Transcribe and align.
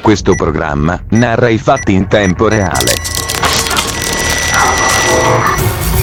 Questo 0.00 0.34
programma 0.34 1.00
narra 1.10 1.48
i 1.48 1.58
fatti 1.58 1.92
in 1.92 2.06
tempo 2.08 2.48
reale. 2.48 2.94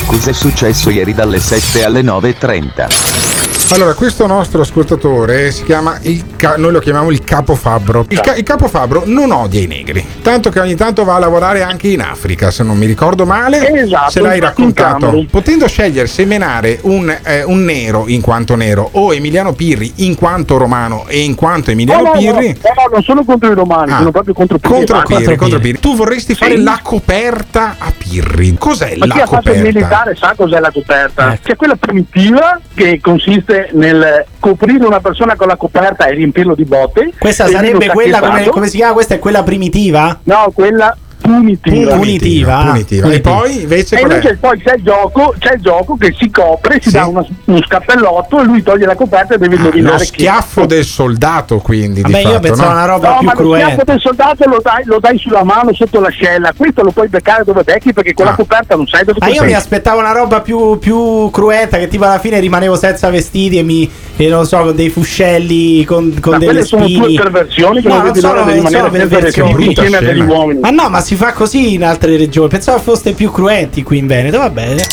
Cos'è 0.06 0.34
successo 0.34 0.90
ieri 0.90 1.14
dalle 1.14 1.40
7 1.40 1.84
alle 1.84 2.02
9.30? 2.02 3.55
Allora, 3.72 3.96
questo 3.96 4.28
nostro 4.28 4.62
ascoltatore 4.62 5.50
si 5.52 5.64
chiama 5.64 5.98
il 6.04 6.24
ca- 6.38 6.55
noi 6.55 6.72
lo 6.72 6.80
chiamiamo 6.80 7.10
il 7.10 7.24
capofabbro. 7.24 8.05
Il, 8.10 8.20
ca- 8.22 8.36
il 8.36 8.44
capofabbro 8.44 9.04
non 9.05 9.32
odia 9.32 9.60
i 9.60 9.66
negri, 9.66 10.05
tanto 10.22 10.50
che 10.50 10.60
ogni 10.60 10.76
tanto 10.76 11.04
va 11.04 11.16
a 11.16 11.20
lavorare 11.20 11.64
anche 11.64 11.88
in 11.88 12.00
Africa, 12.02 12.52
se 12.52 12.64
non 12.64 12.78
mi 12.78 12.86
ricordo 12.86 13.26
male. 13.26 13.74
Esatto, 13.82 14.12
se 14.12 14.22
l'hai 14.22 14.40
raccontato. 14.40 15.26
Potendo 15.30 15.68
scegliere 15.68 16.08
se 16.08 16.26
menare 16.26 16.78
un, 16.84 17.14
eh, 17.24 17.44
un 17.44 17.64
nero 17.66 18.05
in 18.08 18.22
quanto 18.22 18.55
nero 18.55 18.88
o 18.94 19.14
Emiliano 19.14 19.54
Pirri 19.54 19.91
in 19.98 20.16
quanto 20.16 20.58
romano 20.58 21.05
e 21.08 21.20
in 21.22 21.34
quanto 21.36 21.72
Emiliano 21.72 22.04
No, 22.04 22.08
no, 22.10 22.13
no, 22.13 22.20
Pirri. 22.20 22.48
no, 22.62 22.70
no, 22.84 22.90
non 22.94 23.04
sono 23.04 23.26
contro 23.26 23.52
i 23.52 23.55
romani, 23.55 23.91
Ah. 23.91 23.98
sono 23.98 24.12
proprio 24.12 24.34
contro 24.36 24.58
Pirri. 24.60 24.74
Contro 24.76 24.98
Ah, 25.00 25.04
Pirri, 25.04 25.36
contro 25.36 25.60
Pirri. 25.60 25.80
Tu 25.80 25.96
vorresti 25.96 26.36
fare 26.36 26.55
Sì. 26.55 26.62
la 26.63 26.80
coperta 26.84 27.76
a 27.80 27.91
Pirri. 27.98 28.55
Cos'è 28.60 28.96
Ma 28.96 29.08
la 29.08 29.13
chi 29.16 29.20
ha 29.21 29.26
fatto 29.26 29.49
il 29.49 29.55
coperta? 29.58 29.80
militare 29.80 30.16
sa 30.16 30.34
cos'è 30.38 30.60
la 30.60 30.71
coperta? 30.71 31.34
Ecco. 31.34 31.41
C'è 31.43 31.55
quella 31.55 31.76
primitiva 31.76 32.60
che 32.76 32.99
consiste 33.02 33.54
nel 33.74 34.26
coprire 34.40 34.86
una 34.86 35.00
persona 35.00 35.36
con 35.36 35.48
la 35.48 35.56
coperta 35.56 36.06
e 36.06 36.14
riempirlo 36.14 36.56
di 36.56 36.66
botte. 36.66 37.12
Questa 37.18 37.48
sarebbe 37.48 37.88
quella, 37.88 38.20
come, 38.20 38.46
come 38.48 38.68
si 38.68 38.78
chiama? 38.78 38.94
Questa 38.94 39.16
è 39.16 39.20
quella 39.20 39.44
primitiva? 39.44 40.20
No, 40.24 40.52
quella 40.54 40.96
punitiva. 41.26 41.95
Punitiva. 41.95 42.57
ah, 42.57 42.65
Punitiva. 42.71 43.09
E 43.12 43.21
poi 43.21 43.62
invece 43.62 43.98
E 43.98 44.01
invece 44.01 44.37
poi 44.40 44.62
c'è 44.62 44.76
il 44.76 44.84
gioco, 44.84 45.34
c'è 45.40 45.54
il 45.55 45.62
gioco 45.62 45.95
che 45.98 46.13
si 46.18 46.29
copre, 46.29 46.79
si 46.81 46.90
Sì. 46.90 46.95
dà 46.95 47.05
una- 47.05 47.26
uno 47.45 47.62
scappellotto 47.63 48.40
e 48.41 48.43
lui 48.45 48.63
toglie 48.63 48.85
la 48.85 48.95
coperta 48.95 49.35
e 49.35 49.37
deve 49.37 49.55
Ah, 49.55 49.59
lo 49.59 49.65
indovinare 49.65 49.98
chi. 49.99 50.05
schiaffo 50.05 50.65
del 50.65 50.84
soldato, 50.85 51.57
quindi. 51.57 52.01
Vabbè, 52.01 52.13
di 52.18 52.21
io 52.23 52.29
fatto, 52.29 52.40
pensavo 52.41 52.70
no? 52.70 52.76
una 52.76 52.85
roba 52.85 53.09
No, 53.09 53.18
più 53.18 53.26
ma 53.27 53.34
lo 53.34 53.37
cruenta. 53.40 53.65
schiaffo 53.68 53.84
del 53.91 53.99
soldato 53.99 54.49
lo 54.49 54.59
dai, 54.63 54.84
lo 54.85 54.99
dai 54.99 55.18
sulla 55.18 55.43
mano 55.43 55.73
sotto 55.73 55.99
l'ascella. 55.99 56.53
Questo 56.55 56.84
lo 56.84 56.91
puoi 56.91 57.07
beccare 57.07 57.43
dove 57.43 57.63
becchi 57.63 57.93
perché 57.93 58.13
con 58.13 58.27
Ah. 58.27 58.29
la 58.31 58.35
coperta 58.35 58.76
non 58.76 58.87
sai 58.87 59.03
dove 59.05 59.20
Ma 59.21 59.27
io 59.27 59.35
sei. 59.35 59.48
mi 59.48 59.53
aspettavo 59.53 59.99
una 59.99 60.12
roba 60.12 60.41
più, 60.41 60.77
più 60.79 61.29
cruenta, 61.31 61.77
che 61.77 61.87
tipo 61.87 62.03
alla 62.05 62.20
fine 62.20 62.40
rimanevo 62.40 62.76
senza 62.76 63.09
vestiti 63.09 63.57
e 63.57 63.63
mi, 63.63 63.90
e 64.18 64.28
non 64.29 64.46
so, 64.46 64.57
con 64.57 64.75
dei 64.75 64.90
fuscelli, 64.90 65.84
con, 65.85 66.13
con 66.19 66.34
Ma 66.34 66.38
delle 66.40 66.51
quelle 66.51 66.66
sono 66.66 66.84
spine. 66.84 67.06
tue 67.06 67.13
perversioni 67.16 67.81
che 67.81 67.88
No, 67.88 67.94
non 67.96 68.03
non 68.03 68.13
vedi 68.13 68.25
l'ora 68.25 68.40
sono- 68.40 68.51
di 68.51 68.57
non 68.62 68.69
sono 68.72 68.84
rimanere 68.85 69.09
perversioni. 69.09 69.66
insieme 69.68 69.97
a 69.97 70.01
degli 70.01 70.19
uomini. 70.22 70.59
Ma 70.59 70.69
no, 70.69 70.90
ma 70.90 71.01
si 71.01 71.15
fa 71.16 71.34
così 71.34 71.74
in 71.74 71.84
altre 71.84 72.18
regioni. 72.18 72.50
Pensavo 72.50 72.80
foste 72.80 73.13
più 73.13 73.31
cruenti 73.31 73.84
qui 73.84 73.97
in 73.97 74.08
Veneto, 74.08 74.38
va 74.38 74.50
bene. 74.50 74.85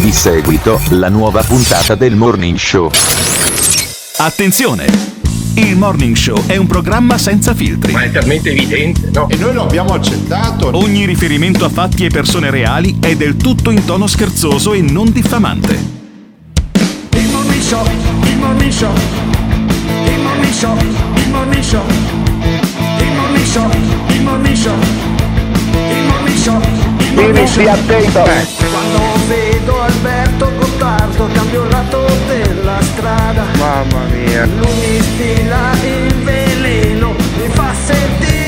Di 0.00 0.12
seguito, 0.12 0.80
la 0.90 1.08
nuova 1.08 1.42
puntata 1.42 1.94
del 1.94 2.16
Morning 2.16 2.58
Show. 2.58 2.90
Attenzione! 4.18 5.20
Il 5.54 5.76
Morning 5.76 6.16
Show 6.16 6.46
è 6.46 6.56
un 6.56 6.66
programma 6.66 7.18
senza 7.18 7.54
filtri. 7.54 7.92
Ma 7.92 8.04
è 8.04 8.10
talmente 8.10 8.50
evidente, 8.50 9.10
no? 9.12 9.28
E 9.28 9.36
noi 9.36 9.52
lo 9.52 9.62
abbiamo 9.62 9.92
accettato. 9.92 10.70
Ogni 10.72 11.04
riferimento 11.04 11.66
a 11.66 11.68
fatti 11.68 12.06
e 12.06 12.08
persone 12.08 12.50
reali 12.50 12.96
è 13.00 13.14
del 13.16 13.36
tutto 13.36 13.70
in 13.70 13.84
tono 13.84 14.06
scherzoso 14.06 14.72
e 14.72 14.80
non 14.80 15.12
diffamante. 15.12 15.74
Il 17.10 17.28
Morning 17.30 17.60
Show, 17.60 17.86
il 18.24 18.36
Morning 18.38 18.72
Show, 18.72 18.94
il 20.06 20.20
Morning 20.20 20.52
Show, 20.52 20.76
il 20.78 21.28
Morning 21.30 21.62
Show, 21.62 21.82
Show, 23.52 23.68
il 24.08 24.22
Morning 24.22 24.56
Show, 24.56 24.72
il 25.74 26.04
Morning 26.06 26.38
Show, 26.38 26.58
il 27.00 27.12
Morning 27.12 27.46
Show. 27.46 27.68
attento. 27.68 28.22
Quando 28.22 29.26
vedo 29.28 29.82
Alberto 29.82 30.52
Gottardo 30.56 31.28
cambio 31.34 31.64
lato 31.68 32.06
della 32.28 32.80
strada. 32.80 33.44
Mamma 33.58 34.04
mia. 34.06 34.46
Lui 34.46 34.72
mi 34.80 35.00
stila 35.02 35.72
il 35.82 36.14
veleno, 36.24 37.14
mi 37.36 37.48
fa 37.50 37.74
sentire 37.74 38.41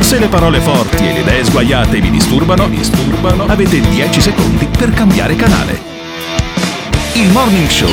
Se 0.00 0.18
le 0.18 0.28
parole 0.28 0.60
forti 0.60 1.06
e 1.06 1.12
le 1.12 1.20
idee 1.20 1.44
sguaiate 1.44 2.00
vi 2.00 2.10
disturbano, 2.10 2.66
disturbano, 2.68 3.44
avete 3.46 3.80
10 3.80 4.20
secondi 4.20 4.66
per 4.66 4.90
cambiare 4.92 5.36
canale. 5.36 5.80
Il 7.12 7.30
Morning 7.30 7.68
Show 7.68 7.90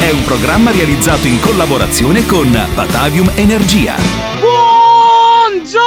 è 0.00 0.10
un 0.10 0.24
programma 0.24 0.70
realizzato 0.70 1.26
in 1.26 1.38
collaborazione 1.40 2.24
con 2.26 2.50
Batavium 2.74 3.30
Energia. 3.34 3.96
Buongiorno! 4.40 5.82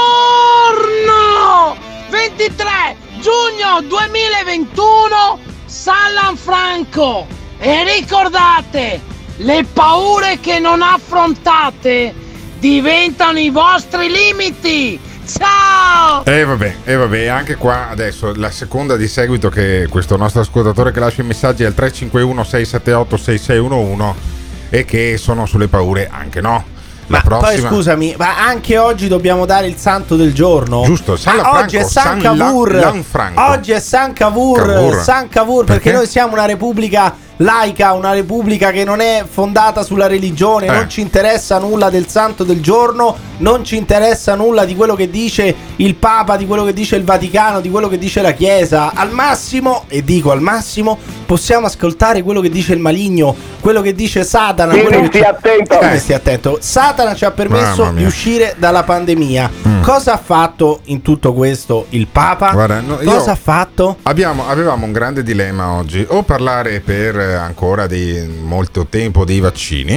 23 2.09 2.96
giugno 3.19 3.81
2021 3.88 5.40
San 5.66 6.36
Franco 6.36 7.25
e 7.57 7.84
ricordate 7.96 9.16
le 9.38 9.66
paure 9.72 10.40
che 10.40 10.59
non 10.59 10.81
affrontate 10.81 12.14
diventano 12.59 13.38
i 13.40 13.50
vostri 13.52 14.09
limiti 14.09 15.00
ciao 15.28 16.24
E 16.25 16.44
vabbè, 16.44 16.75
e 16.86 16.96
vabbè, 16.96 17.28
anche 17.28 17.56
qua 17.56 17.90
adesso 17.90 18.34
la 18.36 18.50
seconda 18.50 18.96
di 18.96 19.08
seguito 19.08 19.50
che 19.50 19.88
questo 19.90 20.18
nostro 20.18 20.42
ascoltatore 20.42 20.92
che 20.92 21.00
lascia 21.00 21.22
i 21.22 21.25
messaggi 21.25 21.64
è 21.64 21.68
il 21.68 21.74
351 21.75 22.44
678 22.44 23.18
6611 23.18 24.20
e 24.70 24.86
che 24.86 25.18
sono 25.18 25.46
sulle 25.46 25.68
paure 25.68 26.09
anche 26.12 26.42
no. 26.42 26.75
La 27.09 27.22
Ma 27.24 27.24
prossima 27.24 27.69
poi 27.69 27.78
scusami, 27.78 28.16
ma 28.18 28.46
anche 28.46 28.78
oggi 28.78 29.08
dobbiamo 29.08 29.46
dare 29.46 29.68
il 29.68 29.78
santo 29.78 30.18
del 30.18 30.34
giorno? 30.34 30.81
Giusto, 30.84 31.16
San 31.16 31.40
Ah, 31.40 31.59
oggi 31.59 31.78
è 31.78 31.84
San 31.84 32.19
San 32.19 32.22
Cavour. 32.22 32.74
La- 32.74 32.80
Lanfranco. 32.81 33.42
Oggi 33.46 33.72
è 33.72 33.80
San 33.80 34.12
Cavour, 34.12 34.66
Cavour. 34.66 35.02
San 35.02 35.30
Cavour 35.30 35.64
perché 35.64 35.84
Perché? 35.84 35.98
noi 36.00 36.08
siamo 36.08 36.34
una 36.34 36.46
repubblica 36.46 37.16
laica, 37.38 37.94
una 37.94 38.14
repubblica 38.14 38.72
che 38.72 38.84
non 38.84 39.00
è 39.00 39.24
fondata 39.30 39.84
sulla 39.84 40.08
religione, 40.08 40.68
Eh. 40.68 40.72
non 40.72 40.90
ci 40.90 41.02
interessa 41.02 41.58
nulla 41.59 41.90
del 41.90 42.08
santo 42.08 42.44
del 42.44 42.62
giorno, 42.62 43.16
non 43.38 43.64
ci 43.64 43.78
interessa 43.78 44.36
nulla 44.36 44.66
di 44.66 44.75
quello 44.75 44.96
che 44.96 45.09
dice 45.09 45.56
il 45.78 45.96
Papa, 45.96 46.38
di 46.38 46.46
quello 46.48 46.64
che 46.64 46.74
dice 46.74 46.96
il 46.96 47.03
Vaticano, 47.03 47.62
di 47.62 47.70
quello 47.70 47.88
che 47.88 47.98
dice 47.98 48.22
la 48.22 48.31
Chiesa. 48.31 48.92
Al 48.94 49.12
massimo, 49.12 49.84
e 49.88 50.03
dico 50.03 50.31
al 50.31 50.42
massimo, 50.42 50.98
possiamo 51.27 51.67
ascoltare 51.67 52.23
quello 52.23 52.41
che 52.41 52.49
dice 52.49 52.73
il 52.73 52.79
maligno, 52.79 53.35
quello 53.59 53.81
che 53.81 53.93
dice 53.93 54.23
Satana. 54.23 54.71
Quindi 54.71 54.88
quello 54.89 55.09
che 55.09 55.17
stia 55.17 55.29
attento. 55.29 55.77
Come 55.77 55.97
stia 55.99 56.15
attento? 56.15 56.57
Satana 56.59 57.13
ci 57.13 57.25
ha 57.25 57.31
permesso 57.31 57.91
di 57.91 58.03
uscire 58.05 58.55
dalla 58.57 58.81
pandemia. 58.83 59.51
Mm. 59.67 59.81
Cosa 59.83 60.13
ha 60.13 60.17
fatto 60.17 60.79
in 60.85 61.01
tutto 61.03 61.33
questo 61.33 61.85
il 61.89 62.07
Papa? 62.07 62.51
Guarda, 62.51 62.79
no, 62.79 62.99
io- 63.01 63.11
Cosa 63.11 63.31
ha 63.33 63.35
fatto? 63.35 63.97
Abbiamo- 64.03 64.47
avevamo 64.47 64.85
un 64.85 64.91
grande 64.93 65.21
dilemma 65.21 65.73
oggi, 65.73 66.03
o 66.07 66.23
parlare 66.23 66.79
per 66.79 67.19
eh, 67.19 67.33
ancora 67.35 67.85
di 67.88 68.19
molto 68.41 68.88
tempo 68.88 69.25
dei 69.25 69.39
vaccini, 69.41 69.95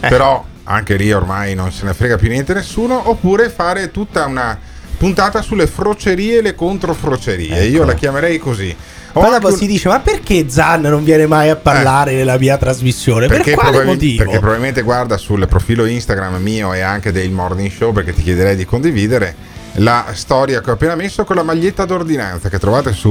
Eh. 0.00 0.08
però 0.08 0.44
anche 0.64 0.96
lì 0.96 1.12
ormai 1.12 1.54
non 1.54 1.70
se 1.70 1.84
ne 1.84 1.94
frega 1.94 2.16
più 2.16 2.28
niente 2.28 2.52
nessuno, 2.52 3.08
oppure 3.08 3.48
fare 3.50 3.92
tutta 3.92 4.26
una 4.26 4.58
puntata 4.98 5.42
sulle 5.42 5.68
frocerie 5.68 6.38
e 6.38 6.42
le 6.42 6.54
controfrocerie. 6.54 7.64
Io 7.66 7.84
la 7.84 7.94
chiamerei 7.94 8.38
così. 8.38 8.74
Ho 9.16 9.20
Poi 9.22 9.30
dopo 9.30 9.48
un- 9.48 9.56
si 9.56 9.66
dice: 9.66 9.88
Ma 9.88 10.00
perché 10.00 10.48
Zan 10.50 10.82
non 10.82 11.02
viene 11.02 11.26
mai 11.26 11.48
a 11.48 11.56
parlare 11.56 12.12
nella 12.14 12.36
mia 12.38 12.58
trasmissione? 12.58 13.26
Per 13.26 13.36
perché, 13.38 13.52
quale 13.54 13.70
probabil- 13.70 13.92
motivo? 13.94 14.22
perché 14.24 14.38
probabilmente 14.38 14.82
guarda 14.82 15.16
sul 15.16 15.46
profilo 15.48 15.86
Instagram 15.86 16.36
mio 16.42 16.72
e 16.74 16.80
anche 16.80 17.12
del 17.12 17.30
Morning 17.30 17.70
Show, 17.70 17.92
perché 17.92 18.12
ti 18.12 18.22
chiederei 18.22 18.56
di 18.56 18.66
condividere 18.66 19.34
la 19.78 20.06
storia 20.12 20.60
che 20.60 20.70
ho 20.70 20.74
appena 20.74 20.94
messo 20.94 21.24
con 21.24 21.36
la 21.36 21.42
maglietta 21.42 21.84
d'ordinanza 21.86 22.48
che 22.50 22.58
trovate 22.58 22.92
su 22.92 23.08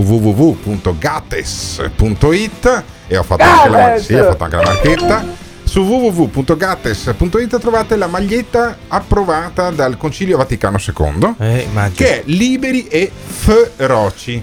www.gattes.it 1.46 2.84
e 3.08 3.18
ho 3.18 3.24
fatto, 3.24 3.44
anche 3.44 3.70
la, 3.70 3.98
sì, 4.00 4.14
ho 4.14 4.26
fatto 4.26 4.44
anche 4.46 4.56
la 4.58 4.64
marchetta. 4.64 5.44
Su 5.64 5.82
www.gattes.it 5.82 7.60
trovate 7.60 7.96
la 7.96 8.06
maglietta 8.08 8.78
approvata 8.88 9.72
dal 9.72 9.98
Concilio 9.98 10.38
Vaticano 10.38 10.78
II 10.80 11.34
Eh, 11.40 11.68
che 11.96 12.20
è 12.20 12.22
liberi 12.26 12.86
e 12.88 13.12
feroci. 13.12 14.42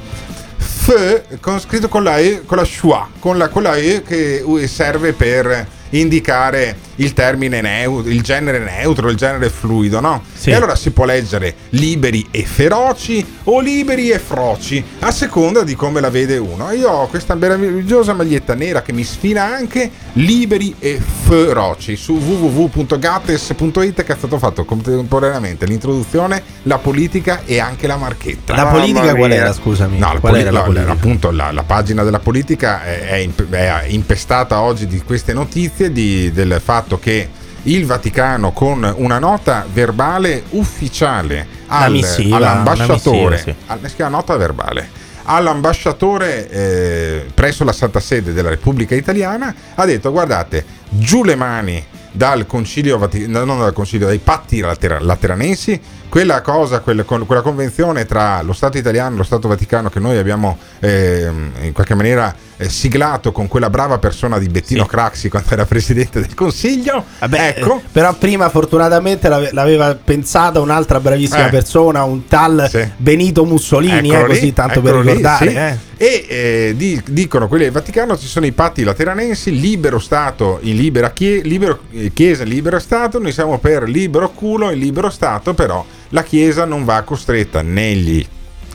F 0.82 1.38
con, 1.38 1.61
scritto 1.61 1.88
con 1.88 2.02
la 2.02 2.19
E, 2.19 2.43
con 2.44 2.58
la 2.58 2.64
schwa, 2.64 3.08
con 3.20 3.38
la, 3.38 3.49
con 3.49 3.62
la 3.62 3.76
E 3.76 4.02
che 4.02 4.44
serve 4.67 5.12
per 5.12 5.64
indicare 5.93 6.77
il 6.97 7.12
termine 7.12 7.61
neutro, 7.61 8.11
il 8.11 8.23
genere 8.23 8.59
neutro, 8.59 9.09
il 9.09 9.17
genere 9.17 9.49
fluido, 9.49 10.00
no? 10.00 10.23
Sì. 10.33 10.50
E 10.50 10.55
allora 10.55 10.75
si 10.75 10.91
può 10.91 11.05
leggere 11.05 11.55
liberi 11.71 12.27
e 12.31 12.44
feroci 12.44 13.25
o 13.44 13.61
liberi 13.61 14.11
e 14.11 14.19
froci, 14.19 14.83
a 15.00 15.11
seconda 15.11 15.62
di 15.62 15.75
come 15.75 16.00
la 16.00 16.11
vede 16.11 16.37
uno. 16.37 16.71
Io 16.73 16.91
ho 16.91 17.06
questa 17.09 17.35
meravigliosa 17.35 18.12
maglietta 18.12 18.55
nera 18.55 18.83
che 18.83 18.93
mi 18.93 19.05
sfina 19.05 19.44
anche 19.44 19.91
liberi 20.15 20.75
e 20.79 21.00
feroci 21.00 21.97
su 21.97 22.15
www.gattes.it 22.15 24.05
che 24.05 24.12
è 24.12 24.17
stato 24.17 24.39
fatto 24.39 24.65
contemporaneamente 24.65 25.67
l'introduzione, 25.67 26.43
la 26.65 26.79
politica 26.79 27.43
e 27.44 27.59
anche 27.59 27.87
la 27.87 27.97
marchetta. 27.97 28.55
La 28.55 28.67
politica 28.67 29.15
qual 29.15 29.33
era, 29.33 29.53
scusami? 29.53 29.99
No, 29.99 30.12
la 30.12 30.21
qual 30.21 30.33
poli- 30.33 30.43
era 30.43 30.50
la 30.50 30.62
politica? 30.62 30.93
appunto 30.93 31.31
la, 31.31 31.50
la 31.53 31.62
pagina 31.62 32.03
della 32.03 32.19
politica 32.19 32.85
è, 32.85 33.27
è 33.49 33.85
impestata 33.89 34.61
oggi 34.61 34.87
di 34.87 35.03
queste 35.03 35.33
notizie 35.33 35.81
di- 35.90 36.31
del 36.32 36.61
fatto 36.62 36.99
che 36.99 37.29
il 37.64 37.87
Vaticano 37.87 38.52
con 38.52 38.93
una 38.99 39.19
nota 39.19 39.64
verbale 39.73 40.43
ufficiale 40.50 41.46
al- 41.69 41.93
missiva, 41.93 42.37
all'ambasciatore, 42.37 43.37
missiva, 43.37 43.55
sì. 43.88 44.02
al- 44.02 44.11
nota 44.11 44.37
verbale, 44.37 44.88
all'ambasciatore 45.25 46.49
eh, 46.50 47.26
presso 47.32 47.64
la 47.64 47.73
Santa 47.73 48.00
Sede 48.00 48.32
della 48.32 48.49
Repubblica 48.49 48.94
Italiana 48.94 49.55
ha 49.75 49.84
detto 49.84 50.11
guardate 50.11 50.64
giù 50.88 51.23
le 51.25 51.37
mani 51.37 51.84
dal 52.14 52.46
concilio 52.46 52.99
non 53.26 53.58
dal 53.58 53.73
concilio 53.73 54.06
dai 54.06 54.19
patti 54.19 54.61
later- 54.61 55.00
lateranensi 55.00 55.81
quella 56.11 56.43
cosa 56.43 56.81
quella, 56.81 57.05
quella 57.05 57.40
convenzione 57.40 58.05
tra 58.05 58.43
lo 58.43 58.52
Stato 58.52 58.76
italiano 58.76 59.14
e 59.14 59.19
lo 59.19 59.23
Stato 59.25 59.49
Vaticano 59.49 59.88
che 59.88 59.99
noi 59.99 60.19
abbiamo 60.19 60.58
ehm, 60.81 61.52
in 61.62 61.73
qualche 61.73 61.94
maniera 61.94 62.34
eh, 62.64 62.69
siglato 62.69 63.32
con 63.32 63.49
quella 63.49 63.70
brava 63.70 63.99
persona 63.99 64.38
di 64.38 64.49
Bettino 64.49 64.87
Craxi 64.87 65.29
quando 65.29 65.50
era 65.50 65.64
presidente 65.67 66.20
del 66.20 66.35
consiglio 66.35 67.05
Vabbè, 67.19 67.55
ecco 67.56 67.79
eh, 67.79 67.82
però 67.93 68.12
prima 68.14 68.49
fortunatamente 68.49 69.29
l'ave- 69.29 69.50
l'aveva 69.53 69.94
pensata 69.94 70.61
un'altra 70.61 71.00
bravissima 71.00 71.47
Eh. 71.47 71.50
persona, 71.50 72.05
un 72.05 72.26
tal 72.26 72.67
Sì. 72.70 72.87
Benito 72.97 73.44
Mussolini, 73.44 74.11
eh, 74.11 74.20
lì, 74.20 74.26
così 74.26 74.53
tanto 74.53 74.81
per 74.81 74.91
eccolo 74.94 75.03
lì, 75.03 75.17
ricordare. 75.17 75.50
sì. 75.50 75.56
eh. 75.56 75.91
E 76.03 76.26
eh, 76.29 76.75
di- 76.76 77.00
dicono 77.06 77.47
quelli 77.47 77.64
del 77.64 77.73
Vaticano 77.73 78.19
ci 78.19 78.26
sono 78.26 78.44
i 78.47 78.53
patti 78.53 78.82
lateranensi, 78.82 79.58
libero 79.58 79.99
Stato 80.00 80.58
in 80.62 80.76
libera 80.76 81.12
chie- 81.12 81.43
libero, 81.43 81.81
Chiesa 82.12 82.43
libero 82.44 82.79
Stato, 82.81 83.19
noi 83.20 83.31
siamo 83.32 83.58
per 83.58 83.85
libero 83.85 84.31
culo 84.31 84.70
in 84.73 84.79
libero 84.81 85.11
Stato, 85.11 85.55
però 85.55 85.85
la 86.08 86.23
Chiesa 86.25 86.65
non 86.65 86.85
va 86.85 87.03
costretta 87.03 87.62
negli 87.62 88.26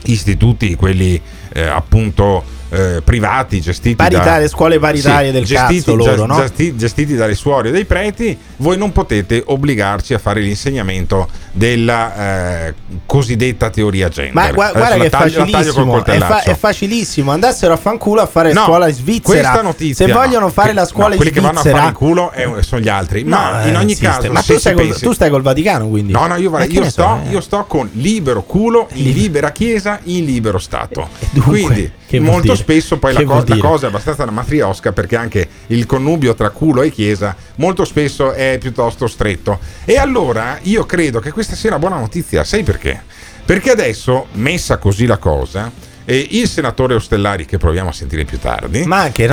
istituti, 0.04 0.74
quelli 0.74 1.20
eh, 1.52 1.62
appunto 1.66 2.56
eh, 2.70 3.00
privati, 3.02 3.60
gestiti 3.60 3.96
Paritarie, 3.96 4.42
da 4.42 4.48
scuole 4.48 4.78
paritarie 4.78 5.32
del 5.32 5.46
cazzo 5.48 5.94
loro, 5.94 6.26
no? 6.26 6.36
gesti- 6.36 6.76
gestiti 6.76 7.14
dalle 7.14 7.34
suore 7.34 7.68
e 7.68 7.72
dai 7.72 7.84
preti, 7.84 8.36
voi 8.58 8.76
non 8.76 8.92
potete 8.92 9.42
obbligarci 9.46 10.14
a 10.14 10.18
fare 10.18 10.40
l'insegnamento 10.40 11.28
della 11.52 12.66
eh, 12.66 12.74
cosiddetta 13.06 13.70
teoria 13.70 14.08
gender. 14.08 14.34
Ma 14.34 14.42
Adesso 14.42 14.54
guarda 14.54 14.96
che 14.96 15.06
è 15.06 15.10
taglio- 15.10 15.38
col 15.44 15.48
facilissimo, 15.50 16.04
è, 16.04 16.18
fa- 16.18 16.42
è 16.42 16.54
facilissimo. 16.54 17.30
Andassero 17.32 17.72
a 17.72 17.76
fanculo 17.76 18.20
a 18.20 18.26
fare 18.26 18.52
No, 18.52 18.64
scuola 18.64 18.88
in 18.88 18.94
Svizzera. 18.94 19.60
notizia, 19.62 20.06
Se 20.06 20.12
no. 20.12 20.18
vogliono 20.18 20.48
fare 20.50 20.72
la 20.72 20.84
scuola 20.84 21.08
no, 21.08 21.12
in 21.14 21.20
quelli 21.20 21.32
che 21.32 21.40
vanno 21.40 21.58
a 21.58 21.62
Svizzera, 21.62 21.78
fare 21.84 21.90
in 21.90 21.96
culo 21.96 22.30
è- 22.30 22.62
sono 22.62 22.80
gli 22.80 22.88
altri. 22.88 23.24
Ma 23.24 23.60
No, 23.62 23.66
in 23.68 23.74
eh, 23.74 23.76
ogni 23.78 23.82
insiste. 23.92 24.06
caso, 24.06 24.32
ma 24.32 24.42
tu 24.42 24.58
stai, 24.58 24.74
col, 24.74 24.84
pensi- 24.86 25.02
tu 25.04 25.12
stai 25.12 25.30
col 25.30 25.42
Vaticano 25.42 25.88
quindi? 25.88 26.12
No, 26.12 26.26
no, 26.26 26.36
io, 26.36 26.48
guarda, 26.50 26.66
che 26.66 26.72
io 26.74 26.90
sto, 26.90 27.02
so, 27.02 27.20
eh? 27.26 27.30
io 27.32 27.40
sto 27.40 27.64
con 27.64 27.88
libero 27.94 28.42
culo 28.42 28.88
in 28.92 29.12
libera 29.12 29.50
chiesa 29.52 29.98
in 30.04 30.24
libero 30.24 30.58
Stato. 30.58 31.08
dunque, 31.30 31.60
Quindi 31.60 31.92
che 32.08 32.20
molto 32.20 32.54
spesso 32.54 32.98
poi 32.98 33.12
la, 33.12 33.22
co- 33.22 33.44
la 33.46 33.56
cosa 33.58 33.86
è 33.86 33.88
abbastanza 33.90 34.22
una 34.22 34.32
matriosca 34.32 34.92
perché 34.92 35.14
anche 35.14 35.46
il 35.66 35.84
connubio 35.84 36.34
tra 36.34 36.48
culo 36.48 36.80
e 36.80 36.90
chiesa 36.90 37.36
molto 37.56 37.84
spesso 37.84 38.32
è 38.32 38.56
piuttosto 38.58 39.06
stretto. 39.06 39.58
E 39.84 39.98
allora 39.98 40.58
io 40.62 40.86
credo 40.86 41.20
che 41.20 41.32
questa 41.32 41.54
sia 41.54 41.68
una 41.68 41.78
buona 41.78 41.98
notizia, 41.98 42.44
sai 42.44 42.62
perché? 42.62 43.02
Perché 43.44 43.70
adesso, 43.70 44.28
messa 44.32 44.78
così 44.78 45.04
la 45.04 45.18
cosa, 45.18 45.70
eh, 46.06 46.28
il 46.30 46.48
senatore 46.48 46.94
Ostellari, 46.94 47.44
che 47.44 47.58
proviamo 47.58 47.90
a 47.90 47.92
sentire 47.92 48.24
più 48.24 48.38
tardi, 48.38 48.84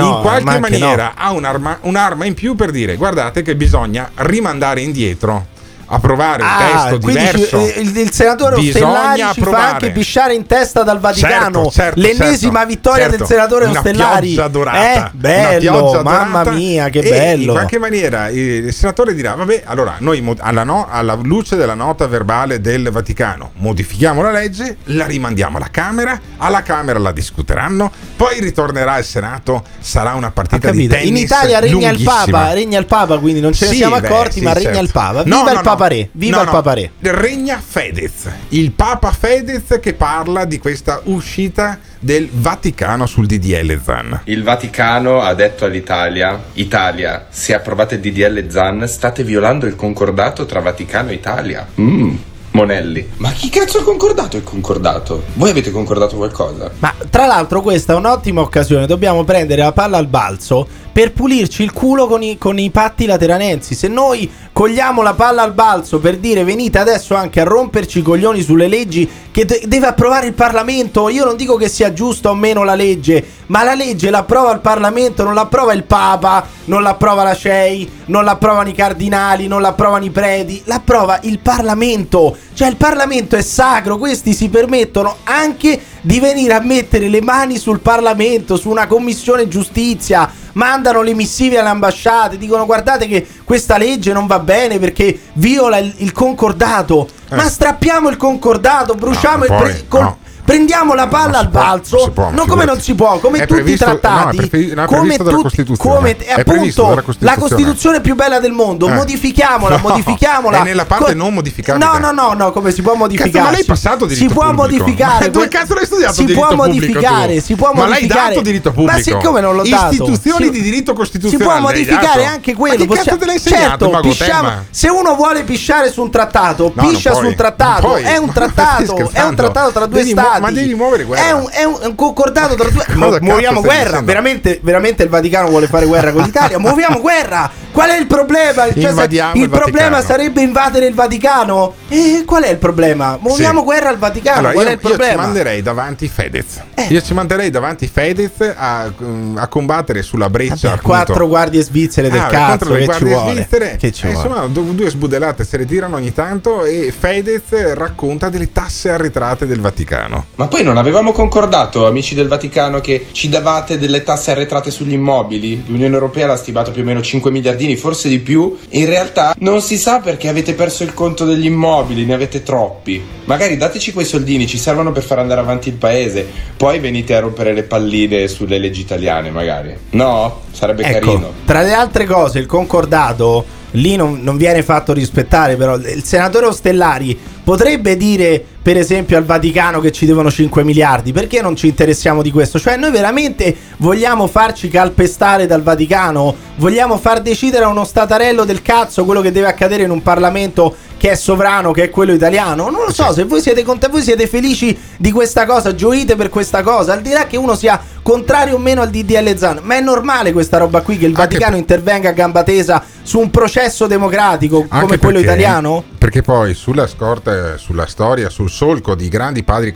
no, 0.02 0.16
in 0.16 0.20
qualche 0.20 0.58
maniera 0.58 1.14
ha 1.14 1.32
un'arma, 1.32 1.78
un'arma 1.80 2.26
in 2.26 2.34
più 2.34 2.54
per 2.54 2.70
dire 2.70 2.96
guardate 2.96 3.40
che 3.40 3.56
bisogna 3.56 4.10
rimandare 4.16 4.82
indietro 4.82 5.54
approvare 5.86 6.42
un 6.42 6.48
Ah, 6.48 6.88
testo 6.88 6.96
diverso 6.98 7.66
ci- 7.72 7.80
il, 7.80 7.96
il 7.96 8.12
senatore 8.12 8.56
Ostellari 8.56 9.18
ci 9.18 9.22
fa 9.24 9.30
approvare. 9.30 9.70
anche 9.72 9.90
pisciare 9.92 10.34
in 10.34 10.46
testa 10.46 10.82
dal 10.82 10.98
Vaticano 11.00 11.62
Certo, 11.64 11.70
certo, 11.70 12.00
l'ennesima 12.00 12.52
certo, 12.60 12.66
vittoria 12.68 13.02
certo. 13.04 13.16
del 13.18 13.26
senatore 13.26 13.64
Una 13.66 13.78
Ostellari. 13.78 14.26
pioggia 14.32 14.48
dorata, 14.48 15.06
Eh, 15.06 15.10
bello, 15.12 16.02
mamma 16.02 16.42
dorata. 16.42 16.50
mia, 16.50 16.88
che 16.88 16.98
E 17.00 17.08
bello. 17.10 17.42
In 17.44 17.50
qualche 17.50 17.78
maniera 17.78 18.28
il 18.28 18.72
senatore 18.72 19.14
dirà: 19.14 19.34
Vabbè, 19.34 19.62
allora 19.66 19.96
noi 19.98 20.34
alla, 20.40 20.64
no- 20.64 20.86
alla 20.90 21.14
luce 21.22 21.56
della 21.56 21.74
nota 21.74 22.06
verbale 22.06 22.60
del 22.60 22.90
Vaticano 22.90 23.52
modifichiamo 23.56 24.22
la 24.22 24.30
legge, 24.30 24.78
la 24.84 25.06
rimandiamo 25.06 25.56
alla 25.56 25.68
Camera, 25.70 26.18
alla 26.38 26.62
Camera 26.62 26.98
la 26.98 27.12
discuteranno, 27.12 27.90
poi 28.16 28.40
ritornerà 28.40 28.94
al 28.94 29.04
Senato, 29.04 29.62
sarà 29.78 30.14
una 30.14 30.30
partita 30.30 30.70
di 30.70 30.86
tennis. 30.88 31.08
In 31.08 31.16
Italia 31.16 31.58
regna 31.58 31.90
il. 31.90 32.02
Papa, 32.02 32.52
regna 32.52 32.78
il 32.78 32.86
Papa, 32.86 33.18
quindi 33.18 33.40
non 33.40 33.52
ce 33.52 33.64
ne 33.66 33.70
Sì, 33.72 33.76
siamo 33.78 33.98
beh, 34.00 34.06
accorti, 34.06 34.38
sì, 34.38 34.42
ma 34.42 34.52
regna 34.52 34.66
certo. 34.66 34.82
il 34.82 34.90
Papa. 34.92 35.22
Viva 35.22 35.36
no, 35.42 35.48
il 35.48 35.54
no. 35.56 35.60
Papa 35.62 35.75
Re, 35.84 36.08
viva 36.12 36.36
No, 36.36 36.42
il 36.42 36.48
no. 36.48 36.52
Papa 36.52 36.72
Re. 36.72 36.90
Regna 37.00 37.60
Fedez, 37.64 38.30
il 38.48 38.72
Papa 38.72 39.12
Fedez 39.12 39.78
che 39.80 39.92
parla 39.92 40.44
di 40.44 40.58
questa 40.58 41.00
uscita 41.04 41.78
del 41.98 42.28
Vaticano 42.32 43.06
sul 43.06 43.26
DDL 43.26 43.80
Zan. 43.82 44.22
Il 44.24 44.42
Vaticano 44.42 45.20
ha 45.20 45.34
detto 45.34 45.64
all'Italia: 45.66 46.42
Italia, 46.54 47.26
se 47.28 47.54
approvate 47.54 47.96
il 47.96 48.00
DDL 48.00 48.48
Zan, 48.48 48.88
state 48.88 49.22
violando 49.22 49.66
il 49.66 49.76
concordato 49.76 50.46
tra 50.46 50.60
Vaticano 50.60 51.10
e 51.10 51.14
Italia. 51.14 51.66
Mmm. 51.78 52.16
Monelli. 52.56 53.06
Ma 53.18 53.30
chi 53.32 53.50
cazzo 53.50 53.80
ha 53.80 53.82
concordato 53.82 54.38
il 54.38 54.42
concordato? 54.42 55.24
Voi 55.34 55.50
avete 55.50 55.70
concordato 55.70 56.16
qualcosa? 56.16 56.70
Ma 56.78 56.94
tra 57.10 57.26
l'altro 57.26 57.60
questa 57.60 57.92
è 57.92 57.96
un'ottima 57.96 58.40
occasione, 58.40 58.86
dobbiamo 58.86 59.24
prendere 59.24 59.60
la 59.60 59.72
palla 59.72 59.98
al 59.98 60.06
balzo 60.06 60.66
per 60.96 61.12
pulirci 61.12 61.62
il 61.62 61.74
culo 61.74 62.06
con 62.06 62.22
i, 62.22 62.38
con 62.38 62.58
i 62.58 62.70
patti 62.70 63.04
lateranensi. 63.04 63.74
Se 63.74 63.86
noi 63.86 64.30
cogliamo 64.50 65.02
la 65.02 65.12
palla 65.12 65.42
al 65.42 65.52
balzo 65.52 65.98
per 65.98 66.16
dire 66.16 66.42
venite 66.42 66.78
adesso 66.78 67.14
anche 67.14 67.42
a 67.42 67.44
romperci 67.44 67.98
i 67.98 68.02
coglioni 68.02 68.40
sulle 68.40 68.66
leggi 68.66 69.06
che 69.30 69.44
de- 69.44 69.64
deve 69.66 69.88
approvare 69.88 70.26
il 70.26 70.32
Parlamento, 70.32 71.10
io 71.10 71.26
non 71.26 71.36
dico 71.36 71.56
che 71.56 71.68
sia 71.68 71.92
giusta 71.92 72.30
o 72.30 72.34
meno 72.34 72.64
la 72.64 72.74
legge, 72.74 73.22
ma 73.48 73.62
la 73.62 73.74
legge 73.74 74.08
l'approva 74.08 74.54
il 74.54 74.60
Parlamento, 74.60 75.22
non 75.22 75.34
l'approva 75.34 75.74
il 75.74 75.84
Papa, 75.84 76.46
non 76.64 76.80
l'approva 76.80 77.24
la 77.24 77.34
CEI, 77.34 77.90
non 78.06 78.24
l'approvano 78.24 78.70
i 78.70 78.74
cardinali, 78.74 79.48
non 79.48 79.60
l'approvano 79.60 80.06
i 80.06 80.10
preti, 80.10 80.62
l'approva 80.64 81.18
il 81.24 81.40
Parlamento. 81.40 82.34
Cioè 82.54 82.68
il 82.68 82.76
Parlamento 82.76 83.36
è 83.36 83.42
sacro, 83.42 83.98
questi 83.98 84.32
si 84.32 84.48
permettono 84.48 85.16
anche 85.24 85.78
di 86.06 86.20
venire 86.20 86.52
a 86.52 86.60
mettere 86.60 87.08
le 87.08 87.20
mani 87.20 87.58
sul 87.58 87.80
Parlamento, 87.80 88.56
su 88.56 88.70
una 88.70 88.86
commissione 88.86 89.48
giustizia, 89.48 90.30
mandano 90.52 91.02
le 91.02 91.14
missive 91.14 91.58
alle 91.58 91.70
ambasciate, 91.70 92.38
dicono 92.38 92.64
guardate 92.64 93.08
che 93.08 93.26
questa 93.42 93.76
legge 93.76 94.12
non 94.12 94.28
va 94.28 94.38
bene 94.38 94.78
perché 94.78 95.18
viola 95.32 95.78
il, 95.78 95.92
il 95.96 96.12
concordato. 96.12 97.08
Ma 97.30 97.48
strappiamo 97.48 98.08
il 98.08 98.16
concordato, 98.16 98.94
bruciamo 98.94 99.46
Eh. 99.46 99.48
No, 99.48 99.56
il... 99.56 99.62
pre- 99.62 99.98
no. 99.98 100.18
Prendiamo 100.46 100.94
la 100.94 101.08
palla 101.08 101.38
al 101.40 101.50
può, 101.50 101.60
balzo, 101.60 101.96
non 101.96 102.04
si 102.06 102.10
può, 102.12 102.30
non 102.30 102.46
come 102.46 102.64
non 102.64 102.80
si 102.80 102.94
può, 102.94 103.18
come 103.18 103.38
tutti 103.40 103.52
previsto- 103.54 103.84
i 103.84 103.86
trattati, 104.00 104.36
no, 104.36 104.42
è 104.42 104.46
previ- 104.48 104.74
no, 104.74 104.82
è 104.82 104.86
come 104.86 105.16
tutti, 105.16 105.34
Costituzione. 105.42 105.94
come 105.96 106.16
È 106.16 106.32
appunto 106.40 106.82
dalla 106.82 106.94
la 106.94 107.02
Costituzione. 107.02 107.36
Costituzione 107.38 108.00
più 108.00 108.14
bella 108.14 108.38
del 108.38 108.52
mondo, 108.52 108.86
Eh. 108.88 108.92
modifichiamola, 108.94 109.76
No, 109.82 109.88
modifichiamola. 109.88 110.60
è 110.60 110.62
nella 110.62 110.84
parte 110.86 111.14
non 111.14 111.34
modificabile. 111.34 111.84
No, 111.84 111.98
no, 111.98 112.10
no, 112.12 112.32
no, 112.34 112.52
come 112.52 112.70
si 112.70 112.80
può 112.82 112.94
modificare? 112.94 113.30
Cazzo, 113.32 113.44
ma 113.44 113.50
lei 113.50 113.60
è 113.62 113.64
passato 113.64 114.06
diritto 114.06 114.28
Si 114.28 114.32
può 114.32 114.44
pubblico? 114.46 114.62
modificare. 114.62 115.24
Ma 115.26 115.30
dove 115.30 115.48
cazzo 115.48 115.74
l'hai 115.74 115.84
studiato 115.86 116.12
Si 116.14 116.24
diritto 116.24 116.46
può 116.46 116.54
modificare, 116.56 117.34
tu? 117.34 117.40
si 117.42 117.54
può 117.56 117.72
Ma 117.72 117.80
l'hai 117.80 117.88
modificare. 117.88 118.28
dato 118.28 118.40
diritto 118.42 118.70
pubblico? 118.70 118.92
Ma 118.92 119.02
siccome 119.02 119.40
non 119.40 119.56
l'ho 119.56 119.62
dato. 119.68 119.92
Istituzioni 119.92 120.44
si- 120.44 120.50
di 120.50 120.62
diritto 120.62 120.92
Si 120.92 120.96
costituzionale 120.96 121.44
può 121.44 121.52
l'hai 121.52 121.62
modificare 121.62 122.24
anche 122.24 122.54
quello. 122.54 122.84
Ma 122.86 122.94
che 122.94 123.02
cazzo 123.02 123.16
te 123.18 123.26
l'hai 123.26 123.34
insegnato, 123.34 123.90
certo, 123.90 124.00
pisciamo- 124.00 124.52
se 124.70 124.88
uno 124.88 125.14
vuole 125.16 125.42
pisciare 125.44 125.90
su 125.90 126.02
un 126.02 126.10
trattato, 126.10 126.70
piscia 126.70 127.14
su 127.14 127.26
un 127.26 127.34
trattato. 127.36 127.96
È 127.96 128.16
un 128.16 128.26
Ma 128.26 128.32
trattato, 128.32 129.10
è 129.12 129.22
un 129.22 129.34
trattato 129.34 129.70
tra 129.72 129.86
due 129.86 129.98
Devi 129.98 130.14
stati. 130.36 130.52
ma 130.54 130.60
devi 130.60 130.74
muovere 130.74 131.04
guerra. 131.04 131.26
È 131.26 131.30
un, 131.32 131.48
è 131.50 131.64
un- 131.64 131.78
è 131.82 131.86
un 131.86 131.94
concordato 131.94 132.54
tra 132.54 132.68
due. 132.68 132.84
Mu- 132.94 133.18
muoviamo 133.20 133.60
guerra. 133.60 134.00
Veramente, 134.00 134.58
veramente 134.62 135.02
il 135.02 135.08
Vaticano 135.08 135.48
vuole 135.48 135.66
fare 135.66 135.86
guerra 135.86 136.12
con 136.12 136.22
l'Italia. 136.22 136.58
Muoviamo 136.58 137.00
guerra. 137.00 137.50
Qual 137.72 137.90
è 137.90 137.98
il 137.98 138.06
problema? 138.06 138.64
Cioè, 138.64 138.72
se- 138.72 138.88
Invadiamo 138.88 139.34
il 139.34 139.42
il 139.42 139.48
problema 139.50 139.88
Vaticano. 139.96 140.02
sarebbe 140.18 140.40
invadere 140.42 140.86
il 140.86 140.94
Vaticano. 140.94 141.74
E 141.88 142.22
qual 142.26 142.44
è 142.44 142.50
il 142.50 142.56
problema? 142.56 143.18
Muoviamo 143.20 143.58
Sì. 143.60 143.64
guerra 143.64 143.88
al 143.90 143.98
Vaticano. 143.98 144.38
Allora, 144.38 144.52
qual 144.54 144.64
io, 144.64 144.70
è 144.70 144.74
il 144.74 144.80
io 144.82 144.88
ci 144.88 144.94
problema? 144.96 145.22
Eh. 145.22 145.24
manderei 145.26 145.62
davanti 145.62 146.08
Fedez. 146.08 146.62
Io 146.88 147.02
ci 147.02 147.14
manderei 147.14 147.50
davanti 147.50 147.86
Fedez 147.86 148.54
a, 148.56 148.90
mm, 149.02 149.36
a 149.36 149.46
combattere 149.48 150.02
sulla 150.02 150.30
breccia. 150.30 150.68
appunto. 150.68 150.86
Quattro 150.88 151.26
guardie 151.28 151.62
svizzere 151.62 152.08
del 152.08 152.20
Ah, 152.20 152.26
cazzo. 152.28 152.72
Che 152.72 152.78
ci 152.80 152.84
guardie 152.86 153.08
vuole? 153.14 153.32
svizzere. 153.34 153.76
Che 153.78 153.92
ci 153.92 154.06
Eh, 154.06 154.12
vuole? 154.12 154.28
insomma, 154.28 154.46
due 154.72 154.90
sbudellate 154.90 155.44
se 155.44 155.56
le 155.58 155.66
tirano 155.66 155.96
ogni 155.96 156.12
tanto 156.14 156.64
e 156.64 156.92
Fedez 156.98 157.74
racconta 157.74 158.28
delle 158.30 158.52
tasse 158.52 158.90
arretrate 158.90 159.46
del 159.46 159.60
Vaticano. 159.60 160.25
Ma 160.36 160.48
poi 160.48 160.62
non 160.62 160.76
avevamo 160.76 161.12
concordato, 161.12 161.86
amici 161.86 162.14
del 162.14 162.28
Vaticano, 162.28 162.80
che 162.80 163.06
ci 163.12 163.28
davate 163.28 163.78
delle 163.78 164.02
tasse 164.02 164.32
arretrate 164.32 164.70
sugli 164.70 164.92
immobili? 164.92 165.64
L'Unione 165.66 165.94
Europea 165.94 166.26
l'ha 166.26 166.36
stimato 166.36 166.70
più 166.70 166.82
o 166.82 166.84
meno 166.84 167.00
5 167.00 167.30
miliardi 167.30 167.66
centini, 167.66 167.76
forse 167.76 168.08
di 168.08 168.20
più. 168.20 168.56
In 168.70 168.86
realtà 168.86 169.34
non 169.40 169.60
si 169.60 169.76
sa 169.76 170.00
perché 170.00 170.28
avete 170.28 170.54
perso 170.54 170.84
il 170.84 170.94
conto 170.94 171.24
degli 171.24 171.46
immobili, 171.46 172.04
ne 172.04 172.14
avete 172.14 172.42
troppi. 172.42 173.02
Magari 173.24 173.56
dateci 173.56 173.92
quei 173.92 174.04
soldini, 174.04 174.46
ci 174.46 174.58
servono 174.58 174.92
per 174.92 175.02
far 175.02 175.18
andare 175.18 175.40
avanti 175.40 175.68
il 175.68 175.74
paese. 175.74 176.26
Poi 176.56 176.78
venite 176.78 177.14
a 177.14 177.20
rompere 177.20 177.52
le 177.52 177.64
palline 177.64 178.28
sulle 178.28 178.58
leggi 178.58 178.80
italiane, 178.80 179.30
magari. 179.30 179.76
No? 179.90 180.42
Sarebbe 180.52 180.84
Ecco, 180.84 181.06
carino. 181.06 181.32
tra 181.44 181.62
le 181.62 181.72
altre 181.72 182.04
cose, 182.06 182.38
il 182.38 182.46
concordato 182.46 183.55
lì 183.72 183.96
non, 183.96 184.20
non 184.22 184.36
viene 184.36 184.62
fatto 184.62 184.92
rispettare, 184.92 185.56
però 185.56 185.76
il 185.76 186.04
senatore 186.04 186.46
Ostellari 186.46 187.18
potrebbe 187.44 187.96
dire, 187.96 188.44
per 188.60 188.76
esempio, 188.76 189.16
al 189.16 189.24
Vaticano 189.24 189.80
che 189.80 189.92
ci 189.92 190.06
devono 190.06 190.30
5 190.30 190.64
miliardi. 190.64 191.12
Perché 191.12 191.40
non 191.40 191.54
ci 191.54 191.68
interessiamo 191.68 192.22
di 192.22 192.30
questo? 192.30 192.58
Cioè, 192.58 192.76
noi 192.76 192.90
veramente 192.90 193.54
vogliamo 193.78 194.26
farci 194.26 194.68
calpestare 194.68 195.46
dal 195.46 195.62
Vaticano? 195.62 196.34
Vogliamo 196.56 196.98
far 196.98 197.20
decidere 197.20 197.64
a 197.64 197.68
uno 197.68 197.84
statarello 197.84 198.44
del 198.44 198.62
cazzo 198.62 199.04
quello 199.04 199.20
che 199.20 199.30
deve 199.30 199.46
accadere 199.46 199.84
in 199.84 199.90
un 199.90 200.02
Parlamento 200.02 200.74
che 201.06 201.12
è 201.12 201.14
sovrano, 201.14 201.70
che 201.70 201.84
è 201.84 201.90
quello 201.90 202.12
italiano? 202.12 202.68
Non 202.68 202.86
lo 202.86 202.92
so, 202.92 203.12
se 203.12 203.22
voi 203.22 203.40
siete 203.40 203.62
contenti, 203.62 203.94
voi 203.94 204.02
siete 204.02 204.26
felici 204.26 204.76
di 204.96 205.12
questa 205.12 205.46
cosa, 205.46 205.72
gioite 205.72 206.16
per 206.16 206.30
questa 206.30 206.62
cosa, 206.62 206.94
al 206.94 207.00
di 207.00 207.10
là 207.10 207.28
che 207.28 207.36
uno 207.36 207.54
sia 207.54 207.80
contrario 208.02 208.56
o 208.56 208.58
meno 208.58 208.82
al 208.82 208.90
DDL 208.90 209.36
Zan, 209.36 209.60
ma 209.62 209.76
è 209.76 209.80
normale 209.80 210.32
questa 210.32 210.58
roba 210.58 210.80
qui 210.80 210.98
che 210.98 211.06
il 211.06 211.14
Vaticano 211.14 211.54
intervenga 211.56 212.08
a 212.08 212.12
gamba 212.12 212.42
tesa 212.42 212.82
su 213.02 213.20
un 213.20 213.30
processo 213.30 213.86
democratico 213.86 214.66
come 214.66 214.80
Anche 214.80 214.98
quello 214.98 215.18
perché- 215.18 215.32
italiano? 215.32 215.84
Perché 215.96 216.22
poi 216.22 216.54
sulla 216.54 216.88
scorta, 216.88 217.56
sulla 217.56 217.86
storia, 217.86 218.28
sul 218.28 218.50
solco 218.50 218.96
di 218.96 219.08
grandi 219.08 219.44
padri 219.44 219.72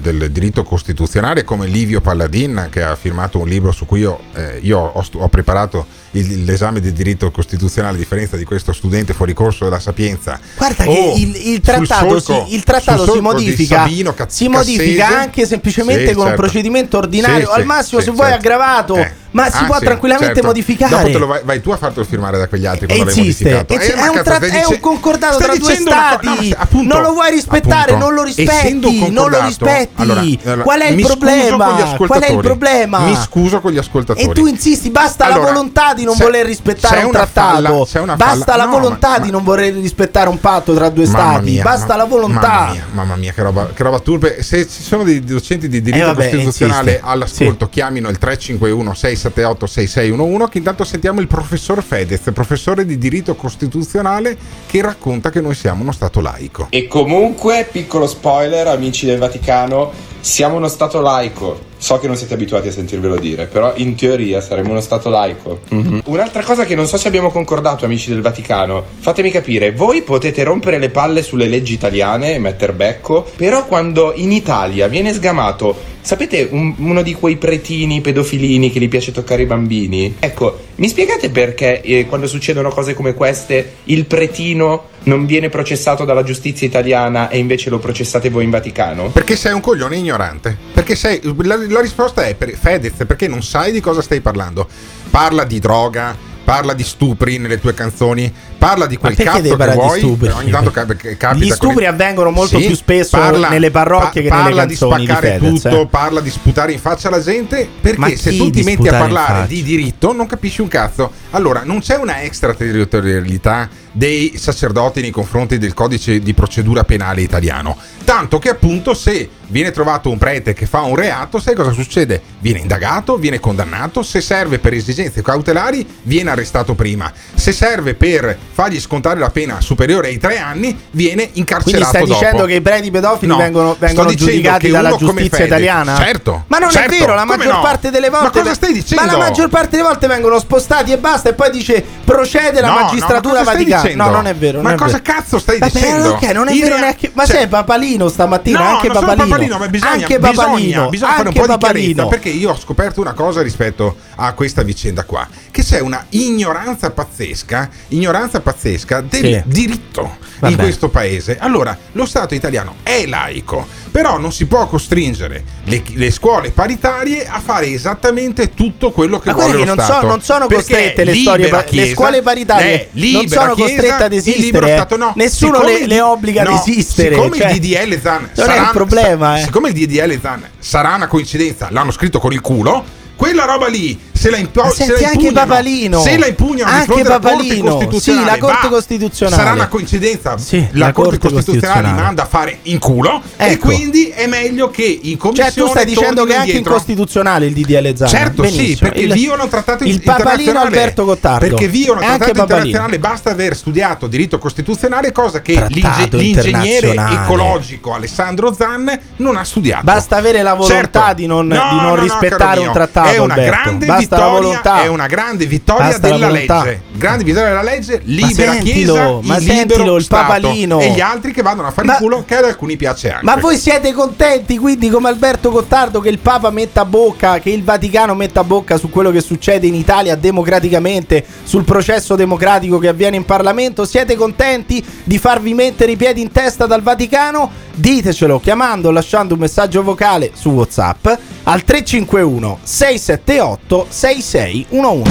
del 0.00 0.32
diritto 0.32 0.64
costituzionale 0.64 1.44
come 1.44 1.68
Livio 1.68 2.00
Palladin, 2.00 2.66
che 2.70 2.82
ha 2.82 2.96
firmato 2.96 3.38
un 3.38 3.46
libro 3.46 3.70
su 3.70 3.86
cui 3.86 4.00
io, 4.00 4.18
eh, 4.34 4.58
io 4.62 4.78
ho, 4.78 5.04
ho 5.14 5.28
preparato 5.28 5.86
il- 6.12 6.44
l'esame 6.44 6.80
di 6.80 6.92
diritto 6.92 7.30
costituzionale, 7.30 7.96
a 7.96 7.98
differenza 7.98 8.36
di 8.36 8.44
questo 8.44 8.72
studente 8.72 9.12
fuori 9.14 9.32
corso 9.34 9.64
della 9.64 9.80
Sapienza. 9.80 10.38
Guarda 10.56 10.84
che 10.84 11.12
il, 11.16 11.28
il 11.36 11.42
sul 11.54 11.60
trattato, 11.62 12.20
solco- 12.20 12.46
si, 12.48 12.54
il 12.54 12.62
trattato 12.64 13.12
si 13.12 13.20
modifica, 13.20 13.76
Sabino 13.78 14.14
Ca- 14.14 14.26
si 14.28 14.48
modifica 14.48 15.04
Cassese. 15.04 15.20
anche 15.20 15.46
semplicemente 15.46 16.06
Sì, 16.08 16.12
con 16.12 16.22
un 16.22 16.28
certo. 16.28 16.42
procedimento 16.42 16.98
ordinario, 16.98 17.46
Sì, 17.52 17.58
al 17.60 17.64
massimo 17.64 18.00
sì, 18.00 18.06
se 18.06 18.12
vuoi 18.12 18.28
certo. 18.28 18.40
aggravato, 18.46 18.96
Eh. 18.96 19.12
ma 19.32 19.50
si 19.50 19.56
Ah, 19.62 19.64
può 19.64 19.78
tranquillamente 19.78 20.34
certo. 20.34 20.46
modificare. 20.48 20.90
Dopo 20.96 21.10
te 21.10 21.18
lo 21.18 21.26
vai, 21.26 21.40
vai 21.44 21.60
tu 21.60 21.70
a 21.70 21.76
fartelo 21.76 22.04
firmare 22.04 22.38
da 22.38 22.48
quegli 22.48 22.66
altri 22.66 22.86
quando 22.86 23.04
l'hai 23.06 23.18
Esiste, 23.18 23.44
modificato. 23.44 23.72
e 23.74 23.78
c'è- 23.78 23.92
Eh, 23.92 24.04
è, 24.04 24.08
un 24.08 24.20
tra- 24.22 24.38
è 24.38 24.64
un 24.66 24.80
concordato 24.80 25.36
tra 25.38 25.56
due 25.56 25.74
stati. 25.74 26.26
no, 26.26 26.54
appunto, 26.58 26.92
non 26.94 27.02
lo 27.02 27.12
vuoi 27.12 27.30
rispettare, 27.30 27.92
appunto. 27.92 28.04
non 28.04 28.14
lo 28.14 28.22
rispetti, 28.22 29.04
un 29.06 29.12
non 29.12 29.30
lo 29.30 29.40
rispetti. 29.44 30.02
allora, 30.02 30.20
allora, 30.20 30.62
Qual 30.62 30.80
è 30.80 30.88
il 30.88 31.00
problema? 31.06 31.96
Qual 31.96 32.20
è 32.22 32.30
il 32.30 32.38
problema? 32.38 32.98
Mi 33.00 33.16
scuso 33.16 33.60
con 33.60 33.72
gli 33.72 33.78
ascoltatori. 33.78 34.28
E 34.28 34.32
tu 34.32 34.46
insisti, 34.46 34.90
basta 34.90 35.28
la 35.28 35.38
volontà 35.38 35.94
di 35.94 36.01
non 36.04 36.14
se- 36.16 36.24
voler 36.24 36.46
rispettare 36.46 37.00
un 37.00 37.06
una 37.06 37.18
trattato. 37.26 37.84
falla- 37.84 38.16
basta 38.16 38.56
la 38.56 38.64
no, 38.64 38.70
volontà 38.72 39.10
ma- 39.10 39.18
di 39.18 39.30
non 39.30 39.42
voler 39.44 39.74
rispettare 39.74 40.28
un 40.28 40.38
patto 40.40 40.74
tra 40.74 40.88
due 40.88 41.06
stati. 41.06 41.50
mia, 41.50 41.62
basta 41.62 41.86
ma- 41.88 41.96
la 41.96 42.04
volontà. 42.04 42.40
Mamma 42.48 42.70
mia, 42.72 42.86
mamma 42.92 43.16
mia, 43.16 43.32
che 43.32 43.42
roba, 43.42 43.70
che 43.74 43.82
roba 43.82 43.98
turpe. 44.00 44.42
Se 44.42 44.66
ci 44.68 44.82
sono 44.82 45.02
dei 45.04 45.22
docenti 45.24 45.68
di 45.68 45.80
diritto 45.82 46.02
Eh, 46.04 46.06
vabbè, 46.06 46.30
costituzionale 46.30 46.90
insiste. 46.92 47.06
all'ascolto, 47.10 47.68
chiamino 47.68 48.08
il 48.08 48.18
351 48.18 48.94
678 48.94 49.66
6611 49.66 50.48
che 50.50 50.58
intanto 50.58 50.84
sentiamo 50.84 51.20
il 51.20 51.26
professor 51.26 51.82
Fedez, 51.82 52.20
professore 52.32 52.84
di 52.84 52.98
diritto 52.98 53.34
costituzionale 53.34 54.36
che 54.66 54.80
racconta 54.82 55.30
che 55.30 55.40
noi 55.40 55.54
siamo 55.54 55.82
uno 55.82 55.92
stato 55.92 56.20
laico. 56.20 56.66
E 56.70 56.86
comunque, 56.86 57.68
piccolo 57.70 58.06
spoiler, 58.06 58.66
amici 58.68 59.06
del 59.06 59.18
Vaticano, 59.18 59.92
siamo 60.22 60.56
uno 60.56 60.68
Stato 60.68 61.00
laico. 61.00 61.70
So 61.76 61.98
che 61.98 62.06
non 62.06 62.16
siete 62.16 62.34
abituati 62.34 62.68
a 62.68 62.72
sentirvelo 62.72 63.16
dire, 63.16 63.46
però 63.46 63.72
in 63.74 63.96
teoria 63.96 64.40
saremo 64.40 64.70
uno 64.70 64.80
Stato 64.80 65.10
laico. 65.10 65.60
Un'altra 66.04 66.42
cosa 66.42 66.64
che 66.64 66.76
non 66.76 66.86
so 66.86 66.96
se 66.96 67.08
abbiamo 67.08 67.30
concordato, 67.30 67.84
amici 67.84 68.08
del 68.08 68.22
Vaticano, 68.22 68.84
fatemi 69.00 69.32
capire, 69.32 69.72
voi 69.72 70.02
potete 70.02 70.44
rompere 70.44 70.78
le 70.78 70.90
palle 70.90 71.22
sulle 71.22 71.48
leggi 71.48 71.74
italiane 71.74 72.34
e 72.34 72.38
metter 72.38 72.72
becco, 72.72 73.26
però 73.36 73.66
quando 73.66 74.12
in 74.14 74.30
Italia 74.30 74.86
viene 74.86 75.12
sgamato 75.12 75.90
Sapete 76.04 76.48
un- 76.50 76.74
uno 76.78 77.00
di 77.02 77.14
quei 77.14 77.36
pretini 77.36 78.00
pedofilini 78.00 78.72
che 78.72 78.80
gli 78.80 78.88
piace 78.88 79.12
toccare 79.12 79.42
i 79.42 79.46
bambini? 79.46 80.16
Ecco, 80.18 80.58
mi 80.76 80.88
spiegate 80.88 81.30
perché 81.30 81.80
eh, 81.80 82.06
quando 82.06 82.26
succedono 82.26 82.70
cose 82.70 82.94
come 82.94 83.14
queste 83.14 83.74
il 83.84 84.04
pretino 84.06 84.88
non 85.04 85.26
viene 85.26 85.48
processato 85.48 86.04
dalla 86.04 86.24
giustizia 86.24 86.66
italiana 86.66 87.28
e 87.28 87.38
invece 87.38 87.70
lo 87.70 87.78
processate 87.78 88.30
voi 88.30 88.42
in 88.42 88.50
Vaticano? 88.50 89.10
Perché 89.10 89.36
sei 89.36 89.52
un 89.52 89.60
coglione 89.60 89.96
ignorante. 89.96 90.56
Perché 90.72 90.96
sei. 90.96 91.20
La, 91.42 91.56
la 91.68 91.80
risposta 91.80 92.26
è 92.26 92.34
per 92.34 92.50
Fedez, 92.50 93.04
perché 93.06 93.28
non 93.28 93.42
sai 93.42 93.70
di 93.70 93.80
cosa 93.80 94.02
stai 94.02 94.20
parlando. 94.20 94.66
Parla 95.08 95.44
di 95.44 95.60
droga, 95.60 96.16
parla 96.44 96.74
di 96.74 96.82
stupri 96.82 97.38
nelle 97.38 97.60
tue 97.60 97.74
canzoni, 97.74 98.32
parla 98.62 98.86
di 98.86 98.96
quel 98.96 99.16
cazzo 99.16 99.40
che 99.40 99.56
di 99.56 99.72
vuoi. 99.74 99.98
stupri? 99.98 100.28
Ogni 100.28 100.50
tanto 100.50 100.70
capita 100.70 101.32
Gli 101.34 101.50
stupri 101.50 101.86
avvengono 101.86 102.30
molto 102.30 102.58
Sì, 102.58 102.66
più 102.66 102.76
spesso 102.76 103.18
parla- 103.18 103.48
nelle 103.48 103.70
parrocchie 103.70 104.22
che 104.22 104.30
nelle 104.30 104.42
parla 104.42 104.66
canzoni 104.66 104.66
di 104.66 105.04
di 105.04 105.12
spaccare 105.12 105.38
Fedez, 105.38 105.62
tutto, 105.62 105.80
eh. 105.80 105.86
parla 105.86 106.20
di 106.20 106.30
sputare 106.30 106.72
in 106.72 106.78
faccia 106.78 107.08
alla 107.08 107.20
gente. 107.20 107.68
Perché 107.80 107.98
Ma 107.98 108.08
se 108.14 108.36
tu 108.36 108.44
ti 108.50 108.50
di 108.50 108.62
metti 108.62 108.88
a 108.88 108.98
parlare 108.98 109.46
di 109.46 109.62
diritto, 109.62 110.12
non 110.12 110.26
capisci 110.26 110.60
un 110.60 110.68
cazzo. 110.68 111.10
Allora, 111.30 111.62
non 111.64 111.80
c'è 111.80 111.96
una 111.96 112.22
extraterritorialità 112.22 113.68
dei 113.90 114.34
sacerdoti 114.36 115.00
nei 115.00 115.10
confronti 115.10 115.58
del 115.58 115.74
codice 115.74 116.20
di 116.20 116.32
procedura 116.32 116.84
penale 116.84 117.20
italiano. 117.20 117.76
Tanto 118.04 118.38
che 118.38 118.50
appunto 118.50 118.94
se 118.94 119.28
viene 119.52 119.70
trovato 119.70 120.08
un 120.10 120.16
prete 120.18 120.54
che 120.54 120.64
fa 120.66 120.80
un 120.80 120.96
reato, 120.96 121.38
sai 121.38 121.54
cosa 121.54 121.70
succede? 121.72 122.20
Viene 122.40 122.58
indagato, 122.58 123.16
viene 123.18 123.38
condannato, 123.38 124.02
se 124.02 124.20
serve 124.22 124.58
per 124.58 124.72
esigenze 124.72 125.20
cautelari 125.22 125.86
viene 126.02 126.30
arrestato 126.30 126.74
prima, 126.74 127.12
se 127.34 127.52
serve 127.52 127.92
per 127.94 128.36
fargli 128.52 128.80
scontare 128.80 129.20
la 129.20 129.28
pena 129.30 129.60
superiore 129.60 130.08
ai 130.08 130.18
tre 130.18 130.38
anni 130.38 130.76
viene 130.92 131.24
Quindi 131.24 131.38
incarcerato 131.40 131.84
stai 131.84 132.06
dopo. 132.06 132.18
dicendo 132.18 132.44
che 132.46 132.54
i 132.54 132.60
preti 132.62 132.90
pedofili 132.90 133.30
No, 133.30 133.36
vengono, 133.36 133.76
vengono 133.78 134.12
giudicati 134.14 134.70
dalla 134.70 134.96
giustizia 134.96 135.44
italiana? 135.44 135.96
Certo, 135.96 136.44
Ma 136.46 136.58
non 136.58 136.70
certo, 136.70 136.94
è 136.94 136.98
vero, 136.98 137.14
la 137.14 137.24
maggior 137.26 137.52
no? 137.52 137.60
parte 137.60 137.90
delle 137.90 138.08
Ma 138.10 138.20
volte. 138.20 138.40
cosa 138.40 138.54
stai 138.54 138.72
dicendo? 138.72 139.04
Ma 139.04 139.12
la 139.12 139.18
maggior 139.18 139.48
parte 139.50 139.68
delle 139.76 139.82
volte 139.82 140.06
vengono 140.06 140.38
spostati 140.38 140.92
e 140.92 140.98
basta. 140.98 141.28
E 141.28 141.34
poi 141.34 141.50
dice 141.50 141.84
procede 142.04 142.60
la 142.62 142.68
No, 142.68 142.72
no, 142.72 142.78
ma 142.78 142.84
magistratura 142.86 143.38
cosa 143.40 143.42
stai 143.50 143.56
vaticana. 143.58 143.82
dicendo? 143.82 144.04
No, 144.04 144.10
non 144.10 144.26
è 144.26 144.34
vero. 144.34 144.56
Ma 144.62 144.70
non 144.70 144.72
è 144.72 144.76
cosa 144.82 145.00
vero. 145.02 145.02
cazzo 145.14 145.38
stai 145.38 145.58
Vabbè, 145.58 145.72
dicendo? 145.72 146.08
ok, 146.10 146.22
non 146.32 146.48
è 146.48 146.54
vero 146.58 146.78
neanche. 146.78 147.10
Ma 147.12 147.26
cioè- 147.26 147.36
sei 147.36 147.46
Papalino 147.48 148.08
stamattina? 148.08 148.58
No, 148.58 148.64
anche 148.76 148.88
Papalino. 148.88 149.36
Papalino, 149.48 149.58
ma 149.58 149.68
bisogna, 149.68 149.90
anche 149.92 150.18
bisogna- 150.18 150.32
Papalino. 150.46 150.88
bisogna 150.88 151.10
fare 151.10 151.20
un 151.22 151.26
anche 151.28 151.38
po' 151.40 151.46
di 151.46 151.52
Papalino. 151.52 151.92
chiarezza 151.94 152.06
perché 152.16 152.28
io 152.30 152.50
ho 152.50 152.56
scoperto 152.58 153.00
una 153.00 153.12
cosa 153.12 153.42
rispetto 153.42 153.96
a 154.16 154.32
questa 154.34 154.62
vicenda 154.62 155.04
qua, 155.04 155.26
che 155.50 155.62
c'è 155.62 155.80
una 155.80 156.04
ignoranza 156.10 156.90
pazzesca, 156.90 157.68
ignoranza 157.88 158.40
pazzesca 158.40 159.00
del 159.00 159.24
Sì. 159.24 159.42
diritto 159.46 160.16
in 160.48 160.56
Vabbè. 160.56 160.62
questo 160.62 160.88
paese. 160.88 161.36
Allora, 161.38 161.76
lo 161.92 162.04
Stato 162.04 162.34
italiano 162.34 162.76
è 162.82 163.06
laico, 163.06 163.66
però 163.90 164.18
non 164.18 164.32
si 164.32 164.46
può 164.46 164.66
costringere 164.66 165.44
le, 165.64 165.82
le 165.94 166.10
scuole 166.10 166.50
paritarie 166.50 167.26
a 167.26 167.40
fare 167.40 167.66
esattamente 167.68 168.52
tutto 168.54 168.90
quello 168.90 169.18
che 169.20 169.30
Ma 169.30 169.36
vuole 169.36 169.52
lo 169.52 169.58
che 169.60 169.64
non, 169.64 169.78
Stato. 169.78 170.00
so- 170.00 170.06
non 170.06 170.20
sono 170.22 170.46
costrette 170.48 171.04
le, 171.04 171.14
storie, 171.14 171.48
pa- 171.48 171.58
le 171.58 171.64
Chiesa- 171.64 171.94
scuole 171.94 172.22
paritarie 172.22 172.88
non 172.92 173.28
sono 173.28 173.54
Chiesa, 173.54 173.72
costrette 173.72 174.02
ad 174.04 174.12
esistere. 174.12 174.72
Stato 174.72 174.96
no. 174.96 175.12
Nessuno 175.16 175.54
Siccome 175.58 175.78
le, 175.78 175.86
le 175.86 176.00
obbliga 176.00 176.42
no, 176.42 176.50
ad 176.50 176.66
esistere. 176.66 177.14
Siccome 177.14 177.36
cioè, 177.36 177.50
il 177.50 177.60
DDL 177.60 178.00
Zan 178.00 178.20
non 178.22 178.30
sarà, 178.34 178.54
è 178.54 178.60
il 178.60 178.70
problema, 178.72 179.38
eh. 179.38 179.42
Siccome 179.44 179.68
il 179.68 179.74
DDL 179.74 180.20
Zan 180.20 180.44
sarà 180.58 180.94
una 180.94 181.06
coincidenza, 181.06 181.68
l'hanno 181.70 181.92
scritto 181.92 182.18
con 182.18 182.32
il 182.32 182.40
culo. 182.40 183.00
Quella 183.22 183.44
roba 183.44 183.68
lì, 183.68 183.96
se 184.12 184.30
la, 184.30 184.36
impo- 184.36 184.68
se 184.72 184.84
la 184.86 184.94
anche 184.94 185.04
impugnano, 185.26 185.46
Papalino. 185.46 186.00
se 186.00 186.18
la 186.18 186.26
impugnano 186.26 186.70
Anche 186.72 186.86
Corte 186.92 187.02
Papalino. 187.08 187.74
Costituzionale, 187.74 188.24
Sì, 188.24 188.30
la 188.30 188.38
Corte 188.46 188.68
Costituzionale. 188.68 189.36
sarà 189.42 189.52
una 189.52 189.68
coincidenza. 189.68 190.38
Sì, 190.38 190.68
la, 190.72 190.86
la 190.86 190.92
Corte, 190.92 191.18
Corte 191.18 191.34
Costituzionale 191.34 191.40
li 191.52 191.60
Costituzionale. 191.60 192.02
manda 192.02 192.22
a 192.22 192.26
fare 192.26 192.58
in 192.62 192.78
culo 192.80 193.22
e 193.36 193.44
Ecco. 193.52 193.66
quindi 193.68 194.08
è 194.08 194.26
meglio 194.26 194.70
che 194.70 194.98
in 195.02 195.16
commissione 195.18 195.50
Cioè, 195.52 195.62
tu 195.64 195.70
stai 195.70 195.84
dicendo 195.84 196.24
che 196.24 196.32
è 196.32 196.36
anche 196.36 196.50
incostituzionale 196.56 197.46
il 197.46 197.52
DDL 197.54 197.94
Zan? 197.96 198.08
Certo, 198.08 198.42
sì, 198.44 198.50
Benissimo. 198.56 198.88
perché 198.90 199.00
il, 199.04 199.12
viola 199.12 199.42
un 199.44 199.48
trattato 199.48 199.84
il 199.84 200.02
papalino. 200.02 200.58
Alberto 200.60 201.04
Gottardo. 201.04 201.46
Perché 201.46 201.68
viola 201.68 202.00
un 202.00 202.02
E 202.02 202.06
anche 202.06 202.18
trattato 202.24 202.40
Papalino. 202.46 202.66
internazionale, 202.66 202.98
basta 202.98 203.30
aver 203.30 203.56
studiato 203.56 204.06
diritto 204.08 204.38
costituzionale, 204.38 205.12
cosa 205.12 205.40
che 205.42 205.64
l'inge- 205.68 206.08
l'ingegnere 206.16 206.94
ecologico 206.94 207.94
Alessandro 207.94 208.52
Zan 208.52 208.98
non 209.18 209.36
ha 209.36 209.44
studiato. 209.44 209.84
Basta 209.84 210.16
avere 210.16 210.42
la 210.42 210.54
volontà 210.54 210.74
Certo. 210.74 211.14
di 211.14 211.26
non, 211.26 211.46
No, 211.46 211.68
di 211.70 211.76
non 211.76 211.94
no, 211.94 212.02
rispettare 212.02 212.58
un 212.60 212.72
trattato. 212.72 213.10
È 213.12 213.18
una 213.18 213.34
grande 213.34 213.86
vittoria, 213.86 214.82
è 214.82 214.86
una 214.86 215.06
grande 215.06 215.46
vittoria 215.46 215.86
Basta 215.86 216.08
la 216.08 216.14
della 216.14 216.30
legge. 216.30 216.82
Grande 216.92 217.24
vittoria 217.24 217.48
della 217.48 217.62
legge, 217.62 217.96
Ma 217.96 218.02
libera 218.04 218.52
sentilo, 218.52 218.92
Chiesa, 218.92 219.18
ma 219.22 219.36
il 219.36 219.42
libero 219.44 219.68
sentilo, 219.68 219.96
il 219.96 220.04
Stato. 220.04 220.22
papalino. 220.22 220.80
e 220.80 220.90
gli 220.90 221.00
altri 221.00 221.32
che 221.32 221.42
vanno 221.42 221.66
a 221.66 221.70
fare 221.70 221.86
Ma- 221.86 221.92
il 221.94 221.98
culo 221.98 222.24
che 222.26 222.36
ad 222.36 222.44
alcuni 222.44 222.76
piace 222.76 223.10
anche. 223.12 223.24
Ma 223.24 223.36
voi 223.36 223.56
siete 223.56 223.92
contenti 223.92 224.58
quindi 224.58 224.88
come 224.88 225.08
Alberto 225.08 225.50
Gottardo 225.50 226.00
che 226.00 226.08
il 226.08 226.18
Papa 226.18 226.50
metta 226.50 226.84
bocca, 226.84 227.38
che 227.38 227.50
il 227.50 227.64
Vaticano 227.64 228.14
metta 228.14 228.44
bocca 228.44 228.76
su 228.76 228.90
quello 228.90 229.10
che 229.10 229.20
succede 229.20 229.66
in 229.66 229.74
Italia 229.74 230.14
democraticamente, 230.16 231.24
sul 231.44 231.64
processo 231.64 232.14
democratico 232.14 232.78
che 232.78 232.88
avviene 232.88 233.16
in 233.16 233.24
Parlamento? 233.24 233.84
Siete 233.84 234.16
contenti 234.16 234.84
di 235.04 235.18
farvi 235.18 235.54
mettere 235.54 235.92
i 235.92 235.96
piedi 235.96 236.20
in 236.20 236.30
testa 236.30 236.66
dal 236.66 236.82
Vaticano? 236.82 237.50
Ditecelo 237.74 238.38
chiamando 238.38 238.88
o 238.88 238.90
lasciando 238.90 239.34
un 239.34 239.40
messaggio 239.40 239.82
vocale 239.82 240.30
su 240.34 240.50
WhatsApp 240.50 241.06
al 241.44 241.64
351 241.64 242.58
678 242.98 243.86
6611. 243.88 245.10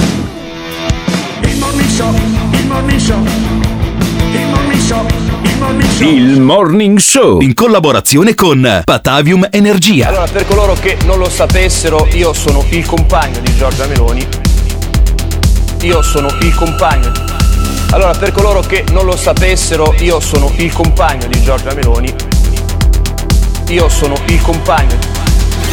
Il 1.42 1.58
morning 1.58 1.88
show 1.88 2.02
show, 2.02 2.14
il 2.52 2.66
morning 2.66 2.98
show, 2.98 3.22
il 4.32 4.46
morning 4.48 4.80
show, 4.80 5.06
il 5.42 5.58
morning 5.58 5.90
show. 5.90 6.08
Il 6.08 6.40
Morning 6.40 6.98
Show 6.98 7.40
in 7.40 7.54
collaborazione 7.54 8.34
con 8.34 8.82
Patavium 8.84 9.46
Energia. 9.50 10.08
Allora, 10.08 10.26
per 10.26 10.46
coloro 10.46 10.74
che 10.74 10.96
non 11.04 11.18
lo 11.18 11.28
sapessero, 11.28 12.08
io 12.12 12.32
sono 12.32 12.64
il 12.70 12.84
compagno 12.86 13.40
di 13.40 13.54
Giorgia 13.56 13.86
Meloni. 13.86 14.26
Io 15.82 16.02
sono 16.02 16.28
il 16.40 16.54
compagno. 16.54 17.12
Allora, 17.90 18.12
per 18.12 18.32
coloro 18.32 18.60
che 18.60 18.84
non 18.90 19.04
lo 19.04 19.16
sapessero, 19.16 19.94
io 19.98 20.18
sono 20.18 20.50
il 20.56 20.72
compagno 20.72 21.26
di 21.26 21.42
Giorgia 21.42 21.74
Meloni. 21.74 22.12
Io 23.68 23.88
sono 23.88 24.16
il 24.26 24.40
compagno. 24.40 25.21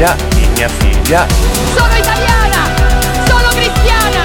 Figlia, 0.00 0.16
di 0.30 0.48
mia 0.54 0.68
figlia, 0.68 1.26
sono 1.28 1.94
italiana, 1.94 3.26
sono 3.26 3.48
cristiana, 3.48 4.22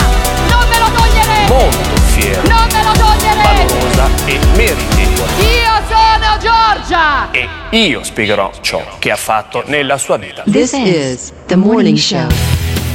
non 0.49 0.69
me 0.69 0.79
lo 0.79 0.89
toglierete, 0.95 1.53
molto 1.53 2.01
fiero, 2.13 2.47
non 2.47 2.67
me 2.71 2.83
lo 2.83 2.91
toglierete. 2.93 3.43
valorosa 3.43 4.09
e 4.25 4.39
meritevole. 4.55 5.31
Io 5.41 5.73
sono 5.89 6.37
Giorgia. 6.39 7.29
E 7.31 7.77
io 7.77 8.03
spiegherò 8.03 8.51
ciò 8.61 8.81
che 8.99 9.11
ha 9.11 9.17
fatto 9.17 9.63
nella 9.67 9.97
sua 9.97 10.15
vita. 10.15 10.43
This 10.45 10.71
is 10.71 11.33
the 11.47 11.57
morning 11.57 11.97
show. 11.97 12.27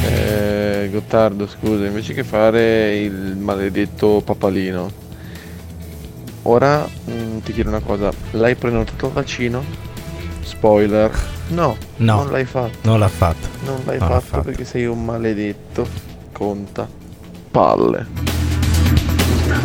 Eh, 0.06 0.88
Gottardo, 0.90 1.46
scusa, 1.46 1.84
invece 1.84 2.14
che 2.14 2.24
fare 2.24 2.96
il 2.96 3.36
maledetto 3.36 4.22
papalino, 4.24 4.90
ora 6.44 6.88
mm, 7.10 7.40
ti 7.40 7.52
chiedo 7.52 7.68
una 7.68 7.80
cosa, 7.80 8.10
l'hai 8.30 8.54
prenotato 8.54 9.08
il 9.08 9.12
vaccino? 9.12 9.62
Spoiler, 10.40 11.10
no, 11.50 11.76
No. 11.96 12.16
non 12.16 12.30
l'hai 12.30 12.44
fatto, 12.44 12.78
Non 12.82 12.98
l'ha 12.98 13.08
fatto. 13.08 13.48
non 13.64 13.80
l'hai 13.84 13.98
Non 13.98 14.08
l'ha 14.10 14.20
fatto, 14.20 14.42
perché 14.42 14.64
sei 14.64 14.86
un 14.86 15.04
maledetto, 15.04 15.86
conta, 16.32 16.88
palle. 17.50 18.06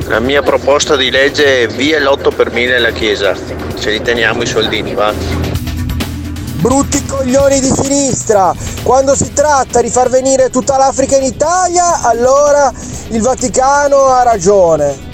La 0.08 0.20
mia 0.20 0.42
proposta 0.42 0.96
di 0.96 1.10
legge 1.10 1.63
è 1.63 1.68
via 1.68 2.00
l'8 2.00 2.34
per 2.36 2.51
1000 2.51 2.75
alla 2.75 2.92
Chiesa. 2.92 3.36
Ce 3.77 3.90
li 3.92 4.01
teniamo 4.01 4.42
i 4.44 4.46
soldini, 4.48 4.94
va. 4.94 5.14
Brutti 6.59 7.03
coglioni 7.05 7.59
di 7.59 7.70
sinistra! 7.72 8.53
Quando 8.81 9.16
si 9.16 9.31
tratta 9.33 9.81
di 9.81 9.90
far 9.90 10.09
venire 10.09 10.50
tutta 10.50 10.77
l'Africa 10.77 11.16
in 11.18 11.24
Italia, 11.24 12.01
allora 12.01 12.72
il 13.09 13.22
Vaticano 13.22 14.05
ha 14.07 14.24
ragione. 14.24 15.04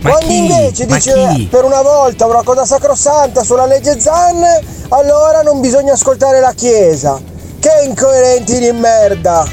Ma 0.00 0.10
Quando 0.10 0.26
chi? 0.28 0.36
invece 0.36 0.86
Ma 0.86 0.94
dice 0.94 1.28
chi? 1.34 1.48
per 1.50 1.64
una 1.64 1.82
volta 1.82 2.26
una 2.26 2.42
cosa 2.44 2.64
sacrosanta 2.64 3.42
sulla 3.42 3.66
legge 3.66 3.98
Zan, 3.98 4.42
allora 4.90 5.42
non 5.42 5.60
bisogna 5.60 5.94
ascoltare 5.94 6.40
la 6.40 6.52
Chiesa. 6.52 7.20
Che 7.58 7.70
incoerenti 7.86 8.58
di 8.60 8.70
merda! 8.72 9.44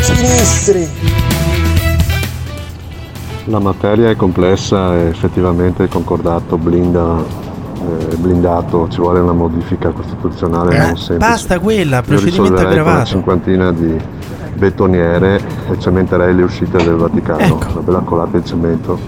Sinistri! 0.00 0.88
La 3.46 3.58
materia 3.58 4.08
è 4.10 4.16
complessa 4.16 4.94
e 4.94 5.08
effettivamente 5.08 5.82
il 5.82 5.88
concordato 5.88 6.56
blinda, 6.56 7.16
eh, 7.20 8.14
blindato, 8.16 8.88
ci 8.88 9.00
vuole 9.00 9.20
una 9.20 9.32
modifica 9.32 9.90
costituzionale 9.90 10.74
Eh, 10.74 10.78
non 10.78 10.96
semplice. 10.96 11.16
basta 11.18 11.58
quella, 11.58 11.96
Io 11.96 12.02
procedimento 12.02 12.52
con 12.54 12.60
una 12.60 12.68
aggravato. 12.70 13.04
cinquantina 13.06 13.72
di 13.72 14.00
betoniere 14.54 15.40
e 15.68 15.78
cementerei 15.78 16.34
le 16.34 16.42
uscite 16.42 16.76
del 16.78 16.94
Vaticano. 16.94 17.40
Ecco. 17.40 17.72
Una 17.72 17.80
bella 17.80 17.98
colata 17.98 18.38
di 18.38 18.44
cemento 18.46 18.98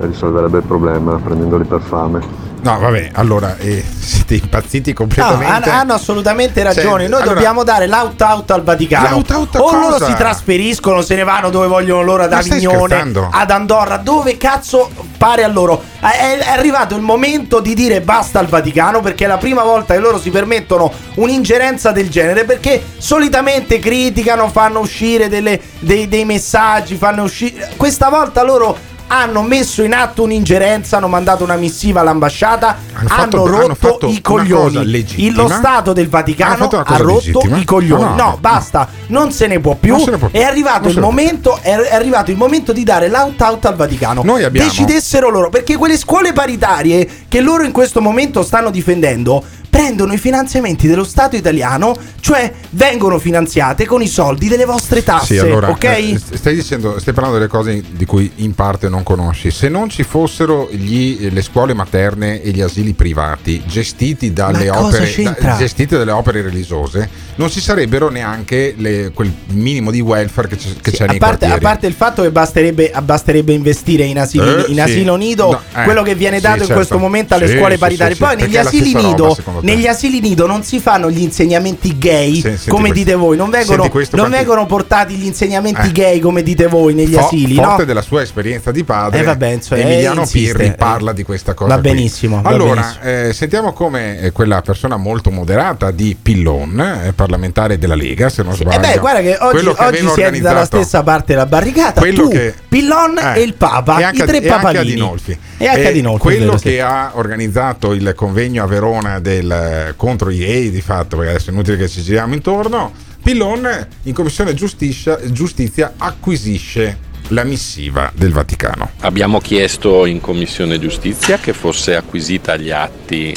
risolverebbe 0.00 0.58
il 0.58 0.64
problema 0.64 1.16
prendendoli 1.22 1.64
per 1.64 1.80
fame. 1.80 2.48
No, 2.62 2.78
vabbè, 2.78 3.12
allora 3.14 3.56
eh, 3.56 3.82
siete 3.98 4.34
impazziti 4.34 4.90
No, 4.90 4.96
completamente. 4.96 5.70
han- 5.70 5.78
hanno 5.78 5.94
assolutamente 5.94 6.62
ragione. 6.62 7.04
Cioè, 7.04 7.08
Noi 7.08 7.20
allora- 7.22 7.34
dobbiamo 7.34 7.64
dare 7.64 7.86
l'out-out 7.86 8.50
al 8.50 8.62
Vaticano. 8.62 9.08
L'out-out 9.08 9.56
a 9.56 9.60
o 9.60 9.62
cosa? 9.64 9.78
loro 9.78 10.04
si 10.04 10.12
trasferiscono, 10.14 11.00
se 11.00 11.14
ne 11.14 11.24
vanno 11.24 11.48
dove 11.48 11.68
vogliono 11.68 12.02
loro, 12.02 12.24
ad 12.24 12.32
Avignone, 12.34 13.12
ad 13.30 13.50
Andorra, 13.50 13.96
dove 13.96 14.36
cazzo 14.36 14.90
pare 15.16 15.42
a 15.42 15.48
loro. 15.48 15.82
È, 16.00 16.38
è 16.38 16.50
arrivato 16.50 16.94
il 16.96 17.00
momento 17.00 17.60
di 17.60 17.72
dire 17.74 18.02
basta 18.02 18.38
al 18.38 18.46
Vaticano 18.46 19.00
perché 19.00 19.24
è 19.24 19.28
la 19.28 19.38
prima 19.38 19.62
volta 19.62 19.94
che 19.94 20.00
loro 20.00 20.18
si 20.18 20.28
permettono 20.28 20.92
un'ingerenza 21.14 21.92
del 21.92 22.10
genere 22.10 22.44
perché 22.44 22.82
solitamente 22.98 23.78
criticano, 23.78 24.48
fanno 24.50 24.80
uscire 24.80 25.28
delle- 25.30 25.58
dei, 25.78 26.08
dei 26.08 26.26
messaggi, 26.26 26.96
fanno 26.96 27.22
uscire... 27.22 27.70
Questa 27.76 28.10
volta 28.10 28.42
loro 28.42 28.76
hanno 29.12 29.42
messo 29.42 29.82
in 29.82 29.92
atto 29.92 30.22
un'ingerenza, 30.22 30.98
hanno 30.98 31.08
mandato 31.08 31.42
una 31.42 31.56
missiva 31.56 32.00
all'ambasciata, 32.00 32.76
Hanno 32.92 33.08
hanno, 33.08 33.08
fatto- 33.08 33.46
rotto 33.46 33.64
hanno 33.64 33.74
i 34.14 34.20
coglioni. 34.20 35.04
Il- 35.16 35.34
lo 35.34 35.48
Stato 35.48 35.92
del 35.92 36.08
Vaticano 36.08 36.68
ha 36.68 36.96
rotto 36.96 37.14
legittima. 37.14 37.56
i 37.56 37.64
coglioni. 37.64 38.02
No, 38.02 38.08
No, 38.10 38.14
no, 38.16 38.38
basta, 38.40 38.88
non 39.08 39.32
se 39.32 39.46
ne 39.48 39.58
può 39.58 39.74
più. 39.74 39.96
Ne 39.96 40.16
può. 40.16 40.28
È 40.30 40.42
arrivato 40.42 40.88
momento, 41.00 41.58
è, 41.60 41.72
arrivato 41.72 42.30
il 42.30 42.36
momento 42.36 42.72
di 42.72 42.84
dare 42.84 43.08
l'out-out 43.08 43.64
al 43.64 43.74
Vaticano. 43.74 44.22
Noi 44.22 44.44
abbiamo- 44.44 44.68
Decidessero 44.68 45.28
loro, 45.28 45.48
perché 45.50 45.76
quelle 45.76 45.96
scuole 45.98 46.32
paritarie 46.32 47.08
che 47.28 47.40
loro 47.40 47.64
in 47.64 47.72
questo 47.72 48.00
momento 48.00 48.42
stanno 48.44 48.70
difendendo 48.70 49.42
prendono 49.70 50.12
i 50.12 50.18
finanziamenti 50.18 50.88
dello 50.88 51.04
Stato 51.04 51.36
italiano, 51.36 51.96
cioè 52.20 52.52
vengono 52.70 53.18
finanziate 53.20 53.86
con 53.86 54.02
i 54.02 54.08
soldi 54.08 54.48
delle 54.48 54.64
vostre 54.64 55.02
tasse, 55.04 55.34
Sì, 55.34 55.38
allora, 55.38 55.70
ok? 55.70 55.84
eh, 55.84 56.18
st- 56.18 56.34
stai 56.34 56.54
dicendo, 56.56 56.98
stai 56.98 57.14
parlando 57.14 57.38
delle 57.38 57.48
cose 57.50 57.82
di 57.90 58.04
cui 58.04 58.30
in 58.36 58.54
parte 58.54 58.88
non 58.88 59.02
conosci. 59.04 59.50
Se 59.50 59.68
non 59.68 59.88
ci 59.88 60.02
fossero 60.02 60.68
gli- 60.70 61.28
le 61.30 61.42
scuole 61.42 61.72
materne 61.72 62.42
e 62.42 62.50
gli 62.50 62.60
asili 62.60 62.92
privati 62.94 63.62
gestiti 63.64 64.32
dalle 64.32 64.68
opere 64.70 65.14
da- 65.22 65.56
gestite 65.56 65.96
dalle 65.96 66.10
opere 66.10 66.42
religiose, 66.42 67.08
non 67.36 67.48
ci 67.48 67.60
sarebbero 67.60 68.10
neanche 68.10 68.74
le- 68.76 69.12
quel 69.14 69.32
minimo 69.52 69.90
di 69.90 70.00
welfare 70.00 70.48
che, 70.48 70.56
c'è- 70.56 70.68
che 70.82 70.90
c'è 70.90 71.04
a 71.06 71.14
parte, 71.16 71.46
a 71.46 71.58
parte 71.58 71.86
il 71.86 71.94
fatto 71.94 72.22
che 72.22 72.30
basterebbe, 72.30 72.92
basterebbe 73.02 73.52
investire 73.52 74.04
in 74.04 74.18
asili, 74.18 74.44
Eh, 74.48 74.64
in 74.68 74.74
sì. 74.74 74.80
asilo 74.80 75.16
nido, 75.16 75.50
No, 75.50 75.60
eh, 75.80 75.84
quello 75.84 76.02
che 76.02 76.14
viene 76.16 76.36
sì, 76.36 76.42
dato 76.42 76.54
in 76.56 76.60
certo. 76.62 76.74
questo 76.74 76.98
momento 76.98 77.34
alle 77.34 77.48
Sì, 77.48 77.56
scuole 77.56 77.74
sì, 77.74 77.78
paritarie. 77.78 78.14
sì, 78.14 78.20
Poi 78.20 78.30
sì, 78.36 78.42
negli 78.42 78.56
asili, 78.56 78.94
nido, 78.94 79.34
roba, 79.34 79.59
te. 79.60 79.66
negli 79.74 79.86
asili 79.86 80.20
nido 80.20 80.46
non 80.46 80.62
si 80.62 80.78
fanno 80.80 81.10
gli 81.10 81.20
insegnamenti 81.20 81.96
gay 81.98 82.34
Sì, 82.34 82.40
senti 82.40 82.68
come 82.70 82.88
questo. 82.88 82.98
dite 82.98 83.14
voi, 83.14 83.36
non 83.36 83.50
vengono, 83.50 83.82
non 83.82 83.90
quanti- 83.90 84.30
vengono 84.30 84.66
portati 84.66 85.14
gli 85.14 85.26
insegnamenti 85.26 85.88
Eh. 85.88 85.92
gay 85.92 86.18
come 86.20 86.42
dite 86.42 86.66
voi 86.66 86.94
negli 86.94 87.14
Fo- 87.14 87.26
asili. 87.26 87.54
forte 87.54 87.78
no? 87.80 87.84
della 87.84 88.02
sua 88.02 88.22
esperienza 88.22 88.70
di 88.70 88.84
padre, 88.84 89.20
Eh, 89.20 89.22
vabbè, 89.22 89.46
insomma, 89.48 89.80
Emiliano 89.82 90.20
eh, 90.20 90.24
insiste, 90.24 90.52
Pirri 90.56 90.66
eh. 90.68 90.72
parla 90.74 91.12
di 91.12 91.22
questa 91.22 91.54
cosa. 91.54 91.74
Va 91.74 91.80
qui. 91.80 91.90
benissimo, 91.90 92.40
va 92.42 92.48
Allora, 92.50 92.80
benissimo. 92.80 93.04
eh, 93.28 93.32
sentiamo 93.32 93.72
come 93.72 94.20
eh, 94.20 94.32
quella 94.32 94.60
persona 94.62 94.96
molto 94.96 95.30
moderata 95.30 95.90
di 95.90 96.16
Pillon, 96.20 96.80
eh, 97.06 97.12
parlamentare 97.14 97.78
della 97.78 97.94
Lega, 97.94 98.28
se 98.28 98.42
non 98.42 98.52
E 98.52 98.56
sbaglio. 98.56 98.78
beh, 98.80 98.98
guarda 98.98 99.20
che 99.20 99.36
oggi, 99.40 99.64
che 99.64 99.84
oggi 99.84 100.08
siete 100.14 100.40
dalla 100.40 100.64
stessa 100.64 101.02
parte 101.02 101.32
della 101.34 101.46
barricata. 101.46 102.00
quello 102.00 102.22
tu, 102.24 102.28
che- 102.30 102.54
Pillon 102.68 103.18
Eh, 103.18 103.40
e 103.40 103.42
il 103.42 103.54
Papa, 103.54 103.98
e 103.98 104.10
i 104.12 104.16
tre 104.18 104.32
e 104.32 104.36
anche 104.36 104.48
papalini. 104.48 104.78
Adinolfi. 104.92 105.38
E 105.58 105.66
anche 105.66 105.82
Eh, 105.82 105.86
Adinolfi, 105.88 106.20
quello 106.22 106.56
sì. 106.56 106.62
che 106.64 106.80
ha 106.80 107.10
organizzato 107.14 107.92
il 107.92 108.12
convegno 108.14 108.62
a 108.62 108.66
Verona 108.66 109.18
del, 109.20 109.49
contro 109.96 110.30
i 110.30 110.38
gay, 110.38 110.70
di 110.70 110.80
fatto, 110.80 111.16
perché 111.16 111.30
adesso 111.32 111.50
è 111.50 111.52
inutile 111.52 111.76
che 111.76 111.88
ci 111.88 112.02
giriamo 112.02 112.34
intorno. 112.34 112.92
Pillon 113.22 113.86
in 114.04 114.14
commissione 114.14 114.54
giustizia, 114.54 115.18
giustizia 115.30 115.94
acquisisce 115.96 117.08
la 117.28 117.44
missiva 117.44 118.10
del 118.14 118.32
Vaticano. 118.32 118.90
Abbiamo 119.00 119.40
chiesto 119.40 120.06
in 120.06 120.20
Commissione 120.20 120.78
Giustizia 120.78 121.38
che 121.38 121.52
fosse 121.52 121.94
acquisita 121.94 122.52
agli 122.52 122.70
atti 122.70 123.34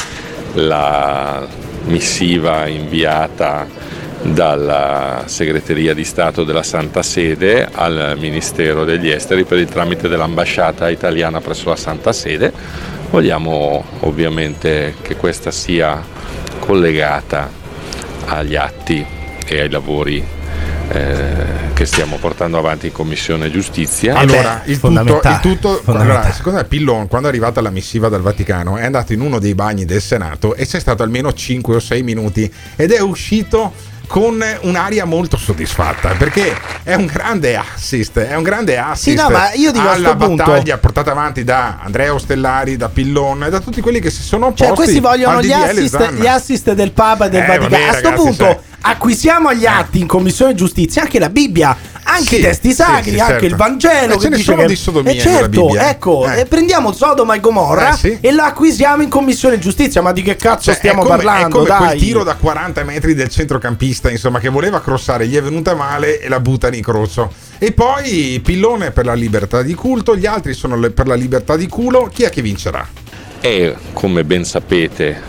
la 0.54 1.46
missiva 1.86 2.68
inviata 2.68 3.68
dalla 4.24 5.24
segreteria 5.26 5.94
di 5.94 6.06
Stato 6.06 6.44
della 6.44 6.64
Santa 6.64 7.04
Sede 7.04 7.68
al 7.72 8.16
Ministero 8.18 8.86
degli 8.86 9.10
Esteri 9.10 9.44
per 9.44 9.58
il 9.58 9.68
tramite 9.68 10.08
dell'ambasciata 10.08 10.90
italiana 10.90 11.42
presso 11.42 11.70
la 11.70 11.76
Santa 11.76 12.14
Sede. 12.14 12.54
Vogliamo 13.14 13.84
ovviamente 14.00 14.96
che 15.04 15.16
questa 15.16 15.52
sia 15.52 16.04
collegata 16.58 17.48
agli 18.26 18.56
atti 18.56 19.06
e 19.46 19.62
ai 19.62 19.70
lavori 19.70 20.26
eh, 20.88 21.46
che 21.76 21.86
stiamo 21.86 22.18
portando 22.18 22.58
avanti 22.58 22.88
in 22.88 22.92
Commissione 22.92 23.52
Giustizia. 23.52 24.16
Allora, 24.16 24.64
il 24.66 24.80
tutto, 24.80 25.22
il 25.24 25.40
tutto 25.44 25.82
allora, 25.86 26.32
secondo 26.32 26.58
me 26.58 26.66
Pillon, 26.66 27.08
quando 27.08 27.28
è 27.28 27.30
arrivata 27.30 27.62
la 27.62 27.70
missiva 27.70 28.10
dal 28.10 28.22
Vaticano, 28.22 28.78
è 28.78 28.84
andato 28.84 29.14
in 29.14 29.22
uno 29.22 29.38
dei 29.38 29.54
bagni 29.54 29.86
del 29.86 30.02
Senato 30.02 30.56
e 30.56 30.66
c'è 30.66 30.80
stato 30.80 31.04
almeno 31.04 31.32
5 31.32 31.76
o 31.76 31.80
6 31.80 32.02
minuti 32.02 32.52
ed 32.76 32.92
è 32.94 33.00
uscito 33.00 33.74
con 34.14 34.46
un'aria 34.62 35.06
molto 35.06 35.38
soddisfatta 35.38 36.10
perché 36.10 36.56
è 36.84 36.94
un 36.94 37.08
grande 37.08 37.58
assist, 37.58 38.20
è 38.20 38.36
un 38.36 38.44
grande 38.44 38.78
assist 38.78 39.18
no, 39.20 39.28
ma 39.32 39.52
io 39.54 39.72
dico 39.72 39.90
alla 39.90 40.10
sto 40.10 40.16
punto- 40.18 40.44
battaglia 40.44 40.78
portata 40.78 41.10
avanti 41.10 41.44
da 41.44 41.80
Andrea 41.82 42.14
Ostellari, 42.14 42.78
da 42.78 42.90
Pillon 42.90 43.46
e 43.46 43.50
da 43.50 43.60
tutti 43.60 43.82
quelli 43.82 44.00
che 44.00 44.12
si 44.12 44.22
sono 44.22 44.46
opposti 44.46 44.66
Cioè, 44.66 44.76
questi 44.76 45.00
vogliono 45.00 45.42
gli 45.42 45.52
assist, 45.52 46.12
gli 46.12 46.28
assist 46.28 46.74
del 46.74 46.92
Papa 46.92 47.26
e 47.26 47.30
del 47.30 47.42
Eh, 47.42 47.46
Vaticano. 47.48 47.70
vabbè, 47.70 47.84
a 47.88 47.94
sto 47.94 48.10
ragazzi, 48.10 48.24
punto 48.24 48.44
cioè- 48.44 48.60
acquisiamo 48.82 49.52
gli 49.56 49.66
atti 49.66 50.00
in 50.00 50.06
Commissione 50.08 50.54
Giustizia, 50.54 51.02
anche 51.02 51.18
la 51.18 51.30
Bibbia, 51.30 51.76
anche 52.14 52.36
i 52.38 52.42
testi 52.42 52.72
sacri, 52.72 53.12
sì, 53.12 53.20
anche 53.20 53.32
certo. 53.32 53.46
il 53.46 53.56
Vangelo. 53.56 54.14
Eh, 54.14 54.18
ce 54.18 54.24
che 54.24 54.30
ne 54.30 54.36
dice 54.38 54.52
sono 54.52 54.62
che... 54.62 54.68
di 54.68 54.76
sodomia 54.76 55.12
Eh, 55.12 55.16
nella 55.16 55.30
certo, 55.30 55.66
Bibbia. 55.66 55.90
ecco, 55.90 56.32
Eh. 56.32 56.46
prendiamo 56.46 56.92
Sodoma 56.92 57.34
e 57.36 57.40
Gomorra 57.40 57.98
Eh, 58.02 58.18
e 58.22 58.32
la 58.32 58.46
acquisiamo 58.46 59.02
in 59.04 59.10
Commissione 59.10 59.60
Giustizia. 59.60 60.02
Ma 60.02 60.12
di 60.12 60.22
che 60.22 60.36
cazzo 60.36 60.64
Cioè, 60.66 60.76
stiamo 60.76 61.02
è 61.02 61.04
come, 61.06 61.16
parlando? 61.18 61.48
È 61.48 61.52
come 61.52 61.66
dai. 61.68 61.78
quel 61.88 62.00
tiro 62.00 62.24
da 62.24 62.36
40 62.36 62.84
metri 62.84 63.14
del 63.14 63.30
centrocampista, 63.30 64.10
insomma, 64.10 64.40
che 64.40 64.50
voleva 64.50 64.82
crossare, 64.82 65.28
gli 65.28 65.36
è 65.36 65.42
venuta 65.42 65.74
male 65.76 66.20
e 66.20 66.28
la 66.30 66.40
butta 66.40 66.72
in 66.74 66.82
crosso. 66.82 67.32
E 67.58 67.72
poi 67.72 68.40
Pillone 68.44 68.92
per 68.92 69.06
la 69.06 69.14
libertà 69.14 69.62
di 69.62 69.74
culto, 69.74 70.16
gli 70.16 70.26
altri 70.26 70.54
sono 70.54 70.80
per 70.92 71.08
la 71.08 71.16
libertà 71.16 71.56
di 71.56 71.68
culo. 71.68 72.10
Chi 72.12 72.24
è 72.24 72.30
che 72.30 72.42
vincerà? 72.42 72.86
È, 73.44 73.76
come 73.92 74.24
ben 74.24 74.46
sapete, 74.46 75.22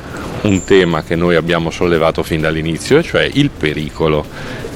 un 0.43 0.63
tema 0.63 1.03
che 1.03 1.17
noi 1.17 1.35
abbiamo 1.35 1.73
sollevato 1.73 2.23
fin 2.23 2.41
dall'inizio, 2.41 3.03
cioè 3.03 3.29
il 3.29 3.51
pericolo 3.51 4.25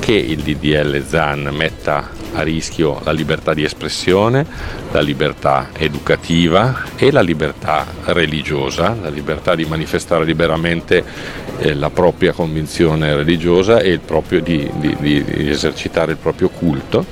che 0.00 0.14
il 0.14 0.40
DDL 0.40 1.06
ZAN 1.06 1.48
metta 1.52 2.10
a 2.34 2.42
rischio 2.42 3.00
la 3.04 3.12
libertà 3.12 3.54
di 3.54 3.64
espressione, 3.64 4.46
la 4.92 5.00
libertà 5.00 5.70
educativa 5.76 6.82
e 6.96 7.10
la 7.10 7.20
libertà 7.20 7.86
religiosa, 8.04 8.96
la 9.00 9.08
libertà 9.08 9.54
di 9.54 9.64
manifestare 9.64 10.24
liberamente 10.24 11.04
eh, 11.58 11.74
la 11.74 11.90
propria 11.90 12.32
convinzione 12.32 13.14
religiosa 13.14 13.80
e 13.80 13.98
proprio, 13.98 14.40
di, 14.40 14.70
di- 14.76 14.96
di- 14.98 15.24
esercitare 15.48 16.12
il 16.12 16.18
proprio 16.18 16.48
culto 16.48 17.04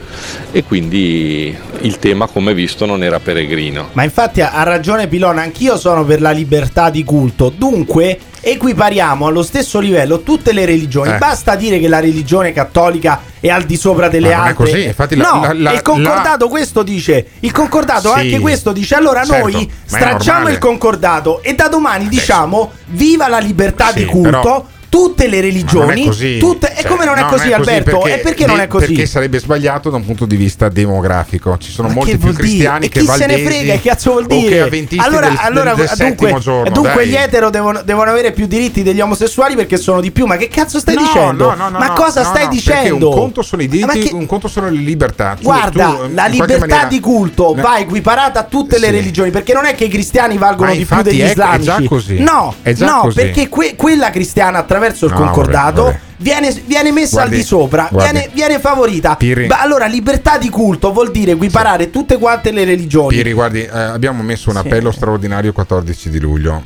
e 0.52 0.62
quindi 0.64 1.56
il 1.80 1.98
tema 1.98 2.26
come 2.26 2.54
visto 2.54 2.86
non 2.86 3.02
era 3.02 3.18
peregrino. 3.18 3.88
Ma 3.92 4.04
infatti 4.04 4.40
ha 4.40 4.62
ragione 4.62 5.08
Pilona, 5.08 5.42
anch'io 5.42 5.76
sono 5.76 6.04
per 6.04 6.20
la 6.20 6.30
libertà 6.30 6.90
di 6.90 7.04
culto. 7.04 7.52
Dunque, 7.54 8.18
equipariamo 8.48 9.26
allo 9.26 9.42
stesso 9.42 9.80
livello 9.80 10.20
tutte 10.20 10.52
le 10.52 10.64
religioni. 10.64 11.10
Eh. 11.10 11.18
Basta 11.18 11.56
dire 11.56 11.80
che 11.80 11.88
la 11.88 11.98
religione 11.98 12.52
cattolica 12.52 13.20
è 13.40 13.48
al 13.48 13.64
di 13.64 13.76
sopra 13.76 14.08
delle 14.08 14.28
Ma 14.30 14.36
non 14.36 14.44
è 14.44 14.48
altre. 14.50 14.64
così, 14.70 14.84
infatti 14.84 15.16
la- 15.16 15.30
no, 15.30 15.40
la- 15.42 15.52
la- 15.54 15.72
il 15.72 15.82
concordato 15.82 16.48
questo 16.48 16.82
dice. 16.84 17.26
Il 17.40 17.50
concordato 17.50 18.12
Sì. 18.12 18.20
anche 18.20 18.38
questo 18.38 18.70
dice. 18.72 18.94
Allora 18.94 19.24
Certo, 19.24 19.48
noi 19.48 19.70
stracciamo 19.84 20.48
il 20.48 20.58
concordato 20.58 21.42
e 21.42 21.54
da 21.54 21.66
domani 21.66 22.06
diciamo 22.08 22.70
viva 22.86 23.26
la 23.28 23.38
libertà 23.38 23.88
Sì, 23.88 23.98
di 23.98 24.04
culto. 24.04 24.30
però- 24.30 24.66
Tutte 24.96 25.28
le 25.28 25.36
Ma 25.36 25.42
religioni, 25.42 26.02
è 26.02 26.06
così. 26.06 26.38
tutte, 26.38 26.72
e 26.72 26.80
Cioè, 26.80 26.90
come 26.90 27.04
non 27.04 27.18
è 27.18 27.20
no, 27.20 27.26
così, 27.28 27.52
Alberto? 27.52 28.06
e 28.06 28.18
perché 28.18 28.46
non 28.46 28.60
è 28.60 28.66
così? 28.66 28.86
Perché 28.86 29.06
sarebbe 29.06 29.38
sbagliato 29.38 29.90
da 29.90 29.96
un 29.96 30.04
punto 30.06 30.24
di 30.24 30.36
vista 30.36 30.68
demografico. 30.70 31.56
Ci 31.58 31.70
sono 31.70 31.88
Ma 31.88 31.94
molti 31.94 32.16
più 32.16 32.32
cristiani 32.32 32.86
E 32.86 32.88
che 32.88 33.00
chi 33.00 33.06
se 33.06 33.12
ne 33.26 33.26
valdesi 33.26 33.44
frega? 33.44 33.72
Che 33.74 33.88
cazzo 33.88 34.10
vuol 34.12 34.26
dire? 34.26 34.60
allora, 34.96 35.28
del, 35.28 35.38
allora 35.40 35.74
del, 35.74 35.86
del 35.94 36.14
dunque, 36.14 36.38
giorno. 36.40 36.70
dunque 36.70 37.06
gli 37.06 37.14
etero 37.14 37.50
devono, 37.50 37.82
devono 37.82 38.10
avere 38.10 38.32
più 38.32 38.46
diritti 38.46 38.82
degli 38.82 39.00
omosessuali 39.00 39.54
perché 39.54 39.76
sono 39.76 40.00
di 40.00 40.10
più. 40.10 40.24
Ma 40.26 40.36
che 40.36 40.48
cazzo 40.48 40.78
stai 40.78 40.94
No, 40.94 41.02
dicendo? 41.02 41.48
no, 41.50 41.54
no, 41.54 41.68
no, 41.68 41.78
ma 41.78 41.92
cosa 41.92 42.24
stai 42.24 42.48
dicendo? 42.48 42.80
Perché 42.98 43.04
un 43.04 43.12
conto 43.12 43.42
sono 43.42 43.62
i 43.62 43.66
Ma 43.66 43.72
diritti, 43.92 44.08
che- 44.08 44.14
un 44.14 44.26
conto 44.26 44.48
sono 44.48 44.68
le 44.70 44.78
libertà. 44.78 45.34
Tu- 45.36 45.42
Guarda, 45.42 45.86
tu, 45.88 46.14
la 46.14 46.24
libertà 46.26 46.58
maniera- 46.58 46.84
di 46.88 47.00
culto 47.00 47.52
va 47.54 47.78
equiparata 47.78 48.40
a 48.40 48.44
tutte 48.44 48.78
le 48.78 48.90
religioni, 48.90 49.30
perché 49.30 49.52
non 49.52 49.66
è 49.66 49.74
che 49.74 49.84
i 49.84 49.88
cristiani 49.88 50.38
valgono 50.38 50.70
Ma 50.70 50.76
di 50.76 50.84
più 50.86 51.02
degli 51.02 51.20
è 51.20 51.28
islamici. 51.30 52.18
No, 52.18 52.54
no, 52.78 53.10
perché 53.14 53.48
que- 53.50 53.74
quella 53.76 54.08
cristiana 54.10 54.58
attraverso 54.58 54.84
il 54.86 55.12
No, 55.12 55.18
concordato 55.18 55.82
vabbè, 55.84 55.98
vabbè. 55.98 56.15
Viene, 56.18 56.54
viene 56.64 56.92
messa 56.92 57.16
Guardi, 57.16 57.34
al 57.34 57.40
di 57.40 57.46
sopra, 57.46 57.88
viene, 57.92 58.30
viene 58.32 58.58
favorita. 58.58 59.16
Piri. 59.16 59.46
Ba- 59.46 59.60
allora, 59.60 59.86
libertà 59.86 60.38
di 60.38 60.48
culto 60.48 60.92
vuol 60.92 61.10
dire 61.10 61.32
equiparare 61.32 61.90
tutte 61.90 62.16
quante 62.18 62.52
le 62.52 62.64
religioni. 62.64 63.08
Pieri, 63.14 63.32
guardi, 63.32 63.62
eh, 63.62 63.68
abbiamo 63.70 64.22
messo 64.22 64.48
un 64.50 64.56
Sì. 64.56 64.62
appello 64.66 64.90
straordinario 64.92 65.52
14 65.52 66.08
di 66.08 66.18
luglio. 66.18 66.62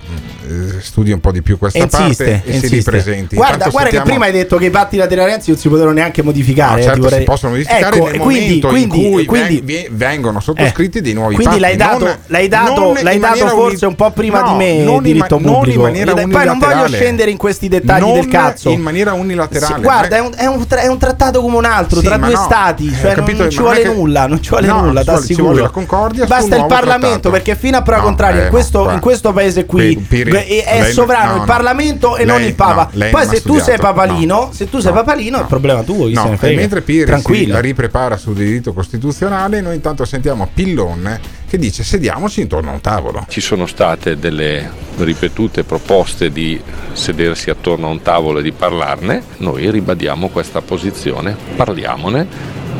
Eh, 0.48 0.80
studi 0.80 1.12
un 1.12 1.20
po' 1.20 1.30
di 1.32 1.42
più 1.42 1.58
questa 1.58 1.78
insiste, 1.78 2.24
parte 2.24 2.42
e 2.50 2.58
si 2.60 2.68
ripresenti. 2.68 3.34
Guarda, 3.36 3.54
Intanto 3.54 3.70
guarda 3.72 3.90
che 3.90 3.96
sentiamo- 3.96 4.04
prima 4.04 4.24
hai 4.24 4.32
detto 4.32 4.56
che 4.56 4.64
i 4.66 4.70
patti 4.70 4.96
lateralianzi 4.96 5.50
non 5.50 5.58
si 5.58 5.68
potevano 5.68 5.92
neanche 5.94 6.22
modificare. 6.22 6.72
No, 6.74 6.78
eh, 6.78 6.82
certo, 6.82 7.00
vorrei- 7.02 7.18
si 7.18 7.24
possono 7.24 7.52
modificare 7.52 7.96
Ecco, 7.96 8.06
nel 8.10 8.18
quindi, 8.18 8.60
quindi, 8.60 9.04
in 9.06 9.12
cui 9.12 9.24
quindi- 9.26 9.88
vengono 9.90 10.40
sottoscritti 10.40 10.98
eh, 10.98 11.02
dei 11.02 11.12
nuovi 11.12 11.34
quindi 11.34 11.58
patti. 11.58 11.60
l'hai 11.60 11.76
dato, 11.76 12.04
non- 12.04 12.16
l'hai 12.26 12.48
dato, 12.48 12.92
l'hai 13.00 13.18
dato 13.18 13.46
forse 13.48 13.86
un 13.86 13.94
po' 13.94 14.10
prima 14.10 14.40
no, 14.40 14.52
di 14.52 14.56
me, 14.56 14.78
non 14.82 14.96
in 14.96 15.02
diritto 15.02 15.36
ma- 15.38 15.42
non 15.44 15.50
in 15.50 15.58
pubblico. 15.58 15.82
maniera 15.82 16.10
E 16.12 16.26
poi 16.28 16.44
non 16.44 16.58
voglio 16.58 16.86
scendere 16.88 17.30
in 17.30 17.36
questi 17.36 17.68
dettagli 17.68 18.12
del 18.12 18.28
cazzo. 18.28 18.70
in 18.70 18.80
maniera 18.80 19.12
unilaterale. 19.12 19.38
Sì, 19.50 19.74
guarda, 19.80 20.16
è 20.16 20.20
un, 20.20 20.32
è 20.36 20.46
un 20.46 20.66
tra- 20.66 20.80
è 20.80 20.86
un 20.88 20.98
trattato 20.98 21.40
come 21.40 21.56
un 21.56 21.64
altro 21.64 22.00
Sì, 22.00 22.06
tra 22.06 22.16
due 22.16 22.32
no, 22.32 22.42
stati, 22.44 22.88
eh, 22.88 22.96
cioè 23.00 23.14
capito, 23.14 23.42
non, 23.42 23.50
ci 23.50 23.56
non 23.58 23.66
vuole 23.66 23.82
che- 23.82 23.88
nulla, 23.88 24.26
non 24.26 24.42
ci 24.42 24.50
vuole 24.50 24.66
No, 24.66 24.80
nulla, 24.82 25.02
ti 25.02 25.10
assicuro. 25.10 25.52
la 25.62 25.68
concordia 25.70 26.26
Basta 26.26 26.56
il 26.56 26.66
Parlamento, 26.66 27.06
trattato. 27.08 27.30
perché 27.30 27.56
fino 27.56 27.76
a 27.76 27.82
prova 27.82 27.98
No, 28.00 28.04
contraria, 28.06 28.40
eh, 28.40 28.44
in, 28.44 28.50
questo, 28.50 28.90
in 28.90 29.00
questo 29.00 29.32
paese 29.32 29.66
qui 29.66 29.96
Piri, 29.96 30.30
beh, 30.30 30.46
è, 30.64 30.80
lei- 30.82 30.92
sovrano 30.92 31.32
no, 31.34 31.40
il. 31.40 31.46
Parlamento 31.46 32.16
e 32.16 32.24
non 32.24 32.38
Lei- 32.38 32.48
il 32.48 32.54
Papa. 32.54 32.86
Poi 32.92 33.10
non 33.10 33.28
se 33.28 33.42
tu 33.42 33.58
sei 33.58 33.78
papalino, 33.78 34.34
no, 34.34 34.50
se 34.52 34.68
tu 34.68 34.78
sei 34.80 34.92
papalino 34.92 35.40
è 35.42 35.44
problema 35.46 35.82
tuo, 35.82 36.06
chi 36.06 36.14
se 36.14 36.46
e 36.48 36.54
mentre 36.56 36.80
Piri 36.82 37.04
Tranquillo. 37.04 37.60
riprepara 37.60 38.16
sul 38.16 38.34
diritto 38.34 38.72
costituzionale, 38.72 39.60
noi 39.60 39.74
intanto 39.74 40.04
sentiamo 40.04 40.48
Pillon 40.52 41.18
che 41.50 41.58
dice 41.58 41.82
sediamoci 41.82 42.42
intorno 42.42 42.70
a 42.70 42.74
un 42.74 42.80
tavolo. 42.80 43.26
Ci 43.28 43.40
sono 43.40 43.66
state 43.66 44.16
delle 44.16 44.70
ripetute 44.98 45.64
proposte 45.64 46.30
di 46.30 46.60
sedersi 46.92 47.50
attorno 47.50 47.88
a 47.88 47.90
un 47.90 48.02
tavolo 48.02 48.38
e 48.38 48.42
di 48.42 48.52
parlarne, 48.52 49.20
noi 49.38 49.68
ribadiamo 49.68 50.28
questa 50.28 50.60
posizione, 50.60 51.36
parliamone, 51.56 52.24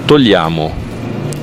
togliamo 0.04 0.88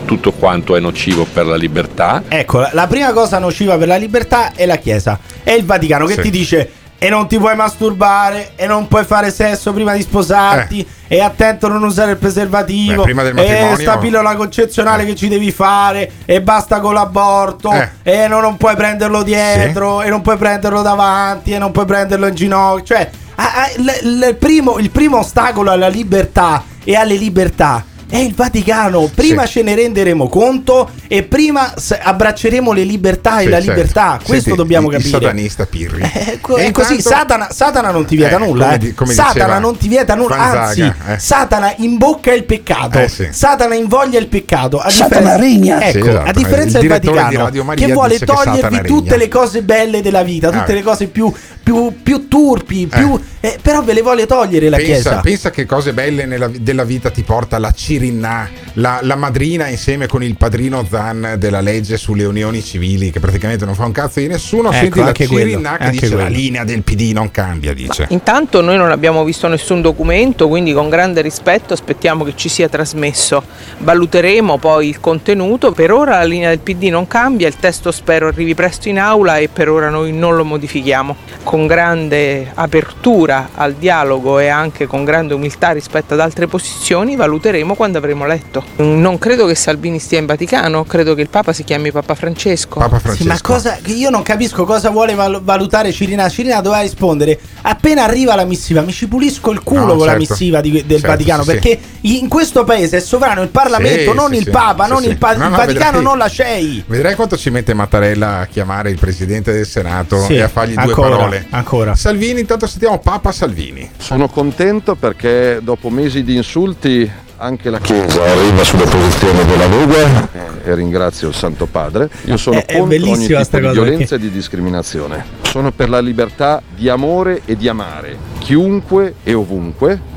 tutto 0.06 0.32
quanto 0.32 0.78
è 0.78 0.80
nocivo 0.80 1.26
per 1.26 1.46
la 1.48 1.58
libertà. 1.58 2.24
Ecco, 2.30 2.66
la- 2.72 2.88
prima 2.88 3.12
cosa 3.12 3.40
nociva 3.40 3.78
per 3.78 3.90
la 3.90 3.98
libertà 3.98 4.54
è 4.54 4.66
la 4.66 4.78
Chiesa. 4.78 5.20
È 5.44 5.52
il 5.52 5.66
Vaticano 5.66 6.06
che 6.06 6.14
Sì. 6.14 6.22
ti 6.22 6.30
dice 6.30 6.72
e 7.00 7.10
non 7.10 7.28
ti 7.28 7.38
puoi 7.38 7.56
masturbare 7.56 8.52
e 8.56 8.66
non 8.66 8.88
puoi 8.88 9.04
fare 9.04 9.32
sesso 9.32 9.72
prima 9.74 9.94
di 9.94 10.02
sposarti 10.02 10.88
e 11.08 11.22
attento 11.22 11.68
a 11.68 11.70
non 11.70 11.84
usare 11.84 12.12
il 12.12 12.18
preservativo. 12.18 12.94
Eh. 12.94 12.96
Beh, 12.98 13.04
prima 13.04 13.24
del 13.24 13.38
e 13.38 13.76
sta 13.78 13.98
pillola 13.98 14.36
concezionale 14.36 15.06
che 15.06 15.16
ci 15.16 15.28
devi 15.28 15.52
fare 15.52 16.12
e 16.26 16.42
basta 16.42 16.80
con 16.80 16.94
l'aborto. 16.94 17.72
Eh. 17.72 17.90
e 18.04 18.28
non, 18.28 18.42
non 18.42 18.58
puoi 18.58 18.76
prenderlo 18.76 19.24
dietro 19.24 20.02
e 20.02 20.10
non 20.10 20.22
puoi 20.22 20.38
prenderlo 20.38 20.82
davanti 20.82 21.52
e 21.52 21.58
non 21.58 21.72
puoi 21.72 21.86
prenderlo 21.86 22.28
in 22.28 22.36
ginocchio. 22.36 22.96
Cioè 22.96 23.10
ah, 23.36 23.44
ah, 23.44 23.70
l- 23.78 24.08
l- 24.18 24.28
il, 24.30 24.36
primo, 24.36 24.80
il 24.80 24.90
primo 24.90 25.20
ostacolo 25.20 25.72
alla 25.72 25.88
libertà 25.88 26.64
e 26.84 26.96
alle 26.96 27.16
libertà 27.16 27.84
è 28.10 28.18
il 28.18 28.34
Vaticano. 28.34 29.10
Prima 29.14 29.46
ce 29.46 29.62
ne 29.64 29.76
renderemo 29.76 30.28
conto 30.30 30.90
e 31.08 31.24
prima 31.24 31.74
abbracceremo 32.02 32.72
le 32.72 32.84
libertà 32.84 33.40
e 33.40 33.44
Sì, 33.44 33.50
la 33.50 33.56
certo. 33.58 33.72
libertà. 33.72 34.10
Senti, 34.12 34.26
Questo 34.26 34.56
dobbiamo 34.56 34.88
il- 34.88 34.94
capire. 34.94 35.10
Il 35.18 35.22
satanista 35.24 35.66
Pirri. 35.66 36.02
Eh, 36.28 36.40
co- 36.42 36.58
E 36.58 36.66
è 36.68 36.72
così, 36.72 36.96
intanto- 36.96 37.18
Satana, 37.18 37.48
Satana 37.52 37.92
non 37.92 38.06
ti 38.06 38.16
vieta 38.16 38.36
Eh, 38.36 38.40
nulla. 38.40 38.64
come 38.66 38.76
eh. 38.76 38.78
di- 38.80 38.94
come 38.94 39.14
Satana 39.14 39.60
non 39.60 39.78
ti 39.78 39.88
vieta 39.88 40.16
nulla. 40.16 40.36
Anzi, 40.38 40.82
eh. 40.82 41.20
Satana 41.20 41.74
imbocca 41.78 42.34
il 42.34 42.44
peccato. 42.44 43.00
Eh, 43.00 43.08
sì. 43.08 43.28
Satana 43.32 43.76
invoglia 43.76 44.20
il 44.20 44.28
peccato. 44.28 44.80
A 44.80 44.90
Satana 44.90 45.36
differenza- 45.36 45.38
regna. 45.38 45.82
Ecco, 45.88 46.04
Sì, 46.04 46.10
esatto. 46.10 46.30
a 46.30 46.32
differenza 46.34 46.72
del 46.80 46.82
di 46.82 46.88
Vaticano, 46.88 47.64
Maria 47.64 47.86
che 47.86 47.94
vuole 47.94 48.20
togliervi 48.20 48.76
regna. 48.78 48.82
tutte 48.88 49.18
le 49.18 49.28
cose 49.28 49.62
belle 49.62 50.02
della 50.02 50.24
vita, 50.24 50.50
tutte 50.50 50.72
Ah. 50.72 50.76
le 50.76 50.82
cose 50.82 51.08
più, 51.08 51.32
più, 51.64 51.94
più 52.02 52.28
turpi, 52.28 52.88
più, 52.88 53.20
eh, 53.40 53.58
però 53.62 53.84
ve 53.84 53.94
le 53.94 54.02
vuole 54.02 54.26
togliere 54.26 54.70
la 54.70 54.78
pensa, 54.78 54.92
Chiesa. 54.92 55.20
pensa 55.22 55.50
che 55.52 55.66
cose 55.66 55.94
belle 55.94 56.26
nella- 56.26 56.50
della 56.54 56.84
vita 56.84 57.10
ti 57.10 57.24
porta 57.24 57.58
la 57.60 57.72
Cirinna, 57.98 58.48
la, 58.74 59.00
la 59.02 59.16
madrina 59.16 59.68
insieme 59.68 60.06
con 60.06 60.22
il 60.22 60.38
padrino 60.38 60.86
Zan 60.88 61.36
della 61.40 61.62
legge 61.62 61.98
sulle 61.98 62.26
unioni 62.26 62.62
civili, 62.62 63.10
che 63.10 63.20
praticamente 63.20 63.66
non 63.66 63.74
fa 63.74 63.86
un 63.86 63.92
cazzo 63.92 64.20
di 64.20 64.28
nessuno. 64.28 64.70
Ecco, 64.70 64.78
Senti 64.78 65.00
la 65.00 65.12
quello, 65.14 65.34
Cirinna 65.34 65.78
che 65.78 65.90
dice 65.90 66.10
la 66.10 66.16
quello. 66.16 66.30
linea 66.30 66.64
del 66.64 66.84
PD 66.84 67.12
non 67.12 67.32
cambia, 67.32 67.74
dice. 67.74 68.06
Intanto 68.10 68.62
noi 68.62 68.78
non 68.78 68.92
abbiamo 68.92 69.24
visto 69.24 69.48
nessun 69.48 69.82
documento, 69.82 70.48
quindi 70.48 70.74
con 70.74 70.90
grande 70.90 71.22
rispetto 71.22 71.74
aspettiamo 71.74 72.24
che 72.24 72.34
ci 72.36 72.50
sia 72.50 72.70
trasmesso. 72.70 73.44
Valuteremo 73.80 74.58
poi 74.58 74.90
il 74.90 75.00
contenuto. 75.00 75.72
Per 75.72 75.92
ora 75.92 76.18
la 76.18 76.24
linea 76.24 76.50
del 76.50 76.60
PD 76.60 76.84
non 76.90 77.08
cambia, 77.08 77.48
il 77.48 77.56
testo 77.56 77.92
spero 77.92 78.28
arrivi 78.28 78.54
presto 78.54 78.90
in 78.90 79.00
aula 79.00 79.38
e 79.38 79.48
per 79.48 79.70
ora 79.70 79.90
noi 79.90 80.14
non 80.14 80.36
lo 80.36 80.46
modifichiamo. 80.46 81.16
Con 81.42 81.66
grande 81.66 82.52
apertura 82.54 83.50
al 83.56 83.74
dialogo 83.74 84.38
e 84.38 84.50
anche 84.50 84.86
con 84.86 85.04
grande 85.04 85.34
umiltà 85.34 85.72
rispetto 85.72 86.14
ad 86.14 86.20
altre 86.20 86.46
posizioni 86.46 87.16
valuteremo 87.16 87.74
quando 87.74 87.86
avremo 87.96 88.26
letto. 88.26 88.64
Non 88.78 89.18
credo 89.18 89.46
che 89.46 89.56
Salvini 89.56 90.00
stia 90.00 90.20
in 90.20 90.26
Vaticano, 90.26 90.84
credo 90.84 91.14
che 91.16 91.22
il 91.22 91.30
Papa 91.30 91.54
si 91.54 91.64
chiami 91.64 91.92
Papa 91.92 92.16
Francesco. 92.16 92.80
Papa 92.80 93.00
Sì, 93.14 93.24
ma 93.24 93.40
cosa 93.42 93.78
io 93.86 94.10
non 94.10 94.22
capisco 94.24 94.66
cosa 94.66 94.90
vuole 94.90 95.14
val- 95.16 95.42
valutare 95.44 95.92
Cirina. 95.92 96.28
Cirina 96.30 96.60
doveva 96.62 96.82
rispondere 96.82 97.40
appena 97.62 98.04
arriva 98.04 98.36
la 98.36 98.44
missiva, 98.46 98.82
mi 98.82 98.92
ci 98.92 99.08
pulisco 99.08 99.52
il 99.52 99.64
culo 99.64 99.86
No, 99.86 99.96
con 99.96 100.06
la 100.06 100.14
certo. 100.18 100.28
missiva 100.30 100.62
di- 100.62 100.72
del 100.86 101.00
Certo, 101.00 101.08
Vaticano 101.08 101.44
sì, 101.44 101.50
sì. 101.50 101.56
perché 101.56 101.80
in 102.02 102.28
questo 102.28 102.64
paese 102.64 102.98
è 102.98 103.00
sovrano 103.00 103.42
il 103.42 103.50
Parlamento, 103.50 104.12
Sì, 104.12 104.16
non 104.18 104.30
sì, 104.32 104.38
il 104.38 104.44
sì. 104.44 104.50
Papa, 104.50 104.84
Sì, 104.86 104.90
non 104.92 105.02
sì. 105.02 105.10
il, 105.10 105.18
pa- 105.18 105.36
No, 105.36 105.44
il 105.46 105.50
no, 105.52 105.58
Vaticano, 105.58 105.86
vedrai. 105.86 106.04
non 106.04 106.18
la 106.18 106.30
CEI. 106.30 106.84
Vedrai 106.88 107.16
quanto 107.16 107.38
ci 107.38 107.50
mette 107.50 107.74
Mattarella 107.74 108.40
a 108.40 108.46
chiamare 108.48 108.90
il 108.90 108.98
presidente 109.00 109.52
del 109.52 109.66
Senato 109.66 110.20
Sì, 110.22 110.36
e 110.36 110.42
a 110.42 110.48
fargli 110.48 110.74
ancora, 110.78 111.08
due 111.08 111.18
parole. 111.18 111.46
Ancora. 111.52 111.96
Salvini, 111.96 112.40
intanto 112.42 112.68
sentiamo 112.68 113.00
Papa 113.00 113.32
Salvini. 113.32 113.90
Sono 113.98 114.28
contento 114.28 114.96
perché 114.96 115.60
dopo 115.62 115.90
mesi 115.90 116.24
di 116.24 116.36
insulti 116.36 117.10
anche 117.38 117.70
la 117.70 117.80
Chiesa 117.80 118.24
arriva 118.24 118.64
sulle 118.64 118.86
posizioni 118.86 119.46
della 119.46 119.68
Lega 119.68 120.28
e 120.64 120.74
ringrazio 120.76 121.28
il 121.28 121.36
Santo 121.36 121.66
Padre. 121.68 122.10
Io 122.26 122.38
sono 122.38 122.58
È- 122.58 122.66
è 122.66 122.78
contro 122.78 122.84
ogni 122.84 122.98
bellissima 122.98 123.46
tipo 123.46 123.60
di 123.60 123.70
violenza 123.70 124.16
e 124.16 124.20
di 124.20 124.32
discriminazione. 124.32 125.26
Sono 125.44 125.72
per 125.72 125.90
la 125.90 126.00
libertà 126.00 126.62
di 126.76 126.90
amore 126.90 127.42
e 127.46 127.56
di 127.56 127.68
amare 127.68 128.18
chiunque 128.40 129.16
e 129.24 129.34
ovunque. 129.34 130.16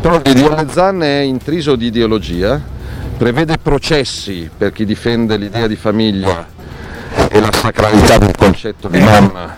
Però 0.00 0.16
il 0.16 0.22
DDL 0.22 0.70
Zan 0.70 1.02
è 1.02 1.20
intriso 1.20 1.76
di 1.76 1.86
ideologia, 1.86 2.60
prevede 3.16 3.58
processi 3.58 4.50
per 4.56 4.72
chi 4.72 4.84
difende 4.84 5.36
l'idea 5.36 5.66
di 5.68 5.76
famiglia 5.76 6.44
e 7.28 7.40
la 7.40 7.50
sacralità 7.52 8.18
del 8.18 8.34
concetto 8.36 8.88
di 8.88 8.98
mamma 8.98 9.56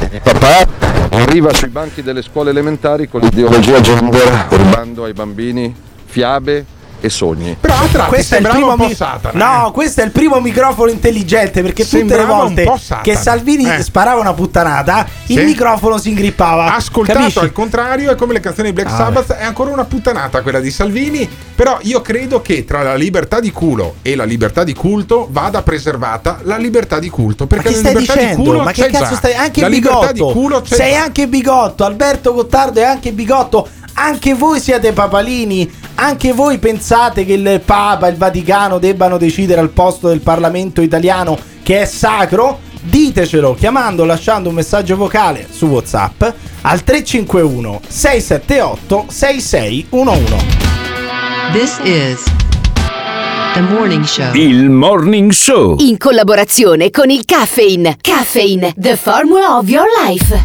e 0.00 0.08
di 0.08 0.18
papà 0.20 0.66
arriva 1.10 1.52
sui 1.54 1.68
banchi 1.68 2.02
delle 2.02 2.22
scuole 2.22 2.50
elementari 2.50 3.08
con 3.08 3.20
l'ideologia 3.20 3.80
gender 3.80 4.46
rubando 4.48 5.04
ai 5.04 5.12
bambini 5.12 5.83
fiabe 6.14 6.64
e 7.00 7.10
sogni. 7.10 7.54
Però 7.60 7.74
a 7.74 7.86
tratti 7.86 8.08
Questo 8.08 8.36
è 8.36 8.38
il 8.38 8.44
sembrava 8.46 8.72
primo 8.76 8.88
mi- 8.88 8.94
Satana. 8.94 9.44
No, 9.62 9.70
questo 9.72 10.00
è 10.00 10.04
il 10.04 10.10
primo 10.10 10.40
microfono 10.40 10.90
intelligente 10.90 11.60
perché 11.60 11.82
tutte 11.84 12.02
le 12.02 12.08
Sembrava 12.08 12.34
volte 12.34 12.64
Satana. 12.78 13.02
che 13.02 13.14
Salvini 13.16 13.68
Eh. 13.70 13.82
sparava 13.82 14.20
una 14.20 14.32
puttanata, 14.32 15.06
il 15.26 15.38
Sì. 15.40 15.44
microfono 15.44 15.98
si 15.98 16.08
ingrippava. 16.10 16.74
Ascoltato 16.74 17.18
Capisci? 17.18 17.38
al 17.40 17.52
contrario 17.52 18.10
è 18.10 18.14
come 18.14 18.32
le 18.32 18.40
canzoni 18.40 18.68
di 18.68 18.74
Black 18.74 18.88
Ah, 18.90 18.96
Sabbath, 18.96 19.32
è 19.34 19.44
ancora 19.44 19.70
una 19.72 19.84
puttanata 19.84 20.40
quella 20.40 20.60
di 20.60 20.70
Salvini, 20.70 21.28
però 21.54 21.76
io 21.82 22.00
credo 22.00 22.40
che 22.40 22.64
tra 22.64 22.82
la 22.82 22.94
libertà 22.94 23.38
di 23.38 23.50
culo 23.52 23.96
e 24.00 24.14
la 24.16 24.24
libertà 24.24 24.64
di 24.64 24.72
culto 24.72 25.28
vada 25.30 25.60
preservata 25.62 26.38
la 26.44 26.56
libertà 26.56 26.98
di 27.00 27.10
culto, 27.10 27.42
Ma 27.44 27.48
perché 27.48 27.68
che 27.68 27.74
la 27.74 27.78
stai 27.80 27.92
libertà 27.92 28.14
di 28.14 28.20
dicendo? 28.28 28.42
culo 28.50 28.62
Ma 28.62 28.70
che 28.72 28.82
c'è 28.84 28.90
cazzo 28.90 29.10
già. 29.10 29.16
stai? 29.16 29.34
Anche 29.34 29.60
la 29.60 29.68
libertà 29.68 30.12
bigotto. 30.12 30.32
di 30.32 30.38
culo 30.40 30.60
c'è 30.62 30.74
Sei 30.76 30.92
già. 30.92 31.02
anche 31.02 31.28
bigotto. 31.28 31.84
Alberto 31.84 32.32
Gottardo 32.32 32.80
è 32.80 32.84
anche 32.84 33.12
bigotto. 33.12 33.68
Anche 33.96 34.32
voi 34.34 34.58
siete 34.58 34.92
papalini. 34.92 35.70
Anche 35.96 36.32
voi 36.32 36.58
pensate 36.58 37.24
che 37.24 37.34
il 37.34 37.62
Papa 37.64 38.08
e 38.08 38.10
il 38.10 38.16
Vaticano 38.16 38.78
debbano 38.78 39.16
decidere 39.16 39.60
al 39.60 39.70
posto 39.70 40.08
del 40.08 40.20
Parlamento 40.20 40.80
italiano 40.82 41.38
che 41.62 41.82
è 41.82 41.84
sacro? 41.84 42.60
Ditecelo 42.80 43.54
chiamando 43.54 44.02
o 44.02 44.04
lasciando 44.04 44.48
un 44.50 44.56
messaggio 44.56 44.96
vocale 44.96 45.46
su 45.50 45.66
WhatsApp 45.66 46.22
al 46.62 46.82
351 46.82 47.80
678 47.86 49.06
6611. 49.08 50.34
This 51.52 51.78
is 51.84 52.22
the 53.54 53.60
morning 53.60 54.04
show. 54.04 54.34
Il 54.34 54.68
Morning 54.68 55.30
Show. 55.30 55.76
In 55.78 55.96
collaborazione 55.96 56.90
con 56.90 57.08
il 57.08 57.24
Caffeine. 57.24 57.96
Caffeine, 58.00 58.74
the 58.76 58.96
formula 58.96 59.56
of 59.56 59.68
your 59.68 59.86
life. 60.04 60.36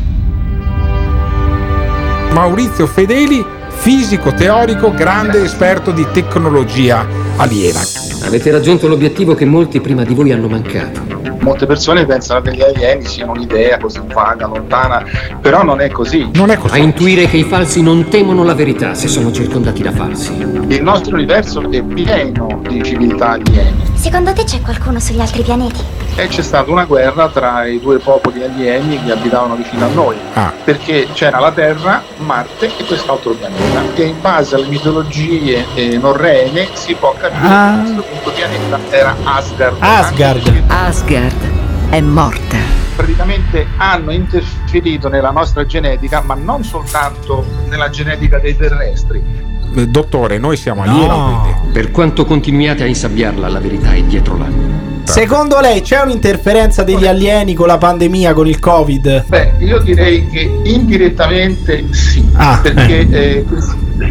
Maurizio 2.31 2.85
Fedeli, 2.85 3.43
fisico 3.79 4.33
teorico, 4.33 4.91
grande 4.91 5.41
esperto 5.41 5.91
di 5.91 6.05
tecnologia 6.11 7.07
aliena. 7.37 7.79
Avete 8.25 8.51
raggiunto 8.51 8.89
l'obiettivo 8.89 9.33
che 9.35 9.45
molti 9.45 9.79
prima 9.79 10.03
di 10.03 10.13
voi 10.13 10.33
hanno 10.33 10.49
mancato. 10.49 11.01
Molte 11.39 11.65
persone 11.65 12.05
pensano 12.05 12.41
che 12.41 12.53
gli 12.53 12.61
alieni 12.61 13.05
siano 13.05 13.31
un'idea 13.31 13.79
così 13.79 14.01
vaga, 14.05 14.47
lontana, 14.47 15.05
però 15.39 15.63
non 15.63 15.79
è 15.79 15.89
così. 15.89 16.29
Non 16.33 16.51
è 16.51 16.59
A 16.69 16.77
intuire 16.77 17.27
che 17.27 17.37
i 17.37 17.43
falsi 17.43 17.81
non 17.81 18.09
temono 18.09 18.43
la 18.43 18.53
verità 18.53 18.93
se 18.93 19.07
sono 19.07 19.31
circondati 19.31 19.81
da 19.81 19.91
falsi. 19.91 20.33
Il 20.67 20.83
nostro 20.83 21.15
universo 21.15 21.61
è 21.71 21.81
pieno 21.81 22.61
di 22.67 22.83
civiltà 22.83 23.29
alieni 23.29 23.88
Secondo 23.99 24.31
te 24.33 24.43
c'è 24.45 24.61
qualcuno 24.61 24.99
sugli 24.99 25.19
altri 25.19 25.43
pianeti? 25.43 25.97
e 26.15 26.27
c'è 26.27 26.41
stata 26.41 26.69
una 26.69 26.83
guerra 26.83 27.29
tra 27.29 27.65
i 27.65 27.79
due 27.79 27.97
popoli 27.99 28.43
alieni 28.43 29.01
che 29.05 29.11
abitavano 29.13 29.55
vicino 29.55 29.85
a 29.85 29.89
noi, 29.89 30.17
Ah. 30.33 30.51
perché 30.65 31.07
c'era 31.13 31.39
la 31.39 31.51
Terra, 31.53 32.03
Marte 32.17 32.65
e 32.77 32.83
quest'altro 32.85 33.31
pianeta. 33.35 33.83
E 33.95 34.03
in 34.03 34.19
base 34.19 34.55
alle 34.55 34.67
mitologie 34.67 35.65
eh, 35.75 35.97
norrene 35.97 36.67
si 36.73 36.93
può 36.95 37.13
capire 37.17 37.47
Ah. 37.47 37.71
che 37.77 37.83
questo 37.93 38.01
quinto 38.03 38.31
pianeta 38.31 38.79
era 38.89 39.15
Asgard. 39.23 39.75
Asgard. 39.79 40.63
Asgard 40.67 41.89
è 41.91 42.01
morta. 42.01 42.57
praticamente 42.97 43.65
hanno 43.77 44.11
interferito 44.11 45.07
nella 45.07 45.31
nostra 45.31 45.65
genetica, 45.65 46.21
ma 46.21 46.33
non 46.33 46.65
soltanto 46.65 47.45
nella 47.69 47.89
genetica 47.89 48.39
dei 48.39 48.57
terrestri. 48.57 49.47
Eh, 49.75 49.87
Dottore, 49.87 50.37
noi 50.37 50.57
siamo 50.57 50.83
alieni. 50.83 51.71
Per 51.71 51.91
quanto 51.91 52.25
continuiate 52.25 52.83
a 52.83 52.85
insabbiarla, 52.87 53.47
la 53.47 53.59
verità 53.59 53.93
è 53.93 54.01
dietro 54.03 54.37
l'angolo. 54.37 54.87
Secondo 55.03 55.59
lei 55.59 55.81
c'è 55.81 56.01
un'interferenza 56.01 56.83
degli 56.83 57.07
alieni 57.07 57.55
con 57.55 57.65
la 57.67 57.79
pandemia, 57.79 58.33
con 58.33 58.47
il 58.47 58.59
Covid? 58.59 59.25
Beh, 59.27 59.53
io 59.59 59.79
direi 59.79 60.27
che 60.29 60.59
indirettamente 60.63 61.85
sì, 61.91 62.23
Ah, 62.33 62.59
perché 62.61 63.07
eh, 63.09 63.45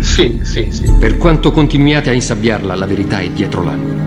sì, 0.01 0.41
sì, 0.43 0.69
sì. 0.71 0.93
Per 0.99 1.17
quanto 1.17 1.53
continuiate 1.53 2.11
a 2.11 2.13
insabbiarla, 2.13 2.75
la 2.75 2.87
verità 2.87 3.21
è 3.21 3.29
dietro 3.31 3.63
l'angolo. 3.63 4.07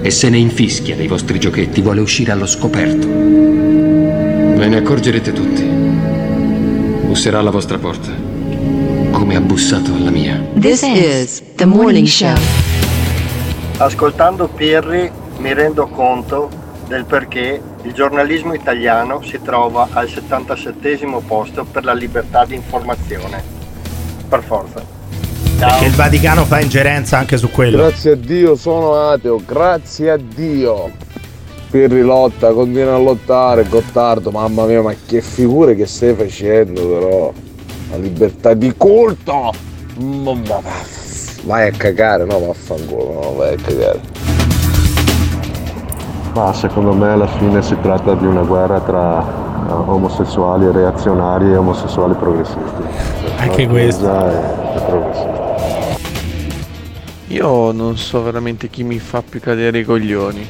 E 0.00 0.10
se 0.10 0.30
ne 0.30 0.38
infischia 0.38 0.96
dei 0.96 1.06
vostri 1.06 1.38
giochetti, 1.38 1.82
vuole 1.82 2.00
uscire 2.00 2.32
allo 2.32 2.46
scoperto. 2.46 3.06
Ve 3.06 4.68
ne 4.68 4.76
accorgerete 4.76 5.32
tutti. 5.32 5.62
Busserà 7.04 7.40
alla 7.40 7.50
vostra 7.50 7.76
porta, 7.78 8.10
come 9.22 9.36
ha 9.36 9.40
bussato 9.40 9.94
alla 9.94 10.10
mia. 10.10 10.36
This 10.58 10.82
is 10.82 11.40
the 11.54 11.64
morning 11.64 12.08
show. 12.08 12.34
Ascoltando 13.76 14.48
Pirri 14.48 15.08
mi 15.38 15.54
rendo 15.54 15.86
conto 15.86 16.50
del 16.88 17.04
perché 17.04 17.62
il 17.82 17.92
giornalismo 17.92 18.52
italiano 18.52 19.22
si 19.22 19.38
trova 19.40 19.86
al 19.92 20.08
77 20.08 20.98
posto 21.24 21.62
per 21.62 21.84
la 21.84 21.92
libertà 21.92 22.44
di 22.44 22.56
informazione. 22.56 23.40
Per 24.28 24.42
forza. 24.42 24.84
Perché 25.56 25.84
il 25.84 25.92
Vaticano 25.92 26.44
fa 26.44 26.58
ingerenza 26.60 27.16
anche 27.16 27.36
su 27.36 27.48
quello. 27.48 27.76
Grazie 27.76 28.10
a 28.12 28.16
Dio 28.16 28.56
sono 28.56 29.08
ateo, 29.08 29.40
grazie 29.46 30.10
a 30.10 30.16
Dio. 30.16 30.90
Pirri 31.70 32.02
lotta, 32.02 32.50
continua 32.50 32.96
a 32.96 32.98
lottare, 32.98 33.68
Gottardo, 33.68 34.32
mamma 34.32 34.64
mia, 34.64 34.82
ma 34.82 34.92
che 35.06 35.22
figure 35.22 35.76
che 35.76 35.86
stai 35.86 36.12
facendo 36.16 36.88
però. 36.88 37.32
La 37.92 37.98
libertà 37.98 38.54
di 38.54 38.74
culto! 38.76 39.52
Ma- 39.98 40.32
ma- 40.32 40.60
ma- 40.60 40.60
Vai 41.44 41.68
a 41.68 41.70
cagare, 41.72 42.24
no, 42.24 42.38
vaffanculo, 42.38 43.20
no, 43.20 43.34
vai 43.34 43.54
a 43.54 43.56
cagare. 43.56 44.00
Ma 46.34 46.52
secondo 46.54 46.92
me 46.94 47.10
alla 47.10 47.26
fine 47.26 47.60
si 47.62 47.76
tratta 47.82 48.14
di 48.14 48.24
una 48.24 48.42
guerra 48.42 48.80
tra 48.80 49.20
eh, 49.20 49.72
omosessuali 49.72 50.70
reazionari 50.72 51.46
e 51.52 51.56
omosessuali 51.56 52.14
progressisti. 52.14 52.82
Anche 53.36 53.66
questo. 53.66 54.00
Chiesa 54.06 54.30
è- 54.30 54.76
è 54.78 54.84
progressista. 54.86 55.40
Io 57.26 57.72
non 57.72 57.96
so 57.98 58.22
veramente 58.22 58.68
chi 58.70 58.82
mi 58.84 58.98
fa 58.98 59.22
più 59.28 59.40
cadere 59.40 59.80
i 59.80 59.84
coglioni. 59.84 60.46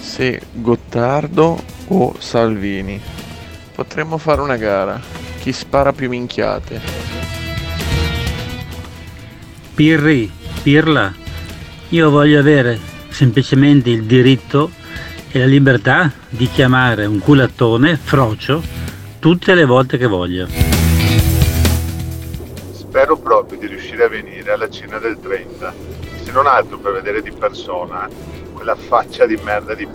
Se 0.00 0.40
Gottardo 0.52 1.58
o 1.88 2.14
Salvini. 2.18 3.00
Potremmo 3.74 4.16
fare 4.16 4.40
una 4.40 4.56
gara. 4.56 5.00
Chi 5.44 5.52
spara 5.52 5.92
più 5.92 6.08
minchiate. 6.08 6.80
Pirri, 9.74 10.32
Pirla, 10.62 11.12
io 11.90 12.08
voglio 12.08 12.38
avere 12.38 12.80
semplicemente 13.10 13.90
il 13.90 14.04
diritto 14.04 14.70
e 15.30 15.38
la 15.40 15.44
libertà 15.44 16.10
di 16.30 16.48
chiamare 16.48 17.04
un 17.04 17.18
culattone 17.18 17.98
frocio 17.98 18.62
tutte 19.18 19.52
le 19.52 19.66
volte 19.66 19.98
che 19.98 20.06
voglio. 20.06 20.48
Spero 22.72 23.18
proprio 23.18 23.58
di 23.58 23.66
riuscire 23.66 24.04
a 24.04 24.08
venire 24.08 24.50
alla 24.50 24.70
cena 24.70 24.98
del 24.98 25.18
30. 25.20 25.74
Se 26.22 26.32
non 26.32 26.46
altro 26.46 26.78
per 26.78 26.92
vedere 26.92 27.20
di 27.20 27.32
persona 27.32 28.08
quella 28.54 28.76
faccia 28.76 29.26
di 29.26 29.36
merda 29.42 29.74
di, 29.74 29.86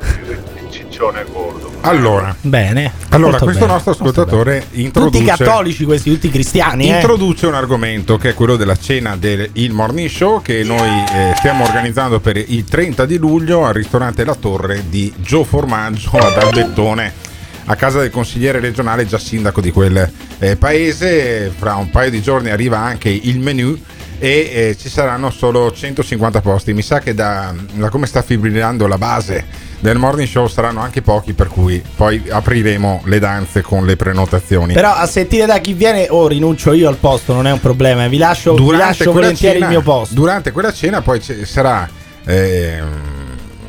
ciccione 0.70 1.26
gordo. 1.32 1.72
Allora, 1.82 2.36
Bene. 2.42 2.92
allora 3.10 3.32
molto 3.32 3.46
questo 3.46 3.62
bene. 3.66 3.74
nostro 3.74 3.92
ascoltatore 3.94 4.60
Tutti 4.60 4.82
introduce 4.82 5.24
cattolici 5.26 5.86
questi, 5.86 6.12
tutti 6.12 6.30
cristiani. 6.30 6.90
eh. 6.90 6.96
Introduce 6.96 7.48
un 7.48 7.56
argomento 7.56 8.18
che 8.18 8.30
è 8.30 8.34
quello 8.34 8.56
della 8.56 8.76
cena 8.76 9.16
del 9.16 9.50
il 9.54 9.72
Morning 9.72 10.10
Show 10.10 10.42
che 10.42 10.64
noi 10.64 10.88
eh, 10.90 11.34
stiamo 11.38 11.64
organizzando 11.64 12.20
per 12.20 12.38
il 12.38 12.66
30 12.66 13.06
di 13.06 13.18
luglio 13.18 13.66
al 13.66 13.74
ristorante 13.74 14.24
La 14.26 14.36
Torre 14.36 14.84
di 14.90 15.12
Gio 15.18 15.44
Formaggio 15.44 16.12
ad 16.18 16.38
Albettone 16.38 17.28
a 17.66 17.76
casa 17.76 18.00
del 18.00 18.10
consigliere 18.10 18.60
regionale 18.60 19.06
già 19.06 19.20
sindaco 19.20 19.62
di 19.62 19.72
quel 19.72 20.12
eh, 20.40 20.56
paese 20.56 21.52
fra 21.56 21.76
un 21.76 21.90
paio 21.90 22.10
di 22.10 22.22
giorni 22.22 22.50
arriva 22.50 22.80
anche 22.80 23.10
il 23.10 23.40
menù 23.40 23.78
e 24.20 24.52
eh, 24.54 24.78
ci 24.78 24.90
saranno 24.90 25.30
solo 25.32 25.72
150 25.72 26.42
posti 26.42 26.74
mi 26.74 26.82
sa 26.82 27.00
che 27.00 27.14
da, 27.14 27.54
da 27.74 27.90
come 27.90 28.06
sta 28.06 28.22
fibrillando 28.22 28.86
la 28.86 28.98
base 28.98 29.46
del 29.80 29.98
morning 29.98 30.28
show 30.28 30.46
saranno 30.48 30.82
anche 30.82 31.02
pochi 31.02 31.32
per 31.32 31.48
cui 31.48 31.82
poi 31.96 32.22
apriremo 32.28 33.04
le 33.06 33.20
danze 33.20 33.62
con 33.62 33.86
le 33.86 33.96
prenotazioni 33.96 34.74
Però 34.74 34.94
a 34.94 35.06
sentire 35.06 35.46
da 35.46 35.60
chi 35.60 35.74
viene, 35.74 36.08
o 36.10 36.28
rinuncio 36.28 36.74
io 36.74 36.90
al 36.90 36.98
posto, 36.98 37.34
non 37.34 37.48
è 37.48 37.52
un 37.52 37.62
problema. 37.62 38.06
Vi 38.08 38.18
lascio, 38.18 38.56
vi 38.56 38.72
lascio 38.72 39.06
quella 39.06 39.20
volentieri 39.28 39.60
cena- 39.60 39.66
il 39.68 39.72
mio 39.72 39.82
posto. 39.82 40.14
Durante 40.14 40.52
quella 40.52 40.74
cena 40.74 41.02
poi 41.02 41.22
ci- 41.22 41.46
sarà 41.46 41.88
ehm, 42.26 42.88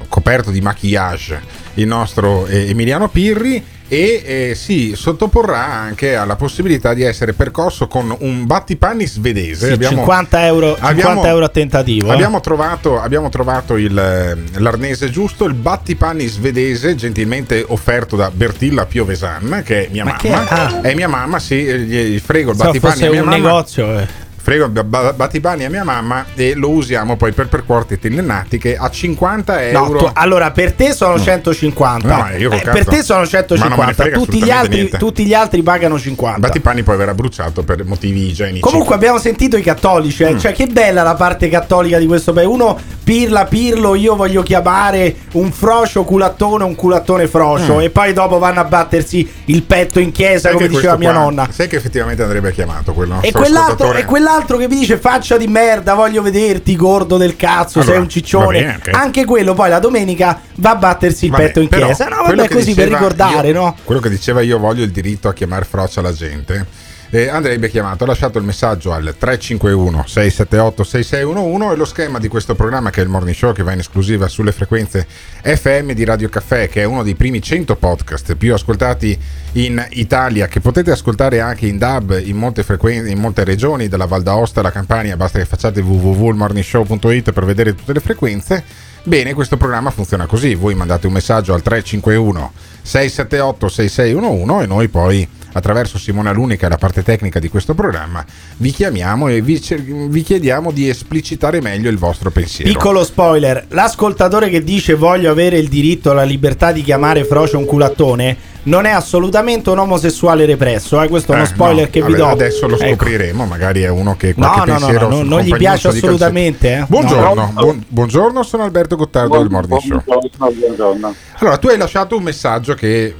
coperto 0.08 0.50
di 0.50 0.60
maquillage 0.60 1.40
il 1.74 1.86
nostro 1.86 2.46
eh, 2.46 2.68
Emiliano 2.68 3.08
Pirri 3.08 3.64
e 3.92 4.22
eh, 4.24 4.54
si 4.54 4.92
sottoporrà 4.94 5.66
anche 5.66 6.14
alla 6.14 6.36
possibilità 6.36 6.94
di 6.94 7.02
essere 7.02 7.32
percosso 7.32 7.88
con 7.88 8.14
un 8.20 8.46
battipanni 8.46 9.04
svedese. 9.04 9.74
Sì, 9.74 9.84
50 9.88 10.46
euro, 10.46 10.76
50 10.80 11.26
euro 11.28 11.44
a 11.44 11.48
tentativo. 11.48 12.08
eh. 12.08 12.12
Abbiamo 12.12 12.38
trovato, 12.38 13.00
abbiamo 13.00 13.28
trovato 13.30 13.76
il, 13.76 13.98
eh, 13.98 14.60
l'arnese 14.60 15.10
giusto, 15.10 15.44
il 15.44 15.54
battipanni 15.54 16.26
svedese, 16.26 16.94
gentilmente 16.94 17.64
offerto 17.66 18.14
da 18.14 18.30
Bertilla 18.32 18.86
Piovesan, 18.86 19.62
che 19.64 19.86
è 19.86 19.88
mia 19.90 20.04
Ma 20.04 20.16
mamma. 20.22 20.44
che- 20.46 20.54
ah. 20.54 20.80
È 20.82 20.94
mia 20.94 21.08
mamma, 21.08 21.40
sì, 21.40 21.56
gli 21.56 22.18
frego 22.20 22.52
il 22.52 22.56
Se 22.58 22.64
battipanni 22.64 23.00
mia 23.08 23.10
un 23.22 23.28
mamma. 23.28 23.36
negozio. 23.36 23.98
eh. 23.98 24.19
Ba- 24.58 25.12
battipani 25.12 25.64
a 25.64 25.70
mia 25.70 25.84
mamma 25.84 26.24
e 26.34 26.54
lo 26.54 26.70
usiamo 26.70 27.16
poi 27.16 27.32
per 27.32 27.48
percuorti 27.48 27.98
tennatiche 27.98 28.76
a 28.76 28.90
50 28.90 29.54
No, 29.70 29.86
euro. 29.86 29.98
tu- 29.98 30.10
allora 30.14 30.50
per 30.50 30.72
te 30.72 30.92
sono 30.92 31.18
150. 31.20 32.16
No, 32.16 32.36
io 32.36 32.50
Eh, 32.50 32.60
per 32.60 32.84
te 32.84 33.02
sono 33.02 33.20
Ma 33.20 33.38
non 33.68 33.78
me 33.78 33.86
ne 33.86 33.94
150. 33.94 33.94
frega 33.94 34.16
Tutti 34.16 34.42
gli, 34.42 34.50
altri, 34.50 34.88
tutti 34.88 35.24
gli 35.24 35.34
altri 35.34 35.62
pagano 35.62 35.98
50. 35.98 36.38
Battipani 36.40 36.82
poi 36.82 36.96
verrà 36.96 37.14
bruciato 37.14 37.62
per 37.62 37.84
motivi 37.84 38.28
igienici. 38.28 38.60
Comunque 38.60 38.94
abbiamo 38.94 39.18
sentito 39.18 39.56
i 39.56 39.62
cattolici, 39.62 40.24
Mm. 40.24 40.36
eh. 40.36 40.38
cioè 40.38 40.52
che 40.52 40.66
bella 40.66 41.02
la 41.02 41.14
parte 41.14 41.48
cattolica 41.48 41.98
di 41.98 42.06
questo 42.06 42.32
paese. 42.32 42.48
Uno 42.48 42.78
pirla 43.04 43.44
pirlo, 43.46 43.94
io 43.94 44.14
voglio 44.16 44.42
chiamare 44.42 45.14
un 45.32 45.50
frocio 45.50 46.04
culattone, 46.04 46.64
un 46.64 46.74
culattone 46.74 47.26
frocio 47.26 47.76
Mm. 47.76 47.80
e 47.80 47.90
poi 47.90 48.12
dopo 48.12 48.38
vanno 48.38 48.60
a 48.60 48.64
battersi 48.64 49.28
il 49.46 49.62
petto 49.62 49.98
in 49.98 50.12
chiesa 50.12 50.48
Sai 50.48 50.52
come 50.52 50.68
diceva 50.68 50.96
mia 50.96 51.10
qua- 51.10 51.20
nonna. 51.20 51.48
Sai 51.50 51.66
che 51.68 51.76
effettivamente 51.76 52.22
andrebbe 52.22 52.52
chiamato 52.52 52.92
quello 52.92 53.18
E 53.20 53.32
quell'altro, 53.32 53.92
e 53.94 54.04
quell'altro 54.04 54.38
che 54.56 54.68
mi 54.68 54.76
dice 54.78 54.98
faccia 54.98 55.36
di 55.36 55.46
merda, 55.46 55.94
voglio 55.94 56.22
vederti 56.22 56.76
gordo 56.76 57.16
del 57.16 57.36
cazzo, 57.36 57.78
Allora, 57.80 57.94
sei 57.94 58.02
un 58.02 58.08
ciccione. 58.08 58.60
bene, 58.60 58.76
ok. 58.78 58.94
Anche 58.94 59.24
quello 59.24 59.54
poi 59.54 59.68
la 59.70 59.78
domenica 59.78 60.40
va 60.56 60.70
a 60.70 60.76
battersi 60.76 61.26
il 61.26 61.30
Vabbè, 61.30 61.46
petto 61.46 61.60
in 61.60 61.68
però 61.68 61.86
chiesa. 61.86 62.06
No, 62.08 62.22
quello 62.24 62.42
vabbè, 62.42 62.54
così 62.54 62.74
per 62.74 62.84
diceva 62.84 62.98
ricordare, 62.98 63.48
io- 63.48 63.54
no? 63.54 63.76
Quello 63.84 64.00
che 64.00 64.08
diceva 64.10 64.40
io 64.42 64.58
voglio 64.58 64.84
il 64.84 64.90
diritto 64.90 65.28
a 65.28 65.32
chiamare 65.32 65.64
frocia 65.64 66.00
la 66.00 66.12
gente. 66.12 66.66
Eh, 67.10 67.28
andrebbe 67.28 67.68
chiamato, 67.68 68.04
ha 68.04 68.06
lasciato 68.06 68.38
il 68.38 68.44
messaggio 68.44 68.92
al 68.92 69.14
351 69.18 70.04
678 70.06 70.84
6611 70.84 71.72
e 71.72 71.76
lo 71.76 71.84
schema 71.84 72.18
di 72.20 72.28
questo 72.28 72.54
programma 72.54 72.90
che 72.90 73.00
è 73.00 73.04
il 73.04 73.10
Morning 73.10 73.34
Show 73.34 73.52
che 73.52 73.64
va 73.64 73.72
in 73.72 73.80
esclusiva 73.80 74.28
sulle 74.28 74.52
frequenze 74.52 75.06
FM 75.42 75.90
di 75.90 76.04
Radio 76.04 76.28
Caffè 76.28 76.68
che 76.68 76.82
è 76.82 76.84
uno 76.84 77.02
dei 77.02 77.16
primi 77.16 77.42
100 77.42 77.74
podcast 77.76 78.36
più 78.36 78.54
ascoltati 78.54 79.18
in 79.52 79.84
Italia 79.90 80.46
che 80.46 80.60
potete 80.60 80.92
ascoltare 80.92 81.40
anche 81.40 81.66
in 81.66 81.78
DAB 81.78 82.20
in 82.22 82.36
molte 82.36 82.62
frequenze 82.62 83.10
in 83.10 83.18
molte 83.18 83.42
regioni 83.42 83.88
dalla 83.88 84.06
Val 84.06 84.22
d'Aosta 84.22 84.60
alla 84.60 84.70
Campania 84.70 85.16
basta 85.16 85.40
che 85.40 85.46
facciate 85.46 85.80
www.morningshow.it 85.80 87.32
per 87.32 87.44
vedere 87.44 87.74
tutte 87.74 87.92
le 87.92 88.00
frequenze. 88.00 88.62
Bene, 89.02 89.32
questo 89.32 89.56
programma 89.56 89.90
funziona 89.90 90.26
così, 90.26 90.54
voi 90.54 90.74
mandate 90.74 91.06
un 91.06 91.14
messaggio 91.14 91.54
al 91.54 91.62
351 91.62 92.52
678 92.82 93.68
6611 93.68 94.62
e 94.62 94.66
noi 94.66 94.88
poi 94.88 95.28
attraverso 95.52 95.98
Simona 95.98 96.32
Lunica 96.32 96.66
e 96.66 96.68
la 96.70 96.76
parte 96.78 97.02
tecnica 97.02 97.38
di 97.38 97.48
questo 97.48 97.74
programma 97.74 98.24
vi 98.58 98.70
chiamiamo 98.70 99.28
e 99.28 99.40
vi, 99.40 99.60
cer- 99.60 99.82
vi 99.82 100.22
chiediamo 100.22 100.70
di 100.70 100.88
esplicitare 100.88 101.60
meglio 101.60 101.90
il 101.90 101.98
vostro 101.98 102.30
pensiero. 102.30 102.70
Piccolo 102.70 103.04
spoiler, 103.04 103.66
l'ascoltatore 103.68 104.48
che 104.48 104.62
dice 104.62 104.94
voglio 104.94 105.30
avere 105.30 105.58
il 105.58 105.68
diritto 105.68 106.10
alla 106.10 106.22
libertà 106.22 106.72
di 106.72 106.82
chiamare 106.82 107.24
frocio 107.24 107.58
un 107.58 107.64
culattone 107.64 108.36
non 108.62 108.84
è 108.84 108.90
assolutamente 108.90 109.70
un 109.70 109.78
omosessuale 109.78 110.44
represso, 110.44 111.00
eh? 111.00 111.08
questo 111.08 111.32
è 111.32 111.36
uno 111.36 111.44
Eh, 111.44 111.48
spoiler 111.48 111.84
no, 111.86 111.90
che 111.90 112.02
vi 112.02 112.12
vabbè, 112.12 112.16
do. 112.18 112.26
Adesso 112.28 112.68
lo 112.68 112.78
Ecco. 112.78 112.88
scopriremo, 112.88 113.46
magari 113.46 113.80
è 113.80 113.88
uno 113.88 114.16
che 114.16 114.34
qualche 114.34 114.58
No, 114.58 114.64
no, 114.66 114.72
no, 114.72 114.78
pensiero 114.78 115.08
no, 115.08 115.16
sul 115.16 115.26
non 115.28 115.40
gli 115.40 115.56
piace 115.56 115.88
assolutamente. 115.88 116.72
Eh? 116.74 116.84
Buongiorno, 116.86 117.34
No. 117.34 117.52
buon- 117.54 117.84
buongiorno, 117.88 118.42
sono 118.42 118.64
Alberto 118.64 118.96
Gottardo 118.96 119.38
del 119.38 119.48
Morning 119.48 119.80
Show. 119.80 120.02
Buongiorno. 120.04 121.14
Allora, 121.38 121.56
tu 121.56 121.68
hai 121.68 121.78
lasciato 121.78 122.16
un 122.18 122.22
messaggio 122.22 122.74
che 122.74 123.14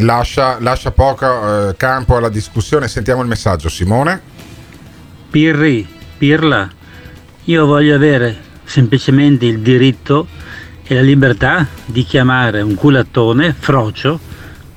lascia, 0.00 0.58
lascia 0.60 0.90
poco 0.90 1.68
eh, 1.68 1.76
campo 1.76 2.16
alla 2.16 2.28
discussione. 2.28 2.88
Sentiamo 2.88 3.22
il 3.22 3.28
messaggio, 3.28 3.68
Simone. 3.68 4.20
Pirri, 5.30 5.86
Pirla, 6.18 6.68
io 7.44 7.66
voglio 7.66 7.94
avere 7.94 8.36
semplicemente 8.64 9.46
il 9.46 9.60
diritto 9.60 10.26
e 10.84 10.94
la 10.94 11.02
libertà 11.02 11.66
di 11.84 12.04
chiamare 12.04 12.60
un 12.62 12.74
culattone 12.74 13.54
frocio 13.58 14.29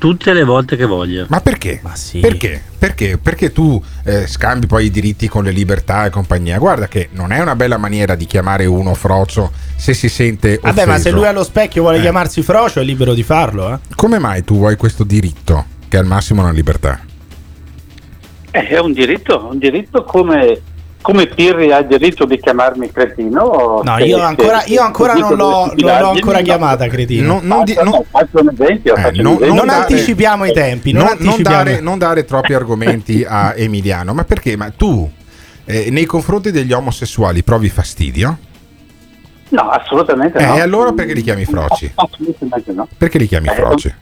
tutte 0.04 0.34
le 0.34 0.44
volte 0.44 0.76
che 0.76 0.84
voglio. 0.84 1.28
Ma 1.30 1.40
perché? 1.40 1.80
Perché? 2.20 2.62
Perché? 2.78 3.18
Perché 3.18 3.54
tu 3.54 3.82
eh, 4.04 4.28
scambi 4.28 4.68
poi 4.68 4.88
i 4.88 4.92
diritti 4.92 5.30
con 5.30 5.46
le 5.46 5.52
libertà 5.52 6.04
e 6.04 6.10
compagnia. 6.10 6.58
Guarda 6.58 6.90
che 6.90 7.08
non 7.14 7.32
è 7.32 7.40
una 7.40 7.56
bella 7.56 7.78
maniera 7.78 8.14
di 8.16 8.26
chiamare 8.26 8.66
uno 8.66 8.96
frocio 8.96 9.50
se 9.78 9.94
si 9.94 10.10
sente 10.10 10.56
offeso. 10.56 10.74
Vabbè, 10.74 10.86
ma 10.86 10.98
se 10.98 11.10
lui 11.12 11.26
allo 11.26 11.46
specchio 11.46 11.84
vuole 11.84 12.00
Eh. 12.00 12.02
chiamarsi 12.02 12.42
frocio 12.44 12.82
è 12.82 12.84
libero 12.84 13.14
di 13.14 13.24
farlo. 13.24 13.74
Eh? 13.76 13.80
Come 13.96 14.20
mai 14.20 14.44
tu 14.44 14.58
vuoi 14.58 14.76
questo 14.76 15.06
diritto 15.06 15.68
che 15.88 15.96
è 15.96 16.00
al 16.02 16.06
massimo 16.06 16.42
una 16.42 16.52
libertà? 16.52 17.00
Eh, 18.52 18.68
è 18.68 18.80
un 18.80 18.92
diritto, 18.92 19.48
un 19.50 19.58
diritto 19.58 20.04
come, 20.04 20.60
come 21.04 21.28
Pirri 21.28 21.72
ha 21.72 21.78
il 21.80 21.86
diritto 21.88 22.26
di 22.26 22.40
chiamarmi 22.40 22.92
cretino. 22.92 23.82
No, 23.84 23.98
io 24.00 24.20
ancora, 24.20 24.64
io 24.66 24.82
ancora 24.82 25.14
non 25.14 25.36
l'ho, 25.36 25.72
non 25.76 26.00
l'ho 26.00 26.10
ancora 26.10 26.42
chiamata, 26.42 26.88
cretino. 26.88 27.34
Non- 27.34 27.46
non 27.46 27.64
di- 27.64 27.74
Faccio- 27.74 27.90
non- 27.90 28.04
faccio 28.10 28.40
un 28.42 28.50
esempio, 28.58 28.96
Eh, 28.96 29.02
faccio 29.02 29.18
un 29.18 29.24
non- 29.24 29.34
esempio. 29.34 29.54
Non 29.56 29.66
dare- 29.68 29.80
anticipiamo 29.82 30.46
i 30.46 30.54
tempi. 30.54 30.92
Non, 30.94 31.06
anticipiamo. 31.08 31.42
dare, 31.44 31.80
non 31.82 31.98
dare 32.00 32.26
troppi 32.26 32.54
argomenti 32.56 33.24
a 33.28 33.54
Emiliano. 33.56 34.14
Ma 34.14 34.24
perché? 34.24 34.56
Ma 34.58 34.72
tu 34.76 35.08
eh, 35.66 35.90
nei 35.92 36.06
confronti 36.06 36.52
degli 36.52 36.72
omosessuali 36.74 37.44
provi 37.44 37.70
fastidio? 37.70 38.38
No, 39.50 39.62
assolutamente 39.70 40.40
Eh, 40.40 40.46
no. 40.46 40.56
e 40.56 40.62
allora 40.62 40.94
perché 40.94 41.14
li 41.14 41.22
chiami 41.22 41.46
froci? 41.46 41.92
Assolutamente 41.94 42.72
no. 42.72 42.88
Perché 42.98 43.18
li 43.20 43.28
chiami 43.28 43.48
Eh, 43.50 43.54
froci? 43.54 43.94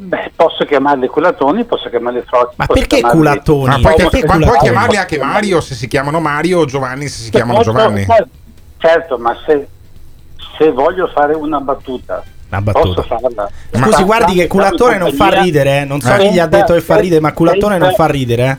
Beh, 0.00 0.30
posso 0.36 0.64
chiamarli 0.64 1.08
culatoni, 1.08 1.64
posso 1.64 1.88
chiamarli 1.90 2.22
froci. 2.24 2.54
Ma 2.56 2.66
perché 2.66 2.86
chiamarli- 2.98 3.18
culatoni? 3.18 3.66
Ma 3.66 3.78
puoi, 3.80 3.94
perché 3.96 4.08
puoi 4.24 4.38
culatoni? 4.38 4.58
chiamarli 4.60 4.96
anche 4.96 5.18
Mario 5.18 5.60
se 5.60 5.74
si 5.74 5.88
chiamano 5.88 6.20
Mario 6.20 6.60
o 6.60 6.64
Giovanni 6.66 7.08
se 7.08 7.22
si 7.22 7.30
chiamano 7.30 7.58
Certo, 7.62 7.72
Giovanni? 7.72 8.04
certo, 8.06 8.28
Certo, 8.78 9.18
ma 9.18 9.36
se, 9.44 9.66
se 10.56 10.70
voglio 10.70 11.08
fare 11.08 11.34
una 11.34 11.58
battuta, 11.58 12.22
Una 12.50 12.60
battuta. 12.62 12.86
posso 12.86 13.02
farla. 13.02 13.50
Scusi, 13.72 14.04
guardi 14.04 14.34
che 14.34 14.46
culattone 14.46 14.98
non 14.98 15.10
fa 15.12 15.40
ridere, 15.40 15.80
eh. 15.80 15.84
non 15.84 16.00
so 16.00 16.14
chi 16.14 16.30
gli 16.30 16.38
ha 16.38 16.46
detto 16.46 16.74
che 16.74 16.80
fa 16.80 16.96
ridere, 16.96 17.20
ma 17.20 17.32
culattone 17.32 17.76
non 17.78 17.92
fa 17.94 18.06
ridere. 18.06 18.46
eh. 18.46 18.56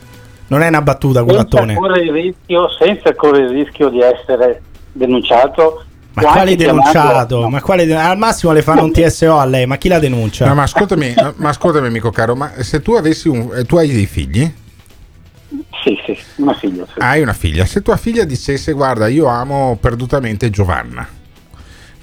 Non 0.48 0.62
è 0.62 0.68
una 0.68 0.82
battuta, 0.82 1.20
Senza 1.20 1.32
culattone. 1.34 1.76
correre 1.76 2.02
il 2.04 2.12
rischio, 2.12 2.68
senza 2.78 3.14
correre 3.16 3.46
il 3.46 3.52
rischio 3.64 3.88
di 3.90 4.02
essere 4.02 4.62
denunciato. 4.92 5.86
Ma 6.22 6.32
quale 6.32 6.56
chiamato- 6.56 6.90
denunciato? 6.92 7.50
Ma 7.50 7.62
quale 7.62 7.96
al 7.96 8.18
massimo 8.18 8.52
le 8.52 8.62
fanno 8.62 8.84
un 8.84 8.92
TSO 8.92 9.38
a 9.38 9.46
lei, 9.46 9.66
ma 9.66 9.78
chi 9.78 9.88
la 9.88 10.00
denuncia? 10.00 10.46
No, 10.48 10.56
ma 10.56 10.64
ascoltami, 10.64 11.14
ma 11.36 11.50
ascoltami 11.50 11.88
amico 11.88 12.10
caro, 12.12 12.36
ma 12.36 12.52
se 12.60 12.82
tu 12.82 12.94
avessi 12.94 13.28
un... 13.28 13.50
eh, 13.56 13.64
tu 13.66 13.78
hai 13.78 13.92
dei 13.92 14.06
figli? 14.06 14.52
Sì, 15.84 15.98
sì, 16.06 16.18
una 16.36 16.54
figlia. 16.54 16.86
sì. 16.86 17.00
Hai 17.00 17.22
una 17.22 17.34
figlia. 17.34 17.66
Se 17.66 17.82
tua 17.82 17.98
figlia 17.98 18.24
dicesse 18.26 18.74
guarda 18.74 19.08
io 19.08 19.26
amo 19.28 19.78
perdutamente 19.80 20.50
Giovanna, 20.50 21.08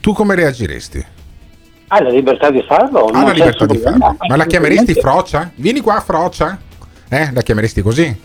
tu 0.01 0.13
come 0.13 0.35
reagiresti? 0.35 1.05
Hai 1.89 2.03
la 2.03 2.09
libertà 2.11 2.51
di 2.51 2.63
farlo? 2.67 3.05
Ha 3.07 3.23
la 3.23 3.33
libertà 3.33 3.67
di 3.67 3.79
farlo. 3.79 4.17
Ma 4.29 4.37
la 4.37 4.47
chiameresti. 4.47 4.95
Frocia? 4.95 5.51
Vieni 5.55 5.81
qua 5.81 6.01
Frocia? 6.01 6.59
Eh, 7.09 7.31
la 7.33 7.43
chiameresti 7.43 7.83
così? 7.83 8.17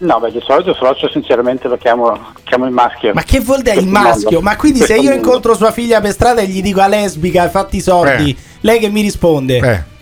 No, 0.00 0.18
beh, 0.18 0.30
di 0.30 0.40
solito 0.46 0.72
Frocio 0.74 1.10
sinceramente 1.10 1.68
lo 1.68 1.76
chiamo, 1.76 2.32
chiamo 2.44 2.64
il 2.64 2.70
maschio. 2.72 3.12
Ma 3.12 3.22
che 3.22 3.40
vuol 3.40 3.60
dire 3.62 3.76
il 3.76 3.86
maschio? 3.86 4.40
Ma 4.40 4.56
quindi 4.56 4.80
se 4.80 4.96
io 4.96 5.12
incontro 5.12 5.54
sua 5.54 5.72
figlia 5.72 6.00
per 6.00 6.12
strada 6.12 6.40
e 6.40 6.46
gli 6.46 6.62
dico 6.62 6.80
a 6.80 6.88
lesbica, 6.88 7.42
hai 7.42 7.50
fatti 7.50 7.76
i 7.76 7.80
soldi, 7.80 8.30
Eh. 8.30 8.36
lei 8.60 8.78
che 8.78 8.88
mi 8.88 9.02
risponde? 9.02 9.56
Eh 9.58 9.98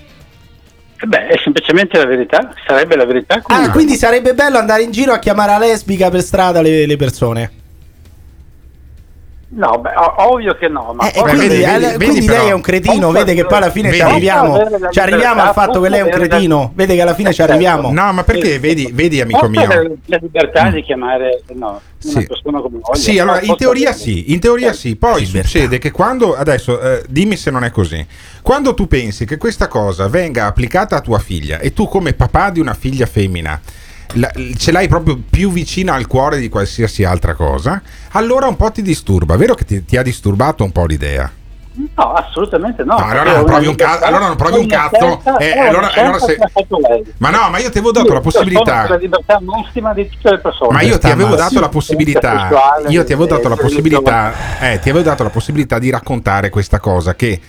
Beh, 1.07 1.29
è 1.29 1.39
semplicemente 1.43 1.97
la 1.97 2.07
verità, 2.07 2.53
sarebbe 2.67 2.97
la 2.97 3.05
verità. 3.05 3.41
Ah, 3.47 3.71
quindi 3.71 3.95
sarebbe 3.95 4.35
bello 4.35 4.59
andare 4.59 4.83
in 4.83 4.91
giro 4.91 5.13
a 5.13 5.19
chiamare 5.21 5.53
a 5.53 5.59
lesbica 5.59 6.11
per 6.11 6.23
strada 6.23 6.61
le, 6.61 6.87
le 6.87 6.97
persone. 6.97 7.51
No, 9.51 9.79
beh, 9.79 9.91
ovvio 10.19 10.55
che 10.57 10.69
no. 10.69 10.93
Ma 10.95 11.07
Eh, 11.07 11.09
e 11.09 11.21
posso 11.23 11.35
quindi, 11.37 11.65
avere- 11.65 11.95
eh, 11.95 11.97
quindi 11.97 12.27
lei 12.27 12.49
è 12.49 12.53
un 12.53 12.61
cretino, 12.61 13.11
vede 13.11 13.33
che 13.35 13.47
poi 13.47 13.57
alla 13.57 13.71
fine 13.71 13.91
ci 13.95 14.01
arriviamo. 14.03 14.59
Ci 14.91 15.01
arriviamo 15.01 15.41
al 15.41 15.47
libertà, 15.49 15.53
fatto 15.55 15.81
che 15.81 15.89
lei 15.89 16.01
è 16.01 16.03
un 16.03 16.11
cretino, 16.11 16.71
vede 16.75 16.95
che 16.95 17.01
alla 17.01 17.15
fine 17.15 17.33
ci 17.33 17.41
arriviamo. 17.41 17.91
No, 17.91 18.13
ma 18.13 18.25
perché 18.25 18.59
vedi, 18.59 18.91
vedi 18.93 19.23
amico 19.23 19.49
mio? 19.49 19.67
la 20.05 20.19
libertà 20.21 20.69
di 20.71 20.83
chiamare 20.83 21.43
no, 21.55 21.67
una 21.67 21.81
Sì. 22.21 22.27
persona 22.27 22.61
come 22.61 22.79
voglio. 22.83 22.95
Sì, 22.99 23.19
allora 23.19 23.41
in 23.41 23.57
teoria 23.57 23.89
avere- 23.91 24.05
sì, 24.05 24.33
in 24.33 24.39
teoria 24.39 24.75
sì. 24.75 24.97
Poi 24.97 25.25
succede 25.25 25.79
che 25.79 25.93
quando 25.93 26.37
adesso 26.37 26.79
eh, 26.79 27.03
dimmi 27.09 27.37
se 27.37 27.51
non 27.51 27.65
è 27.65 27.71
così. 27.71 28.07
Quando 28.43 28.75
tu 28.75 28.87
pensi 28.87 29.25
che 29.25 29.39
questa 29.39 29.67
cosa 29.67 30.09
venga 30.09 30.45
applicata 30.45 30.97
a 30.97 31.01
tua 31.01 31.19
figlia 31.21 31.59
e 31.59 31.73
tu 31.73 31.89
come 31.89 32.13
papà 32.13 32.51
di 32.51 32.61
una 32.61 32.75
figlia 32.75 33.07
femmina 33.07 33.59
la- 34.15 34.33
ce 34.57 34.73
l'hai 34.73 34.89
proprio 34.89 35.19
più 35.29 35.51
vicina 35.51 35.95
al 35.95 36.07
cuore 36.07 36.39
di 36.39 36.49
qualsiasi 36.49 37.05
altra 37.05 37.35
cosa, 37.35 37.81
allora 38.13 38.47
un 38.47 38.57
po' 38.57 38.71
ti 38.71 38.83
disturba. 38.83 39.37
Vero 39.37 39.55
che 39.55 39.65
ti, 39.65 39.85
ti 39.85 39.97
ha 39.97 40.03
disturbato 40.03 40.65
un 40.65 40.73
po' 40.73 40.87
l'idea? 40.87 41.31
No, 41.95 42.13
assolutamente 42.13 42.83
no. 42.83 42.99
No, 42.99 43.05
allora 43.07 43.35
non 43.37 43.45
provi 43.45 43.67
un 43.69 43.77
cazzo- 43.77 43.93
libertà- 43.93 44.07
allora 44.09 44.27
non 44.27 44.37
provi 44.37 44.59
un 44.59 44.67
cazzo, 44.67 45.23
eh, 45.39 45.59
allora- 45.61 45.93
allora 45.95 46.19
se-. 46.19 46.37
Ma 47.19 47.31
no, 47.31 47.51
ma 47.51 47.59
io 47.59 47.71
ti 47.71 47.79
avevo 47.79 47.93
dato 47.93 48.09
la 48.09 48.15
Io 48.15 48.21
possibilità. 48.21 48.65
sono 48.65 48.81
per 48.83 48.91
la 48.91 48.97
libertà 48.97 49.41
massima 49.41 49.93
di 49.95 50.09
tutte 50.09 50.31
le 50.31 50.39
persone. 50.39 50.73
Ma 50.73 50.81
io 50.83 50.99
ti 50.99 51.07
avevo 51.07 51.37
dato 51.37 51.61
la 51.61 51.69
possibilità, 51.69 52.49
io 52.89 53.05
ti 53.05 53.13
avevo 53.13 53.27
dato 53.27 53.49
la 53.49 53.55
possibilità, 53.57 54.33
eh, 54.61 54.81
ti 54.81 54.91
avevo 54.91 55.05
dato 55.05 55.23
la 55.23 55.31
possibilità 55.31 55.79
di 55.79 55.91
raccontare 55.91 56.51
questa 56.51 56.81
cosa 56.81 57.15
che 57.15 57.41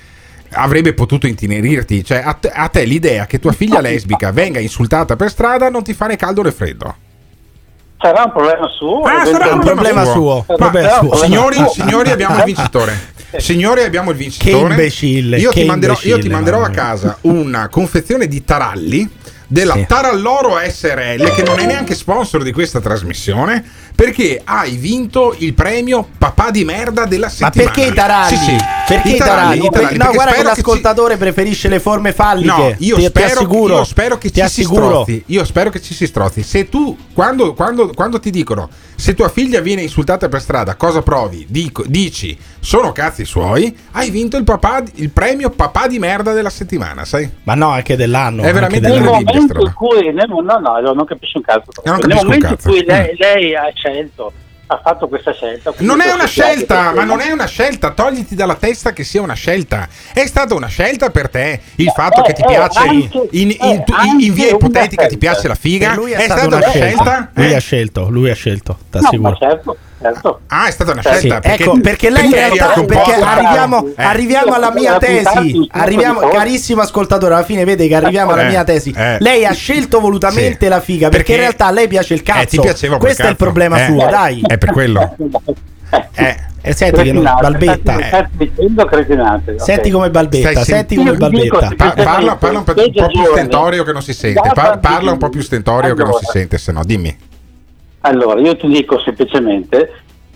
avrebbe 0.51 0.93
potuto 0.93 1.27
intenerirti. 1.27 2.03
Cioè, 2.03 2.21
a 2.23 2.33
te, 2.33 2.49
a 2.49 2.67
te 2.67 2.83
l'idea 2.83 3.25
che 3.25 3.39
tua 3.39 3.51
figlia 3.51 3.81
lesbica 3.81 4.31
venga 4.31 4.59
insultata 4.59 5.15
per 5.15 5.29
strada 5.29 5.69
non 5.69 5.83
ti 5.83 5.93
fa 5.93 6.07
né 6.07 6.15
caldo 6.15 6.41
né 6.41 6.51
freddo. 6.51 6.95
Sarà 8.01 8.23
un 8.23 8.31
problema 8.31 8.67
suo? 8.67 9.01
Ah, 9.01 9.25
sarà 9.25 9.53
un 9.53 9.59
problema 9.59 10.05
suo. 10.05 10.43
Sarà 10.47 10.57
Vabbè, 10.65 10.83
un 10.83 11.09
problema 11.09 11.15
Signori, 11.25 11.55
suo. 11.55 11.67
signori, 11.69 12.09
abbiamo 12.11 12.37
il 12.37 12.43
vincitore. 12.43 13.17
Signori, 13.37 13.83
abbiamo 13.83 14.11
il 14.11 14.17
vincitore. 14.17 14.69
imbecille, 14.69 15.37
Io 15.37 15.51
che 15.51 15.61
ti 15.61 15.67
manderò, 15.67 15.93
io 15.93 15.99
ti 15.99 16.07
imbecille, 16.07 16.33
manderò 16.33 16.63
a 16.63 16.69
casa 16.69 17.17
una 17.21 17.67
confezione 17.67 18.27
di 18.27 18.43
taralli 18.43 19.07
della 19.51 19.73
Sì. 19.73 19.85
Taralloro 19.87 20.57
SRL, 20.63 21.33
che 21.33 21.41
non 21.43 21.57
è 21.59 21.65
neanche 21.65 21.95
sponsor 21.95 22.43
di 22.43 22.51
questa 22.51 22.79
trasmissione, 22.79 23.63
perché 23.95 24.39
hai 24.43 24.75
vinto 24.77 25.35
il 25.39 25.53
premio 25.53 26.07
Papà 26.17 26.51
di 26.51 26.63
merda 26.63 27.05
della 27.05 27.25
Ma 27.25 27.31
settimana. 27.31 27.71
perché 27.73 27.89
i 27.89 27.93
taralli? 27.93 28.35
Sì, 28.37 28.43
sì. 28.43 28.55
Perché 28.87 29.09
i 29.09 29.17
taralli? 29.17 29.65
i 29.65 29.69
taralli, 29.69 29.97
no, 29.97 30.11
guarda 30.11 30.31
che 30.31 30.37
che 30.37 30.37
ci- 30.37 30.43
l'ascoltatore 30.47 31.17
preferisce 31.17 31.67
le 31.67 31.79
forme 31.79 32.13
falliche. 32.13 32.47
No, 32.55 32.75
io, 32.77 32.95
ti, 32.95 33.01
ti 33.01 33.07
spero, 33.07 33.39
assicuro. 33.39 33.75
io 33.77 33.83
spero 33.83 34.17
che 34.17 34.29
ti 34.29 34.39
ci 34.41 34.47
si 34.47 34.61
assicuro. 34.61 34.85
strozzi. 35.03 35.23
Io 35.27 35.45
spero 35.45 35.69
che 35.69 35.81
ci 35.81 35.93
si 35.93 36.05
strozzi. 36.07 36.43
Se 36.43 36.69
tu, 36.69 36.95
quando, 37.13 37.53
quando- 37.53 37.89
quando 37.93 38.19
ti 38.19 38.29
dicono, 38.29 38.69
se 38.95 39.13
tua 39.15 39.29
figlia 39.29 39.59
viene 39.61 39.81
insultata 39.81 40.27
per 40.29 40.41
strada, 40.41 40.75
cosa 40.75 41.01
provi? 41.01 41.45
Dico- 41.49 41.83
dici, 41.87 42.37
sono 42.59 42.91
cazzi 42.91 43.25
suoi, 43.25 43.75
hai 43.91 44.09
vinto 44.11 44.37
il, 44.37 44.43
papà, 44.43 44.83
il 44.95 45.09
premio 45.09 45.49
papà 45.49 45.87
di 45.87 45.99
merda 45.99 46.33
della 46.33 46.49
settimana, 46.49 47.05
sai? 47.05 47.29
Ma 47.43 47.53
no, 47.55 47.69
anche 47.69 47.95
dell'anno. 47.95 48.43
È 48.43 48.51
veramente 48.53 48.87
dell'anno. 48.87 49.23
Momento 49.47 49.65
in 49.65 49.73
cui, 49.73 50.13
nel- 50.13 50.27
no, 50.29 50.57
no, 50.59 50.93
non 50.93 51.05
capisco 51.05 51.37
un 51.37 51.43
cazzo. 51.43 51.71
non 51.83 51.99
Nel 52.05 52.15
momento 52.15 52.47
in 52.47 52.57
cui 52.61 52.83
lei, 52.85 53.11
Mm. 53.13 53.15
lei 53.17 53.55
ha 53.55 53.71
scelto, 53.73 54.31
ha 54.67 54.79
fatto 54.83 55.07
questa 55.07 55.33
scelta. 55.33 55.73
Non 55.79 55.99
è 55.99 56.11
una 56.13 56.25
scelta, 56.27 56.91
ma 56.93 57.03
non 57.03 57.19
è 57.21 57.31
una 57.31 57.47
scelta. 57.47 57.89
Togliti 57.91 58.35
dalla 58.35 58.53
testa 58.55 58.93
che 58.93 59.03
sia 59.03 59.21
una 59.21 59.33
scelta. 59.33 59.87
È 60.13 60.25
stata 60.27 60.53
una 60.53 60.67
scelta 60.67 61.09
per 61.09 61.29
te 61.29 61.59
il 61.77 61.89
fatto 61.89 62.21
che 62.21 62.33
ti 62.33 62.41
eh, 62.43 62.45
piace 62.45 62.79
anche- 62.79 63.27
in, 63.31 63.49
in- 63.49 63.57
eh, 63.59 63.83
tu- 63.83 63.93
in- 64.05 64.19
in 64.21 64.33
via 64.33 64.49
ipotetica 64.51 65.07
ti 65.07 65.17
piace 65.17 65.47
la 65.47 65.55
figa. 65.55 65.93
È, 65.93 65.97
È 65.97 66.23
stata 66.23 66.23
stata 66.41 66.45
una 66.47 66.55
una 66.57 66.67
scelta. 66.69 66.85
scelta? 67.03 67.29
Lui 67.33 67.49
Eh? 67.51 67.55
ha 67.55 67.59
scelto, 67.59 68.09
lui 68.09 68.29
ha 68.29 68.35
scelto, 68.35 68.77
ti 68.91 69.17
No, 69.17 69.35
certo, 69.35 69.77
certo. 70.01 70.39
Ah, 70.47 70.67
è 70.67 70.71
stata 70.71 70.91
una 70.91 71.01
Sì, 71.01 71.09
scelta. 71.09 71.39
perché, 71.39 71.63
ecco, 71.63 71.79
perché 71.81 72.09
lei 72.09 72.25
in 72.25 72.31
perché 72.31 72.55
realtà, 72.57 72.81
perché 72.83 73.13
arriviamo, 73.13 73.87
eh. 73.95 74.03
arriviamo 74.03 74.53
alla 74.53 74.71
mia 74.71 74.97
tesi, 74.97 75.67
arriviamo, 75.71 76.19
carissimo 76.29 76.81
ascoltatore, 76.81 77.33
alla 77.35 77.43
fine 77.43 77.63
vede 77.65 77.87
che 77.87 77.95
arriviamo 77.95 78.31
alla 78.31 78.43
Eh, 78.45 78.49
mia 78.49 78.63
tesi. 78.63 78.93
eh. 78.95 79.17
Lei 79.19 79.45
ha 79.45 79.53
scelto 79.53 79.99
volutamente 79.99 80.65
Sì. 80.65 80.67
la 80.69 80.79
figa, 80.79 81.09
perché, 81.09 81.17
Perché- 81.17 81.33
in 81.33 81.39
realtà 81.39 81.65
a 81.67 81.71
lei 81.71 81.87
piace 81.87 82.13
il 82.13 82.23
cazzo. 82.23 82.41
Eh, 82.41 82.45
ti 82.47 82.59
piaceva 82.59 82.97
quel 82.97 83.05
Questo 83.07 83.21
è 83.23 83.25
il 83.25 83.31
cazzo. 83.31 83.43
problema 83.43 83.81
Eh, 83.81 83.85
suo, 83.85 84.07
dai. 84.09 84.41
È 84.45 84.57
per 84.57 84.71
quello. 84.71 85.15
Eh, 86.13 86.35
e 86.61 86.73
senti 86.73 87.01
che 87.01 87.11
non 87.11 87.23
balbetta. 87.23 88.29
dicendo 88.33 88.85
cretinate. 88.85 89.55
Senti 89.57 89.89
come 89.89 90.11
balbetta, 90.11 90.51
Stai- 90.51 90.63
senti 90.63 90.95
come 90.95 91.13
balbetta. 91.13 91.71
Pa- 91.75 91.93
parla, 91.93 92.35
parla 92.35 92.59
un 92.59 92.63
po', 92.63 92.73
un 92.75 92.91
po' 92.93 93.07
più 93.07 93.25
stentorio 93.31 93.83
che 93.83 93.91
non 93.91 94.03
si 94.03 94.13
sente. 94.13 94.51
Pa- 94.53 94.77
parla 94.77 95.11
un 95.13 95.17
po' 95.17 95.29
più 95.29 95.41
stentorio 95.41 95.95
che 95.95 96.03
non 96.03 96.13
si 96.13 96.25
sente, 96.31 96.59
se 96.59 96.71
no, 96.71 96.83
dimmi. 96.83 97.17
Allora, 98.01 98.39
io 98.39 98.55
ti 98.55 98.67
dico 98.67 98.99
semplicemente, 98.99 99.93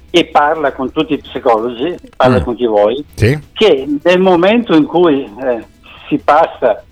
e 0.09 0.25
parla 0.25 0.73
con 0.73 0.91
tutti 0.91 1.13
i 1.13 1.17
psicologi, 1.17 1.95
parla 2.15 2.39
Mm. 2.39 2.43
con 2.43 2.55
chi 2.55 2.67
vuoi, 2.67 3.03
Sì? 3.15 3.39
che 3.53 3.87
nel 4.03 4.19
momento 4.19 4.75
in 4.75 4.85
cui 4.85 5.23
eh, 5.23 5.63
si 6.07 6.17
passa 6.17 6.83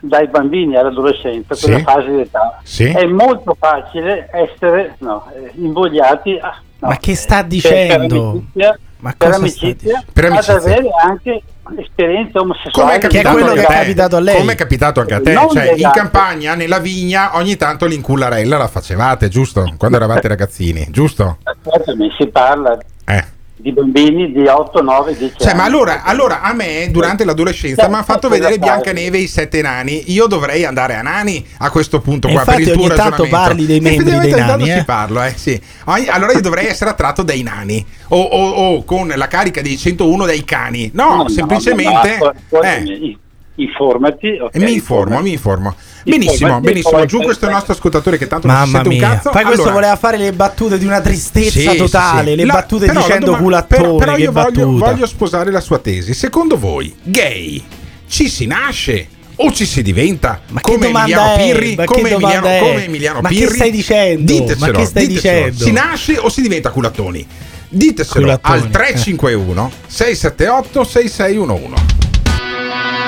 dai 0.00 0.26
bambini 0.28 0.76
all'adolescenza, 0.76 1.54
Sì. 1.54 1.64
quella 1.66 1.78
fase 1.80 2.10
di 2.10 2.20
età, 2.22 2.60
Sì. 2.64 2.84
è 2.84 3.04
molto 3.04 3.54
facile 3.58 4.28
essere 4.32 4.96
no, 4.98 5.30
eh, 5.34 5.52
invogliati 5.56 6.38
a, 6.40 6.60
no, 6.78 6.88
Ma 6.88 6.96
che 6.96 7.14
sta 7.14 7.42
dicendo? 7.42 8.30
Amicizia, 8.30 8.78
Ma 9.00 9.14
per 9.16 9.32
amicizia, 9.32 10.04
Per 10.12 10.24
amicizia. 10.26 10.54
ad 10.56 10.62
avere 10.62 10.88
anche 11.02 11.42
esperienze 11.78 12.38
omosessuali. 12.38 12.72
Come 12.72 12.94
è 12.94 12.98
capitato 12.98 13.36
che 13.36 13.60
a 13.60 13.62
è 13.62 13.66
te? 13.66 13.72
capitato 13.74 14.16
a 14.16 14.20
lei. 14.20 14.36
Come 14.36 14.52
è 14.52 14.56
capitato 14.56 15.00
anche 15.00 15.14
a 15.14 15.20
te? 15.20 15.32
Cioè, 15.34 15.64
in 15.70 15.74
legato. 15.76 15.98
campagna, 15.98 16.54
nella 16.54 16.78
vigna, 16.78 17.36
ogni 17.36 17.56
tanto 17.56 17.86
l'incullarella 17.86 18.56
la 18.58 18.68
facevate, 18.68 19.28
giusto? 19.28 19.74
Quando 19.76 19.96
eravate 19.96 20.28
ragazzini, 20.28 20.86
giusto? 20.90 21.38
Ascoltami, 21.42 22.10
si 22.18 22.26
parla 22.28 22.78
Eh. 23.06 23.24
Di 23.60 23.72
bambini 23.72 24.32
di 24.32 24.46
8, 24.46 24.82
9, 24.82 25.16
10 25.16 25.34
Cioè, 25.38 25.48
anni. 25.48 25.56
ma 25.58 25.64
allora, 25.64 26.02
allora 26.02 26.40
a 26.42 26.52
me 26.52 26.88
durante 26.90 27.24
l'adolescenza 27.24 27.88
mi 27.88 27.94
ha 27.94 28.02
fatto 28.02 28.28
vedere 28.28 28.58
Biancaneve 28.58 29.18
e 29.18 29.20
i 29.22 29.26
sette 29.26 29.60
nani. 29.62 30.12
Io 30.12 30.26
dovrei 30.26 30.64
andare 30.64 30.94
a 30.94 31.02
nani 31.02 31.44
a 31.58 31.70
questo 31.70 32.00
punto 32.00 32.28
qua 32.28 32.44
per 32.44 32.58
infatti 32.60 32.62
il 32.70 32.72
tuo 32.76 32.86
ogni 32.86 32.94
tanto 32.96 33.22
ragionamento. 33.22 33.36
parli 33.36 33.66
dei 33.66 33.80
membri 33.80 34.04
dei 34.04 34.30
nani, 34.30 34.70
eh. 34.72 34.84
parlo, 34.84 35.22
eh, 35.22 35.32
sì. 35.36 35.60
Allora 35.84 36.32
io 36.32 36.40
dovrei 36.40 36.66
essere 36.66 36.90
attratto 36.90 37.22
dai 37.22 37.42
nani 37.42 37.84
o, 38.08 38.20
o- 38.20 38.50
o 38.74 38.84
con 38.84 39.12
la 39.14 39.28
carica 39.28 39.60
dei 39.60 39.76
101 39.76 40.24
dai 40.26 40.44
cani. 40.44 40.90
No, 40.94 41.08
No, 41.10 41.16
no, 41.22 41.28
semplicemente 41.28 42.18
no, 42.18 42.32
ascoltami, 42.50 42.90
eh, 43.12 43.18
informati. 43.62 44.38
ok, 44.40 44.54
e 44.54 44.58
mi 44.58 44.72
informo, 44.72 45.02
informati. 45.18 45.22
mi 45.24 45.30
informo. 45.32 45.74
Benissimo, 46.04 46.60
benissimo. 46.60 47.04
Giù 47.04 47.18
questo 47.20 47.44
è 47.44 47.48
il 47.48 47.54
nostro 47.54 47.72
ascoltatore 47.74 48.16
che 48.18 48.26
tanto 48.26 48.46
non 48.46 48.56
si 48.56 48.62
Mamma 48.62 48.72
sente 48.82 48.88
un 48.88 48.94
mia. 48.96 49.08
cazzo. 49.16 49.30
Poi 49.30 49.42
questo 49.42 49.60
Allora- 49.62 49.74
voleva 49.76 49.96
fare 49.96 50.16
le 50.16 50.32
battute 50.32 50.78
di 50.78 50.84
una 50.86 51.00
tristezza 51.00 51.70
Sì, 51.72 51.76
totale, 51.76 52.30
sì. 52.30 52.36
le 52.36 52.44
La- 52.44 52.52
battute 52.54 52.86
però 52.86 53.00
dicendo 53.00 53.36
culattone, 53.36 53.80
però, 53.82 53.96
però 53.96 54.14
che 54.14 54.20
io 54.22 54.32
voglio, 54.32 54.44
battuta. 54.66 54.90
voglio 54.90 55.06
sposare 55.06 55.50
la 55.50 55.60
sua 55.60 55.78
tesi. 55.78 56.14
Secondo 56.14 56.58
voi, 56.58 56.94
gay 57.02 57.62
ci 58.08 58.28
si 58.28 58.46
nasce 58.46 59.08
o 59.36 59.52
ci 59.52 59.64
si 59.64 59.82
diventa 59.82 60.40
Ma 60.48 60.60
che 60.60 60.72
come 60.72 60.88
Emiliano? 60.88 61.36
Pirri? 61.36 61.74
Ma 61.76 61.82
che 61.84 61.92
Come 61.94 62.10
Emiliano, 62.10 62.58
come 62.58 62.84
Emiliano 62.84 63.20
Ma 63.20 63.28
che 63.28 63.34
Pirri? 63.36 63.54
stai 63.54 63.70
dicendo? 63.70 64.32
Diteselo, 64.32 64.72
Ma 64.72 64.78
che 64.78 64.84
stai 64.86 65.06
diteselo. 65.06 65.44
dicendo? 65.50 65.64
Si 65.64 65.72
nasce 65.72 66.18
o 66.18 66.28
si 66.28 66.40
diventa 66.42 66.70
culattoni? 66.70 67.26
Diteselo 67.72 68.20
Culattoni, 68.24 68.58
al 68.62 68.68
351 68.70 69.70
678 69.86 70.84
6611. 70.84 71.82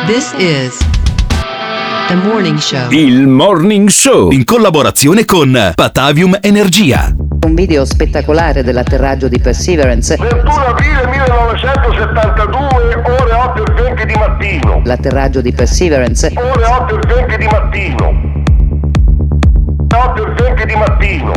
This 0.07 0.33
is 0.39 0.77
The 2.09 2.15
Morning 2.15 2.59
Show. 2.59 2.91
Il 2.91 3.27
Morning 3.27 3.89
Show 3.89 4.31
in 4.33 4.45
collaborazione 4.45 5.25
con 5.25 5.73
Patavium 5.75 6.39
Energia. 6.41 7.15
Un 7.47 7.55
video 7.55 7.85
spettacolare 7.85 8.63
dell'atterraggio 8.63 9.29
di 9.29 9.39
Perseverance. 9.39 10.17
21 10.17 10.53
aprile 10.53 11.07
1972, 11.07 13.03
ore 13.05 13.33
8 13.33 13.65
e 13.65 13.73
20 13.83 14.07
di 14.07 14.15
mattino. 14.15 14.83
L'atterraggio 14.85 15.41
di 15.41 15.53
Perseverance. 15.53 16.33
Ore 16.35 16.65
8 16.65 17.01
e 17.01 17.15
20 17.15 17.37
di 17.37 17.47
mattino. 17.47 18.13
8 19.95 20.27
e 20.27 20.33
20 20.43 20.67
di 20.67 20.75
mattino. 20.75 21.33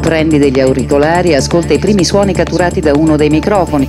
Prendi 0.00 0.38
degli 0.38 0.60
auricolari 0.60 1.30
e 1.30 1.36
ascolta 1.36 1.72
i 1.72 1.78
primi 1.78 2.04
suoni 2.04 2.32
catturati 2.32 2.80
da 2.80 2.92
uno 2.94 3.16
dei 3.16 3.30
microfoni. 3.30 3.88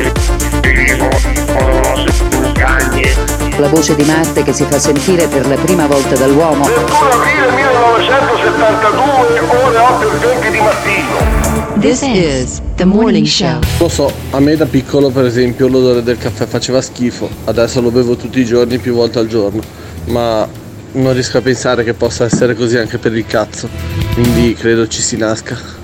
La 3.61 3.67
voce 3.67 3.95
di 3.95 4.03
Marte 4.05 4.41
che 4.41 4.53
si 4.53 4.65
fa 4.67 4.79
sentire 4.79 5.27
per 5.27 5.45
la 5.45 5.53
prima 5.53 5.85
volta 5.85 6.15
dall'uomo. 6.15 6.63
21 6.65 7.09
aprile 7.11 7.51
1972, 7.51 9.39
ore 9.39 9.77
8 9.77 10.01
e 10.01 10.17
20 10.17 10.49
di 10.49 10.57
mattino. 10.57 11.79
This 11.79 12.01
is 12.01 12.59
the 12.77 12.85
morning 12.85 13.27
show. 13.27 13.59
Lo 13.77 13.87
so, 13.87 14.11
a 14.31 14.39
me 14.39 14.55
da 14.55 14.65
piccolo 14.65 15.11
per 15.11 15.25
esempio 15.25 15.67
l'odore 15.67 16.01
del 16.01 16.17
caffè 16.17 16.47
faceva 16.47 16.81
schifo, 16.81 17.29
adesso 17.43 17.81
lo 17.81 17.91
bevo 17.91 18.15
tutti 18.15 18.39
i 18.39 18.45
giorni, 18.45 18.79
più 18.79 18.95
volte 18.95 19.19
al 19.19 19.27
giorno, 19.27 19.61
ma 20.05 20.47
non 20.93 21.13
riesco 21.13 21.37
a 21.37 21.41
pensare 21.41 21.83
che 21.83 21.93
possa 21.93 22.23
essere 22.23 22.55
così 22.55 22.77
anche 22.77 22.97
per 22.97 23.15
il 23.15 23.27
cazzo, 23.27 23.69
quindi 24.15 24.55
credo 24.55 24.87
ci 24.87 25.03
si 25.03 25.17
nasca. 25.17 25.80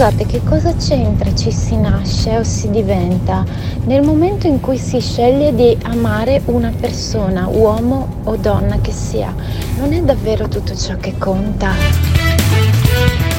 Scusate, 0.00 0.24
che 0.24 0.40
cosa 0.42 0.74
c'entra 0.76 1.34
ci 1.34 1.52
si 1.52 1.76
nasce 1.76 2.38
o 2.38 2.42
si 2.42 2.70
diventa? 2.70 3.44
Nel 3.84 4.00
momento 4.00 4.46
in 4.46 4.58
cui 4.58 4.78
si 4.78 4.98
sceglie 4.98 5.54
di 5.54 5.76
amare 5.82 6.40
una 6.46 6.72
persona, 6.74 7.46
uomo 7.48 8.22
o 8.24 8.34
donna 8.36 8.80
che 8.80 8.92
sia, 8.92 9.34
non 9.76 9.92
è 9.92 10.00
davvero 10.00 10.48
tutto 10.48 10.74
ciò 10.74 10.96
che 10.96 11.18
conta. 11.18 11.74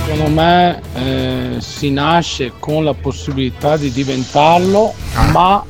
Secondo 0.05 0.30
me 0.30 0.82
eh, 0.93 1.55
si 1.62 1.89
nasce 1.89 2.51
con 2.59 2.84
la 2.84 2.93
possibilità 2.93 3.76
di 3.76 3.91
diventarlo, 3.91 4.93
ma, 5.32 5.66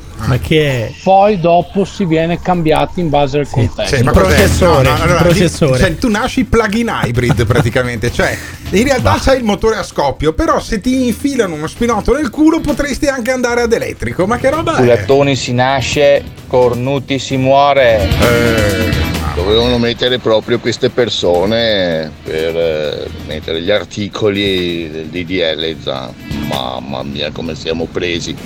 poi 1.02 1.40
dopo 1.40 1.84
si 1.84 2.04
viene 2.04 2.40
cambiati 2.40 3.00
in 3.00 3.08
base 3.08 3.38
al 3.40 3.48
contesto. 3.48 3.96
Sì, 3.96 4.02
ma 4.02 4.12
cos'è? 4.12 4.46
No, 4.60 4.80
no, 4.82 4.94
allora, 5.02 5.22
di- 5.32 5.48
cioè, 5.48 5.96
tu 5.98 6.08
nasci 6.08 6.44
plug-in 6.44 6.90
hybrid 7.04 7.44
praticamente, 7.46 8.12
cioè 8.12 8.36
in 8.70 8.84
realtà 8.84 9.18
c'hai 9.20 9.38
il 9.38 9.44
motore 9.44 9.76
a 9.76 9.82
scoppio, 9.82 10.32
però 10.32 10.60
se 10.60 10.80
ti 10.80 11.06
infilano 11.06 11.54
uno 11.54 11.66
spinotto 11.66 12.14
nel 12.14 12.30
culo 12.30 12.60
potresti 12.60 13.06
anche 13.06 13.30
andare 13.30 13.62
ad 13.62 13.72
elettrico. 13.72 14.26
Ma 14.26 14.38
che 14.38 14.50
roba 14.50 14.74
è? 14.76 14.80
Culattoni 14.80 15.36
si 15.36 15.52
nasce, 15.52 16.22
cornuti 16.46 17.18
si 17.18 17.36
muore. 17.36 18.08
Eh, 18.20 19.10
Dovevano 19.34 19.78
mettere 19.78 20.18
proprio 20.18 20.58
queste 20.58 20.90
persone 20.90 22.10
per 22.22 22.54
eh, 22.54 23.08
mettere 23.26 23.62
gli 23.62 23.70
articoli 23.70 24.90
del 24.90 25.06
DDL 25.06 25.74
Zan. 25.82 26.12
Mamma 26.48 27.02
mia 27.02 27.30
come 27.30 27.54
siamo 27.54 27.86
presi. 27.90 28.36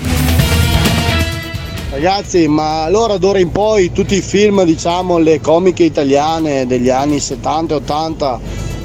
Ragazzi, 1.89 2.47
ma 2.47 2.83
allora 2.83 3.17
d'ora 3.17 3.39
in 3.39 3.51
poi 3.51 3.91
tutti 3.91 4.15
i 4.15 4.21
film, 4.21 4.63
diciamo, 4.65 5.17
le 5.17 5.39
comiche 5.39 5.83
italiane 5.83 6.67
degli 6.67 6.89
anni 6.89 7.19
70 7.19 7.73
e 7.73 7.77
80, 7.77 8.39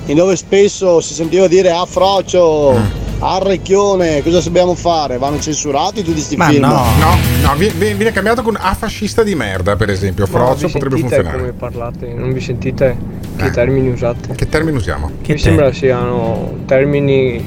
in 0.07 0.17
dove 0.17 0.37
spesso 0.37 1.01
si 1.01 1.13
sentiva 1.13 1.49
dire 1.49 1.73
ah 1.73 1.85
frocio, 1.85 2.71
ah 3.19 3.39
recchione, 3.43 4.23
cosa 4.23 4.41
dobbiamo 4.41 4.75
fare? 4.75 5.19
Vanno 5.19 5.41
censurati 5.41 6.01
tutti 6.03 6.13
questi 6.13 6.37
Ma 6.37 6.47
film? 6.47 6.65
no, 6.65 6.85
no, 7.01 7.17
no, 7.43 7.55
vi- 7.57 7.73
vi- 7.77 7.93
viene 7.95 8.13
cambiato 8.13 8.43
con 8.43 8.57
A 8.59 8.73
fascista 8.75 9.23
di 9.25 9.35
merda, 9.35 9.75
per 9.75 9.91
esempio. 9.91 10.25
Frozzo 10.27 10.69
potrebbe 10.69 10.97
funzionare. 10.99 11.39
come 11.39 11.53
parlate, 11.53 12.15
non 12.15 12.33
vi 12.33 12.41
sentite 12.41 12.97
che 13.37 13.51
termini 13.51 13.89
usate? 13.91 14.33
Che 14.35 14.49
termini 14.49 14.77
usiamo? 14.77 15.11
Mi 15.27 15.39
sembra 15.39 15.73
siano 15.73 16.59
termini, 16.67 17.45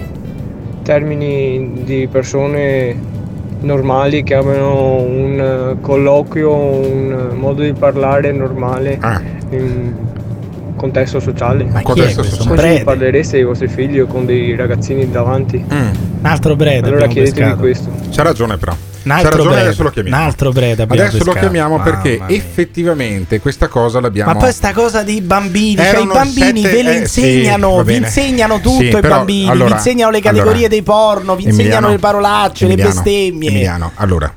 termini 0.83 1.71
di 1.83 2.07
persone 2.11 3.13
normali 3.65 4.23
che 4.23 4.35
abbiano 4.35 4.93
un 5.01 5.39
eh, 5.39 5.81
colloquio, 5.81 6.53
un 6.55 7.29
eh, 7.31 7.35
modo 7.35 7.61
di 7.63 7.73
parlare 7.73 8.31
normale 8.31 8.99
in 9.51 9.93
contesto 10.75 11.19
sociale. 11.19 11.63
Ma 11.65 11.79
chi 11.79 11.79
è 11.79 11.83
Contesto 11.83 12.21
questo? 12.21 12.43
sociale. 12.43 12.61
Come 12.71 12.83
parlereste 12.83 13.37
ai 13.37 13.43
vostri 13.43 13.67
figli 13.67 13.99
o 13.99 14.05
con 14.05 14.25
dei 14.25 14.55
ragazzini 14.55 15.09
davanti? 15.09 15.57
Mm. 15.57 15.77
Un 16.19 16.25
altro 16.25 16.55
Breda 16.55 16.87
Allora 16.87 17.05
abbiamo 17.05 17.13
chiedetevi 17.13 17.41
pescato. 17.41 17.61
questo. 17.61 17.89
C'ha 18.11 18.23
ragione 18.23 18.57
però. 18.57 18.73
Un 19.05 19.11
altro 19.11 19.37
ragione, 19.37 19.61
adesso 19.61 19.83
lo 19.83 19.89
chiamiamo. 19.91 20.17
Un 20.17 20.23
altro 20.23 20.49
abbiamo 20.49 20.83
Adesso 20.93 21.11
lo 21.11 21.23
pescato. 21.23 21.39
chiamiamo 21.39 21.79
perché 21.81 22.19
effettivamente 22.27 23.39
questa 23.39 23.67
cosa 23.67 23.99
l'abbiamo. 23.99 24.33
Ma 24.33 24.37
poi 24.39 24.51
sta 24.51 24.73
cosa 24.73 25.03
dei 25.03 25.21
bambini, 25.21 25.75
cioè 25.75 25.99
i 25.99 26.07
bambini 26.07 26.61
sette- 26.61 26.75
ve 26.75 26.83
le 26.83 27.01
eh, 27.01 27.07
sì, 27.07 27.19
insegnano, 27.21 27.83
vi 27.83 27.95
insegnano 27.95 28.59
tutto 28.59 28.79
Sì, 28.79 28.85
i 28.87 28.89
però, 28.89 29.17
bambini, 29.17 29.49
allora- 29.49 29.69
vi 29.69 29.75
insegnano 29.75 30.11
le 30.11 30.21
categorie 30.21 30.51
allora, 30.53 30.67
dei 30.67 30.81
porno, 30.83 31.35
vi 31.35 31.43
insegnano 31.43 31.61
Emiliano, 31.61 31.89
le 31.89 31.97
parolacce, 31.99 32.65
Emiliano, 32.65 32.89
le 32.89 32.95
bestemmie. 32.95 33.49
Emiliano, 33.49 33.91
allora. 33.95 34.33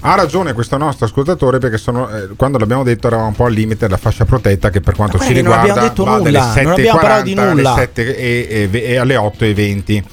Ha 0.00 0.14
ragione 0.14 0.52
questo 0.52 0.76
nostro 0.76 1.06
ascoltatore 1.06 1.58
perché 1.58 1.78
sono, 1.78 2.08
eh, 2.08 2.28
quando 2.36 2.58
l'abbiamo 2.58 2.84
detto 2.84 3.08
eravamo 3.08 3.28
un 3.28 3.34
po' 3.34 3.46
al 3.46 3.52
limite 3.52 3.86
della 3.86 3.96
fascia 3.96 4.24
protetta 4.24 4.70
che 4.70 4.80
per 4.80 4.94
quanto 4.94 5.18
ci 5.18 5.32
guarda 5.32 5.34
che 5.34 5.42
non 5.42 5.52
riguarda 5.52 5.72
abbiamo 5.72 5.88
detto 5.88 6.04
nulla, 6.04 6.52
dalle 6.52 6.62
non 6.62 6.72
abbiamo 6.72 6.98
parlato 7.00 7.22
di 7.24 7.34
7.40 7.34 7.40
alle, 7.40 7.52
nulla. 7.54 7.74
7 7.74 8.16
e, 8.16 8.68
e 8.72 8.82
e 8.82 8.96
alle 8.98 9.16
8 9.16 9.44
e 9.46 9.54
20. 9.54 10.04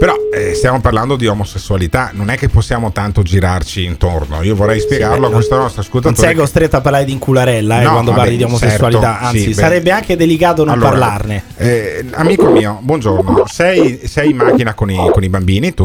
Però 0.00 0.14
eh, 0.32 0.54
stiamo 0.54 0.80
parlando 0.80 1.14
di 1.16 1.26
omosessualità, 1.26 2.08
non 2.14 2.30
è 2.30 2.36
che 2.38 2.48
possiamo 2.48 2.90
tanto 2.90 3.20
girarci 3.22 3.84
intorno. 3.84 4.40
Io 4.42 4.54
vorrei 4.54 4.80
spiegarlo 4.80 5.16
a 5.16 5.28
non- 5.28 5.32
questo 5.32 5.56
nostro 5.58 5.82
Non 5.82 5.84
ascoltatore. 6.00 6.26
sei 6.26 6.34
costretto 6.34 6.76
a 6.76 6.80
parlare 6.80 7.04
di 7.04 7.12
incularella 7.12 7.80
eh, 7.80 7.84
No, 7.84 7.90
quando 7.90 8.10
vabbè, 8.12 8.22
parli 8.22 8.36
di 8.38 8.42
omosessualità, 8.44 9.10
certo, 9.12 9.24
anzi 9.26 9.38
sì, 9.40 9.46
beh. 9.48 9.54
sarebbe 9.54 9.90
anche 9.90 10.16
delicato 10.16 10.64
non 10.64 10.72
Allora, 10.72 10.88
parlarne. 10.88 11.44
eh, 11.56 12.04
amico 12.12 12.48
mio, 12.50 12.78
buongiorno. 12.80 13.42
Sei, 13.46 14.00
sei 14.06 14.30
in 14.30 14.36
macchina 14.38 14.72
con 14.72 14.90
i, 14.90 14.96
con 15.12 15.22
i 15.22 15.28
bambini 15.28 15.74
tu? 15.74 15.84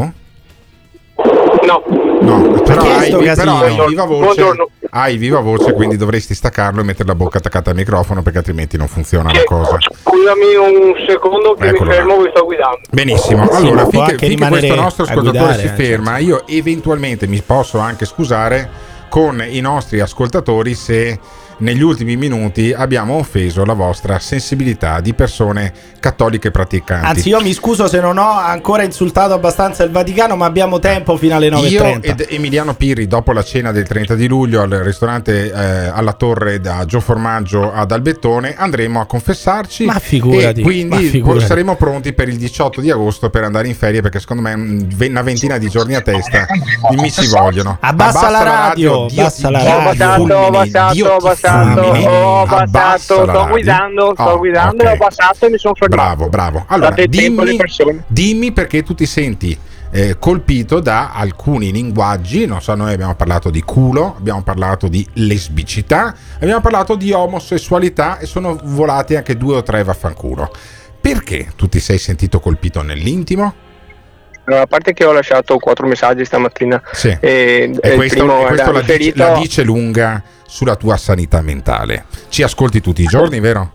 No. 1.66 1.84
No, 2.26 2.62
però, 2.62 2.82
hai, 2.82 3.08
sto 3.08 3.20
vi- 3.20 3.26
casino? 3.26 3.60
però 3.60 3.84
hai 3.84 3.88
viva 3.88 4.06
voce, 4.06 4.56
hai 4.90 5.18
viva 5.18 5.40
voce, 5.40 5.74
quindi 5.74 5.96
dovresti 5.98 6.34
staccarlo 6.34 6.82
e 6.82 6.84
mettere 6.84 7.08
la 7.08 7.16
bocca 7.16 7.38
attaccata 7.38 7.70
al 7.70 7.76
microfono 7.76 8.22
perché 8.24 8.40
altrimenti 8.40 8.78
non 8.78 8.88
funziona 8.88 9.32
la 9.32 9.44
cosa. 9.44 9.78
Scusami 9.80 10.56
un 10.56 10.94
secondo 11.08 11.54
che 11.54 11.68
Eccolo 11.68 11.90
mi 11.90 11.96
fermo, 11.96 12.22
vi 12.22 12.30
sto 12.34 12.46
guidando. 12.46 12.80
Benissimo, 12.90 13.46
Sì, 13.52 13.56
allora 13.56 13.82
può 13.84 13.90
finché, 13.92 14.12
anche 14.12 14.28
finché 14.28 14.48
questo 14.48 14.76
nostro 14.76 15.04
ascoltatore 15.04 15.38
guidare, 15.38 15.60
si 15.60 15.66
eh, 15.68 15.70
ferma, 15.86 16.18
io 16.18 16.48
eventualmente 16.48 17.28
mi 17.28 17.42
posso 17.46 17.78
anche 17.78 18.06
scusare 18.06 18.70
con 19.10 19.44
i 19.48 19.60
nostri 19.62 20.00
ascoltatori 20.00 20.74
se 20.74 21.20
negli 21.60 21.82
ultimi 21.82 22.16
minuti 22.18 22.74
abbiamo 22.74 23.16
offeso 23.16 23.64
la 23.66 23.74
vostra 23.74 24.20
sensibilità 24.20 25.00
di 25.00 25.14
persone 25.14 25.72
cattoliche 26.00 26.52
praticanti. 26.52 27.06
Anzi, 27.06 27.30
io 27.30 27.42
mi 27.42 27.54
scuso 27.54 27.88
se 27.88 28.00
non 28.00 28.18
ho 28.18 28.30
ancora 28.32 28.84
insultato 28.84 29.34
abbastanza 29.34 29.84
il 29.84 29.92
Vaticano, 29.92 30.36
ma 30.36 30.46
abbiamo 30.46 30.80
tempo 30.80 31.18
fino 31.18 31.36
alle 31.36 31.50
9.30. 31.50 31.70
Io 31.70 32.02
ed 32.02 32.26
Emiliano 32.30 32.74
Pirri, 32.76 33.08
dopo 33.08 33.32
la 33.32 33.44
cena 33.44 33.72
del 33.72 33.88
30 33.88 34.16
di 34.16 34.28
luglio 34.28 34.62
al 34.62 34.70
ristorante 34.70 35.52
eh, 35.52 35.88
alla 35.88 36.14
Torre 36.14 36.60
da 36.60 36.86
Gio 36.86 37.00
Formaggio 37.00 37.72
ad 37.74 37.92
Albettone, 37.92 38.56
andremo 38.56 39.00
a 39.00 39.06
confessarci. 39.06 39.86
Ma 39.86 39.98
figurati, 40.00 40.60
E 40.62 40.64
quindi 40.64 40.96
ma 40.96 41.10
figurati. 41.10 41.46
saremo 41.46 41.76
pronti 41.76 42.14
per 42.14 42.28
il 42.30 42.38
18 42.38 42.82
di 42.82 42.92
agosto 42.92 43.30
per 43.30 43.44
andare 43.44 43.68
in 43.68 43.76
ferie 43.76 44.02
perché 44.02 44.20
secondo 44.20 44.42
me 44.44 44.56
mm, 44.56 44.90
una 45.10 45.22
ventina 45.22 45.58
di 45.58 45.70
giorni 45.70 45.96
a 45.96 46.02
testa 46.02 46.46
mi 46.92 47.12
ci 47.12 47.28
vogliono. 47.28 47.78
Abbassa 47.80 48.30
la 48.30 48.44
radio, 48.44 49.08
Dio 49.10 49.22
abbassa 49.22 49.50
la 49.50 49.60
Dio 49.60 49.70
radio. 49.70 49.92
ti 49.94 50.02
Ho 50.04 50.16
fulmini, 50.16 50.46
abbassato, 50.46 50.94
Dio 50.94 51.06
ho 51.14 51.18
ti 51.18 51.24
fulmini. 51.48 52.06
ho 52.08 52.46
la 52.46 52.96
sto 52.98 53.48
guidando, 53.50 54.12
sto 54.14 54.24
Oh, 54.24 54.38
guidando, 54.38 54.84
ok. 54.84 54.90
ho 54.90 54.94
abbassato 54.94 55.46
e 55.46 55.50
mi 55.50 55.58
sono 55.58 55.74
fermato. 55.76 56.02
Bravo, 56.02 56.30
bravo. 56.30 56.66
Allora, 56.68 56.96
dimmi, 57.06 57.58
dimmi 58.08 58.52
perché 58.52 58.84
tu 58.84 58.94
ti 58.96 59.06
senti 59.06 59.58
eh, 59.92 60.18
colpito 60.20 60.80
da 60.80 61.12
alcuni 61.14 61.72
linguaggi. 61.72 62.46
Non 62.46 62.62
so, 62.62 62.76
noi 62.76 62.94
abbiamo 62.94 63.16
parlato 63.16 63.50
di 63.50 63.62
culo, 63.62 64.16
abbiamo 64.18 64.42
parlato 64.44 64.88
di 64.88 65.08
lesbicità, 65.14 66.14
abbiamo 66.36 66.62
parlato 66.62 66.96
di 66.96 67.12
omosessualità 67.12 68.18
e 68.20 68.26
sono 68.26 68.60
volati 68.64 69.16
anche 69.16 69.38
due 69.38 69.56
o 69.58 69.64
tre 69.64 69.84
vaffanculo. 69.84 70.52
Perché 71.00 71.50
tu 71.56 71.68
ti 71.70 71.80
sei 71.80 71.98
sentito 71.98 72.40
colpito 72.40 72.82
nell'intimo? 72.82 73.54
Allora, 74.48 74.64
a 74.64 74.68
parte 74.68 74.94
che 74.94 75.06
ho 75.06 75.12
lasciato 75.12 75.58
quattro 75.58 75.88
messaggi 75.88 76.24
stamattina 76.24 76.82
Sì. 76.92 77.16
e, 77.20 77.76
E 77.82 77.96
questo, 77.96 78.26
questo 78.26 78.72
la, 78.72 78.82
dice, 78.82 79.14
la 79.16 79.34
dice 79.34 79.64
lunga 79.64 80.22
sulla 80.48 80.76
tua 80.76 80.98
sanità 80.98 81.42
mentale. 81.42 82.06
Ci 82.30 82.44
ascolti 82.44 82.82
tutti 82.82 83.02
i 83.02 83.06
giorni, 83.08 83.40
vero? 83.40 83.72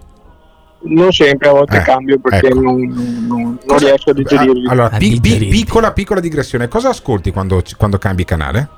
non 0.82 1.12
sempre, 1.12 1.48
a 1.48 1.52
volte 1.52 1.76
Eh, 1.76 1.82
cambio 1.82 2.18
perché 2.18 2.46
ecco. 2.46 2.60
non, 2.60 2.80
non- 3.26 3.58
non- 3.66 3.78
riesco 3.78 4.10
a 4.10 4.14
digerirli. 4.14 4.66
Allora, 4.66 4.88
pi- 4.96 5.20
pi- 5.20 5.46
piccola, 5.48 5.92
piccola 5.92 6.20
digressione. 6.20 6.68
Cosa 6.68 6.88
ascolti 6.88 7.30
quando, 7.32 7.62
quando 7.76 7.98
cambi 7.98 8.24
canale? 8.24 8.68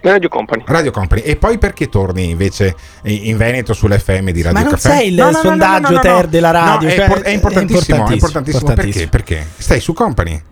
Radio 0.00 0.28
Company. 0.30 0.62
Radio 0.66 0.90
Company. 0.90 1.20
E 1.22 1.36
poi 1.36 1.58
perché 1.58 1.88
torni 1.90 2.30
invece 2.30 2.74
in 3.02 3.36
Veneto 3.36 3.74
sull'FM 3.74 4.30
di 4.30 4.40
Radio 4.40 4.58
Ma 4.58 4.64
non 4.64 4.70
Caffè? 4.74 4.88
sei 4.88 5.12
il 5.12 5.30
sondaggio 5.42 5.98
ter 5.98 6.28
della 6.28 6.50
radio, 6.50 6.86
No, 6.88 6.94
è, 6.94 6.96
cioè, 6.96 7.04
impor- 7.04 7.22
è 7.22 7.30
importantissimo, 7.30 7.96
è 8.06 8.08
è 8.08 8.12
importantissimo. 8.12 8.60
importantissimo. 8.60 9.08
Perché? 9.10 9.34
Perché? 9.42 9.46
Stai 9.58 9.80
su 9.80 9.92
Company? 9.92 10.42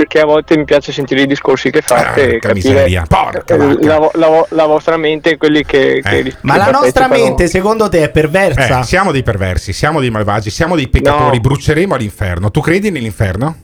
Perché 0.00 0.20
a 0.20 0.24
volte 0.24 0.56
mi 0.56 0.64
piace 0.64 0.92
sentire 0.92 1.20
i 1.22 1.26
discorsi 1.26 1.70
che 1.70 1.82
fate 1.82 2.22
e 2.22 2.38
porca 2.38 2.48
capire 2.48 2.84
eh, 2.86 3.84
la, 3.84 4.10
la 4.14 4.46
la 4.48 4.66
vostra 4.66 4.96
mente 4.96 5.32
e 5.32 5.36
quelli 5.36 5.62
che, 5.62 6.00
che 6.02 6.20
ris- 6.22 6.38
Ma 6.40 6.54
che 6.54 6.58
la 6.58 6.70
nostra 6.70 7.06
mente, 7.06 7.48
secondo 7.48 7.88
te, 7.90 8.04
è 8.04 8.10
perversa? 8.10 8.80
Eh, 8.80 8.84
siamo 8.84 9.12
dei 9.12 9.22
perversi, 9.22 9.74
siamo 9.74 10.00
dei 10.00 10.08
malvagi, 10.10 10.48
siamo 10.48 10.74
dei 10.74 10.88
peccatori, 10.88 11.36
No. 11.36 11.40
bruceremo 11.42 11.94
all'inferno. 11.94 12.50
Tu 12.50 12.60
credi 12.62 12.90
nell'inferno? 12.90 13.56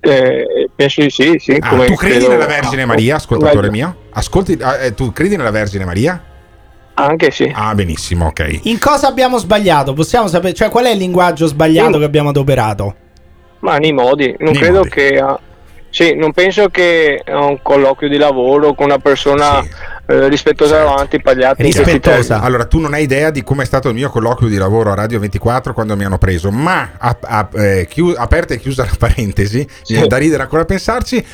Eh, 0.00 0.68
penso 0.76 1.00
di 1.00 1.08
sì, 1.10 1.36
sì. 1.38 1.56
Ah, 1.58 1.68
come 1.70 1.86
tu 1.86 1.94
credi 1.94 2.16
credo- 2.18 2.32
nella 2.32 2.46
Vergine 2.46 2.84
Maria, 2.84 3.14
Ah, 3.14 3.16
ascoltatore 3.16 3.70
mio? 3.70 3.96
Ascolti, 4.10 4.58
ah, 4.60 4.76
eh, 4.76 4.94
tu 4.94 5.12
credi 5.12 5.36
nella 5.36 5.50
Vergine 5.50 5.84
Maria? 5.86 6.22
Anche 6.94 7.30
sì. 7.30 7.50
Ah, 7.54 7.74
benissimo, 7.74 8.26
ok. 8.26 8.60
In 8.64 8.78
cosa 8.78 9.08
abbiamo 9.08 9.38
sbagliato? 9.38 9.94
Possiamo 9.94 10.28
sapere, 10.28 10.52
cioè, 10.54 10.68
qual 10.68 10.84
è 10.84 10.90
il 10.90 10.98
linguaggio 10.98 11.46
sbagliato 11.46 11.96
Mm. 11.96 12.00
che 12.00 12.04
abbiamo 12.04 12.28
adoperato? 12.28 12.94
Ma 13.60 13.78
nei 13.78 13.92
modi, 13.92 14.34
non 14.38 14.52
Nei 14.52 14.60
credo 14.60 14.78
modi. 14.78 14.90
che. 14.90 15.18
ah, 15.18 15.38
sì, 15.88 16.14
non 16.14 16.32
penso 16.32 16.68
che 16.68 17.22
a 17.24 17.42
un 17.46 17.62
colloquio 17.62 18.10
di 18.10 18.18
lavoro 18.18 18.74
con 18.74 18.84
una 18.86 18.98
persona 18.98 19.60
eh, 20.06 20.28
rispettosa 20.28 20.76
davanti, 20.78 21.22
pagliati 21.22 21.62
in 21.64 21.72
questi 21.72 22.00
termini. 22.00 22.44
Allora, 22.44 22.66
tu 22.66 22.78
non 22.80 22.92
hai 22.92 23.04
idea 23.04 23.30
di 23.30 23.42
come 23.42 23.62
è 23.62 23.66
stato 23.66 23.88
il 23.88 23.94
mio 23.94 24.10
colloquio 24.10 24.50
di 24.50 24.58
lavoro 24.58 24.90
a 24.90 24.94
Radio 24.94 25.18
24 25.20 25.72
quando 25.72 25.96
mi 25.96 26.04
hanno 26.04 26.18
preso, 26.18 26.50
ma 26.50 26.90
a- 26.98 27.16
a- 27.22 27.48
eh, 27.54 27.86
chiu- 27.88 28.14
aperta 28.14 28.52
e 28.52 28.58
chiusa 28.58 28.84
la 28.84 28.90
parentesi, 28.98 29.66
viene 29.88 30.06
da 30.06 30.18
ridere 30.18 30.42
ancora 30.42 30.62
a 30.62 30.66
pensarci, 30.66 31.24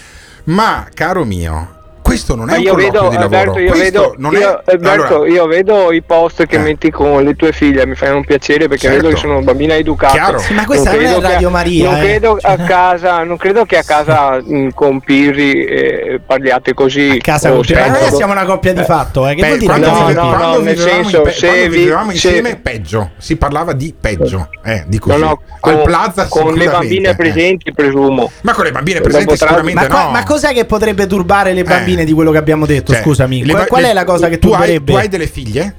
ma 0.44 0.86
caro 0.94 1.24
mio, 1.24 1.81
questo 2.12 2.34
non 2.36 2.50
è 2.50 2.56
un 2.56 2.62
io 2.62 2.72
colloquio 2.74 2.92
vedo, 3.00 3.08
di 3.10 3.16
lavoro. 3.16 3.38
Alberto, 3.52 3.58
io, 3.58 3.72
vedo, 3.82 4.14
non 4.18 4.32
io, 4.32 4.62
è... 4.64 4.70
Alberto, 4.72 5.14
allora, 5.14 5.28
io 5.30 5.46
vedo 5.46 5.92
i 5.92 6.02
post 6.02 6.46
che 6.46 6.56
Eh. 6.56 6.58
metti 6.58 6.90
con 6.90 7.22
le 7.24 7.34
tue 7.34 7.52
figlie, 7.52 7.86
mi 7.86 7.94
fanno 7.94 8.16
un 8.16 8.24
piacere 8.24 8.68
perché 8.68 8.86
Certo. 8.88 8.96
vedo 9.02 9.08
che 9.14 9.16
sono 9.20 9.40
bambine 9.40 9.76
educate. 9.76 10.12
Chiaro. 10.12 10.38
Sì, 10.38 10.52
ma 10.52 10.64
questa 10.66 10.90
non 10.90 11.00
è 11.00 11.02
credo 11.04 11.20
che- 11.20 11.26
Radio 11.32 11.50
Maria, 11.50 11.90
Non 11.90 11.98
eh. 12.00 12.02
credo 12.04 12.38
a 12.40 12.56
casa, 12.56 13.22
non 13.24 13.36
credo 13.36 13.64
che 13.64 13.78
a 13.78 13.82
casa 13.82 14.40
mh, 14.44 14.68
con 14.74 15.00
Pirri 15.00 15.64
eh, 15.64 16.20
parliate 16.24 16.74
così. 16.74 17.18
Casa 17.22 17.50
o 17.50 17.54
con 17.56 17.62
Pirri. 17.62 17.80
Ma 17.80 17.98
noi 18.00 18.10
siamo 18.12 18.32
una 18.32 18.44
coppia 18.44 18.72
di 18.74 18.82
fatto, 18.84 19.26
eh. 19.28 19.34
Che 19.34 19.40
Beh, 19.40 19.64
quando, 19.64 19.86
casa 19.86 20.04
vive- 20.04 20.14
con 20.20 20.28
Pirri? 20.28 20.38
quando 20.42 20.62
nel 20.62 20.78
senso, 20.78 21.16
in 21.18 21.22
pe- 21.22 21.32
se 21.32 21.46
quando 21.46 21.68
vi- 21.70 21.76
vivevamo 21.78 22.06
se- 22.10 22.12
insieme, 22.28 22.56
peggio. 22.56 23.10
Si 23.16 23.36
parlava 23.36 23.72
di 23.72 23.94
peggio. 23.98 24.48
Eh, 24.64 24.84
di 24.86 24.98
così. 24.98 25.18
No, 25.18 25.24
no, 25.24 25.40
Al 25.60 25.74
con- 25.74 25.82
plaza 25.84 26.26
con 26.28 26.54
le 26.54 26.66
bambine 26.66 27.10
eh. 27.10 27.16
presenti, 27.16 27.72
presumo. 27.72 28.30
Ma 28.42 28.52
con 28.52 28.64
le 28.64 28.72
bambine 28.72 29.00
presenti 29.00 29.36
sicuramente 29.36 29.88
no. 29.88 30.10
ma 30.10 30.22
cos'è 30.24 30.52
che 30.52 30.64
potrebbe 30.64 31.06
turbare 31.06 31.52
le 31.52 31.62
bambine 31.62 32.01
di 32.04 32.12
quello 32.12 32.30
che 32.30 32.38
abbiamo 32.38 32.66
detto? 32.66 32.92
Cioè, 32.92 33.02
Scusami, 33.02 33.44
le 33.44 33.66
qual, 33.66 33.82
le- 33.82 33.90
è 33.90 33.92
la 33.92 34.04
cosa 34.04 34.28
che 34.28 34.38
tu 34.38 34.48
hai, 34.48 34.54
turberebbe? 34.58 34.92
tu 34.92 34.98
hai 34.98 35.08
delle 35.08 35.26
figlie? 35.26 35.76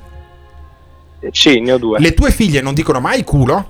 Sì, 1.31 1.59
ne 1.61 1.71
ho 1.73 1.77
due. 1.77 1.99
Le 1.99 2.13
tue 2.13 2.31
figlie 2.31 2.61
non 2.61 2.73
dicono 2.73 2.99
mai 2.99 3.23
culo? 3.23 3.69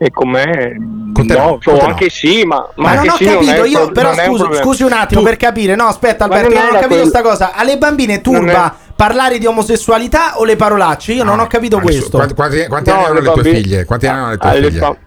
E 0.00 0.10
con 0.10 0.30
me 0.30 1.10
Con 1.12 1.26
te 1.26 1.34
no, 1.36 1.44
no, 1.44 1.58
te 1.58 1.72
no. 1.72 1.78
anche 1.80 2.08
sì, 2.08 2.44
ma, 2.44 2.64
Ma 2.76 2.90
non 2.94 2.98
anche 2.98 3.10
ho 3.10 3.16
sì 3.16 3.24
non 3.24 3.32
è 3.32 3.36
capito, 3.46 3.62
un 3.62 3.68
io 3.68 3.78
pro- 3.86 3.92
però 3.92 4.10
non 4.10 4.20
è 4.20 4.26
un 4.28 4.38
scusi, 4.38 4.60
scusi 4.62 4.82
un 4.84 4.92
attimo 4.92 5.22
per 5.22 5.36
capire, 5.36 5.74
no 5.74 5.86
aspetta 5.86 6.28
Ma 6.28 6.36
Alberto, 6.36 6.54
non 6.54 6.66
non 6.66 6.76
ho 6.76 6.78
capito 6.78 6.94
quel- 7.00 7.08
sta 7.08 7.20
cosa, 7.22 7.52
alle 7.52 7.78
bambine 7.78 8.20
turba 8.20 8.76
parlare 8.94 9.38
di 9.38 9.46
omosessualità 9.46 10.38
o 10.38 10.44
le 10.44 10.54
parolacce? 10.54 11.14
Io 11.14 11.24
non 11.24 11.40
ho 11.40 11.48
capito 11.48 11.80
questo. 11.80 12.16
Quanti, 12.16 12.34
quanti- 12.34 12.66
quanti 12.68 12.90
No, 12.90 12.96
anni 12.96 13.04
hanno 13.06 13.20
le 13.20 13.32
tue 13.32 13.42
figlie? 13.42 13.84
Quanti 13.84 14.06
anni 14.06 14.18
hanno 14.20 14.30
le 14.30 14.36
tue 14.38 14.70
figlie? 14.70 14.98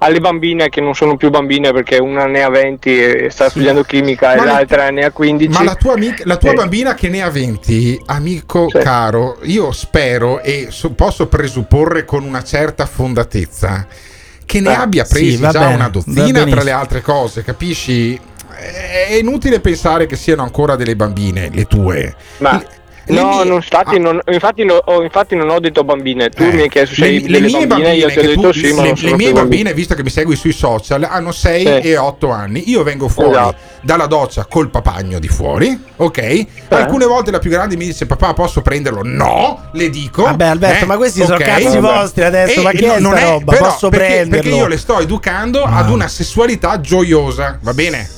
Alle 0.00 0.20
bambine 0.20 0.68
che 0.68 0.80
non 0.80 0.94
sono 0.94 1.16
più 1.16 1.28
bambine 1.30 1.72
perché 1.72 1.98
una 1.98 2.26
ne 2.26 2.42
ha 2.42 2.48
20 2.50 2.98
e 3.00 3.30
sta 3.30 3.48
studiando 3.48 3.82
chimica 3.82 4.34
Ma 4.36 4.42
e 4.42 4.46
l'altra 4.46 4.90
ne 4.90 5.04
ha 5.04 5.10
15. 5.10 5.48
Ma 5.58 5.64
la 5.64 5.74
tua, 5.74 5.94
amica- 5.94 6.22
la 6.24 6.36
tua 6.36 6.50
Eh. 6.50 6.54
bambina 6.54 6.94
che 6.94 7.08
ne 7.08 7.22
ha 7.22 7.30
20, 7.30 8.02
amico 8.06 8.66
caro, 8.68 9.38
io 9.42 9.72
spero 9.72 10.40
e 10.40 10.68
so- 10.70 10.90
posso 10.92 11.26
presupporre 11.26 12.04
con 12.04 12.22
una 12.22 12.42
certa 12.44 12.86
fondatezza 12.86 13.86
che 14.46 14.60
ne 14.60 14.70
Eh, 14.70 14.74
abbia 14.74 15.04
sì, 15.04 15.12
presi 15.12 15.36
va 15.36 15.50
già 15.50 15.60
bene, 15.60 15.74
una 15.74 15.88
dozzina 15.88 16.44
tra 16.44 16.62
le 16.62 16.70
altre 16.70 17.00
cose, 17.00 17.42
capisci? 17.42 18.18
È 18.58 19.14
inutile 19.14 19.60
pensare 19.60 20.06
che 20.06 20.16
siano 20.16 20.42
ancora 20.42 20.74
delle 20.74 20.96
bambine, 20.96 21.48
le 21.52 21.64
tue. 21.66 22.14
Ma 22.38 22.60
no, 23.08 23.42
non 23.44 23.62
stati, 23.62 23.98
non- 23.98 24.20
infatti, 24.30 24.64
no- 24.64 24.80
ho- 24.84 25.02
infatti 25.02 25.34
non 25.36 25.48
ho 25.50 25.58
detto 25.60 25.84
bambine. 25.84 26.28
Tu 26.30 26.44
mi 26.52 26.62
hai 26.62 26.68
chiesto 26.68 26.94
se 26.94 27.02
Ah. 27.04 27.06
Eh. 27.06 27.10
Le, 27.10 27.16
hai 27.16 27.22
le 27.22 27.40
delle 27.40 27.46
mie 27.56 27.66
bambine, 27.66 27.94
io 27.94 28.08
ti 28.08 28.18
ho 28.18 28.22
detto 28.22 28.40
tu- 28.40 28.52
sì, 28.52 28.72
ma 28.72 28.82
le, 28.82 28.88
non 28.88 28.96
sono 28.96 29.10
le 29.10 29.16
mie 29.16 29.32
bambine, 29.32 29.74
visto 29.74 29.94
che 29.94 30.02
mi 30.02 30.10
segui 30.10 30.36
sui 30.36 30.52
social, 30.52 31.02
hanno 31.04 31.32
6 31.32 31.60
Sì. 31.64 31.88
e 31.88 31.96
8 31.96 32.30
anni. 32.30 32.68
Io 32.70 32.82
vengo 32.82 33.08
fuori 33.08 33.30
Esatto. 33.30 33.56
dalla 33.82 34.06
doccia 34.06 34.46
col 34.48 34.70
papagno 34.70 35.18
di 35.18 35.28
fuori, 35.28 35.78
ok? 35.96 36.46
Alcune 36.68 37.06
volte 37.06 37.30
la 37.30 37.38
più 37.38 37.50
grande 37.50 37.76
mi 37.76 37.86
dice 37.86 38.06
papà 38.06 38.32
posso 38.34 38.60
prenderlo? 38.62 39.00
No, 39.02 39.68
le 39.72 39.90
dico. 39.90 40.22
Vabbè, 40.24 40.46
Alberto, 40.46 40.86
ma 40.86 40.96
questi 40.96 41.22
sono 41.22 41.34
ok? 41.36 41.42
cazzi 41.44 41.78
vostri 41.78 42.24
adesso, 42.24 42.62
ma 42.62 42.70
che 42.70 42.94
è 42.94 42.98
non 43.00 43.16
sta 43.16 43.28
roba? 43.28 43.52
però, 43.52 43.64
Posso 43.68 43.88
perché, 43.88 44.06
prenderlo? 44.06 44.42
Perché 44.42 44.56
io 44.56 44.66
le 44.66 44.76
sto 44.78 45.00
educando 45.00 45.62
ad 45.62 45.90
una 45.90 46.08
sessualità 46.08 46.80
gioiosa, 46.80 47.58
va 47.62 47.72
bene? 47.74 48.08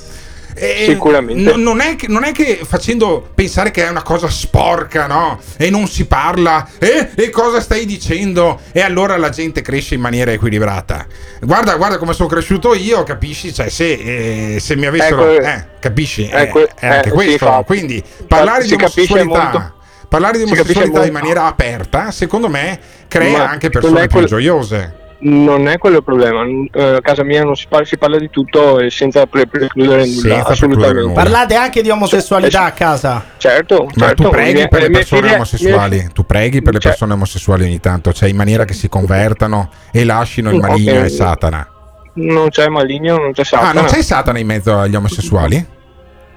E- 0.61 0.85
Sicuramente. 0.89 1.55
n- 1.55 1.63
non, 1.63 1.81
è 1.81 1.97
che, 1.97 2.07
non 2.09 2.23
è 2.25 2.33
che 2.33 2.61
facendo 2.65 3.27
pensare 3.35 3.71
che 3.71 3.87
è 3.87 3.89
una 3.89 4.03
cosa 4.03 4.29
sporca, 4.29 5.07
no? 5.07 5.41
E 5.57 5.71
non 5.71 5.89
si 5.89 6.05
parla. 6.05 6.69
Eh? 6.79 7.09
E 7.15 7.31
cosa 7.31 7.61
stai 7.61 7.87
dicendo? 7.87 8.61
E 8.73 8.81
allora 8.83 9.17
la 9.17 9.31
gente 9.31 9.63
cresce 9.63 9.95
in 9.95 10.03
maniera 10.03 10.33
equilibrata. 10.33 11.07
Guarda, 11.41 11.77
guarda 11.77 11.97
come 11.97 12.13
sono 12.13 12.29
cresciuto 12.29 12.75
io, 12.75 13.03
capisci? 13.05 13.55
Cioè, 13.55 13.71
se, 13.71 14.55
eh, 14.55 14.61
se 14.61 14.77
mi 14.77 14.85
avessero. 14.87 15.31
Ecco, 15.31 15.47
eh, 15.47 15.65
capisci? 15.81 16.29
Eh, 16.29 16.43
ecco, 16.43 16.69
è 16.77 16.87
anche 16.87 16.99
eh, 17.09 17.11
sì, 17.11 17.11
questo. 17.11 17.33
infatti. 17.33 17.65
Quindi 17.65 18.05
parlare 18.29 18.65
di 18.67 18.75
omosessualità. 18.75 19.25
molto. 19.43 19.75
Parlare 20.09 20.39
di 20.39 20.45
omosessualità 20.45 21.07
in 21.07 21.13
maniera 21.13 21.45
aperta, 21.47 22.11
secondo 22.11 22.49
me, 22.49 22.79
crea 23.09 23.39
Ma 23.39 23.49
anche 23.49 23.71
persone 23.71 24.01
è 24.03 24.07
più 24.09 24.17
quel- 24.17 24.27
gioiose. 24.27 24.95
Non 25.23 25.69
è 25.69 25.77
quello 25.77 25.99
il 25.99 26.03
problema. 26.05 26.45
Eh, 26.73 26.97
a 26.97 27.01
casa 27.03 27.23
mia 27.25 27.43
non 27.45 27.55
si 27.55 27.67
parla, 27.69 27.85
si 27.85 27.99
parla 27.99 28.19
di 28.19 28.31
tutto 28.31 28.79
e 28.79 28.91
senza 28.91 29.27
pre- 29.27 29.47
precludere 29.47 30.07
nulla. 30.07 30.07
Senza 30.07 30.25
precludere 30.45 30.53
assolutamente. 30.53 31.01
nulla. 31.03 31.13
Parlate 31.13 31.55
anche 31.57 31.83
di 31.83 31.91
omosessualità 31.91 32.65
a 32.65 32.73
casa. 32.73 33.25
Certo, 33.37 33.85
Ma 33.97 34.07
certo. 34.07 34.23
tu 34.23 34.31
preghi 34.31 34.67
per 34.69 34.81
le 34.83 34.91
persone 34.91 35.21
figlie- 35.21 35.35
omosessuali, 35.35 35.97
mie- 35.97 36.11
tu 36.15 36.25
preghi 36.25 36.63
per 36.63 36.73
le 36.73 36.79
Cioè- 36.81 36.91
persone 36.93 37.13
omosessuali 37.13 37.65
ogni 37.65 37.81
tanto, 37.81 38.13
cioè 38.15 38.31
in 38.31 38.37
maniera 38.37 38.65
che 38.65 38.73
si 38.73 38.89
convertano 38.89 39.69
e 39.93 40.05
lasciano 40.05 40.51
il 40.53 40.57
No, 40.57 40.69
maligno 40.69 40.99
ok. 41.01 41.05
e 41.05 41.09
Satana. 41.11 41.69
Non 42.15 42.49
c'è 42.49 42.69
maligno, 42.69 43.19
non 43.19 43.33
c'è 43.33 43.45
Satana. 43.45 43.69
Ah, 43.69 43.73
non 43.75 43.85
c'è 43.85 44.03
Satana 44.03 44.39
in 44.39 44.47
mezzo 44.47 44.79
agli 44.79 44.95
omosessuali? 44.95 45.67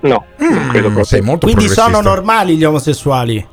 No, 0.01 0.25
non 0.39 0.67
credo 0.67 0.87
proprio. 0.87 1.05
sei 1.05 1.21
molto 1.21 1.45
Quindi 1.45 1.69
sono 1.69 2.01
normali 2.01 2.57
gli 2.57 2.65
omosessuali. 2.65 3.47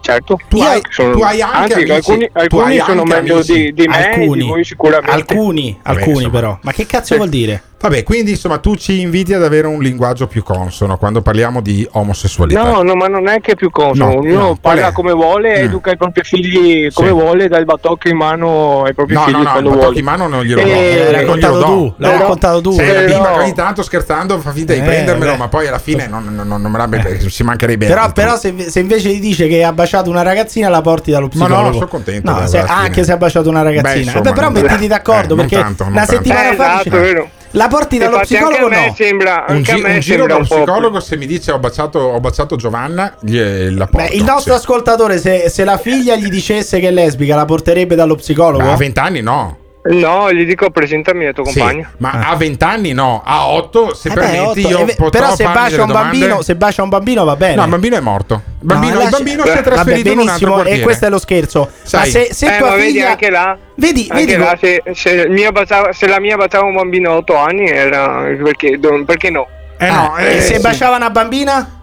Certo. 0.00 0.38
Tu 0.48 0.56
Io 0.56 0.64
hai, 0.64 0.80
sono- 0.88 1.12
tu 1.12 1.20
hai 1.22 1.40
anche 1.42 1.56
anzi, 1.56 1.72
amici, 1.74 1.92
alcuni, 1.92 2.30
alcuni 2.32 2.62
hai 2.78 2.78
sono 2.84 3.02
anche 3.02 3.14
meglio 3.14 3.42
di, 3.42 3.72
di 3.74 3.86
me 3.86 3.96
di 3.98 4.20
Alcuni. 4.20 4.46
voi 4.48 4.64
sicuramente. 4.64 5.10
Alcuni, 5.12 5.78
Vabbè, 5.82 5.98
alcuni 5.98 6.16
insomma. 6.16 6.32
però. 6.32 6.58
Ma 6.62 6.72
che 6.72 6.86
cazzo 6.86 7.16
vuol 7.16 7.28
dire? 7.28 7.62
Vabbè, 7.82 8.02
quindi 8.02 8.32
insomma 8.32 8.58
tu 8.58 8.76
ci 8.76 9.00
inviti 9.00 9.32
ad 9.32 9.42
avere 9.42 9.66
un 9.66 9.80
linguaggio 9.80 10.26
più 10.26 10.42
consono 10.42 10.98
quando 10.98 11.22
parliamo 11.22 11.62
di 11.62 11.88
omosessualità. 11.92 12.62
No, 12.62 12.82
no, 12.82 12.94
ma 12.94 13.06
non 13.06 13.26
è 13.26 13.40
che 13.40 13.52
è 13.52 13.54
più 13.54 13.70
consono. 13.70 14.10
No, 14.12 14.18
Ognuno 14.18 14.38
no, 14.48 14.58
parla 14.60 14.92
come 14.92 15.12
vuole, 15.12 15.60
Mm. 15.60 15.64
educa 15.64 15.90
i 15.90 15.96
propri 15.96 16.22
figli 16.22 16.92
come 16.92 17.08
Sì. 17.08 17.12
vuole, 17.14 17.48
dà 17.48 17.56
il 17.56 17.64
batocco 17.64 18.08
in 18.08 18.16
mano 18.18 18.82
ai 18.84 18.92
propri 18.92 19.14
No, 19.14 19.22
figli 19.22 19.32
no, 19.32 19.38
no, 19.38 19.44
il 19.44 19.50
quando 19.50 19.68
batocco 19.70 19.84
vuole. 19.86 19.98
in 19.98 20.04
mano 20.04 20.28
non 20.28 20.42
glielo 20.44 20.60
Eh, 20.60 20.64
do. 20.64 20.70
l'hai 20.70 20.84
non 20.84 20.92
glielo 20.92 21.10
raccontato 21.16 21.54
do. 21.58 21.64
tu, 21.64 21.94
l'hai 21.96 22.10
Però- 22.10 22.20
raccontato 22.22 22.60
tu. 22.60 22.76
Però- 22.76 23.04
bimba 23.06 23.32
che 23.32 23.38
ogni 23.38 23.54
tanto 23.54 23.82
scherzando 23.82 24.38
fa 24.40 24.50
finta 24.52 24.72
di 24.74 24.80
Eh, 24.80 24.82
prendermelo, 24.82 25.32
beh. 25.32 25.38
ma 25.38 25.48
poi 25.48 25.66
alla 25.66 25.78
fine 25.78 26.06
non, 26.06 26.24
non- 26.34 26.46
non- 26.46 26.60
non 26.60 26.70
me 26.70 26.76
la 26.76 27.28
ci 27.30 27.42
mancherebbe 27.42 27.86
Però, 27.86 28.02
altro. 28.02 28.22
però 28.22 28.36
se, 28.36 28.54
se 28.68 28.80
invece 28.80 29.08
ti 29.10 29.20
dice 29.20 29.48
che 29.48 29.64
ha 29.64 29.72
baciato 29.72 30.10
una 30.10 30.20
ragazzina, 30.20 30.68
la 30.68 30.82
porti 30.82 31.12
dallo 31.12 31.30
Ma 31.32 31.46
psicologo. 31.46 31.62
no, 31.68 31.72
sono 31.72 31.88
contento. 31.88 32.30
No, 32.30 32.46
se- 32.46 32.58
anche 32.58 33.04
se 33.04 33.12
ha 33.12 33.16
baciato 33.16 33.48
una 33.48 33.62
ragazzina. 33.62 33.90
Beh, 33.94 33.98
insomma, 34.00 34.20
Vabbè, 34.20 34.34
però 34.34 34.50
mettiti 34.50 34.86
d'accordo 34.86 35.32
eh, 35.32 35.36
perché 35.38 35.56
una 35.82 36.04
settimana 36.04 36.50
Eh, 36.50 36.54
fa 36.56 36.80
esatto, 36.82 36.90
vero. 36.90 37.28
La 37.52 37.68
porti 37.68 37.98
dallo 37.98 38.16
Infatti 38.16 38.36
anche 38.36 38.46
a 38.46 38.48
psicologo 38.50 38.74
me 38.80 38.86
no. 38.86 38.94
sembra, 38.94 39.44
un, 39.48 39.54
anche 39.56 39.74
gi- 39.74 39.80
a 39.80 39.88
me 39.88 39.94
un 39.94 40.00
giro 40.00 40.16
sembra 40.16 40.26
dallo 40.26 40.40
un 40.40 40.46
po' 40.48 40.54
psicologo 40.56 41.00
se 41.00 41.16
mi 41.16 41.26
dice 41.26 41.52
ho 41.52 41.58
baciato, 41.58 41.98
ho 41.98 42.20
baciato 42.20 42.56
Giovanna 42.56 43.14
gliela 43.20 43.86
Beh, 43.86 43.90
porto 43.90 44.14
il 44.14 44.24
nostro 44.24 44.52
sì. 44.54 44.58
ascoltatore, 44.60 45.18
se, 45.18 45.48
se 45.48 45.64
la 45.64 45.78
figlia 45.78 46.16
gli 46.16 46.28
dicesse 46.28 46.78
che 46.80 46.88
è 46.88 46.90
lesbica, 46.90 47.34
la 47.34 47.44
porterebbe 47.44 47.94
dallo 47.94 48.14
psicologo? 48.14 48.64
Ma 48.64 48.72
a 48.72 48.76
20 48.76 48.98
anni 49.00 49.20
no 49.20 49.56
No, 49.82 50.30
gli 50.30 50.44
dico 50.44 50.68
presentami 50.68 51.24
il 51.24 51.32
tuo 51.32 51.46
Sì, 51.46 51.58
compagno. 51.58 51.88
ma 51.98 52.10
a 52.28 52.36
20 52.36 52.64
anni 52.64 52.92
no 52.92 53.22
a 53.24 53.46
8 53.48 53.94
se 53.94 54.08
Eh 54.08 54.12
beh, 54.12 54.20
permetti 54.20 54.60
otto, 54.62 54.68
io 54.68 54.78
eh 54.80 54.84
beh, 54.84 54.94
potrò 54.94 55.20
però 55.22 55.34
se 55.34 55.44
bacia 55.44 55.82
un 55.84 55.92
bambino, 55.92 56.42
se 56.42 56.54
bacia 56.54 56.82
un 56.82 56.90
bambino 56.90 57.24
va 57.24 57.34
bene. 57.36 57.54
no 57.54 57.64
il 57.64 57.70
bambino 57.70 57.96
è 57.96 58.00
morto 58.00 58.34
il 58.34 58.66
bambino, 58.66 58.94
No, 58.96 59.02
il 59.04 59.08
bambino 59.08 59.42
si 59.44 59.48
è 59.48 59.52
Vabbè, 59.54 59.62
trasferito 59.62 60.10
in 60.12 60.18
un 60.18 60.28
altro 60.28 60.28
benissimo, 60.28 60.52
quartiere 60.52 60.80
e 60.80 60.82
questo 60.82 61.06
è 61.06 61.08
lo 61.08 61.18
scherzo. 61.18 61.70
Sai. 61.82 62.00
Ma 62.00 62.06
se, 62.06 62.28
se 62.34 62.54
eh, 62.54 62.58
tua 62.58 62.68
ma 62.68 62.74
vedi 62.76 62.90
figlia 62.90 63.08
anche 63.10 63.30
là, 63.30 63.58
Vedi, 63.76 64.06
anche 64.10 64.24
vedi 64.26 64.36
là 64.38 64.58
se, 64.60 64.82
se 64.92 65.50
baciava- 65.50 65.92
se 65.94 66.06
la 66.06 66.20
mia 66.20 66.36
baciava 66.36 66.66
un 66.66 66.74
bambino 66.74 67.12
a 67.12 67.16
8 67.16 67.36
anni 67.36 67.66
era 67.70 68.24
perché, 68.42 68.78
perché 69.06 69.30
no? 69.30 69.46
eh 69.78 69.90
no 69.90 70.12
Ah, 70.12 70.20
eh, 70.22 70.36
e 70.36 70.40
se 70.42 70.56
sì. 70.56 70.60
baciava 70.60 70.96
una 70.96 71.08
bambina? 71.08 71.79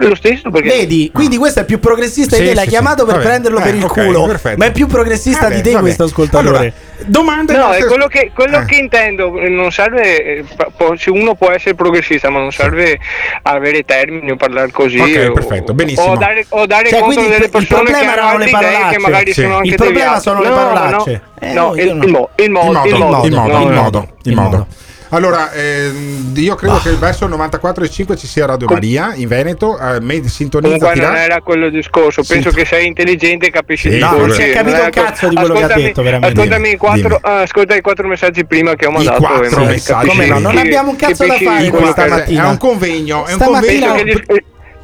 Lo 0.00 0.14
stesso 0.14 0.48
perché 0.50 0.68
Vedi, 0.68 1.10
quindi 1.12 1.36
questo 1.38 1.58
è 1.60 1.64
più 1.64 1.80
progressista 1.80 2.36
Sì, 2.36 2.42
di 2.42 2.48
te, 2.48 2.54
l'hai 2.54 2.64
sì, 2.64 2.70
chiamato 2.70 3.00
sì. 3.00 3.06
per 3.06 3.14
Vabbè. 3.16 3.26
prenderlo 3.26 3.58
Eh, 3.58 3.62
per 3.62 3.74
il 3.74 3.82
ok, 3.84 4.04
culo. 4.04 4.26
perfetto. 4.26 4.56
Ma 4.58 4.66
è 4.66 4.72
più 4.72 4.86
progressista 4.86 5.42
Vabbè, 5.42 5.54
di 5.56 5.62
te 5.62 5.70
vabbè. 5.70 5.82
questo 5.82 6.04
ascoltatore. 6.04 6.48
Allora, 6.56 6.72
domande 7.06 7.52
No, 7.54 7.58
è 7.58 7.62
nostre- 7.66 7.86
quello 7.88 8.06
che, 8.06 8.30
quello 8.32 8.58
Eh. 8.60 8.64
che 8.64 8.76
intendo, 8.76 9.32
non 9.48 9.72
serve, 9.72 10.22
eh, 10.24 10.44
può- 10.76 10.94
se 10.96 11.10
uno 11.10 11.34
può 11.34 11.50
essere 11.50 11.74
progressista, 11.74 12.30
ma 12.30 12.38
non 12.38 12.52
serve 12.52 12.98
avere 13.42 13.82
termini 13.84 14.30
o 14.30 14.36
parlare 14.36 14.70
così. 14.70 14.98
Ok, 15.00 15.26
o, 15.30 15.32
perfetto, 15.32 15.74
benissimo. 15.74 16.12
O 16.12 16.16
dare, 16.16 16.46
o 16.48 16.66
dare 16.66 16.88
Cioè, 16.90 16.98
conto 17.00 17.14
quindi 17.14 17.32
delle 17.32 17.44
il 17.46 17.50
persone 17.50 17.90
che 17.90 17.98
erano 18.00 18.38
le 18.38 18.50
parolacce. 18.50 18.90
che 18.96 18.98
magari 19.00 19.32
Sì. 19.32 19.40
sono 19.42 19.56
anche 19.56 19.68
Il 19.68 19.74
problema 19.74 19.98
deviate. 19.98 20.20
sono 20.20 20.42
le 20.42 20.48
parolacce. 20.48 21.22
No, 21.40 21.46
Eh, 21.48 21.52
no, 21.52 21.76
io 21.76 21.82
il, 21.82 21.94
no. 21.96 22.04
il 22.04 22.10
mo- 22.10 22.28
il 22.36 22.50
modo, 22.50 22.84
il 22.86 22.94
modo, 22.96 23.26
il 23.26 23.32
modo, 23.34 24.08
il 24.22 24.34
modo, 24.34 24.66
no, 25.10 25.18
il 25.18 25.22
no. 25.22 25.28
il 25.28 25.34
il. 25.34 25.48
Allora, 25.48 25.52
ehm, 25.52 26.32
io 26.36 26.54
credo 26.54 26.78
che 26.80 26.90
verso 26.92 27.24
il 27.24 27.30
94,5 27.32 28.16
ci 28.16 28.26
sia 28.26 28.46
Radio 28.46 28.66
Maria 28.68 29.12
in 29.14 29.28
Veneto. 29.28 29.78
Eh, 29.78 30.00
me- 30.00 30.26
sintonizza 30.28 30.76
Comunque 30.76 31.00
non 31.00 31.16
era 31.16 31.40
quello 31.40 31.66
il 31.66 31.72
discorso, 31.72 32.22
penso 32.22 32.50
Sì. 32.50 32.56
che 32.56 32.64
sei 32.64 32.86
intelligente 32.86 33.46
e 33.46 33.50
capisci 33.50 33.88
Sì, 33.88 33.94
di 33.96 34.00
no, 34.00 34.08
cose. 34.10 34.20
non 34.20 34.30
si 34.32 34.42
è 34.42 34.50
capito 34.52 34.76
Non 34.76 34.84
un 34.84 34.90
cazzo 34.90 35.28
di 35.28 35.34
quello 35.34 35.54
che 35.54 35.60
ha 35.60 35.64
ascoltami- 35.64 35.82
detto, 35.84 36.02
veramente. 36.02 36.40
Ascoltami 36.40 36.70
i 36.70 36.76
quattro, 36.76 37.18
ah, 37.22 37.40
ascolta 37.40 37.74
i 37.76 37.80
quattro 37.80 38.08
messaggi 38.08 38.44
prima 38.44 38.74
che 38.74 38.86
ho 38.86 38.90
mandato. 38.90 39.20
quattro 39.22 39.44
e 39.44 39.56
mi 39.58 39.66
messaggi 39.66 40.08
Come 40.08 40.26
no? 40.26 40.38
Non 40.38 40.56
abbiamo 40.56 40.90
un 40.90 40.96
cazzo 40.96 41.26
da 41.26 41.34
fare 41.36 41.70
questa 41.70 42.06
mattina. 42.06 42.44
È 42.44 42.48
un 42.48 42.58
convegno, 42.58 43.26
è 43.26 43.32
un 43.32 43.38
convegno. 43.38 43.94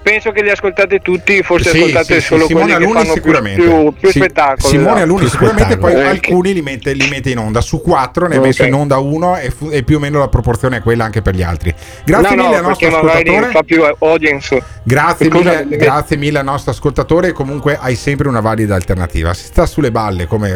Penso 0.04 0.32
che, 0.32 0.40
che 0.40 0.42
li 0.44 0.50
ascoltate 0.50 0.98
tutti, 0.98 1.42
forse 1.42 1.70
Sì, 1.70 1.78
ascoltate 1.78 2.14
sì, 2.16 2.20
sì, 2.20 2.26
solo 2.26 2.46
Simone 2.46 2.64
quelli 2.66 2.76
che 2.78 2.84
Alunni 2.84 2.92
fanno 3.00 3.12
più, 3.14 3.22
sicuramente. 3.22 3.62
più, 3.62 3.92
più 3.98 4.10
Sì, 4.10 4.18
spettacolo. 4.18 4.68
Simone 4.68 4.86
esatto. 4.90 5.02
Alunni 5.02 5.28
sicuramente, 5.28 5.78
poi 5.78 5.92
Eh, 5.94 6.02
alcuni 6.04 6.52
li 6.52 6.60
mette, 6.60 6.92
li 6.92 7.08
mette 7.08 7.30
in 7.30 7.38
onda. 7.38 7.60
Su 7.62 7.80
quattro 7.80 8.28
ne 8.28 8.34
ha 8.34 8.38
Ok. 8.38 8.44
messo 8.44 8.64
in 8.64 8.74
onda 8.74 8.98
uno 8.98 9.38
e, 9.38 9.50
fu- 9.50 9.70
e 9.72 9.82
più 9.82 9.96
o 9.96 10.00
meno 10.00 10.18
la 10.18 10.28
proporzione 10.28 10.76
è 10.76 10.82
quella 10.82 11.04
anche 11.04 11.22
per 11.22 11.34
gli 11.34 11.42
altri. 11.42 11.74
Grazie 12.04 12.36
no, 12.36 12.42
mille 12.42 12.52
no, 12.54 12.58
al 12.60 12.68
nostro 12.68 12.88
ascoltatore. 12.88 13.46
fa 13.50 13.62
più 13.62 13.82
audience. 14.00 14.62
Grazie 14.82 15.30
mille, 15.30 15.66
eh, 15.70 15.76
grazie 15.78 16.16
mille 16.18 16.38
al 16.38 16.44
nostro 16.44 16.70
ascoltatore. 16.72 17.32
Comunque 17.32 17.78
hai 17.80 17.94
sempre 17.96 18.28
una 18.28 18.40
valida 18.40 18.74
alternativa. 18.74 19.32
Se 19.32 19.46
sta 19.46 19.64
sulle 19.64 19.90
balle 19.90 20.26
come 20.26 20.50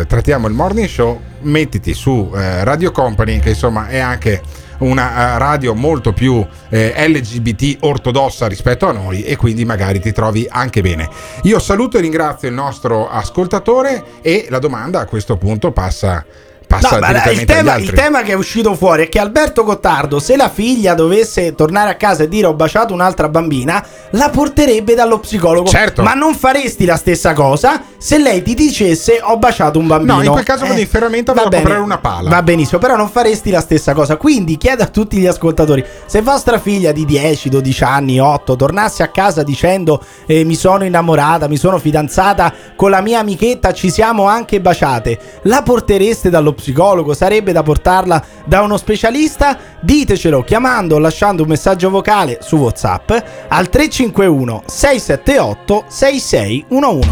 eh, 0.00 0.06
trattiamo 0.06 0.48
il 0.48 0.54
morning 0.54 0.88
show, 0.88 1.20
mettiti 1.42 1.92
su 1.92 2.32
eh, 2.34 2.64
Radio 2.64 2.90
Company, 2.90 3.38
che 3.38 3.50
insomma 3.50 3.88
è 3.88 3.98
anche 3.98 4.40
una 4.78 5.34
eh, 5.34 5.38
radio 5.38 5.74
molto 5.74 6.12
più 6.12 6.44
eh, 6.68 6.94
LGBT 7.08 7.78
ortodossa 7.80 8.46
rispetto 8.46 8.88
a 8.88 8.92
noi 8.92 9.22
e 9.22 9.36
quindi 9.36 9.64
magari 9.64 10.00
ti 10.00 10.12
trovi 10.12 10.46
anche 10.48 10.80
bene. 10.80 11.08
Io 11.42 11.58
saluto 11.58 11.98
e 11.98 12.00
ringrazio 12.00 12.48
il 12.48 12.54
nostro 12.54 13.08
ascoltatore 13.08 14.04
e 14.22 14.46
la 14.48 14.58
domanda 14.58 15.00
a 15.00 15.06
questo 15.06 15.36
punto 15.36 15.72
passa, 15.72 16.24
passa 16.66 16.98
No, 16.98 17.30
il, 17.30 17.44
tema, 17.44 17.76
il 17.76 17.92
tema 17.92 18.22
che 18.22 18.32
è 18.32 18.34
uscito 18.34 18.74
fuori 18.74 19.04
è 19.04 19.08
che 19.08 19.18
Alberto 19.18 19.64
Gottardo, 19.64 20.18
se 20.18 20.36
la 20.36 20.48
figlia 20.48 20.94
dovesse 20.94 21.54
tornare 21.54 21.90
a 21.90 21.94
casa 21.94 22.24
e 22.24 22.28
dire 22.28 22.46
ho 22.46 22.54
baciato 22.54 22.92
un'altra 22.92 23.28
bambina, 23.28 23.84
la 24.10 24.30
porterebbe 24.30 24.94
dallo 24.94 25.18
psicologo. 25.18 25.68
Certo. 25.68 26.02
Ma 26.02 26.14
non 26.14 26.34
faresti 26.34 26.84
la 26.84 26.96
stessa 26.96 27.32
cosa 27.32 27.82
se 27.98 28.18
lei 28.18 28.42
ti 28.42 28.54
dicesse 28.54 29.20
ho 29.22 29.36
baciato 29.38 29.78
un 29.78 29.86
bambino. 29.86 30.16
No, 30.16 30.22
in 30.22 30.30
quel 30.30 30.44
caso 30.44 30.66
vado 30.66 30.80
in 30.80 30.86
ferramenta 30.86 31.32
va 31.32 31.42
vado 31.42 31.56
a 31.56 31.58
comprare 31.58 31.82
una 31.82 31.98
pala. 31.98 32.30
Va 32.30 32.42
benissimo, 32.42 32.78
però 32.78 32.96
non 32.96 33.08
faresti 33.08 33.50
la 33.50 33.60
stessa 33.60 33.92
cosa. 33.94 34.16
Quindi 34.16 34.56
chiedo 34.56 34.82
a 34.82 34.86
tutti 34.86 35.18
gli 35.18 35.26
ascoltatori: 35.26 35.84
se 36.06 36.20
vostra 36.20 36.58
figlia 36.58 36.92
di 36.92 37.04
10, 37.04 37.48
12 37.48 37.84
anni, 37.84 38.18
8 38.18 38.56
tornasse 38.56 39.02
a 39.02 39.08
casa 39.08 39.42
dicendo 39.42 40.02
eh, 40.26 40.44
mi 40.44 40.54
sono 40.54 40.84
innamorata, 40.84 41.48
mi 41.48 41.56
sono 41.56 41.78
fidanzata 41.78 42.52
con 42.76 42.90
la 42.90 43.00
mia 43.00 43.20
amichetta, 43.20 43.72
ci 43.72 43.90
siamo 43.90 44.26
anche 44.26 44.60
baciate, 44.60 45.18
la 45.42 45.62
portereste 45.62 46.30
dallo 46.30 46.52
psicologo? 46.54 47.14
Sarebbe 47.14 47.52
da 47.52 47.62
portarla 47.62 48.24
da 48.44 48.62
uno 48.62 48.76
specialista? 48.76 49.58
Ditecelo 49.80 50.42
chiamando 50.42 50.94
o 50.94 50.98
lasciando 50.98 51.42
un 51.42 51.48
messaggio 51.48 51.90
vocale 51.90 52.38
su 52.40 52.56
WhatsApp 52.56 53.10
al 53.48 53.68
351 53.68 54.62
678 54.66 55.84
6611. 55.88 57.10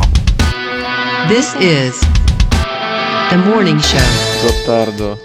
This 1.29 1.55
is 1.59 1.99
the 3.29 3.37
morning 3.37 3.79
show. 3.79 4.01
Gottardo, 4.43 5.19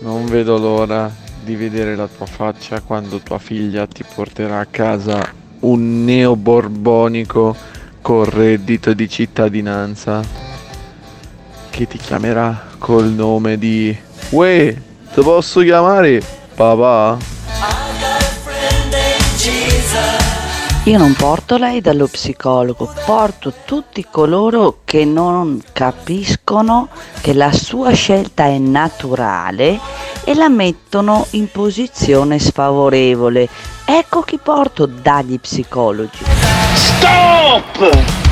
non 0.00 0.26
vedo 0.26 0.58
l'ora 0.58 1.10
di 1.42 1.56
vedere 1.56 1.96
la 1.96 2.08
tua 2.08 2.26
faccia 2.26 2.80
quando 2.80 3.18
tua 3.18 3.38
figlia 3.38 3.86
ti 3.86 4.04
porterà 4.14 4.60
a 4.60 4.66
casa 4.66 5.40
un 5.60 6.04
neoborbonico 6.04 7.56
con 8.00 8.24
reddito 8.24 8.92
di 8.94 9.08
cittadinanza 9.08 10.51
che 11.72 11.86
ti 11.86 11.96
chiamerà 11.96 12.66
col 12.76 13.06
nome 13.06 13.56
di 13.56 13.96
Uè, 14.28 14.74
ti 15.14 15.22
posso 15.22 15.60
chiamare 15.62 16.22
papà? 16.54 17.16
Io 20.84 20.98
non 20.98 21.14
porto 21.14 21.56
lei 21.56 21.80
dallo 21.80 22.08
psicologo, 22.08 22.92
porto 23.06 23.54
tutti 23.64 24.04
coloro 24.10 24.80
che 24.84 25.06
non 25.06 25.62
capiscono 25.72 26.88
che 27.20 27.32
la 27.32 27.52
sua 27.52 27.92
scelta 27.92 28.44
è 28.44 28.58
naturale 28.58 29.78
e 30.24 30.34
la 30.34 30.50
mettono 30.50 31.26
in 31.30 31.50
posizione 31.50 32.38
sfavorevole. 32.38 33.48
Ecco 33.86 34.20
chi 34.22 34.38
porto 34.42 34.84
dagli 34.84 35.38
psicologi. 35.40 36.22
Stop! 36.74 38.31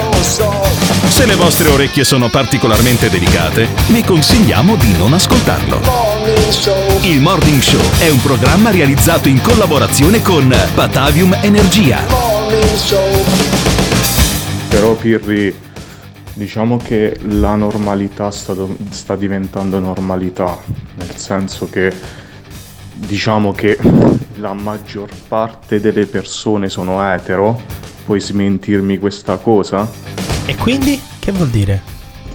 Se 0.31 1.25
le 1.25 1.35
vostre 1.35 1.67
orecchie 1.67 2.05
sono 2.05 2.29
particolarmente 2.29 3.09
delicate, 3.09 3.67
vi 3.89 4.01
consigliamo 4.01 4.77
di 4.77 4.95
non 4.97 5.11
ascoltarlo. 5.11 5.81
Il 7.01 7.19
Morning 7.19 7.59
Show 7.59 7.81
è 7.99 8.07
un 8.09 8.21
programma 8.21 8.71
realizzato 8.71 9.27
in 9.27 9.41
collaborazione 9.41 10.21
con 10.21 10.47
Batavium 10.73 11.37
Energia. 11.41 11.99
Però 14.69 14.95
Pirri, 14.95 15.53
diciamo 16.33 16.77
che 16.77 17.19
la 17.23 17.55
normalità 17.55 18.31
sta, 18.31 18.53
do- 18.53 18.77
sta 18.89 19.17
diventando 19.17 19.79
normalità, 19.79 20.57
nel 20.95 21.17
senso 21.17 21.69
che 21.69 21.93
diciamo 22.93 23.51
che 23.51 23.77
la 24.35 24.53
maggior 24.53 25.09
parte 25.27 25.81
delle 25.81 26.05
persone 26.05 26.69
sono 26.69 27.05
etero, 27.13 27.61
puoi 28.05 28.21
smentirmi 28.21 28.97
questa 28.97 29.35
cosa? 29.35 29.89
E 30.45 30.55
quindi 30.55 30.99
che 31.19 31.31
vuol 31.31 31.49
dire? 31.49 31.81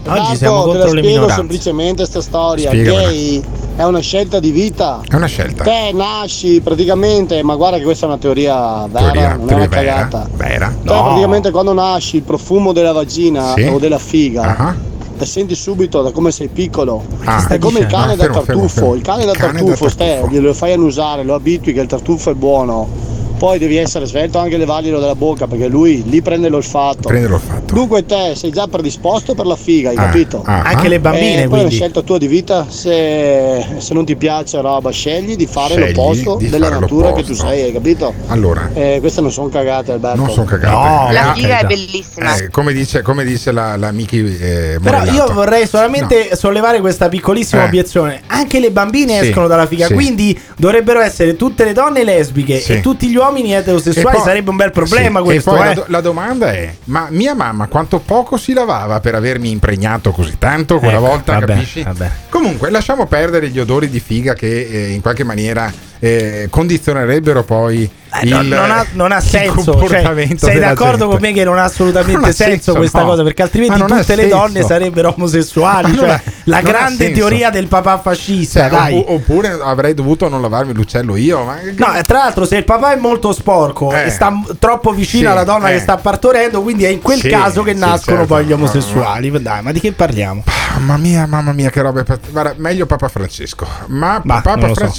Oggi 0.07 0.15
Tanto 0.19 0.35
siamo 0.37 0.61
te 0.61 0.67
la 0.67 0.73
contro 0.73 0.93
le 0.93 0.99
spiego 1.01 1.07
minoranze. 1.09 1.35
semplicemente 1.35 1.97
questa 1.97 2.21
storia. 2.23 2.69
Spiegamela. 2.71 3.09
Gay 3.09 3.43
è 3.77 3.85
una 3.85 3.99
scelta 3.99 4.39
di 4.39 4.51
vita. 4.53 5.01
È 5.09 5.15
una 5.17 5.27
scelta. 5.27 5.65
Te 5.65 5.91
nasci 5.93 6.61
praticamente, 6.61 7.43
ma 7.43 7.57
guarda 7.57 7.79
che 7.79 7.83
questa 7.85 8.07
è 8.07 8.09
una 8.09 8.19
teoria 8.19 8.87
vera, 8.87 9.11
Teoria, 9.11 9.35
non 9.35 9.49
è 9.49 9.55
una 9.55 9.67
vera, 9.67 9.69
cagata. 9.95 10.29
vera. 10.35 10.69
Te 10.69 10.77
praticamente 10.89 11.51
quando 11.51 11.73
nasci 11.73 12.17
il 12.17 12.23
profumo 12.23 12.73
della 12.73 12.93
vagina 12.93 13.55
Sì. 13.57 13.63
o 13.65 13.79
della 13.81 13.99
figa 13.99 14.57
Ah. 14.57 14.75
la 15.19 15.25
senti 15.25 15.57
subito 15.57 16.01
da 16.03 16.13
come 16.13 16.31
sei 16.31 16.47
piccolo. 16.49 17.03
Ah. 17.25 17.45
È 17.49 17.59
come 17.59 17.81
il 17.81 17.87
cane 17.87 18.15
No, 18.15 18.17
dal 18.17 18.27
fermo, 18.27 18.43
fermo, 18.43 18.61
tartufo. 18.63 18.69
fermo. 18.81 18.95
Il 18.95 19.03
cane 19.03 19.25
dal 19.25 19.37
Cane 19.37 19.53
da 19.55 19.59
tartufo, 19.67 19.87
te 19.89 19.95
tartufo. 19.97 20.33
glielo 20.33 20.55
fai 20.55 20.73
annusare, 20.73 21.25
lo 21.25 21.35
abitui 21.35 21.73
che 21.73 21.81
il 21.81 21.89
tartufo 21.89 22.31
è 22.31 22.35
buono. 22.35 23.06
Poi 23.39 23.59
devi 23.59 23.77
essere 23.77 24.07
svelto 24.07 24.39
anche 24.39 24.57
levarglielo 24.57 24.99
dalla 24.99 25.15
bocca 25.15 25.47
perché 25.47 25.69
lui 25.69 26.03
lì 26.09 26.23
prende 26.23 26.49
l'olfatto. 26.49 27.09
Prende 27.09 27.29
l'olfatto. 27.29 27.75
Dunque 27.75 28.07
te 28.07 28.33
sei 28.35 28.51
già 28.51 28.67
predisposto 28.67 29.35
per 29.35 29.45
la 29.45 29.57
figa, 29.57 29.91
hai 29.91 29.97
Ah, 29.97 30.05
capito? 30.07 30.43
ah, 30.45 30.63
Anche 30.63 30.89
le 30.89 31.01
bambine, 31.01 31.27
Eh, 31.27 31.35
poi 31.35 31.43
è 31.43 31.45
una 31.47 31.57
quindi. 31.59 31.75
scelta 31.75 32.01
tua 32.01 32.17
di 32.17 32.27
vita, 32.29 32.67
se, 32.69 33.65
se 33.77 33.93
non 33.95 34.07
ti 34.07 34.17
piace 34.17 34.57
la 34.57 34.63
roba 34.63 34.91
scegli 34.91 35.37
di 35.37 35.47
fare 35.47 35.75
Scegli 35.75 35.95
l'opposto 35.95 36.37
di 36.37 36.49
della 36.49 36.69
fare 36.69 36.81
natura 36.81 37.13
che 37.13 37.21
l'opposto. 37.21 37.43
tu 37.43 37.49
sei, 37.49 37.63
hai 37.65 37.73
capito? 37.73 38.15
Allora, 38.29 38.71
Eh, 38.73 38.97
queste 39.01 39.21
non 39.21 39.31
sono 39.31 39.49
cagate 39.49 39.93
Alberto. 39.93 40.17
non 40.19 40.31
sono 40.31 40.47
cagate. 40.47 40.75
No, 40.75 41.09
Eh, 41.09 41.13
la 41.13 41.31
ah, 41.31 41.35
figa 41.35 41.59
è 41.59 41.65
bellissima. 41.67 42.37
eh, 42.37 42.49
come 42.49 42.73
dice, 42.73 43.03
come 43.03 43.23
dice 43.25 43.53
la, 43.53 43.77
la 43.77 43.93
Miki 43.93 44.19
eh, 44.41 44.79
Però 44.83 45.05
io 45.05 45.31
vorrei 45.35 45.67
solamente 45.67 46.35
sollevare 46.37 46.81
questa 46.81 47.11
piccolissima 47.11 47.65
Eh. 47.65 47.67
obiezione. 47.67 48.23
Anche 48.29 48.61
le 48.61 48.71
bambine 48.71 49.21
Sì, 49.21 49.29
escono 49.29 49.47
dalla 49.47 49.67
figa, 49.67 49.89
sì. 49.89 49.93
quindi 49.93 50.39
dovrebbero 50.57 51.01
essere 51.01 51.37
tutte 51.37 51.65
le 51.65 51.75
donne 51.75 52.03
lesbiche 52.03 52.61
Sì. 52.61 52.73
e 52.73 52.81
tutti 52.81 53.07
gli 53.09 53.11
uomini 53.11 53.25
eterosessuali. 53.35 54.09
E 54.09 54.11
poi- 54.13 54.21
Sarebbe 54.23 54.51
un 54.51 54.57
bel 54.57 54.71
problema 54.73 55.19
Sì, 55.21 55.25
questo. 55.25 55.55
E 55.55 55.57
poi 55.57 55.63
eh. 55.65 55.69
la, 55.69 55.75
do- 55.75 55.85
la 55.89 56.01
domanda 56.01 56.53
è: 56.53 56.75
ma 56.85 57.07
mia 57.11 57.35
mamma 57.35 57.67
quanto 57.69 57.99
poco 57.99 58.37
si 58.37 58.53
lavava 58.53 59.01
per 59.01 59.15
avermi 59.15 59.51
impregnato 59.51 60.11
così 60.13 60.37
tanto 60.39 60.79
quella 60.79 60.95
Ecco, 60.99 61.07
volta? 61.07 61.33
vabbè, 61.35 61.47
capisci? 61.47 61.83
vabbè. 61.83 62.11
Comunque, 62.29 62.71
lasciamo 62.71 63.07
perdere 63.07 63.49
gli 63.49 63.59
odori 63.59 63.89
di 63.89 64.01
figa 64.01 64.35
che 64.35 64.61
eh, 64.71 64.89
in 64.91 65.01
qualche 65.01 65.25
maniera 65.25 65.73
eh, 65.99 66.49
condizionerebbero 66.51 67.43
poi 67.45 67.91
il, 68.23 68.31
no- 68.31 68.43
non, 68.43 68.71
ha, 68.71 68.87
non 68.93 69.13
ha 69.13 69.21
senso. 69.21 69.87
Cioè, 69.87 70.27
sei 70.37 70.59
d'accordo 70.59 70.97
gente. 70.99 71.07
con 71.07 71.19
me 71.21 71.33
che 71.33 71.45
non 71.45 71.59
ha 71.59 71.65
assolutamente 71.65 72.13
Non 72.21 72.25
ha 72.25 72.33
senso, 72.33 72.45
senso, 72.53 72.75
questa 72.75 73.01
no. 73.01 73.07
cosa? 73.07 73.23
Perché 73.23 73.43
altrimenti 73.43 73.79
Ma 73.81 73.87
tutte 73.87 74.15
le 74.17 74.23
senso. 74.23 74.37
donne 74.37 74.63
sarebbero 74.63 75.15
omosessuali. 75.17 75.91
Ma 75.93 75.97
Cioè, 75.99 76.09
ha- 76.11 76.23
la 76.45 76.61
grande 76.61 77.13
teoria 77.13 77.51
del 77.51 77.67
papà 77.67 77.99
fascista, 77.99 78.69
Cioè, 78.71 79.05
oppure 79.07 79.59
avrei 79.63 79.95
dovuto 79.95 80.29
non 80.29 80.41
lavarmi 80.41 80.73
l'uccello 80.75 81.17
io. 81.17 81.45
Ma... 81.45 81.59
No, 81.77 81.87
tra 82.07 82.19
l'altro, 82.19 82.45
se 82.45 82.57
il 82.57 82.65
papà 82.65 82.93
è 82.93 82.97
molto 82.97 83.33
sporco 83.33 83.93
Eh. 83.93 84.07
e 84.07 84.11
sta 84.11 84.33
troppo 84.59 84.93
vicino 84.93 85.25
Sì, 85.25 85.33
alla 85.33 85.45
donna 85.45 85.69
eh. 85.71 85.75
che 85.75 85.81
sta 85.81 85.97
partorendo, 85.97 86.63
quindi 86.63 86.85
è 86.85 86.89
in 86.89 87.01
quel 87.01 87.19
Sì, 87.19 87.29
caso 87.29 87.63
che 87.63 87.73
sì, 87.75 87.79
nascono 87.79 88.19
certo. 88.19 88.35
poi 88.35 88.45
gli 88.45 88.53
omosessuali. 88.53 89.31
Dai, 89.43 89.63
ma 89.63 89.73
di 89.73 89.81
che 89.81 89.93
parliamo? 89.93 90.43
Mamma 90.75 90.97
mia, 90.97 91.27
mamma 91.27 91.53
mia, 91.53 91.71
che 91.71 91.81
roba. 91.81 92.03
Guarda, 92.31 92.55
meglio 92.59 92.87
Papa 92.87 93.09
Francesco. 93.09 93.67
Ma 93.87 94.21
Bah, 94.23 94.41
Papa 94.41 94.67
lo 94.67 94.75
so, 94.75 94.91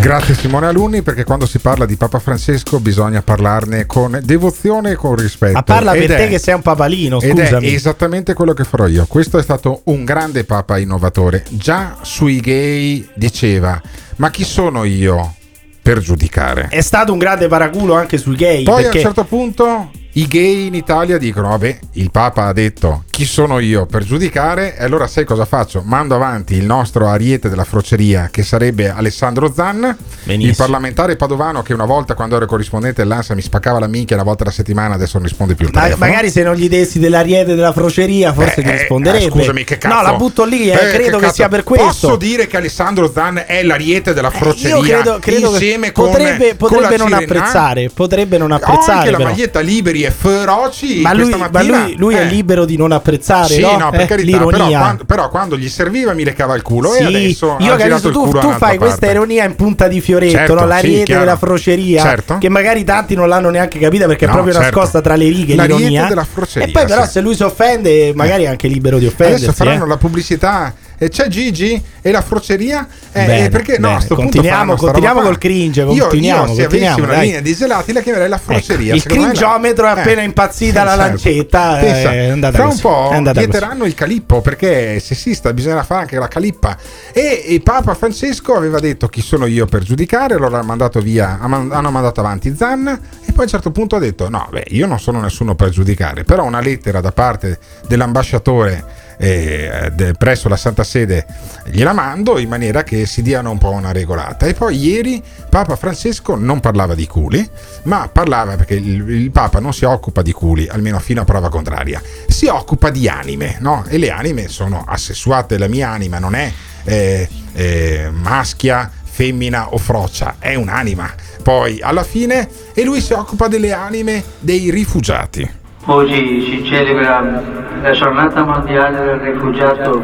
Grazie 0.00 0.34
Simone 0.34 0.66
Alunni 0.66 1.02
perché 1.02 1.24
quando 1.24 1.46
si 1.46 1.58
parla 1.58 1.84
di 1.84 1.96
Papa 1.96 2.18
Francesco 2.18 2.80
bisogna 2.80 3.20
parlarne 3.22 3.84
con 3.84 4.18
devozione 4.22 4.92
e 4.92 4.94
con 4.94 5.14
rispetto. 5.14 5.52
Ma 5.52 5.62
parla 5.62 5.92
Ed 5.92 6.06
per 6.06 6.16
te 6.16 6.24
è- 6.26 6.28
che 6.30 6.38
sei 6.38 6.54
un 6.54 6.62
papalino, 6.62 7.20
Ed 7.20 7.38
è 7.38 7.44
scusami. 7.44 7.74
esattamente 7.74 8.32
quello 8.32 8.54
che 8.54 8.64
farò 8.64 8.86
io. 8.86 9.04
Questo 9.06 9.38
è 9.38 9.42
stato 9.42 9.82
un 9.84 10.04
grande 10.04 10.44
Papa 10.44 10.78
innovatore. 10.78 11.44
Già 11.50 11.96
sui 12.00 12.40
gay 12.40 13.06
diceva: 13.14 13.80
Ma 14.16 14.30
chi 14.30 14.42
sono 14.44 14.84
io 14.84 15.34
per 15.82 15.98
giudicare? 15.98 16.68
È 16.70 16.80
stato 16.80 17.12
un 17.12 17.18
grande 17.18 17.46
paraculo 17.46 17.94
anche 17.94 18.16
sui 18.16 18.36
gay. 18.36 18.62
Poi 18.64 18.82
perché 18.82 18.96
a 18.98 19.00
un 19.00 19.14
certo 19.14 19.24
punto 19.24 19.90
i 20.20 20.26
gay 20.28 20.66
in 20.66 20.74
Italia 20.74 21.16
dicono: 21.18 21.48
Vabbè, 21.48 21.78
il 21.92 22.10
Papa 22.10 22.44
ha 22.46 22.52
detto 22.52 23.04
chi 23.10 23.24
sono 23.24 23.58
io 23.58 23.86
per 23.86 24.04
giudicare, 24.04 24.76
e 24.76 24.84
allora 24.84 25.06
sai 25.06 25.24
cosa 25.24 25.44
faccio? 25.44 25.82
Mando 25.84 26.14
avanti 26.14 26.54
il 26.54 26.64
nostro 26.64 27.08
ariete 27.08 27.48
della 27.48 27.64
froceria, 27.64 28.28
che 28.30 28.42
sarebbe 28.42 28.90
Alessandro 28.90 29.52
Zan, 29.54 29.96
il 30.24 30.54
parlamentare 30.56 31.16
padovano 31.16 31.62
che 31.62 31.72
una 31.72 31.84
volta 31.84 32.14
quando 32.14 32.36
ero 32.36 32.46
corrispondente 32.46 33.02
dell'ANSA 33.02 33.34
mi 33.34 33.40
spaccava 33.42 33.78
la 33.78 33.86
minchia 33.86 34.16
una 34.16 34.24
volta 34.24 34.42
alla 34.42 34.52
settimana, 34.52 34.94
adesso 34.94 35.18
non 35.18 35.26
risponde 35.26 35.54
più 35.54 35.68
Ma- 35.72 35.80
telefono. 35.82 36.06
magari 36.06 36.30
se 36.30 36.42
non 36.42 36.54
gli 36.54 36.68
dessi 36.68 36.98
dell'ariete 36.98 37.54
della 37.54 37.72
froceria, 37.72 38.32
forse 38.32 38.60
Eh, 38.60 38.62
ti 38.64 38.68
eh, 38.68 38.76
risponderebbe. 38.78 39.24
eh, 39.24 39.30
scusami, 39.30 39.64
che 39.64 39.78
cazzo. 39.78 39.94
No, 39.94 40.02
la 40.02 40.12
butto 40.14 40.44
lì, 40.44 40.70
eh, 40.70 40.74
Eh, 40.74 40.92
credo 40.92 41.16
che, 41.18 41.24
cazzo. 41.24 41.34
sia 41.34 41.48
per 41.48 41.62
questo. 41.64 41.86
Posso 41.86 42.16
dire 42.16 42.46
che 42.46 42.56
Alessandro 42.56 43.10
Zan 43.12 43.42
è 43.46 43.62
l'ariete 43.62 44.12
della 44.12 44.30
froceria? 44.30 44.76
Io 44.76 44.82
credo, 44.82 45.18
credo 45.20 45.50
insieme 45.50 45.86
che 45.88 45.92
con, 45.92 46.10
potrebbe, 46.10 46.56
con 46.56 46.68
potrebbe 46.68 46.96
la 46.96 47.04
non 47.04 47.18
Sirena? 47.18 47.38
apprezzare. 47.38 47.90
Potrebbe 47.92 48.38
non 48.38 48.50
Ho 48.50 48.54
apprezzare. 48.56 48.92
anche 48.98 49.10
la 49.10 49.16
però. 49.18 49.28
maglietta 49.30 49.60
liberi 49.60 50.04
e 50.10 50.14
feroci. 50.16 51.00
Ma 51.00 51.12
lui, 51.12 51.22
questa 51.22 51.36
ma 51.38 51.48
mattina, 51.50 51.82
lui- 51.84 51.96
lui 51.96 52.14
è 52.14 52.20
eh. 52.20 52.24
libero 52.24 52.64
di 52.64 52.76
non 52.76 52.92
apprezzare, 52.92 53.54
Sì, 53.54 53.60
no? 53.60 53.76
no, 53.78 53.90
per 53.90 54.00
Eh, 54.02 54.06
carità, 54.06 54.36
però 54.38 54.50
l'ironia. 54.50 54.78
quando, 54.78 55.04
però 55.04 55.28
quando 55.28 55.56
gli 55.56 55.68
serviva 55.68 56.12
mi 56.12 56.24
lecava 56.24 56.54
il 56.54 56.62
culo 56.62 56.90
Sì, 56.90 57.02
e 57.02 57.04
adesso 57.04 57.56
io 57.60 57.74
il 57.74 58.00
tu, 58.00 58.30
tu 58.30 58.50
fai 58.52 58.76
questa 58.76 58.98
parte. 58.98 59.10
ironia 59.10 59.44
in 59.44 59.54
punta 59.56 59.88
di 59.88 60.00
fioretto, 60.00 60.36
Certo, 60.36 60.54
no? 60.54 60.60
sì, 60.60 60.66
l'ariete 60.66 61.04
chiaro. 61.04 61.20
della 61.24 61.36
froceria, 61.36 62.02
Certo. 62.02 62.38
che 62.38 62.48
magari 62.48 62.84
tanti 62.84 63.14
non 63.14 63.28
l'hanno 63.28 63.50
neanche 63.50 63.78
capita 63.78 64.06
perché 64.06 64.24
No, 64.26 64.30
è 64.32 64.34
proprio 64.34 64.54
certo. 64.54 64.68
nascosta 64.76 65.00
tra 65.00 65.14
le 65.16 65.24
righe 65.28 65.54
L'ariete 65.54 65.82
l'ironia. 65.82 66.06
della 66.08 66.24
froceria, 66.24 66.68
e 66.68 66.70
poi 66.70 66.86
però 66.86 67.06
se 67.06 67.20
lui 67.20 67.34
si 67.34 67.42
offende, 67.42 68.12
magari 68.14 68.44
è 68.44 68.46
anche 68.48 68.68
libero 68.68 68.98
di 68.98 69.06
offendersi. 69.06 69.44
Adesso 69.44 69.56
faranno 69.64 69.84
eh. 69.84 69.88
la 69.88 69.96
pubblicità. 69.96 70.74
E 71.02 71.08
c'è 71.08 71.28
Gigi 71.28 71.82
e 72.02 72.10
la 72.10 72.20
froceria? 72.20 72.86
Eh, 73.12 73.24
Bene, 73.24 73.44
eh, 73.46 73.48
perché 73.48 73.78
no? 73.78 73.86
bene. 73.88 73.94
A 73.94 74.00
sto 74.00 74.14
punto 74.16 74.30
Continuiamo- 74.32 74.76
sta 74.76 74.84
continuiamo 74.84 75.20
col 75.22 75.38
cringe, 75.38 75.80
Io- 75.80 75.86
continuiamo, 76.08 76.48
Io, 76.48 76.54
se 76.54 76.60
continuiamo, 76.64 76.92
avessi 76.94 77.00
una 77.08 77.16
dai. 77.16 77.24
linea 77.26 77.40
di 77.40 77.54
gelati 77.54 77.92
la 77.94 78.00
chiamerei 78.02 78.28
la 78.28 78.36
froceria. 78.38 78.94
il 78.94 79.00
Secondo 79.00 79.22
me 79.22 79.28
la- 79.28 79.32
cringiometro 79.38 79.86
è 79.86 79.88
Eh. 79.88 80.00
appena 80.00 80.20
impazzita 80.22 80.84
la 80.84 80.92
Esatto. 80.92 81.08
lancetta. 81.08 81.76
Pensa, 81.80 82.12
è 82.12 82.28
andata 82.28 82.56
fra 82.58 82.66
un 82.66 82.78
po' 82.78 83.32
vieteranno 83.32 83.84
il 83.86 83.94
calippo 83.94 84.42
perché 84.42 84.96
è 84.96 84.98
sessista, 84.98 85.50
bisogna 85.54 85.82
fare 85.84 86.02
anche 86.02 86.18
la 86.18 86.28
calippa. 86.28 86.76
E 87.14 87.44
il 87.48 87.62
Papa 87.62 87.94
Francesco 87.94 88.54
aveva 88.54 88.78
detto 88.78 89.08
chi 89.08 89.22
sono 89.22 89.46
io 89.46 89.64
per 89.64 89.82
giudicare, 89.82 90.34
allora 90.34 90.58
ha 90.58 90.62
mandato 90.62 91.00
via, 91.00 91.38
hanno 91.40 91.90
mandato 91.90 92.20
avanti 92.20 92.54
Zan 92.54 92.86
e 92.88 93.32
poi 93.32 93.38
a 93.38 93.42
un 93.42 93.48
certo 93.48 93.70
punto 93.70 93.96
ha 93.96 93.98
detto 93.98 94.28
no, 94.28 94.46
beh, 94.50 94.66
io 94.68 94.86
non 94.86 95.00
sono 95.00 95.18
nessuno 95.18 95.54
per 95.54 95.70
giudicare, 95.70 96.24
però 96.24 96.44
una 96.44 96.60
lettera 96.60 97.00
da 97.00 97.10
parte 97.10 97.58
dell'ambasciatore 97.88 98.84
eh, 99.22 99.90
de- 99.92 100.14
presso 100.14 100.48
la 100.48 100.56
Santa 100.56 100.82
Sede 100.82 101.26
gliela 101.66 101.92
mando 101.92 102.38
in 102.38 102.48
maniera 102.48 102.82
che 102.82 103.04
si 103.04 103.20
diano 103.20 103.50
un 103.50 103.58
po' 103.58 103.70
una 103.70 103.92
regolata. 103.92 104.46
E 104.46 104.54
poi 104.54 104.78
ieri 104.78 105.22
Papa 105.50 105.76
Francesco 105.76 106.36
non 106.36 106.60
parlava 106.60 106.94
di 106.94 107.06
culi, 107.06 107.46
ma 107.82 108.08
parlava 108.10 108.56
perché 108.56 108.74
il, 108.74 109.06
il 109.10 109.30
Papa 109.30 109.60
non 109.60 109.74
si 109.74 109.84
occupa 109.84 110.22
di 110.22 110.32
culi, 110.32 110.66
almeno 110.68 110.98
fino 110.98 111.20
a 111.20 111.24
prova 111.24 111.50
contraria, 111.50 112.00
si 112.28 112.46
occupa 112.46 112.88
di 112.90 113.08
anime, 113.08 113.56
no? 113.60 113.84
E 113.88 113.98
le 113.98 114.10
anime 114.10 114.48
sono 114.48 114.84
assessuate, 114.86 115.58
la 115.58 115.68
mia 115.68 115.90
anima 115.90 116.18
non 116.18 116.34
è 116.34 116.50
eh, 116.84 117.28
eh, 117.52 118.08
maschia, 118.10 118.90
femmina 119.04 119.74
o 119.74 119.76
froccia, 119.76 120.36
è 120.38 120.54
un'anima. 120.54 121.12
Poi 121.42 121.80
alla 121.82 122.04
fine, 122.04 122.48
e 122.72 122.84
lui 122.84 123.02
si 123.02 123.12
occupa 123.12 123.48
delle 123.48 123.72
anime 123.72 124.24
dei 124.38 124.70
rifugiati. 124.70 125.58
Oggi 125.92 126.40
si 126.42 126.64
celebra 126.64 127.42
la 127.82 127.90
giornata 127.90 128.44
mondiale 128.44 128.96
del 129.06 129.18
rifugiato 129.32 130.00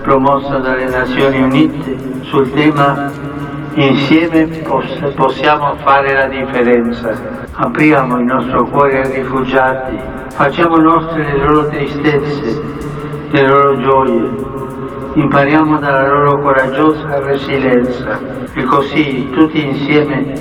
promossa 0.00 0.58
dalle 0.58 0.84
Nazioni 0.84 1.42
Unite 1.42 1.96
sul 2.20 2.52
tema 2.52 3.10
Insieme 3.74 4.46
poss- 4.62 5.12
possiamo 5.16 5.74
fare 5.82 6.12
la 6.12 6.26
differenza. 6.26 7.10
Apriamo 7.50 8.18
il 8.18 8.26
nostro 8.26 8.64
cuore 8.66 9.02
ai 9.02 9.12
rifugiati, 9.12 9.98
facciamo 10.28 10.76
nostre 10.76 11.24
le 11.24 11.38
loro 11.38 11.66
tristezze, 11.66 12.62
le 13.30 13.48
loro 13.48 13.80
gioie, 13.80 14.30
impariamo 15.14 15.78
dalla 15.78 16.06
loro 16.06 16.40
coraggiosa 16.42 17.18
resilienza 17.18 18.20
e 18.54 18.62
così 18.62 19.28
tutti 19.32 19.66
insieme 19.66 20.32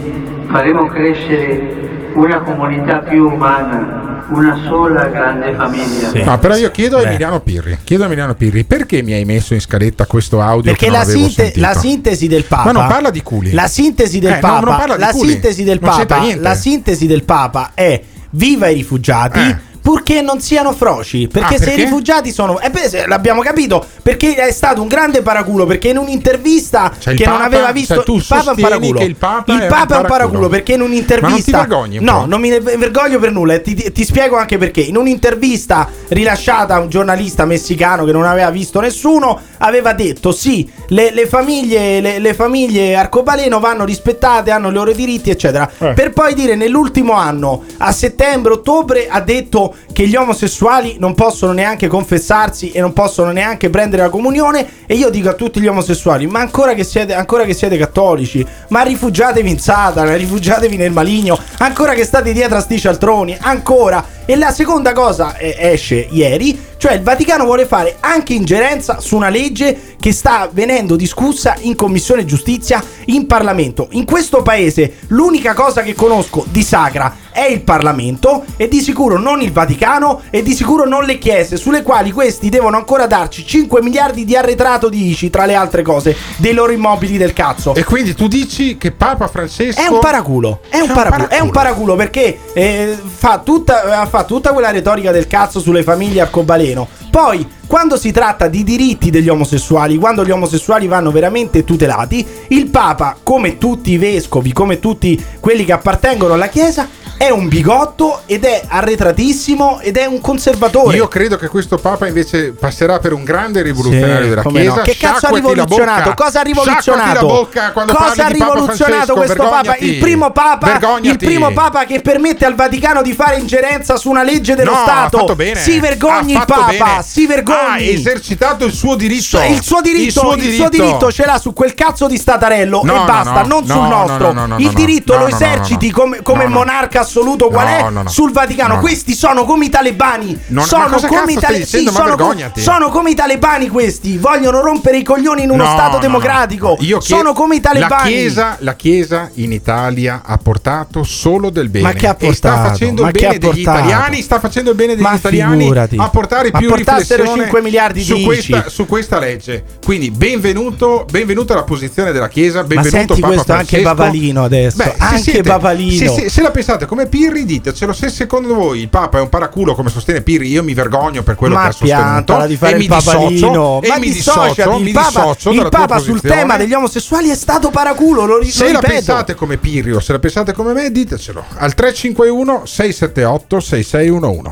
faremo 0.49 0.85
crescere 0.85 2.11
una 2.13 2.41
comunità 2.41 2.99
più 2.99 3.25
umana, 3.25 4.12
una 4.29 4.59
sola 4.67 5.05
grande 5.07 5.53
famiglia. 5.55 6.23
No, 6.23 6.39
però 6.39 6.55
io 6.55 6.71
chiedo 6.71 6.97
a 6.97 7.01
Emiliano 7.03 7.39
Pirri, 7.41 7.77
chiedo 7.83 8.03
a 8.03 8.05
Emiliano 8.07 8.35
Pirri, 8.35 8.63
perché 8.63 9.01
mi 9.01 9.13
hai 9.13 9.25
messo 9.25 9.53
in 9.53 9.61
scaletta 9.61 10.05
questo 10.05 10.41
audio 10.41 10.71
Perché 10.71 10.85
che 10.85 10.91
non 10.91 10.97
la, 10.99 11.03
avevo 11.03 11.19
sinte- 11.19 11.43
sentito? 11.43 11.65
la 11.65 11.73
sintesi 11.73 12.27
del 12.27 12.43
Papa. 12.45 12.71
Ma 12.71 12.79
non 12.79 12.87
parla 12.87 13.09
di 13.09 13.21
culi. 13.21 13.51
La 13.51 13.67
sintesi 13.67 14.19
del 14.19 14.31
Eh, 14.31 14.35
no, 14.35 14.39
Papa. 14.41 14.59
non 14.59 14.75
parla 14.77 14.95
di 14.95 15.01
la 15.01 15.11
culi. 15.11 15.29
sintesi 15.31 15.63
del 15.63 15.79
Papa. 15.79 16.19
niente. 16.19 16.41
La 16.41 16.55
sintesi 16.55 17.07
del 17.07 17.23
Papa 17.23 17.71
è 17.73 18.01
viva 18.31 18.67
i 18.67 18.73
rifugiati. 18.75 19.39
Eh. 19.39 19.57
Purché 19.83 20.21
non 20.21 20.39
siano 20.39 20.71
froci, 20.71 21.27
perché, 21.27 21.55
Ah, 21.55 21.57
se 21.57 21.63
i 21.63 21.67
perché? 21.67 21.83
rifugiati 21.83 22.31
sono. 22.31 22.57
E 22.61 22.69
beh, 22.69 23.05
l'abbiamo 23.05 23.41
capito. 23.41 23.85
Perché 24.01 24.33
è 24.35 24.51
stato 24.53 24.81
un 24.81 24.87
grande 24.87 25.21
paraculo. 25.21 25.65
Perché 25.65 25.89
in 25.89 25.97
un'intervista 25.97 26.89
Cioè, 26.97 27.11
il 27.13 27.19
che 27.19 27.25
non 27.25 27.33
Papa- 27.35 27.45
aveva 27.47 27.71
visto. 27.73 28.01
cioè, 28.01 28.15
il 28.15 28.25
Papa 28.25 28.51
è 28.51 28.53
un 28.55 28.61
paraculo. 28.61 29.01
il 29.01 29.15
Papa 29.17 29.51
è 29.51 29.55
un 29.55 29.59
è 29.59 29.63
un 29.63 29.69
paraculo. 29.69 30.07
paraculo. 30.07 30.47
Perché 30.47 30.71
in 30.73 30.79
Ma 30.79 30.87
non 30.87 30.95
ti 30.95 31.01
un'intervista. 31.03 31.57
vergogni 31.59 31.99
no, 31.99 32.19
po'? 32.21 32.25
non 32.27 32.39
mi 32.39 32.47
ne 32.49 32.59
vergoglio 32.61 33.19
per 33.19 33.31
nulla. 33.33 33.59
Ti, 33.59 33.91
ti- 33.91 34.05
spiego 34.05 34.37
anche 34.37 34.57
perché. 34.57 34.79
In 34.79 34.95
un'intervista 34.95 35.89
rilasciata 36.07 36.75
a 36.75 36.79
un 36.79 36.87
giornalista 36.87 37.43
messicano 37.43 38.05
che 38.05 38.13
non 38.13 38.23
aveva 38.23 38.49
visto 38.51 38.79
nessuno, 38.79 39.37
aveva 39.57 39.91
detto: 39.91 40.31
sì, 40.31 40.69
le, 40.87 41.11
le 41.13 41.27
famiglie, 41.27 41.99
le, 41.99 42.19
le 42.19 42.33
famiglie 42.33 42.95
arcobaleno 42.95 43.59
vanno 43.59 43.83
rispettate, 43.83 44.49
hanno 44.49 44.69
i 44.69 44.73
loro 44.73 44.93
diritti, 44.93 45.29
eccetera. 45.29 45.69
Eh. 45.77 45.91
Per 45.93 46.13
poi 46.13 46.33
dire 46.33 46.55
nell'ultimo 46.55 47.11
anno, 47.13 47.63
a 47.79 47.91
settembre-ottobre, 47.91 49.07
ha 49.09 49.19
detto 49.19 49.72
che 49.91 50.07
gli 50.07 50.15
omosessuali 50.15 50.97
non 50.99 51.13
possono 51.15 51.51
neanche 51.51 51.87
confessarsi 51.87 52.71
e 52.71 52.79
non 52.79 52.93
possono 52.93 53.31
neanche 53.31 53.69
prendere 53.69 54.03
la 54.03 54.09
comunione. 54.09 54.67
E 54.85 54.95
io 54.95 55.09
dico 55.09 55.29
a 55.29 55.33
tutti 55.33 55.59
gli 55.59 55.67
omosessuali: 55.67 56.27
ma 56.27 56.39
ancora 56.39 56.73
che 56.73 56.83
siete, 56.83 57.13
ancora 57.13 57.43
che 57.45 57.53
siete 57.53 57.77
cattolici, 57.77 58.45
ma 58.69 58.81
rifugiatevi 58.81 59.49
in 59.49 59.59
Satana, 59.59 60.15
rifugiatevi 60.15 60.77
nel 60.77 60.91
maligno, 60.91 61.37
ancora 61.59 61.93
che 61.93 62.03
state 62.05 62.33
dietro 62.33 62.57
a 62.57 62.61
sti 62.61 62.79
cialtroni, 62.79 63.37
ancora. 63.39 64.21
E 64.25 64.37
la 64.37 64.51
seconda 64.51 64.93
cosa 64.93 65.35
eh, 65.35 65.55
esce 65.57 66.07
ieri, 66.09 66.57
cioè 66.77 66.93
il 66.93 67.01
Vaticano 67.01 67.43
vuole 67.43 67.65
fare 67.65 67.97
anche 67.99 68.33
ingerenza 68.33 69.01
su 69.01 69.17
una 69.17 69.27
legge 69.27 69.95
che 69.99 70.11
sta 70.11 70.49
venendo 70.51 70.95
discussa 70.95 71.55
in 71.61 71.75
Commissione 71.75 72.25
Giustizia 72.25 72.83
in 73.05 73.27
Parlamento. 73.27 73.87
In 73.91 74.05
questo 74.05 74.41
paese 74.41 74.97
l'unica 75.07 75.53
cosa 75.53 75.81
che 75.81 75.93
conosco 75.93 76.45
di 76.49 76.61
sacra 76.61 77.15
è 77.31 77.45
il 77.45 77.61
Parlamento 77.61 78.43
e 78.57 78.67
di 78.67 78.79
sicuro 78.79 79.17
non 79.17 79.41
il 79.41 79.51
Vaticano 79.51 80.21
e 80.29 80.43
di 80.43 80.53
sicuro 80.53 80.85
non 80.85 81.03
le 81.03 81.17
chiese 81.17 81.57
sulle 81.57 81.81
quali 81.83 82.11
questi 82.11 82.49
devono 82.49 82.77
ancora 82.77 83.07
darci 83.07 83.45
5 83.45 83.81
miliardi 83.81 84.23
di 84.23 84.35
arretrato 84.35 84.89
di 84.89 85.09
ICI 85.09 85.29
tra 85.29 85.45
le 85.45 85.55
altre 85.55 85.81
cose 85.81 86.15
dei 86.37 86.53
loro 86.53 86.71
immobili 86.71 87.17
del 87.17 87.33
cazzo. 87.33 87.73
E 87.75 87.83
quindi 87.83 88.13
tu 88.13 88.27
dici 88.27 88.77
che 88.77 88.91
Papa 88.91 89.27
Francesco 89.27 89.81
È 89.81 89.87
un 89.87 89.99
paraculo, 89.99 90.59
è 90.69 90.79
un 90.79 90.91
paraculo, 90.91 91.29
è 91.29 91.39
un 91.39 91.49
paraculo 91.49 91.95
perché 91.95 92.39
eh, 92.53 92.97
fa, 93.03 93.39
tutta, 93.39 94.05
fa 94.13 94.25
tutta 94.25 94.53
quella 94.53 94.69
retorica 94.69 95.09
del 95.09 95.25
cazzo 95.25 95.59
sulle 95.59 95.81
famiglie 95.81 96.21
arcobaleno. 96.21 96.87
Poi, 97.09 97.47
quando 97.65 97.97
si 97.97 98.11
tratta 98.11 98.47
di 98.47 98.63
diritti 98.63 99.09
degli 99.09 99.27
omosessuali, 99.27 99.97
quando 99.97 100.23
gli 100.23 100.29
omosessuali 100.29 100.85
vanno 100.85 101.09
veramente 101.09 101.63
tutelati, 101.63 102.23
il 102.49 102.67
Papa, 102.67 103.17
come 103.23 103.57
tutti 103.57 103.89
i 103.89 103.97
vescovi, 103.97 104.53
come 104.53 104.77
tutti 104.77 105.19
quelli 105.39 105.65
che 105.65 105.71
appartengono 105.71 106.35
alla 106.35 106.47
Chiesa, 106.47 106.87
è 107.17 107.29
un 107.29 107.47
bigotto 107.47 108.21
ed 108.25 108.43
è 108.43 108.63
arretratissimo 108.67 109.79
ed 109.79 109.97
è 109.97 110.05
un 110.05 110.19
conservatore. 110.19 110.97
Io 110.97 111.07
credo 111.07 111.37
che 111.37 111.47
questo 111.47 111.77
Papa 111.77 112.07
invece 112.07 112.51
passerà 112.51 112.99
per 112.99 113.13
un 113.13 113.23
grande 113.23 113.61
rivoluzionario 113.61 114.23
Sì, 114.23 114.29
della 114.29 114.41
Chiesa. 114.41 114.75
no. 114.75 114.81
Che 114.81 114.97
cazzo 114.97 115.25
ha 115.27 115.29
rivoluzionato? 115.29 116.13
Cosa 116.15 116.39
ha 116.39 116.43
rivoluzionato? 116.43 117.49
Cosa 117.95 118.25
ha 118.25 118.27
rivoluzionato 118.27 119.13
questo 119.13 119.43
Papa? 119.43 119.75
Il 119.77 119.97
primo 119.99 120.31
Papa, 120.31 120.79
il 121.01 121.17
primo 121.17 121.51
Papa 121.53 121.85
che 121.85 122.01
permette 122.01 122.45
al 122.45 122.55
Vaticano 122.55 123.01
di 123.01 123.13
fare 123.13 123.37
ingerenza 123.37 123.95
su 123.97 124.09
una 124.09 124.23
legge 124.23 124.55
dello 124.55 124.71
No, 124.71 124.77
Stato. 124.83 125.17
ha 125.17 125.19
fatto 125.21 125.35
bene. 125.35 125.59
Si 125.59 125.79
vergogni 125.79 126.35
Ha 126.35 126.39
il 126.41 126.45
fatto 126.47 126.59
Papa, 126.61 126.71
bene. 126.71 127.03
si 127.03 127.25
vergogni. 127.27 127.59
Ha 127.59 127.77
esercitato 127.79 128.65
il 128.65 128.73
suo 128.73 128.95
diritto. 128.95 129.39
Il 129.41 129.61
suo 129.61 129.81
diritto, 129.81 130.03
Il 130.03 130.11
suo 130.11 130.35
diritto. 130.35 130.69
diritto 130.69 131.11
ce 131.11 131.25
l'ha 131.25 131.37
su 131.37 131.53
quel 131.53 131.73
cazzo 131.73 132.07
di 132.07 132.17
statarello 132.17 132.81
No, 132.83 133.03
e 133.03 133.05
basta, 133.05 133.41
no. 133.43 133.47
non 133.47 133.63
No, 133.65 133.73
sul 133.73 133.83
no, 133.83 133.87
nostro. 133.89 134.31
no, 134.33 134.39
no, 134.41 134.45
no, 134.47 134.57
il 134.57 134.71
diritto 134.73 135.13
no, 135.13 135.19
lo 135.19 135.25
no, 135.25 135.29
no, 135.29 135.35
eserciti 135.35 135.89
no. 135.89 135.95
come, 135.97 136.21
come 136.21 136.43
No, 136.43 136.49
no. 136.49 136.55
monarca 136.55 137.02
assoluto 137.03 137.47
qual 137.49 137.65
No, 137.67 137.71
è 137.75 137.81
no, 137.91 138.01
no. 138.03 138.09
sul 138.09 138.31
Vaticano. 138.31 138.69
No, 138.69 138.75
no. 138.75 138.81
Questi 138.81 139.13
sono 139.13 139.45
come 139.45 139.65
i 139.65 139.69
talebani. 139.69 140.39
Non- 140.47 140.63
ma 140.63 140.65
sono, 140.65 140.99
come 141.07 141.31
i 141.33 141.35
tale- 141.35 141.65
sì, 141.65 141.83
Ma 141.83 141.91
sono, 141.91 142.15
co- 142.15 142.15
vergognati. 142.25 142.61
sono 142.61 142.89
come 142.89 143.11
i 143.11 143.15
talebani 143.15 143.67
questi. 143.69 144.17
Vogliono 144.17 144.61
rompere 144.61 144.97
i 144.97 145.03
coglioni 145.03 145.43
in 145.43 145.49
uno 145.51 145.63
No, 145.63 145.69
Stato 145.71 145.97
democratico. 145.99 146.67
no. 146.69 146.77
Io 146.79 146.97
chie- 146.99 147.15
sono 147.17 147.33
come 147.33 147.55
i 147.55 147.59
talebani. 147.61 147.91
La 148.11 148.17
chiesa, 148.17 148.55
la 148.59 148.73
Chiesa 148.75 149.29
in 149.35 149.51
Italia 149.51 150.21
ha 150.25 150.37
portato 150.37 151.03
solo 151.03 151.49
del 151.49 151.69
bene. 151.69 151.85
Ma 151.85 151.93
che 151.93 152.07
ha 152.07 152.15
E 152.17 152.33
sta 152.33 152.49
portato? 152.51 152.69
facendo 152.69 153.01
Ma 153.03 153.07
il 153.09 153.13
bene 153.13 153.37
degli 153.37 153.63
portato? 153.63 153.77
italiani, 153.79 154.21
sta 154.21 154.39
facendo 154.39 154.69
il 154.71 154.75
bene 154.75 154.93
degli 154.95 155.03
Ma 155.03 155.13
italiani 155.13 155.61
figurati. 155.61 155.95
a 155.99 156.09
portare 156.09 156.49
Ma 156.51 156.57
più 156.59 156.67
portassero 156.69 157.21
riflessione 157.23 157.41
5 157.43 157.61
miliardi 157.61 158.03
su 158.03 158.15
di 158.15 158.23
questa, 158.23 158.69
su 158.69 158.85
questa 158.87 159.19
legge. 159.19 159.63
Quindi 159.83 160.11
benvenuto, 160.11 161.05
benvenuto 161.09 161.53
alla 161.53 161.63
posizione 161.63 162.11
della 162.11 162.27
Chiesa, 162.27 162.61
Ma 162.61 162.67
benvenuto 162.67 162.97
senti 162.97 163.21
Papa 163.21 163.33
questo 163.33 163.51
anche 163.53 163.65
Francesco. 163.79 163.95
Papalino 163.95 164.43
adesso. 164.43 164.77
Beh, 164.77 164.95
anche 164.97 165.21
siete- 165.21 165.41
Papalino. 165.43 165.97
Se, 165.97 166.07
se- 166.21 166.29
se 166.29 166.41
la 166.41 166.51
pensate 166.51 166.85
come 166.93 167.07
Pirri, 167.07 167.43
ditecelo. 167.43 167.91
Se 167.91 168.07
secondo 168.09 168.53
voi 168.53 168.81
il 168.81 168.87
Papa 168.87 169.17
è 169.17 169.21
un 169.21 169.29
paraculo 169.29 169.73
come 169.73 169.89
sostiene 169.89 170.21
Pirri, 170.21 170.49
io 170.49 170.63
mi 170.63 170.75
vergogno 170.75 171.23
per 171.23 171.33
quello 171.33 171.55
Ma 171.55 171.63
che 171.63 171.67
ha 171.69 171.71
sostenuto. 171.71 172.45
di 172.45 172.55
fare 172.55 172.71
e 172.71 172.75
il 172.75 172.81
mi 172.81 172.87
dissocio, 172.87 173.17
papalino. 173.17 173.81
e 173.81 173.87
Ma 173.87 173.97
mi 173.97 174.11
dissocio, 174.11 174.75
il 174.77 174.83
mi 174.83 174.91
Papa, 174.91 175.09
dissocio 175.09 175.49
il 175.49 175.69
Papa 175.69 175.97
sul 175.97 176.21
tema 176.21 176.55
degli 176.55 176.73
omosessuali 176.73 177.29
è 177.29 177.35
stato 177.35 177.71
paraculo, 177.71 178.25
lo, 178.25 178.43
Se 178.43 178.67
lo 178.67 178.73
la 178.73 178.79
pensate 178.79 179.33
come 179.33 179.57
Pirri 179.57 179.93
o 179.93 179.99
se 179.99 180.11
la 180.11 180.19
pensate 180.19 180.53
come 180.53 180.73
me, 180.73 180.91
ditecelo 180.91 181.43
al 181.55 181.73
351 181.73 182.65
678 182.67 183.59
6611. 183.59 184.51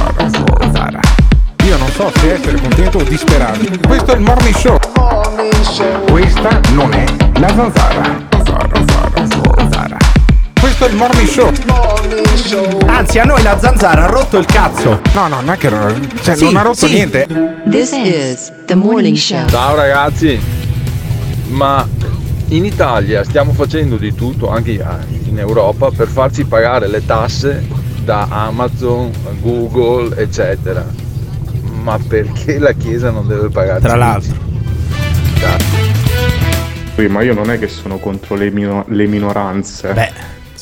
Non 1.81 1.89
so 1.89 2.11
se 2.19 2.33
essere 2.33 2.61
contento 2.61 2.99
o 2.99 3.03
disperato. 3.03 3.59
Questo 3.87 4.11
è 4.11 4.15
il 4.15 4.21
morning 4.21 4.55
show. 4.55 4.77
Questa 6.11 6.61
non 6.73 6.93
è 6.93 7.05
la 7.39 7.47
zanzara. 7.47 8.27
Zanzara, 8.29 8.69
zanzara, 8.75 9.57
zanzara. 9.57 9.97
Questo 10.59 10.85
è 10.85 10.89
il 10.89 10.95
morning 10.95 11.27
show. 11.27 11.51
Anzi, 12.85 13.17
a 13.17 13.23
noi 13.23 13.41
la 13.41 13.57
zanzara 13.57 14.03
ha 14.03 14.05
rotto 14.05 14.37
il 14.37 14.45
cazzo. 14.45 15.01
No, 15.15 15.27
no, 15.27 15.41
non 15.41 15.49
è 15.49 15.57
che 15.57 15.69
cioè, 16.21 16.35
Sì, 16.35 16.43
non 16.43 16.57
ha 16.57 16.61
rotto 16.61 16.85
sì. 16.85 16.93
niente. 16.93 17.25
This 17.67 17.93
is 17.93 18.53
the 18.67 18.75
morning 18.75 19.17
show. 19.17 19.47
Ciao 19.47 19.73
ragazzi, 19.73 20.39
ma 21.47 21.83
in 22.49 22.63
Italia 22.63 23.23
stiamo 23.23 23.53
facendo 23.53 23.95
di 23.95 24.13
tutto, 24.13 24.51
anche 24.51 24.73
in 25.23 25.39
Europa, 25.39 25.89
per 25.89 26.07
farci 26.07 26.43
pagare 26.45 26.87
le 26.87 27.03
tasse 27.03 27.65
da 28.03 28.27
Amazon, 28.29 29.09
Google, 29.41 30.15
eccetera. 30.15 31.09
Ma 31.81 31.97
perché 32.07 32.59
la 32.59 32.73
Chiesa 32.73 33.09
non 33.09 33.27
deve 33.27 33.49
pagare? 33.49 33.79
Tra 33.81 33.95
l'altro. 33.95 34.35
Sì, 36.95 37.07
ma 37.07 37.21
io 37.23 37.33
non 37.33 37.49
è 37.49 37.57
che 37.57 37.67
sono 37.67 37.97
contro 37.97 38.35
le, 38.35 38.51
mino- 38.51 38.85
le 38.89 39.07
minoranze. 39.07 39.93
Beh, 39.93 40.11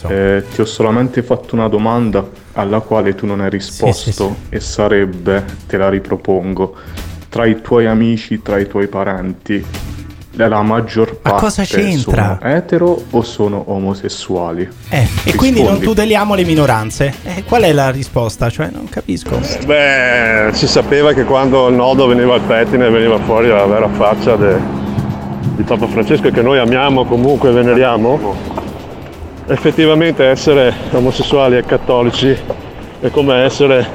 Eh, 0.08 0.46
ti 0.54 0.62
ho 0.62 0.66
solamente 0.66 1.22
fatto 1.22 1.56
una 1.56 1.68
domanda 1.68 2.26
alla 2.54 2.80
quale 2.80 3.16
tu 3.16 3.26
non 3.26 3.42
hai 3.42 3.50
risposto 3.50 4.38
e 4.48 4.62
sarebbe, 4.62 5.44
te 5.68 5.76
la 5.76 5.90
ripropongo, 5.90 6.74
tra 7.28 7.46
i 7.46 7.60
tuoi 7.62 7.86
amici, 7.86 8.42
tra 8.42 8.58
i 8.60 8.68
tuoi 8.68 8.88
parenti, 8.88 9.66
la 10.34 10.62
maggior 10.62 11.20
Ma 11.24 11.32
parte 11.32 11.40
cosa 11.46 11.64
c'entra? 11.64 12.38
sono 12.40 12.54
etero 12.54 13.04
o 13.10 13.22
sono 13.24 13.64
omosessuali? 13.68 14.68
Eh, 14.90 15.08
e 15.26 15.36
quindi 15.36 15.60
non 15.60 15.72
Rispondi. 15.72 15.86
tuteliamo 15.86 16.36
le 16.36 16.44
minoranze. 16.46 17.14
Eh, 17.24 17.44
qual 17.44 17.64
è 17.64 17.74
la 17.74 17.90
risposta? 17.90 18.50
Cioè, 18.50 18.70
non 18.72 18.88
capisco. 18.90 19.40
Beh, 19.66 20.50
si 20.54 20.68
sapeva 20.68 21.14
che 21.14 21.24
quando 21.26 21.68
il 21.68 21.76
nodo 21.76 22.08
veniva 22.08 22.36
al 22.36 22.42
pettine 22.42 22.90
veniva 22.90 23.18
fuori 23.20 23.48
la 23.50 23.66
vera 23.66 23.90
faccia 23.90 24.36
de- 24.36 24.58
di 25.56 25.64
Papa 25.64 25.88
Francesco 25.88 26.28
e 26.28 26.32
che 26.32 26.42
noi 26.42 26.58
amiamo 26.60 27.06
comunque 27.06 27.50
e 27.50 27.54
veneriamo. 27.54 28.36
Effettivamente 29.48 30.24
essere 30.26 30.72
omosessuali 30.92 31.58
e 31.58 31.66
cattolici 31.66 32.38
è 33.00 33.10
come 33.10 33.44
essere 33.44 33.86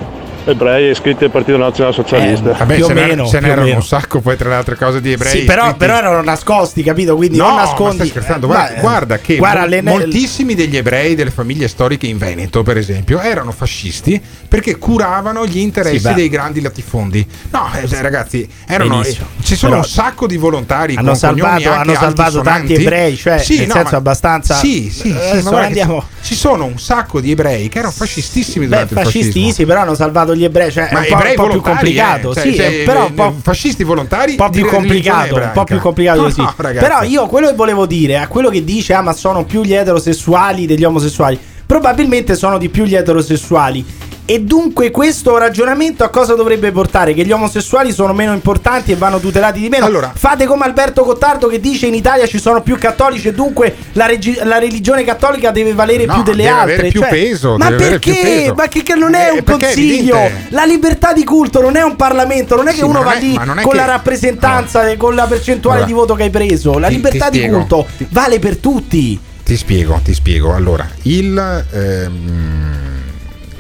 ebrei 0.46 0.90
iscritti 0.90 1.24
al 1.24 1.30
Partito 1.30 1.56
Nazionale 1.56 1.94
Socialista. 1.94 2.50
Eh, 2.50 2.58
Vabbè, 2.58 2.74
Più 2.74 2.84
o 2.84 2.88
ce 2.88 2.94
n'era- 2.94 3.06
meno, 3.06 3.24
o 3.24 3.40
n'erano 3.40 3.74
un 3.74 3.82
sacco 3.82 4.20
poi 4.20 4.36
tra 4.36 4.48
le 4.50 4.54
altre 4.56 4.76
cose 4.76 5.00
di 5.00 5.12
ebrei. 5.12 5.40
Sì, 5.40 5.44
però, 5.44 5.74
però 5.74 5.96
erano 5.96 6.22
nascosti, 6.22 6.82
capito? 6.82 7.16
Quindi 7.16 7.38
No, 7.38 7.46
non 7.46 7.54
ma 7.56 7.62
nascondi. 7.62 7.94
stai 7.96 8.08
scherzando, 8.08 8.46
Eh, 8.46 8.50
guarda, 8.50 8.74
ma- 8.74 8.80
guarda 8.80 9.18
che 9.18 9.36
guarda, 9.36 9.66
le- 9.66 9.82
moltissimi 9.82 10.54
degli 10.54 10.76
ebrei 10.76 11.14
delle 11.14 11.30
famiglie 11.30 11.68
storiche 11.68 12.06
in 12.06 12.18
Veneto, 12.18 12.62
per 12.62 12.76
esempio, 12.76 13.20
erano 13.20 13.52
fascisti 13.52 14.20
perché 14.48 14.76
curavano 14.76 15.46
gli 15.46 15.58
interessi 15.58 15.98
Sì, 15.98 16.08
beh. 16.08 16.14
dei 16.14 16.28
grandi 16.28 16.60
latifondi. 16.60 17.26
No, 17.50 17.68
eh, 17.80 17.88
cioè, 17.88 18.00
ragazzi, 18.00 18.46
erano, 18.66 19.02
eh, 19.02 19.16
ci 19.42 19.56
sono 19.56 19.72
Però 19.72 19.82
un 19.82 19.88
sacco 19.88 20.26
di 20.26 20.36
volontari 20.36 20.94
hanno 20.96 21.08
con 21.08 21.16
salvato- 21.16 21.70
hanno 21.70 21.94
salvato 21.94 22.40
tanti 22.42 22.74
ebrei, 22.74 23.16
cioè, 23.16 23.36
nel 23.36 23.44
senso 23.44 23.72
ma- 23.72 23.90
abbastanza- 23.96 24.54
Sì, 24.56 24.90
sì, 24.90 25.08
sì, 25.08 25.42
ma 25.42 25.50
che 25.50 25.56
andiamo- 25.64 26.04
ci- 26.22 26.34
sono 26.34 26.64
un 26.64 26.78
sacco 26.78 27.20
di 27.20 27.30
ebrei 27.30 27.68
che 27.68 27.78
erano 27.78 27.92
fascistissimi 27.92 28.66
Beh, 28.66 28.70
durante 28.72 28.94
il 28.94 29.00
fascisti 29.00 29.26
fascismo. 29.32 29.52
sì, 29.52 29.64
però 29.64 29.80
hanno 29.80 29.94
salvato 29.94 30.33
gli 30.34 30.44
ebrei, 30.44 30.70
cioè 30.70 30.88
è 30.88 30.92
Ma 30.92 31.00
un 31.00 31.06
po', 31.06 31.14
un 31.14 31.20
po' 31.20 31.24
più 31.24 31.36
volontari, 31.36 31.76
complicato. 31.76 32.30
eh, 32.30 32.34
cioè, 32.34 32.42
sì, 32.42 32.54
cioè, 32.56 32.66
eh, 32.66 32.82
però 32.84 33.04
eh, 33.04 33.08
un 33.08 33.14
po', 33.14 33.34
fascisti 33.42 33.84
volontari 33.84 34.30
un 34.32 34.36
po' 34.36 34.50
più 34.50 34.66
complicato, 34.66 35.34
un 35.36 35.50
po' 35.52 35.64
più 35.64 35.78
complicato 35.78 36.22
così. 36.22 36.40
no, 36.42 36.54
però 36.56 37.02
io 37.02 37.26
quello 37.26 37.48
che 37.48 37.54
volevo 37.54 37.86
dire, 37.86 38.18
a 38.18 38.28
quello 38.28 38.48
che 38.50 38.64
dice, 38.64 38.94
ah, 38.94 39.02
ma 39.02 39.12
sono 39.12 39.44
più 39.44 39.62
gli 39.62 39.74
eterosessuali 39.74 40.66
degli 40.66 40.84
omosessuali, 40.84 41.38
probabilmente 41.66 42.34
sono 42.34 42.58
di 42.58 42.68
più 42.68 42.84
gli 42.84 42.94
eterosessuali. 42.94 43.84
E 44.26 44.40
dunque 44.40 44.90
questo 44.90 45.36
ragionamento 45.36 46.02
a 46.02 46.08
cosa 46.08 46.34
dovrebbe 46.34 46.72
portare? 46.72 47.12
Che 47.12 47.26
gli 47.26 47.30
omosessuali 47.32 47.92
sono 47.92 48.14
meno 48.14 48.32
importanti 48.32 48.90
e 48.90 48.96
vanno 48.96 49.18
tutelati 49.20 49.60
di 49.60 49.68
meno? 49.68 49.84
Allora- 49.84 50.12
Fate 50.16 50.46
come 50.46 50.64
Alberto 50.64 51.04
Gottardo 51.04 51.46
che 51.46 51.60
dice 51.60 51.88
in 51.88 51.94
Italia 51.94 52.26
ci 52.26 52.38
sono 52.38 52.62
più 52.62 52.78
cattolici 52.78 53.28
e 53.28 53.34
dunque 53.34 53.74
la, 53.92 54.06
regi- 54.06 54.38
la 54.42 54.58
religione 54.58 55.04
cattolica 55.04 55.50
deve 55.50 55.74
valere 55.74 56.06
No, 56.06 56.14
più 56.14 56.22
delle 56.22 56.44
deve 56.44 56.48
altre. 56.48 56.72
avere 56.72 56.88
più 56.88 57.00
Cioè, 57.00 57.10
peso, 57.10 57.56
ma 57.58 57.68
deve 57.68 57.76
avere 57.84 57.98
più 57.98 58.12
perché? 58.14 58.26
peso. 58.28 58.54
Ma 58.54 58.68
che, 58.68 58.82
che 58.82 58.94
non 58.94 59.14
è 59.14 59.26
Eh, 59.26 59.30
un 59.32 59.42
perché 59.42 59.60
è 59.66 59.74
consiglio? 59.74 60.16
evidente. 60.16 60.54
La 60.54 60.64
libertà 60.64 61.12
di 61.12 61.24
culto 61.24 61.60
non 61.60 61.76
è 61.76 61.82
un 61.82 61.96
Parlamento, 61.96 62.56
non 62.56 62.66
è 62.68 62.70
che 62.70 62.78
Sì, 62.78 62.84
uno 62.84 63.02
va 63.02 63.12
è- 63.16 63.20
lì 63.20 63.34
è 63.34 63.44
con 63.60 63.72
che- 63.72 63.76
la 63.76 63.84
rappresentanza 63.84 64.88
e 64.88 64.96
con 64.96 65.14
la 65.14 65.26
percentuale 65.26 65.80
Allora, 65.82 65.92
di 65.92 65.98
voto 66.00 66.14
che 66.14 66.22
hai 66.22 66.30
preso. 66.30 66.78
La 66.78 66.88
ti- 66.88 66.94
libertà 66.94 67.28
ti 67.28 67.40
di 67.42 67.48
culto 67.50 67.86
vale 68.08 68.38
per 68.38 68.56
tutti. 68.56 69.20
Ti 69.44 69.54
spiego, 69.58 70.00
ti 70.02 70.14
spiego. 70.14 70.54
Allora, 70.54 70.88
il, 71.02 71.64
ehm, 71.70 72.83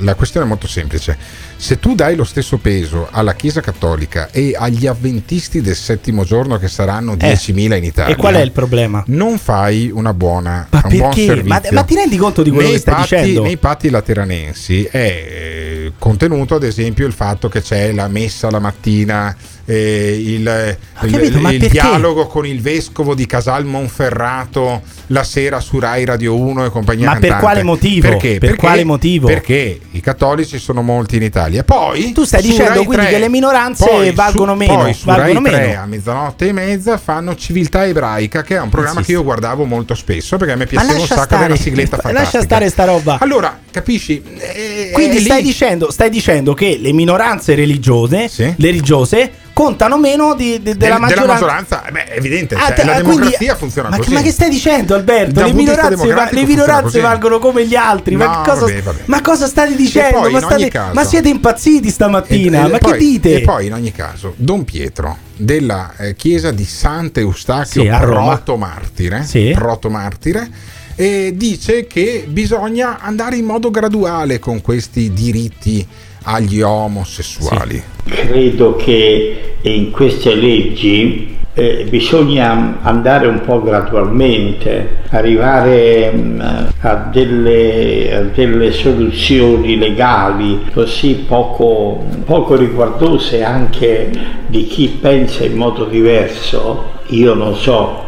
la 0.04 0.14
questione 0.14 0.46
è 0.46 0.48
molto 0.48 0.66
semplice. 0.68 1.16
Se 1.56 1.78
tu 1.80 1.94
dai 1.94 2.14
lo 2.14 2.24
stesso 2.24 2.58
peso 2.58 3.08
alla 3.10 3.34
Chiesa 3.34 3.60
Cattolica 3.60 4.28
e 4.30 4.54
agli 4.56 4.86
avventisti 4.86 5.60
del 5.60 5.74
settimo 5.74 6.24
giorno, 6.24 6.58
che 6.58 6.68
saranno 6.68 7.14
10.000 7.14 7.76
in 7.76 7.84
Italia, 7.84 8.10
Eh, 8.10 8.12
E 8.12 8.16
qual 8.16 8.34
è 8.34 8.40
il 8.40 8.52
problema? 8.52 9.02
non 9.08 9.38
fai 9.38 9.90
una 9.92 10.12
buona, 10.14 10.66
Ma 10.70 10.82
un 10.84 10.96
buon. 10.96 11.42
Ma, 11.44 11.60
ma 11.70 11.82
ti 11.82 11.94
rendi 11.94 12.16
conto 12.16 12.42
di 12.42 12.50
quello 12.50 12.64
nei 12.68 12.72
che 12.74 12.80
stai 12.80 12.94
patti, 12.94 13.16
dicendo? 13.16 13.42
Nei 13.42 13.56
patti 13.56 13.90
lateranensi 13.90 14.84
è 14.84 14.96
eh, 14.98 15.92
contenuto, 15.98 16.54
ad 16.54 16.62
esempio, 16.64 17.06
il 17.06 17.12
fatto 17.12 17.48
che 17.48 17.60
c'è 17.62 17.92
la 17.92 18.08
messa 18.08 18.50
la 18.50 18.58
mattina, 18.58 19.34
eh, 19.66 20.14
il, 20.22 20.40
il- 20.40 20.76
capito, 20.98 21.48
il 21.48 21.68
dialogo 21.70 22.26
con 22.26 22.46
il 22.46 22.60
vescovo 22.60 23.14
di 23.14 23.26
Casal 23.26 23.64
Monferrato 23.64 24.82
la 25.08 25.22
sera 25.24 25.60
su 25.60 25.78
Rai 25.78 26.04
Radio 26.04 26.36
1 26.36 26.66
e 26.66 26.70
compagnia 26.70 27.06
Ma 27.06 27.12
per 27.12 27.20
cantante. 27.20 27.44
quale 27.44 27.62
motivo? 27.62 28.08
Perché? 28.08 28.28
Per 28.32 28.38
Perché- 28.40 28.56
quale 28.56 28.84
motivo? 28.84 29.26
Perché 29.26 29.80
i 29.90 30.00
cattolici 30.00 30.58
sono 30.58 30.82
molti 30.82 31.16
in 31.16 31.22
Italia. 31.22 31.62
Poi 31.64 32.12
Tu 32.12 32.24
stai 32.24 32.42
su 32.42 32.48
dicendo 32.48 32.74
Rai 32.74 32.84
quindi 32.84 33.04
3 33.06 33.14
che 33.14 33.18
le 33.18 33.28
minoranze 33.28 33.84
poi 33.86 34.08
su- 34.08 34.14
valgono 34.14 34.54
meno, 34.54 34.76
Poi 34.76 34.94
su 34.94 35.04
valgono 35.06 35.40
Rai 35.42 35.52
3 35.52 35.66
meno. 35.66 35.80
a 35.82 35.86
mezzanotte 35.86 36.48
e 36.48 36.52
mezza 36.52 36.96
fanno 36.98 37.34
Civiltà 37.36 37.86
Ebraica, 37.86 38.42
che 38.42 38.56
è 38.56 38.60
un 38.60 38.68
programma 38.70 39.02
che 39.02 39.12
io 39.12 39.22
guardavo 39.22 39.64
molto 39.64 39.94
spesso 39.94 40.36
perché 40.36 40.52
a 40.52 40.56
me 40.56 40.66
piaceva 40.66 40.92
un 41.00 41.06
sacco 41.06 41.34
una 41.36 41.56
sigletta 41.56 41.96
fantastica. 41.98 42.12
lascia 42.22 42.42
stare 42.42 42.68
sta 42.70 42.84
roba. 42.84 43.18
Allora, 43.20 43.58
capisci? 43.70 44.22
Eh, 44.38 44.90
Quindi 44.92 45.20
stai 45.20 45.42
dicendo, 45.42 45.90
stai 45.90 46.10
dicendo 46.10 46.54
che 46.54 46.78
le 46.80 46.92
minoranze 46.92 47.54
religiose, 47.54 48.30
le 48.36 48.54
religiose 48.58 49.30
contano 49.54 49.96
meno 49.98 50.34
di- 50.34 50.60
di- 50.60 50.76
della 50.76 50.94
Del- 50.96 51.00
maggioranza. 51.00 51.32
maggioranza, 51.32 51.84
eh, 51.86 51.90
beh, 51.92 52.04
è 52.06 52.16
evidente, 52.18 52.54
Ah, 52.56 52.66
cioè, 52.66 52.74
te- 52.74 52.84
la 52.84 52.92
ah, 52.96 53.00
quindi- 53.00 53.14
democrazia 53.20 53.54
funziona 53.54 53.88
ma, 53.88 53.96
così. 53.96 54.12
ma 54.12 54.20
che 54.20 54.30
stai 54.32 54.50
dicendo, 54.50 54.94
Alberto? 54.96 55.32
Da 55.40 55.46
Le 55.46 55.52
minoranze, 55.52 56.12
va- 56.12 56.28
le 56.30 56.44
minoranze 56.44 57.00
valgono 57.00 57.38
come 57.38 57.64
gli 57.66 57.74
altri. 57.76 58.16
ma, 58.16 58.26
No, 58.26 58.42
che 58.42 58.50
cosa, 58.50 58.60
vabbè, 58.66 58.82
vabbè. 58.82 59.00
ma 59.06 59.20
cosa 59.22 59.46
state 59.46 59.74
dicendo? 59.76 60.20
poi, 60.20 60.32
Ma, 60.32 60.40
state- 60.40 60.68
caso- 60.68 60.92
ma 60.92 61.04
siete 61.04 61.28
impazziti 61.28 61.88
stamattina? 61.88 62.64
E- 62.64 62.66
e 62.66 62.70
ma 62.72 62.78
poi- 62.78 62.92
che 62.92 62.98
dite? 62.98 63.34
E 63.36 63.40
poi, 63.42 63.66
in 63.66 63.72
ogni 63.74 63.92
caso, 63.92 64.34
Don 64.36 64.64
Pietro 64.64 65.16
della 65.36 65.94
eh, 65.98 66.14
chiesa 66.16 66.50
di 66.50 66.64
Sant'Eustachio 66.64 67.82
Sì, 67.82 67.88
a 67.88 67.98
Roma. 67.98 68.34
protomartire, 68.34 69.22
Sì. 69.24 69.52
protomartire 69.54 70.48
e 70.96 71.32
dice 71.36 71.86
che 71.86 72.24
bisogna 72.28 72.98
andare 73.00 73.36
in 73.36 73.44
modo 73.44 73.70
graduale 73.70 74.38
con 74.38 74.60
questi 74.60 75.12
diritti 75.12 75.86
agli 76.24 76.60
omosessuali. 76.60 77.82
Credo 78.04 78.76
che 78.76 79.56
in 79.62 79.90
queste 79.90 80.34
leggi 80.34 81.34
eh, 81.56 81.86
bisogna 81.88 82.78
andare 82.82 83.28
un 83.28 83.40
po' 83.40 83.62
gradualmente, 83.62 85.02
arrivare 85.10 86.12
mm, 86.12 86.40
a, 86.80 86.94
delle, 87.12 88.16
a 88.16 88.20
delle 88.22 88.72
soluzioni 88.72 89.78
legali 89.78 90.66
così 90.72 91.24
poco, 91.26 92.04
poco 92.24 92.56
riguardose 92.56 93.44
anche 93.44 94.10
di 94.48 94.66
chi 94.66 94.98
pensa 95.00 95.44
in 95.44 95.54
modo 95.54 95.84
diverso. 95.84 96.92
Io 97.08 97.34
non 97.34 97.54
so, 97.54 98.06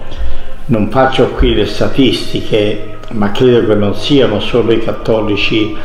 non 0.66 0.90
faccio 0.90 1.28
qui 1.30 1.54
le 1.54 1.66
statistiche, 1.66 2.98
ma 3.12 3.30
credo 3.30 3.64
che 3.68 3.74
non 3.76 3.94
siano 3.94 4.40
solo 4.40 4.72
i 4.72 4.82
cattolici 4.82 5.76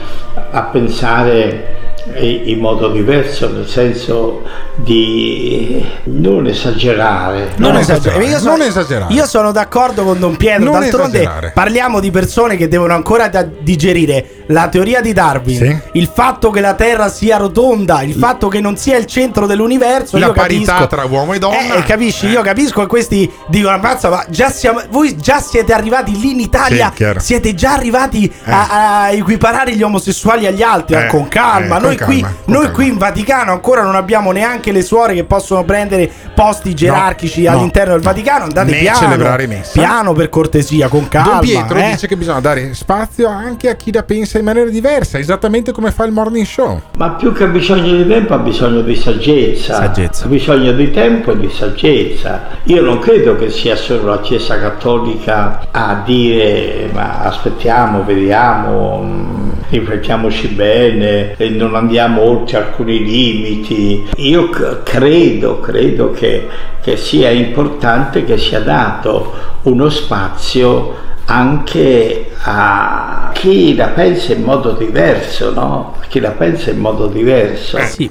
a 0.49 0.63
pensare 0.63 1.80
in 2.17 2.59
modo 2.59 2.89
diverso, 2.89 3.49
nel 3.51 3.67
senso 3.67 4.41
di 4.75 5.85
non 6.05 6.47
esagerare. 6.47 7.51
Non 7.57 7.73
no? 7.73 7.79
esagerare. 7.79 8.25
Io 8.25 8.39
sono, 8.39 8.63
Io 9.09 9.25
sono 9.25 9.51
d'accordo 9.51 10.03
con 10.03 10.19
Don 10.19 10.35
Pietro. 10.35 10.63
Non 10.71 10.79
D'altronde 10.79 11.21
esagerare. 11.21 11.51
parliamo 11.53 11.99
di 11.99 12.09
persone 12.11 12.57
che 12.57 12.67
devono 12.67 12.93
ancora 12.93 13.27
da- 13.27 13.43
digerire 13.43 14.40
la 14.51 14.67
teoria 14.67 15.01
di 15.01 15.13
Darwin, 15.13 15.55
Sì. 15.57 15.77
il 15.93 16.09
fatto 16.13 16.49
che 16.49 16.61
la 16.61 16.73
Terra 16.73 17.09
sia 17.09 17.37
rotonda, 17.37 18.01
il 18.01 18.13
fatto 18.15 18.47
che 18.47 18.59
non 18.59 18.77
sia 18.77 18.97
il 18.97 19.05
centro 19.05 19.45
dell'universo. 19.45 20.17
La 20.17 20.31
parità 20.31 20.73
capisco- 20.73 20.87
tra 20.95 21.05
uomo 21.05 21.33
e 21.33 21.39
donna. 21.39 21.75
Eh, 21.75 21.83
capisci? 21.83 22.27
Io 22.27 22.41
capisco 22.41 22.81
che 22.81 22.87
questi 22.87 23.31
dicono: 23.47 23.75
Ammazza, 23.75 24.09
ma 24.09 24.25
già 24.29 24.49
siamo, 24.49 24.81
voi 24.89 25.17
già 25.17 25.39
siete 25.39 25.73
arrivati 25.73 26.19
lì 26.19 26.31
in 26.31 26.39
Italia. 26.39 26.91
Sì, 26.95 27.05
siete 27.19 27.53
già 27.53 27.73
arrivati 27.73 28.31
a, 28.45 29.03
a 29.03 29.11
equiparare 29.11 29.75
gli 29.75 29.83
omosessuali 29.83 30.45
agli 30.45 30.61
altri. 30.61 30.95
Eh, 30.95 31.07
con 31.07 31.27
calma. 31.27 31.77
eh, 31.77 31.79
con 31.79 31.81
noi 31.81 31.97
qui, 31.97 32.21
calma, 32.21 32.35
con 32.43 32.53
noi 32.53 32.71
qui 32.71 32.87
in 32.87 32.97
Vaticano 32.97 33.51
ancora 33.51 33.81
non 33.83 33.95
abbiamo 33.95 34.31
neanche 34.31 34.71
le 34.71 34.81
suore 34.83 35.13
che 35.13 35.23
possono 35.23 35.63
prendere 35.63 36.09
posti 36.35 36.73
gerarchici 36.73 37.43
no, 37.43 37.51
all'interno 37.51 37.93
del 37.93 38.01
Vaticano. 38.01 38.43
Andate 38.45 38.73
piano, 38.75 38.97
celebrare 38.97 39.47
messa. 39.47 39.71
piano 39.73 40.13
per 40.13 40.29
cortesia, 40.29 40.87
con 40.87 41.07
calma. 41.07 41.29
Don 41.31 41.39
Pietro 41.41 41.77
eh. 41.77 41.91
dice 41.91 42.07
che 42.07 42.17
bisogna 42.17 42.39
dare 42.39 42.73
spazio 42.73 43.27
anche 43.29 43.69
a 43.69 43.75
chi 43.75 43.91
la 43.91 44.03
pensa 44.03 44.37
in 44.41 44.45
maniera 44.45 44.69
diversa, 44.69 45.17
esattamente 45.17 45.71
come 45.71 45.91
fa 45.91 46.03
il 46.03 46.11
morning 46.11 46.45
show. 46.45 46.81
Ma 46.97 47.11
più 47.11 47.31
che 47.31 47.47
bisogno 47.47 47.95
di 47.95 48.07
tempo 48.07 48.33
ha 48.33 48.39
bisogno 48.39 48.81
di 48.81 48.95
saggezza. 48.95 49.75
Saggezza. 49.75 50.25
Ha 50.25 50.27
bisogno 50.27 50.71
di 50.73 50.91
tempo 50.91 51.31
e 51.31 51.39
di 51.39 51.49
saggezza. 51.49 52.41
Io 52.63 52.81
non 52.81 52.99
credo 52.99 53.35
che 53.35 53.49
sia 53.49 53.75
solo 53.75 54.07
la 54.07 54.19
Chiesa 54.19 54.59
Cattolica 54.59 55.67
a 55.71 56.01
dire 56.05 56.89
ma 56.93 57.21
aspettiamo, 57.21 58.03
vediamo, 58.03 58.97
mh, 58.97 59.51
riflettiamoci 59.69 60.47
bene, 60.49 61.35
e 61.37 61.49
non 61.49 61.75
andiamo 61.75 62.21
oltre 62.21 62.57
alcuni 62.57 63.03
limiti. 63.03 64.09
Io 64.17 64.49
c- 64.49 64.83
credo, 64.83 65.59
credo 65.59 66.11
che, 66.11 66.47
che 66.81 66.97
sia 66.97 67.29
importante 67.29 68.25
che 68.25 68.37
sia 68.37 68.59
dato 68.59 69.33
uno 69.63 69.89
spazio 69.89 71.09
anche 71.31 72.29
a 72.43 73.31
chi 73.33 73.73
la 73.75 73.87
pensa 73.87 74.33
in 74.33 74.43
modo 74.43 74.71
diverso, 74.73 75.53
no? 75.53 75.95
Chi 76.09 76.19
la 76.19 76.31
pensa 76.31 76.71
in 76.71 76.77
modo 76.79 77.07
diverso. 77.07 77.77
Cioè, 77.77 78.09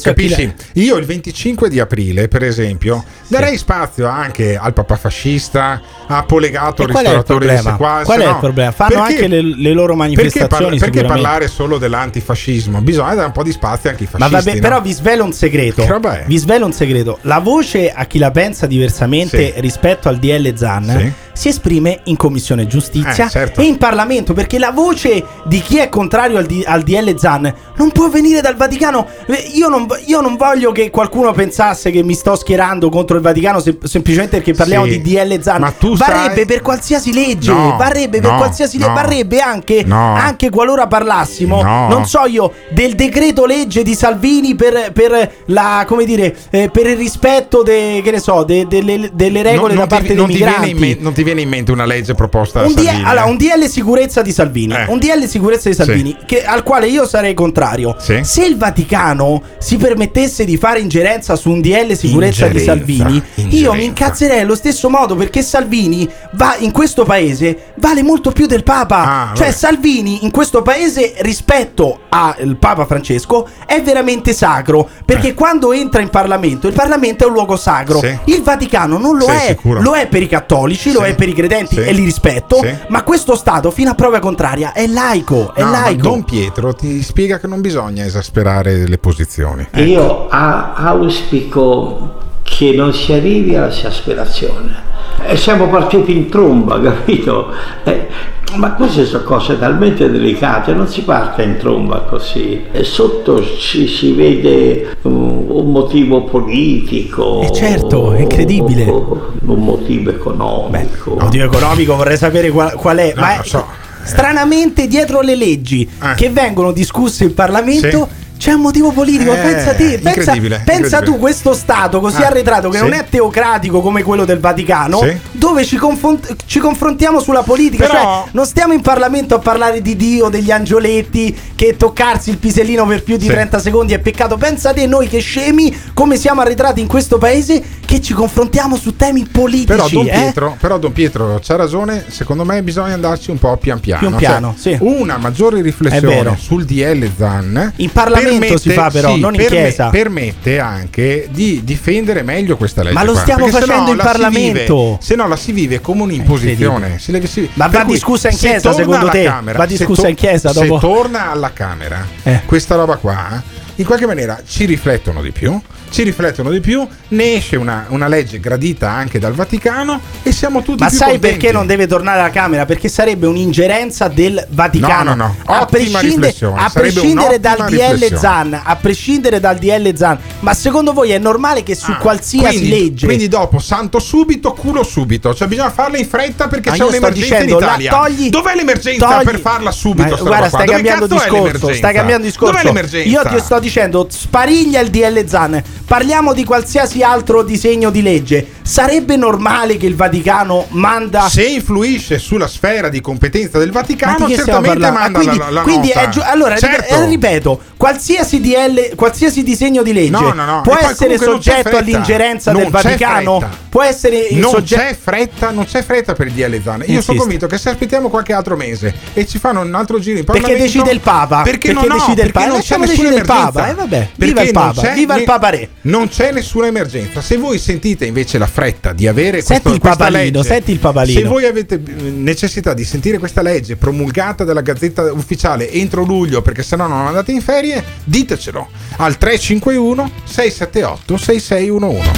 capisci? 0.00 0.52
Io 0.74 0.96
il 0.96 1.04
25 1.04 1.68
di 1.68 1.78
aprile, 1.78 2.28
per 2.28 2.42
esempio, 2.42 3.04
darei 3.28 3.58
spazio 3.58 4.06
anche 4.06 4.56
al 4.56 4.72
papà 4.72 4.96
fascista, 4.96 5.80
a 6.06 6.22
Polegato, 6.22 6.82
il 6.84 6.90
qual 6.90 7.04
è 7.04 7.08
il 7.10 7.14
ristoratore 7.16 7.46
problema? 7.46 7.70
sequace. 7.72 8.04
Qual 8.04 8.20
è 8.20 8.28
il 8.28 8.36
problema? 8.40 8.70
Fanno 8.72 8.88
Perché- 9.02 9.12
anche 9.12 9.28
le, 9.28 9.42
le 9.42 9.72
loro 9.74 9.94
Perché, 9.94 9.96
manifestazioni. 9.98 10.78
parla- 10.78 10.92
perché 10.92 11.06
parlare 11.06 11.48
solo 11.48 11.76
dell'antifascismo? 11.76 12.80
Bisogna 12.80 13.14
dare 13.14 13.26
un 13.26 13.32
po' 13.32 13.42
di 13.42 13.52
spazio 13.52 13.90
anche 13.90 14.04
ai 14.04 14.08
Ma 14.12 14.18
fascisti. 14.28 14.44
vabbè, 14.44 14.56
no? 14.56 14.68
però 14.68 14.80
vi 14.80 14.92
svelo 14.92 15.24
un 15.24 15.32
segreto. 15.32 15.82
Che 15.82 15.88
roba 15.88 16.20
è? 16.20 16.24
Vi 16.26 16.36
svelo 16.38 16.64
un 16.64 16.72
segreto. 16.72 17.18
La 17.22 17.38
voce 17.40 17.92
a 17.92 18.06
chi 18.06 18.18
la 18.18 18.30
pensa 18.30 18.66
diversamente 18.66 19.52
Sì. 19.54 19.60
rispetto 19.60 20.08
al 20.08 20.16
DL 20.16 20.54
Zan 20.56 20.84
Sì. 20.98 21.12
Si 21.36 21.48
esprime 21.48 22.00
in 22.04 22.16
Commissione 22.16 22.66
Giustizia 22.66 23.26
Eh, 23.26 23.30
certo. 23.30 23.60
e 23.60 23.64
in 23.64 23.76
Parlamento 23.76 24.32
perché 24.32 24.58
la 24.58 24.70
voce 24.70 25.22
di 25.44 25.60
chi 25.60 25.76
è 25.76 25.90
contrario 25.90 26.38
al, 26.38 26.46
di- 26.46 26.64
al 26.66 26.82
DL 26.82 27.14
Zan 27.18 27.52
non 27.76 27.92
può 27.92 28.08
venire 28.08 28.40
dal 28.40 28.56
Vaticano. 28.56 29.06
Eh, 29.26 29.50
Io 29.54 29.68
non, 29.68 29.86
io 30.06 30.20
non 30.22 30.36
voglio 30.36 30.72
che 30.72 30.88
qualcuno 30.90 31.32
pensasse 31.32 31.90
che 31.90 32.02
mi 32.02 32.14
sto 32.14 32.34
schierando 32.36 32.88
contro 32.88 33.16
il 33.16 33.22
Vaticano 33.22 33.60
sem- 33.60 33.82
semplicemente 33.84 34.36
perché 34.38 34.54
parliamo 34.54 34.86
Sì. 34.86 35.00
di 35.00 35.14
DL 35.14 35.40
Zan. 35.42 35.60
Ma 35.60 35.70
tu 35.70 35.94
varrebbe 35.94 36.34
sai- 36.36 36.46
per 36.46 36.62
qualsiasi 36.62 37.12
legge, 37.12 37.52
No, 37.52 37.76
varrebbe 37.76 38.20
per 38.20 38.30
no, 38.30 38.36
qualsiasi 38.38 38.78
legge, 38.78 38.88
no, 38.88 38.94
varrebbe 38.94 39.40
anche, 39.40 39.84
anche 39.88 40.48
qualora 40.50 40.86
parlassimo, 40.86 41.62
No. 41.62 41.88
non 41.88 42.06
so 42.06 42.24
io, 42.24 42.50
del 42.70 42.94
decreto 42.94 43.44
legge 43.44 43.82
di 43.82 43.94
Salvini 43.94 44.54
per, 44.54 44.92
per 44.92 45.32
la, 45.46 45.84
come 45.86 46.04
dire, 46.06 46.34
eh, 46.50 46.70
per 46.70 46.86
il 46.86 46.96
rispetto 46.96 47.62
de- 47.62 48.00
che 48.02 48.10
ne 48.10 48.20
so, 48.20 48.42
de- 48.44 48.66
delle, 48.66 49.10
delle 49.12 49.42
regole 49.42 49.74
Non- 49.74 49.82
da 49.82 49.86
parte 49.86 50.08
ti, 50.08 50.14
dei 50.14 50.26
migranti. 50.26 50.74
men- 50.74 50.96
non 51.00 51.12
ti 51.12 51.22
viene 51.26 51.40
in 51.42 51.48
mente 51.48 51.72
una 51.72 51.84
legge 51.84 52.14
proposta 52.14 52.60
da 52.60 52.66
Un, 52.68 52.72
D- 52.74 52.76
Salvini? 52.84 53.04
allora, 53.04 53.26
eh? 53.26 53.30
un 53.30 53.36
DL 53.36 53.64
sicurezza 53.68 54.22
di 54.22 54.30
Salvini, 54.32 54.74
Eh. 54.74 54.84
un 54.88 54.98
DL 54.98 55.26
sicurezza 55.26 55.68
di 55.68 55.74
Salvini, 55.74 56.16
che- 56.24 56.44
al 56.44 56.62
quale 56.62 56.86
io 56.86 57.04
sarei 57.06 57.34
contrario. 57.34 57.96
Sì. 57.98 58.20
Se 58.22 58.44
il 58.44 58.56
Vaticano 58.56 59.42
si 59.58 59.76
permettesse 59.76 60.44
di 60.44 60.56
fare 60.56 60.78
ingerenza 60.78 61.34
su 61.34 61.50
un 61.50 61.60
DL 61.60 61.94
sicurezza 61.96 62.46
di 62.46 62.58
Ingerenza, 62.58 62.64
Salvini, 62.64 63.14
io 63.16 63.22
ingerenza. 63.44 63.72
mi 63.74 63.84
incazzerei 63.84 64.40
allo 64.40 64.54
stesso 64.54 64.88
modo 64.88 65.16
perché 65.16 65.42
Salvini 65.42 66.08
va 66.32 66.54
in 66.58 66.70
questo 66.70 67.04
paese 67.04 67.72
vale 67.76 68.02
molto 68.02 68.30
più 68.30 68.46
del 68.46 68.62
Papa. 68.62 69.30
Ah, 69.30 69.34
cioè. 69.34 69.50
Salvini 69.50 70.24
in 70.24 70.30
questo 70.30 70.62
paese 70.62 71.14
rispetto 71.18 72.00
al 72.08 72.56
Papa 72.58 72.86
Francesco 72.86 73.48
è 73.66 73.82
veramente 73.82 74.32
sacro 74.32 74.88
perché 75.04 75.34
quando 75.34 75.72
entra 75.72 76.00
in 76.00 76.08
Parlamento, 76.10 76.68
il 76.68 76.72
Parlamento 76.72 77.24
è 77.24 77.26
un 77.26 77.32
luogo 77.32 77.56
sacro. 77.56 78.00
Eh. 78.02 78.18
Sì. 78.24 78.34
Il 78.34 78.42
Vaticano 78.42 78.96
non 78.98 79.16
lo 79.16 79.24
Sì, 79.26 79.30
è, 79.32 79.46
sicuro. 79.48 79.80
lo 79.82 79.94
è 79.94 80.06
per 80.06 80.22
i 80.22 80.28
cattolici, 80.28 80.92
lo 80.92 81.02
Sì. 81.02 81.10
è 81.10 81.14
per 81.16 81.28
i 81.28 81.34
credenti 81.34 81.74
Sì. 81.74 81.80
e 81.82 81.92
li 81.92 82.04
rispetto, 82.04 82.56
Sì. 82.62 82.72
ma 82.88 83.02
questo 83.02 83.34
Stato 83.34 83.70
fino 83.72 83.90
a 83.90 83.94
prova 83.94 84.20
contraria 84.20 84.72
è 84.72 84.86
laico, 84.86 85.52
è 85.54 85.62
No, 85.62 85.70
ma 85.70 85.80
laico. 85.80 86.02
Don 86.02 86.22
Pietro 86.24 86.72
ti 86.74 87.02
spiega 87.02 87.38
che 87.38 87.46
non 87.48 87.60
bisogna 87.60 88.04
esasperare 88.04 88.86
le 88.86 88.98
posizioni. 88.98 89.66
Io 89.74 90.28
a- 90.28 90.74
auspico 90.74 92.24
che 92.56 92.72
non 92.72 92.94
si 92.94 93.12
arrivi 93.12 93.54
alla 93.54 93.68
esasperazione. 93.68 94.84
E 95.26 95.36
siamo 95.36 95.68
partiti 95.68 96.12
in 96.16 96.28
tromba, 96.30 96.80
capito? 96.80 97.50
Eh, 97.84 98.06
ma 98.54 98.72
queste 98.72 99.04
sono 99.04 99.24
cose 99.24 99.58
talmente 99.58 100.08
delicate, 100.10 100.72
non 100.72 100.86
si 100.88 101.02
parte 101.02 101.42
in 101.42 101.56
tromba 101.58 102.00
così. 102.02 102.64
E 102.72 102.82
sotto 102.84 103.44
ci 103.58 103.86
si 103.88 104.12
vede 104.12 104.96
un, 105.02 105.44
un 105.48 105.70
motivo 105.70 106.24
politico. 106.24 107.42
Eh, 107.42 107.52
certo, 107.52 108.12
è 108.12 108.20
incredibile. 108.20 108.84
un 108.84 109.62
motivo 109.62 110.10
economico. 110.10 111.16
Motivo 111.20 111.44
economico 111.44 111.96
vorrei 111.96 112.16
sapere 112.16 112.48
qual, 112.50 112.72
qual 112.74 112.96
è, 112.98 113.12
No, 113.14 113.20
ma 113.20 113.42
so. 113.42 113.66
stranamente 114.02 114.86
dietro 114.86 115.20
le 115.20 115.34
leggi 115.34 115.86
Eh. 116.02 116.14
che 116.14 116.30
vengono 116.30 116.72
discusse 116.72 117.24
in 117.24 117.34
Parlamento 117.34 118.08
C'è 118.38 118.52
un 118.52 118.60
motivo 118.60 118.92
politico, 118.92 119.32
Eh, 119.32 119.36
pensa 119.36 119.74
te, 119.74 119.98
pensa, 119.98 120.18
incredibile, 120.20 120.56
pensa 120.64 120.82
incredibile. 120.82 121.12
tu 121.12 121.18
questo 121.18 121.54
stato 121.54 122.00
così 122.00 122.22
Ah, 122.22 122.26
arretrato 122.26 122.68
che 122.68 122.76
sì. 122.78 122.82
non 122.82 122.92
è 122.92 123.04
teocratico 123.08 123.80
come 123.80 124.02
quello 124.02 124.24
del 124.24 124.38
Vaticano, 124.40 124.98
Sì. 125.00 125.16
dove 125.32 125.64
ci, 125.64 125.76
confront- 125.76 126.36
ci 126.46 126.58
confrontiamo 126.58 127.20
sulla 127.20 127.42
politica, 127.42 127.86
Però- 127.86 128.00
cioè 128.22 128.22
non 128.32 128.46
stiamo 128.46 128.72
in 128.72 128.82
Parlamento 128.82 129.34
a 129.34 129.38
parlare 129.38 129.80
di 129.82 129.96
Dio, 129.96 130.28
degli 130.28 130.50
angioletti, 130.50 131.36
che 131.54 131.76
toccarsi 131.76 132.30
il 132.30 132.38
pisellino 132.38 132.86
per 132.86 133.02
più 133.02 133.16
di 133.16 133.24
Sì. 133.24 133.30
30 133.30 133.58
secondi 133.58 133.94
è 133.94 133.98
peccato. 133.98 134.36
Pensa 134.36 134.72
te 134.72 134.86
noi 134.86 135.08
che 135.08 135.18
scemi, 135.20 135.74
come 135.94 136.16
siamo 136.16 136.42
arretrati 136.42 136.80
in 136.80 136.86
questo 136.86 137.18
paese, 137.18 137.62
che 137.86 138.00
ci 138.00 138.12
confrontiamo 138.12 138.76
su 138.76 138.96
temi 138.96 139.26
politici. 139.30 139.66
Però 139.66 139.88
Don, 139.88 140.06
eh? 140.06 140.10
Pietro, 140.10 140.56
però 140.60 140.78
Don 140.78 140.92
Pietro 140.92 141.40
c'ha 141.42 141.56
ragione, 141.56 142.04
secondo 142.08 142.44
me 142.44 142.62
bisogna 142.62 142.94
andarci 142.94 143.30
un 143.30 143.38
po' 143.38 143.56
pian 143.56 143.80
piano. 143.80 144.00
Pian 144.00 144.16
piano, 144.16 144.54
Cioè, 144.60 144.76
sì. 144.76 144.78
Una 144.82 145.16
maggiore 145.16 145.62
riflessione 145.62 146.36
sul 146.38 146.64
DL 146.64 147.08
Zan 147.16 147.72
In 147.76 147.90
Parlamento 147.90 148.25
si 148.58 148.70
fa 148.70 148.90
però, 148.90 149.16
non 149.16 149.34
in 149.34 149.46
chiesa. 149.46 149.88
Permette 149.90 150.58
anche 150.58 151.28
di 151.30 151.62
difendere 151.64 152.22
meglio 152.22 152.56
questa 152.56 152.82
legge. 152.82 152.94
Ma 152.94 153.04
lo 153.04 153.14
stiamo 153.16 153.46
se 153.46 153.52
facendo 153.52 153.90
in 153.90 153.96
la 153.96 154.02
si 154.04 154.08
Parlamento. 154.08 154.74
vive- 154.84 154.98
se 155.00 155.14
no 155.14 155.28
la 155.28 155.36
si 155.36 155.52
vive 155.52 155.80
come 155.80 156.02
un'imposizione. 156.02 156.98
Si 156.98 157.10
deve- 157.12 157.26
si- 157.26 157.48
Ma 157.54 157.66
va 157.68 157.82
cui 157.84 157.92
discussa 157.94 158.28
in 158.28 158.36
se 158.36 158.48
chiesa, 158.48 158.70
torna 158.70 158.84
secondo 158.84 159.08
te? 159.08 159.22
Camera, 159.24 159.58
Va 159.58 159.64
se 159.68 159.76
discussa 159.76 160.02
to- 160.02 160.08
in 160.08 160.14
chiesa 160.14 160.52
dopo? 160.52 160.74
Se 160.74 160.86
torna 160.86 161.30
alla 161.30 161.52
Camera 161.52 162.06
Eh. 162.22 162.40
questa 162.46 162.74
roba 162.74 162.96
qua, 162.96 163.42
in 163.76 163.84
qualche 163.84 164.06
maniera 164.06 164.40
ci 164.46 164.64
riflettono 164.64 165.22
di 165.22 165.30
più. 165.32 165.60
Ci 165.88 166.02
riflettono 166.02 166.50
di 166.50 166.60
più, 166.60 166.86
ne 167.08 167.34
esce 167.34 167.56
una, 167.56 167.86
una 167.88 168.06
legge 168.06 168.38
gradita 168.38 168.90
anche 168.90 169.18
dal 169.18 169.32
Vaticano 169.32 169.98
e 170.22 170.30
siamo 170.32 170.60
tutti 170.62 170.82
Ma 170.82 170.90
sai 170.90 171.12
contenti. 171.12 171.20
perché 171.38 171.52
non 171.52 171.66
deve 171.66 171.86
tornare 171.86 172.20
alla 172.20 172.30
Camera? 172.30 172.66
Perché 172.66 172.88
sarebbe 172.88 173.26
un'ingerenza 173.26 174.08
del 174.08 174.46
Vaticano. 174.50 175.14
No, 175.14 175.14
no, 175.14 175.14
no. 175.14 175.36
A, 175.46 175.62
Ottima 175.62 175.98
prescinde- 175.98 176.26
riflessione. 176.26 176.60
a 176.60 176.70
prescindere 176.70 177.40
dal 177.40 177.64
DL. 177.68 178.16
Zan, 178.18 178.60
a 178.62 178.76
prescindere 178.76 179.40
dal 179.40 179.56
DL 179.56 179.94
Zan, 179.96 180.18
ma 180.40 180.52
secondo 180.54 180.92
voi 180.92 181.12
è 181.12 181.18
normale 181.18 181.62
che 181.62 181.74
su 181.74 181.94
qualsiasi 181.98 182.44
Ah, 182.46 182.48
quindi, 182.50 182.68
legge 182.68 183.06
Quindi 183.06 183.28
dopo 183.28 183.58
santo 183.58 183.98
subito, 183.98 184.52
culo 184.52 184.82
subito. 184.82 185.34
Cioè 185.34 185.48
bisogna 185.48 185.70
farla 185.70 185.96
in 185.96 186.06
fretta 186.06 186.48
perché 186.48 186.70
Ma 186.70 186.76
c'è 186.76 186.84
un'emergenza 186.84 187.36
dicendo, 187.36 187.54
in 187.54 187.64
la- 187.64 187.76
Italia. 187.78 187.90
togli- 187.90 188.28
Dov'è 188.28 188.54
l'emergenza 188.54 189.06
togli- 189.08 189.24
per 189.24 189.40
farla 189.40 189.70
subito? 189.70 190.14
Ma 190.16 190.20
guarda, 190.20 190.48
stai 190.48 190.66
cambiando 190.66 191.06
discorso. 191.06 191.72
Stai 191.72 191.94
cambiando 191.94 192.24
discorso. 192.26 192.52
Dov'è 192.52 192.64
l'emergenza? 192.64 193.08
Io 193.08 193.34
ti 193.36 193.42
sto 193.42 193.58
dicendo, 193.60 194.06
spariglia 194.10 194.80
il 194.80 194.90
DL 194.90 195.26
Zan. 195.26 195.62
Parliamo 195.86 196.32
di 196.32 196.42
qualsiasi 196.44 197.02
altro 197.04 197.42
disegno 197.44 197.90
di 197.90 198.02
legge. 198.02 198.54
Sarebbe 198.62 199.14
normale 199.14 199.76
che 199.76 199.86
il 199.86 199.94
Vaticano 199.94 200.66
manda. 200.70 201.28
Se 201.28 201.44
influisce 201.44 202.18
sulla 202.18 202.48
sfera 202.48 202.88
di 202.88 203.00
competenza 203.00 203.58
del 203.58 203.70
Ma 203.70 203.80
Vaticano, 203.82 204.14
stiamo 204.28 204.34
certamente 204.34 204.80
parlando? 204.80 204.98
manda 204.98 205.18
Ah, 205.18 205.22
quindi, 205.22 205.38
la, 205.38 205.50
la 205.50 205.60
quindi 205.62 205.86
nota. 205.94 206.00
è 206.00 206.08
giu- 206.08 206.24
allora 206.26 206.56
Certo. 206.56 206.92
eh, 206.94 207.06
ripeto, 207.06 207.60
qualsiasi 207.76 208.40
DL, 208.40 208.96
qualsiasi 208.96 209.44
disegno 209.44 209.84
di 209.84 209.92
legge 209.92 210.10
No, 210.10 210.32
no, 210.32 210.44
no. 210.44 210.60
può 210.62 210.74
essere 210.76 211.10
non 211.16 211.24
soggetto 211.24 211.76
all'ingerenza 211.76 212.50
Non 212.50 212.62
del 212.62 212.70
Vaticano, 212.72 213.38
fretta. 213.38 213.56
può 213.68 213.82
essere 213.82 214.28
Non 214.32 214.50
soggetto 214.50 214.82
c'è 214.82 214.96
fretta, 215.00 215.50
non 215.50 215.64
c'è 215.66 215.82
fretta 215.84 216.14
per 216.14 216.26
il 216.26 216.32
DL 216.32 216.60
Zan. 216.64 216.80
Io 216.80 216.86
Insiste. 216.86 217.02
sono 217.02 217.18
convinto 217.20 217.46
che 217.46 217.58
se 217.58 217.70
aspettiamo 217.70 218.08
qualche 218.08 218.32
altro 218.32 218.56
mese 218.56 218.92
e 219.14 219.24
ci 219.24 219.38
fanno 219.38 219.60
un 219.60 219.72
altro 219.72 220.00
giro 220.00 220.18
in 220.18 220.24
Perché 220.24 220.40
Parlamento 220.40 220.72
decide 220.72 220.90
il 220.92 221.00
Papa. 221.00 221.42
Perché, 221.42 221.72
Perché 221.72 221.86
no, 221.86 221.94
no, 221.94 222.00
decide 222.00 222.22
il 222.22 222.32
perché 222.32 222.32
Papa. 222.32 222.46
non 222.48 222.56
Lasciamo 222.56 222.84
decidere 222.86 223.14
il. 223.14 223.24
Papa. 223.24 223.68
Eh, 223.68 223.74
vabbè. 223.74 223.88
Perché 223.98 224.12
Viva 224.16 224.40
il 224.42 224.50
non 224.52 224.72
Papa, 224.74 224.88
viva 224.92 225.16
il 225.16 225.22
Papa 225.24 225.48
Re. 225.50 225.68
Non 225.86 226.08
c'è 226.08 226.32
nessuna 226.32 226.66
emergenza. 226.66 227.20
Se 227.20 227.36
voi 227.36 227.58
sentite 227.58 228.06
invece 228.06 228.38
la 228.38 228.48
fretta 228.48 228.92
di 228.92 229.06
avere 229.06 229.40
Senti 229.40 229.78
questo, 229.78 230.04
il 230.04 230.12
legge, 230.12 230.42
senti 230.42 230.72
il 230.72 230.80
papalino. 230.80 231.20
Se 231.20 231.26
voi 231.26 231.44
avete 231.44 231.78
necessità 231.78 232.74
di 232.74 232.84
sentire 232.84 233.18
questa 233.18 233.40
legge 233.40 233.76
promulgata 233.76 234.42
dalla 234.42 234.62
Gazzetta 234.62 235.12
Ufficiale 235.12 235.70
entro 235.70 236.02
luglio, 236.02 236.42
perché 236.42 236.64
sennò 236.64 236.88
non 236.88 237.06
andate 237.06 237.30
in 237.30 237.40
ferie, 237.40 237.84
ditecelo 238.02 238.68
al 238.96 239.16
351 239.16 240.10
678 240.24 241.16
6611. 241.16 242.10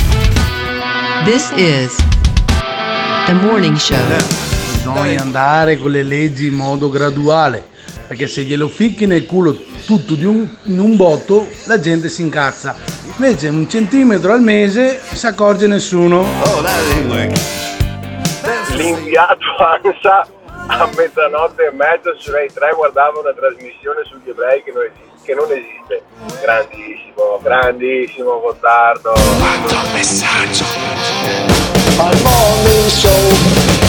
This 1.24 1.50
is 1.56 1.94
the 3.26 3.34
morning 3.34 3.76
show. 3.76 3.98
Bisogna 4.76 5.20
andare 5.20 5.76
con 5.76 5.90
le 5.90 6.02
leggi 6.02 6.46
in 6.46 6.54
modo 6.54 6.88
graduale, 6.88 7.66
perché 8.08 8.26
se 8.26 8.42
glielo 8.42 8.68
ficchi 8.68 9.04
nel 9.06 9.26
culo 9.26 9.54
tutto 9.84 10.14
di 10.14 10.24
un, 10.24 10.48
in 10.64 10.80
un 10.80 10.96
botto, 10.96 11.46
la 11.66 11.78
gente 11.78 12.08
si 12.08 12.22
incazza. 12.22 12.74
Invece 13.04 13.48
un 13.48 13.68
centimetro 13.68 14.32
al 14.32 14.40
mese 14.40 14.98
si 15.12 15.26
accorge 15.26 15.66
nessuno. 15.66 16.24
L'inviato 18.74 19.44
ANSA 19.60 20.26
a 20.68 20.88
mezzanotte 20.96 21.66
e 21.66 21.70
mezza 21.72 22.14
su 22.16 22.30
Rai 22.30 22.50
3 22.52 22.72
guardava 22.74 23.20
una 23.20 23.34
trasmissione 23.34 24.02
sugli 24.04 24.30
ebrei 24.30 24.62
che 24.62 24.72
non 24.72 24.84
esiste. 24.84 25.06
Che 25.24 25.34
non 25.34 25.50
esiste. 25.52 26.02
Grandissimo, 26.40 27.40
grandissimo 27.42 28.40
Gottardo. 28.40 29.12
messaggio 29.92 30.64
al 31.98 32.16
morning 32.22 32.88
show 32.88 33.87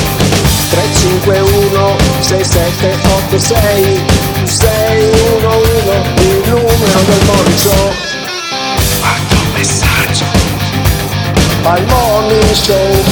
351 0.79 1.97
6786 2.21 3.99
611 4.45 6.23
il 6.23 6.41
numero 6.47 6.99
del 7.05 7.25
morning 7.25 7.57
show 7.57 7.91
quanto 9.01 9.35
messaggio 9.53 10.23
al 11.63 11.85
morning 11.85 12.51
show 12.53 13.03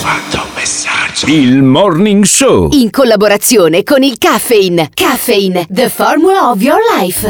quanto 0.00 0.40
messaggio 0.54 1.26
Il 1.26 1.62
Morning 1.62 2.24
Show. 2.24 2.68
In 2.72 2.90
collaborazione 2.90 3.82
con 3.82 4.02
il 4.02 4.18
Caffeine. 4.18 4.90
Caffeine, 4.94 5.66
the 5.68 5.88
formula 5.88 6.50
of 6.50 6.60
your 6.62 6.78
life. 6.96 7.28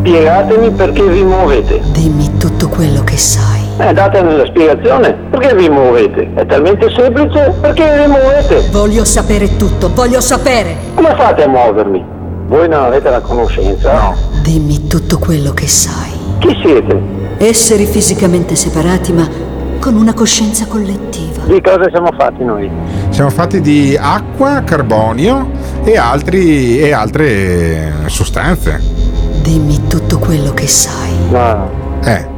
Spiegatemi 0.00 0.70
perché 0.70 1.02
vi 1.02 1.22
muovete. 1.22 1.80
Dimmi 1.92 2.36
tutto 2.38 2.68
quello 2.68 3.04
che 3.04 3.16
sai. 3.18 3.67
Eh, 3.80 3.92
datemi 3.92 4.36
la 4.36 4.44
spiegazione. 4.46 5.12
Perché 5.30 5.54
vi 5.54 5.68
muovete? 5.68 6.28
È 6.34 6.44
talmente 6.46 6.90
semplice. 6.90 7.54
Perché 7.60 7.96
vi 7.96 8.10
muovete? 8.10 8.68
Voglio 8.72 9.04
sapere 9.04 9.56
tutto, 9.56 9.92
voglio 9.94 10.20
sapere. 10.20 10.76
Come 10.94 11.14
fate 11.16 11.44
a 11.44 11.48
muovermi? 11.48 12.04
Voi 12.48 12.68
non 12.68 12.84
avete 12.86 13.08
la 13.08 13.20
conoscenza? 13.20 13.92
No. 13.92 14.16
Dimmi 14.42 14.88
tutto 14.88 15.18
quello 15.18 15.52
che 15.52 15.68
sai. 15.68 16.10
Chi 16.38 16.56
siete? 16.60 17.00
Esseri 17.38 17.86
fisicamente 17.86 18.56
separati 18.56 19.12
ma 19.12 19.28
con 19.78 19.94
una 19.94 20.12
coscienza 20.12 20.66
collettiva. 20.66 21.44
Di 21.44 21.60
cosa 21.62 21.88
siamo 21.88 22.10
fatti 22.18 22.42
noi? 22.42 22.68
Siamo 23.10 23.30
fatti 23.30 23.60
di 23.60 23.96
acqua, 24.00 24.62
carbonio 24.64 25.50
e, 25.84 25.96
altri, 25.96 26.80
e 26.80 26.92
altre 26.92 27.92
sostanze. 28.06 28.80
Dimmi 29.42 29.86
tutto 29.86 30.18
quello 30.18 30.52
che 30.52 30.66
sai. 30.66 31.12
No. 31.30 31.70
Eh. 32.02 32.36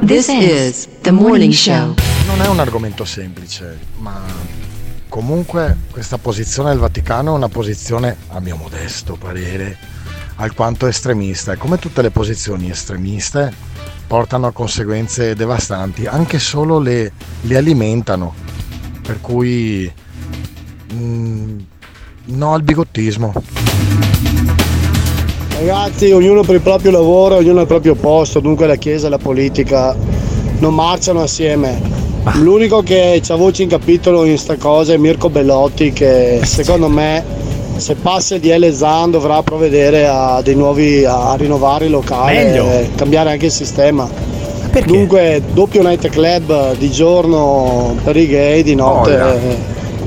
This 0.00 0.28
is 0.28 0.88
the 1.02 1.10
morning 1.10 1.52
show. 1.52 1.94
Non 2.26 2.40
è 2.40 2.46
un 2.46 2.60
argomento 2.60 3.04
semplice, 3.04 3.78
ma 3.98 4.20
comunque 5.08 5.76
questa 5.90 6.18
posizione 6.18 6.70
del 6.70 6.78
Vaticano 6.78 7.32
è 7.32 7.36
una 7.36 7.48
posizione, 7.48 8.16
a 8.28 8.40
mio 8.40 8.56
modesto 8.56 9.16
parere, 9.16 9.76
alquanto 10.36 10.86
estremista 10.86 11.52
e 11.52 11.56
come 11.56 11.78
tutte 11.78 12.00
le 12.02 12.10
posizioni 12.10 12.70
estremiste 12.70 13.52
portano 14.06 14.46
a 14.46 14.52
conseguenze 14.52 15.34
devastanti, 15.34 16.06
anche 16.06 16.38
solo 16.38 16.78
le, 16.78 17.12
le 17.42 17.56
alimentano, 17.56 18.34
per 19.02 19.20
cui 19.20 19.92
mm, 20.94 21.58
no 22.26 22.54
al 22.54 22.62
bigottismo. 22.62 23.32
Ragazzi, 25.58 26.12
ognuno 26.12 26.42
per 26.42 26.54
il 26.54 26.60
proprio 26.60 26.92
lavoro, 26.92 27.34
ognuno 27.36 27.58
al 27.60 27.66
proprio 27.66 27.96
posto, 27.96 28.38
dunque 28.38 28.68
la 28.68 28.76
Chiesa 28.76 29.08
e 29.08 29.10
la 29.10 29.18
politica 29.18 29.92
non 30.60 30.72
marciano 30.72 31.20
assieme. 31.20 31.80
L'unico 32.34 32.80
che 32.82 33.18
c'ha 33.22 33.34
voce 33.34 33.64
in 33.64 33.68
capitolo 33.68 34.24
in 34.24 34.38
sta 34.38 34.56
cosa 34.56 34.92
è 34.92 34.96
Mirko 34.96 35.30
Bellotti 35.30 35.92
che 35.92 36.40
secondo 36.44 36.88
me 36.88 37.24
se 37.76 37.94
passa 37.96 38.36
il 38.36 38.40
DL 38.40 38.70
Zan 38.72 39.10
dovrà 39.10 39.42
provvedere 39.42 40.06
a, 40.06 40.40
dei 40.42 40.54
nuovi, 40.54 41.04
a 41.04 41.34
rinnovare 41.36 41.86
il 41.86 41.90
locale 41.90 42.44
Meglio. 42.44 42.64
e 42.70 42.90
cambiare 42.94 43.30
anche 43.30 43.46
il 43.46 43.52
sistema. 43.52 44.08
Dunque 44.84 45.42
doppio 45.54 45.82
night 45.82 46.08
club 46.08 46.76
di 46.76 46.90
giorno 46.90 47.96
per 48.04 48.16
i 48.16 48.28
gay, 48.28 48.62
di 48.62 48.74
notte 48.76 49.12
Olla. 49.14 49.34
eh, 49.34 49.56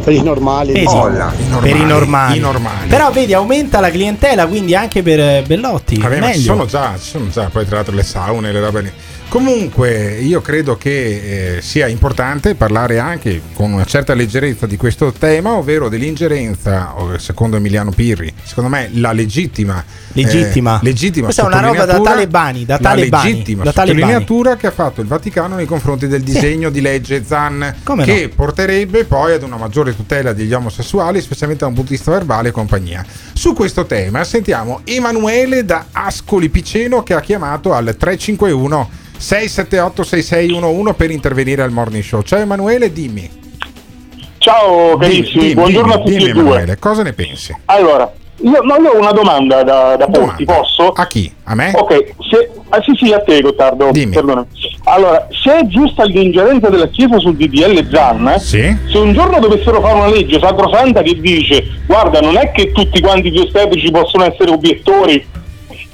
per 0.01 0.13
i 0.13 0.21
normali. 0.21 0.73
Sì, 0.73 0.79
diciamo. 0.79 1.59
per 1.59 1.75
i 1.75 1.85
normali. 1.85 2.39
Però 2.87 3.11
vedi, 3.11 3.33
aumenta 3.33 3.79
la 3.79 3.89
clientela, 3.89 4.47
quindi 4.47 4.75
anche 4.75 5.01
per 5.01 5.19
eh, 5.19 5.43
Bellotti. 5.45 5.97
Vabbè, 5.97 6.19
Meglio. 6.19 6.41
sono 6.41 6.65
già, 6.65 6.93
ci 6.99 7.09
sono 7.09 7.29
già 7.29 7.49
poi 7.51 7.65
tra 7.65 7.77
l'altro 7.77 7.95
le 7.95 8.03
saune, 8.03 8.51
le 8.51 8.59
robe. 8.59 8.93
Comunque 9.31 10.17
io 10.19 10.41
credo 10.41 10.75
che 10.75 11.55
eh, 11.55 11.61
sia 11.61 11.87
importante 11.87 12.53
parlare 12.53 12.99
anche 12.99 13.41
con 13.53 13.71
una 13.71 13.85
certa 13.85 14.13
leggerezza 14.13 14.65
di 14.65 14.75
questo 14.75 15.13
tema, 15.13 15.53
ovvero 15.53 15.87
dell'ingerenza, 15.87 16.93
secondo 17.15 17.55
Emiliano 17.55 17.91
Pirri, 17.91 18.33
secondo 18.43 18.69
me 18.69 18.89
la 18.91 19.13
legittima 19.13 19.81
Legittima. 20.11 20.81
eh, 20.81 20.83
legittima 20.83 21.25
Questa 21.27 21.43
è 21.43 21.45
una 21.45 21.61
roba 21.61 21.85
da 21.85 22.01
talebani, 22.01 22.65
da 22.65 22.73
la 22.73 22.89
talebani, 22.89 23.31
legittima 23.31 23.63
da 23.63 23.71
talebani. 23.71 24.01
sottolineatura 24.01 24.57
che 24.57 24.67
ha 24.67 24.71
fatto 24.71 24.99
il 24.99 25.07
Vaticano 25.07 25.55
nei 25.55 25.65
confronti 25.65 26.07
del 26.07 26.23
disegno 26.23 26.69
di 26.69 26.81
legge 26.81 27.23
Zan 27.25 27.75
Come 27.83 28.03
che 28.03 28.27
no? 28.27 28.35
porterebbe 28.35 29.05
poi 29.05 29.31
ad 29.31 29.43
una 29.43 29.55
maggiore 29.55 29.95
tutela 29.95 30.33
degli 30.33 30.51
omosessuali, 30.51 31.21
specialmente 31.21 31.63
da 31.63 31.69
un 31.69 31.75
punto 31.75 31.91
di 31.91 31.95
vista 31.95 32.11
verbale 32.11 32.49
e 32.49 32.51
compagnia. 32.51 33.05
Su 33.31 33.53
questo 33.53 33.85
tema 33.85 34.25
sentiamo 34.25 34.81
Emanuele 34.83 35.63
da 35.63 35.85
Ascoli 35.93 36.49
Piceno 36.49 37.01
che 37.03 37.13
ha 37.13 37.21
chiamato 37.21 37.73
al 37.73 37.95
351 37.97 38.99
678 39.21 40.03
6611 40.03 40.93
per 40.95 41.11
intervenire 41.11 41.61
al 41.61 41.71
morning 41.71 42.03
show. 42.03 42.23
Ciao 42.23 42.39
Emanuele, 42.39 42.91
dimmi. 42.91 43.29
Ciao 44.39 44.97
Dimmi, 44.97 45.13
carissimi, 45.13 45.41
dimmi, 45.41 45.53
buongiorno 45.53 45.91
dimmi, 45.91 46.01
a 46.01 46.03
tutti 46.03 46.17
dimmi, 46.17 46.29
e 46.29 46.33
due. 46.33 46.41
Emanuele, 46.41 46.79
cosa 46.79 47.03
ne 47.03 47.13
pensi? 47.13 47.55
Allora, 47.65 48.11
io, 48.37 48.61
no, 48.63 48.75
io 48.77 48.89
ho 48.89 48.97
una 48.97 49.11
domanda 49.11 49.61
da, 49.61 49.95
da 49.95 50.07
porti, 50.07 50.43
posso? 50.43 50.89
A 50.89 51.05
chi? 51.05 51.31
A 51.43 51.53
me? 51.53 51.71
Ok, 51.75 52.13
se, 52.27 52.49
ah, 52.69 52.81
sì 52.81 52.93
sì, 52.95 53.13
a 53.13 53.21
te 53.21 53.39
Gottardo, 53.41 53.91
perdona. 53.91 54.43
Allora, 54.85 55.27
se 55.29 55.59
è 55.59 55.67
giusta 55.67 56.03
l'ingerenza 56.05 56.69
della 56.69 56.87
Chiesa 56.87 57.19
sul 57.19 57.35
DDL 57.35 57.87
Zan, 57.91 58.39
se 58.39 58.75
un 58.95 59.13
giorno 59.13 59.39
dovessero 59.39 59.79
fare 59.79 59.93
una 59.93 60.09
legge 60.09 60.39
sacrosanta 60.39 61.03
che 61.03 61.19
dice 61.19 61.63
guarda 61.85 62.19
non 62.19 62.35
è 62.37 62.51
che 62.51 62.71
tutti 62.71 62.99
quanti 62.99 63.29
gli 63.29 63.37
ostetrici 63.37 63.91
possono 63.91 64.25
essere 64.25 64.49
obiettori 64.49 65.23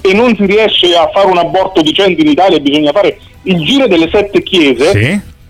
e 0.00 0.12
non 0.12 0.34
si 0.36 0.46
riesce 0.46 0.94
a 0.94 1.10
fare 1.12 1.26
un 1.26 1.38
aborto 1.38 1.82
decente 1.82 2.20
in 2.20 2.28
Italia 2.28 2.58
bisogna 2.58 2.92
fare 2.92 3.18
il 3.42 3.64
giro 3.64 3.86
delle 3.86 4.08
sette 4.12 4.42
chiese, 4.42 4.92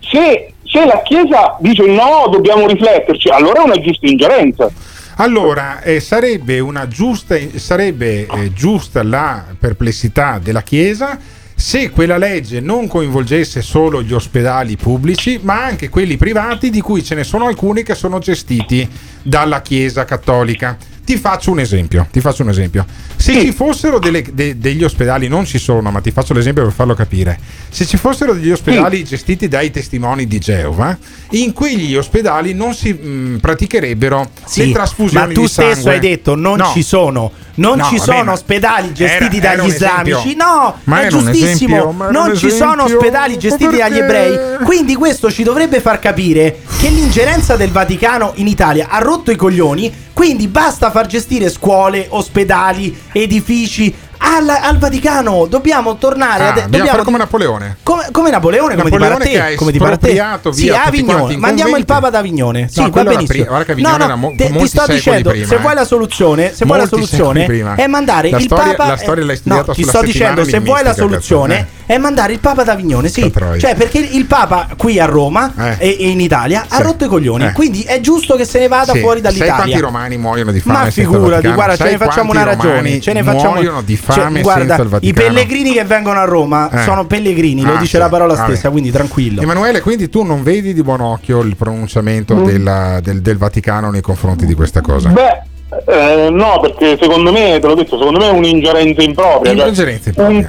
se, 0.01 0.53
se 0.65 0.85
la 0.85 1.03
Chiesa 1.03 1.57
dice 1.61 1.85
no, 1.87 2.29
dobbiamo 2.31 2.66
rifletterci, 2.66 3.29
allora 3.29 3.62
è 3.62 3.65
una 3.65 3.81
giusta 3.81 4.07
ingerenza. 4.07 4.70
Allora, 5.16 5.83
eh, 5.83 5.99
sarebbe, 5.99 6.61
una 6.61 6.87
giusta, 6.87 7.37
sarebbe 7.57 8.27
eh, 8.27 8.53
giusta 8.53 9.03
la 9.03 9.45
perplessità 9.59 10.39
della 10.41 10.62
Chiesa 10.62 11.19
se 11.59 11.91
quella 11.91 12.19
legge 12.19 12.61
non 12.61 12.87
coinvolgesse 12.87 13.62
solo 13.62 14.01
gli 14.01 14.12
ospedali 14.12 14.77
pubblici, 14.77 15.41
ma 15.43 15.65
anche 15.65 15.89
quelli 15.89 16.16
privati, 16.16 16.70
di 16.70 16.81
cui 16.81 17.03
ce 17.03 17.16
ne 17.16 17.25
sono 17.25 17.47
alcuni 17.47 17.83
che 17.83 17.97
sono 17.97 18.20
gestiti 18.20 18.89
dalla 19.25 19.61
Chiesa 19.61 20.05
cattolica. 20.05 20.77
Ti 21.09 21.16
faccio 21.16 21.51
un 21.52 21.59
esempio. 21.59 22.06
Ti 22.12 22.20
faccio 22.20 22.43
un 22.43 22.51
esempio. 22.51 22.85
Se 23.16 23.32
ci 23.40 23.51
fossero 23.51 23.98
delle- 23.98 24.26
de- 24.30 24.59
degli 24.59 24.85
ospedali, 24.85 25.26
non 25.26 25.47
ci 25.47 25.56
sono, 25.59 25.90
ma 25.90 26.02
ti 26.02 26.10
faccio 26.10 26.35
l'esempio 26.35 26.64
per 26.64 26.72
farlo 26.74 26.93
capire. 26.94 27.39
Se 27.70 27.86
ci 27.86 27.97
fossero 27.97 28.35
degli 28.35 28.51
ospedali 28.51 29.02
gestiti 29.05 29.48
dai 29.48 29.70
testimoni 29.70 30.26
di 30.26 30.39
Geova, 30.39 30.94
in 31.30 31.55
quegli 31.55 31.97
ospedali 31.97 32.52
non 32.52 32.74
si 32.74 32.93
mh, 32.93 33.39
praticherebbero 33.40 34.18
le 34.20 34.28
Sì, 34.44 34.70
trasfusioni 34.70 35.28
ma 35.28 35.32
tu 35.32 35.40
di 35.40 35.48
sangue. 35.48 35.72
stesso 35.72 35.89
hai 35.89 35.98
detto 35.98 36.35
non 36.35 36.59
No. 36.59 36.70
ci 36.74 36.82
sono 36.82 37.32
non 37.55 37.78
No, 37.78 37.85
ci 37.86 37.97
vabbè, 37.97 38.12
sono 38.18 38.32
ospedali 38.32 38.93
gestiti 38.93 39.39
era- 39.39 39.52
era 39.52 39.56
dagli 39.62 39.70
esempio. 39.74 40.18
islamici 40.18 40.36
no 40.36 40.76
Ma 40.85 40.97
è 40.98 41.01
era 41.01 41.09
giustissimo 41.09 41.48
esempio, 41.76 42.05
era 42.05 42.10
non 42.12 42.36
ci 42.36 42.51
sono 42.51 42.85
esempio, 42.85 42.97
ospedali 42.98 43.32
ma 43.32 43.39
gestiti 43.40 43.76
dagli 43.76 43.98
ebrei 43.98 44.39
quindi 44.64 44.94
questo 44.94 45.28
ci 45.32 45.43
dovrebbe 45.43 45.80
far 45.80 45.98
capire 45.98 46.59
che 46.78 46.89
l'ingerenza 46.89 47.56
del 47.56 47.70
Vaticano 47.72 48.32
in 48.36 48.47
Italia 48.47 48.86
ha 48.90 48.98
rotto 49.01 49.32
i 49.32 49.36
coglioni 49.36 49.93
quindi 50.12 50.47
basta 50.48 50.90
far 50.99 51.07
gestire 51.07 51.49
scuole 51.49 52.07
ospedali 52.09 52.97
edifici 53.12 53.95
al, 54.20 54.49
al 54.49 54.79
Vaticano 54.79 55.47
dobbiamo 55.47 55.97
tornare 55.97 56.43
Ah, 56.43 56.49
a 56.49 56.61
dobbiamo 56.62 56.89
fare 56.89 57.03
come 57.05 57.19
Napoleone. 57.19 57.77
come, 57.85 58.09
come 58.11 58.31
Napoleone, 58.31 58.75
come 58.75 58.91
Napoleone 58.91 59.25
ti 59.25 59.37
pare 59.39 59.55
come 59.55 59.70
ti 59.70 59.79
pare 59.79 59.97
Sì, 60.01 60.11
via 60.11 60.39
tutti 60.43 60.69
Avignone. 60.70 61.37
Mandiamo 61.37 61.77
il. 61.77 61.85
Papa 61.85 62.09
ad 62.09 62.16
Avignone. 62.16 62.69
Sì, 62.69 62.81
No, 62.81 62.91
va 62.91 63.03
benissimo. 63.05 63.27
pri- 63.29 63.45
guarda 63.45 63.65
che 63.65 63.73
Avignone 63.73 64.05
era 64.05 64.15
mo- 64.16 64.35
te- 64.37 64.47
ti 64.47 64.53
molti 64.53 64.69
sto 64.69 64.85
dicendo, 64.89 65.31
prima, 65.31 65.47
se 65.47 65.55
eh. 65.55 65.59
vuoi 65.59 65.75
la 65.75 65.85
soluzione, 65.85 66.53
se 66.53 66.65
vuoi 66.65 66.79
la 66.79 66.89
Molti 66.91 67.07
soluzione 67.07 67.75
è 67.77 67.87
mandare 67.87 68.31
La 68.31 68.37
il 68.39 68.43
storia- 68.43 68.75
Papa 68.75 68.87
la 68.89 68.97
storia 68.97 69.25
l'hai 69.25 69.37
studiata 69.37 69.66
No, 69.69 69.73
ti 69.75 69.83
sto 69.85 70.03
dicendo, 70.03 70.45
se 70.45 70.59
vuoi 70.59 70.83
la 70.83 70.95
soluzione 70.95 71.57
cazzo, 71.57 71.77
è 71.90 71.97
mandare 71.97 72.35
il 72.35 72.39
Papa 72.39 72.60
ad 72.60 72.69
Avignone, 72.69 73.09
sì. 73.09 73.32
Cioè, 73.59 73.74
perché 73.74 73.98
il 73.98 74.27
Papa 74.27 74.69
qui 74.77 75.01
a 75.01 75.06
Roma 75.06 75.55
e, 75.78 75.97
e 75.98 76.09
in 76.10 76.20
Italia 76.20 76.66
ha 76.69 76.82
rotto 76.82 77.06
i 77.06 77.09
coglioni, 77.09 77.47
Eh. 77.47 77.52
quindi 77.52 77.81
è 77.82 77.98
giusto 78.01 78.36
che 78.36 78.44
se 78.44 78.59
ne 78.59 78.69
vada 78.69 78.93
Sì. 78.93 78.98
fuori 79.01 79.23
Sai 79.23 79.32
quanti 79.35 79.48
dall'Italia. 79.48 79.81
romani 79.81 80.19
muoiono 80.19 80.52
di 80.52 80.60
fame 80.60 80.85
Ma 80.85 80.90
figurati, 80.90 81.48
guarda, 81.51 81.77
ce 81.77 81.90
ne 81.90 81.97
facciamo 81.97 82.32
una 82.32 82.43
ragione. 82.44 83.01
Ce 83.01 83.12
ne 83.15 83.23
facciamo 83.23 83.55
muoiono 83.55 83.81
di 83.81 83.97
cioè, 83.97 84.15
fame 84.20 84.43
guarda, 84.43 84.77
senza 84.77 84.97
il 85.01 85.09
i 85.09 85.12
pellegrini 85.15 85.73
che 85.73 85.85
vengono 85.85 86.20
a 86.20 86.24
Roma 86.24 86.69
Eh. 86.70 86.82
sono 86.82 87.06
pellegrini, 87.06 87.62
lo 87.62 87.73
Ah, 87.74 87.78
dice 87.78 87.93
sì. 87.93 87.98
la 87.98 88.10
parola 88.10 88.35
Vabbè. 88.35 88.51
stessa, 88.52 88.69
quindi 88.69 88.90
tranquillo. 88.90 89.40
Emanuele, 89.40 89.81
quindi 89.81 90.10
tu 90.10 90.24
non 90.24 90.43
vedi 90.43 90.74
di 90.74 90.82
buon 90.82 91.01
occhio 91.01 91.40
il 91.40 91.56
pronunciamento 91.56 92.35
Mm. 92.36 92.44
della- 92.44 93.01
del, 93.02 93.23
del 93.23 93.39
Vaticano 93.39 93.90
nei 93.90 94.02
confronti 94.02 94.44
di 94.44 94.52
questa 94.55 94.82
cosa? 94.82 95.09
Beh, 95.09 95.43
eh, 95.86 96.28
no, 96.31 96.59
perché 96.60 96.98
secondo 97.01 97.32
me, 97.32 97.59
te 97.60 97.66
l'ho 97.66 97.74
detto, 97.74 97.97
secondo 97.97 98.19
me 98.19 98.27
è 98.27 98.32
un'ingerenza 98.32 99.02
impropria. 99.02 99.52
cioè, 99.55 99.62
Un'ingerenza 99.62 100.12
un- 100.16 100.48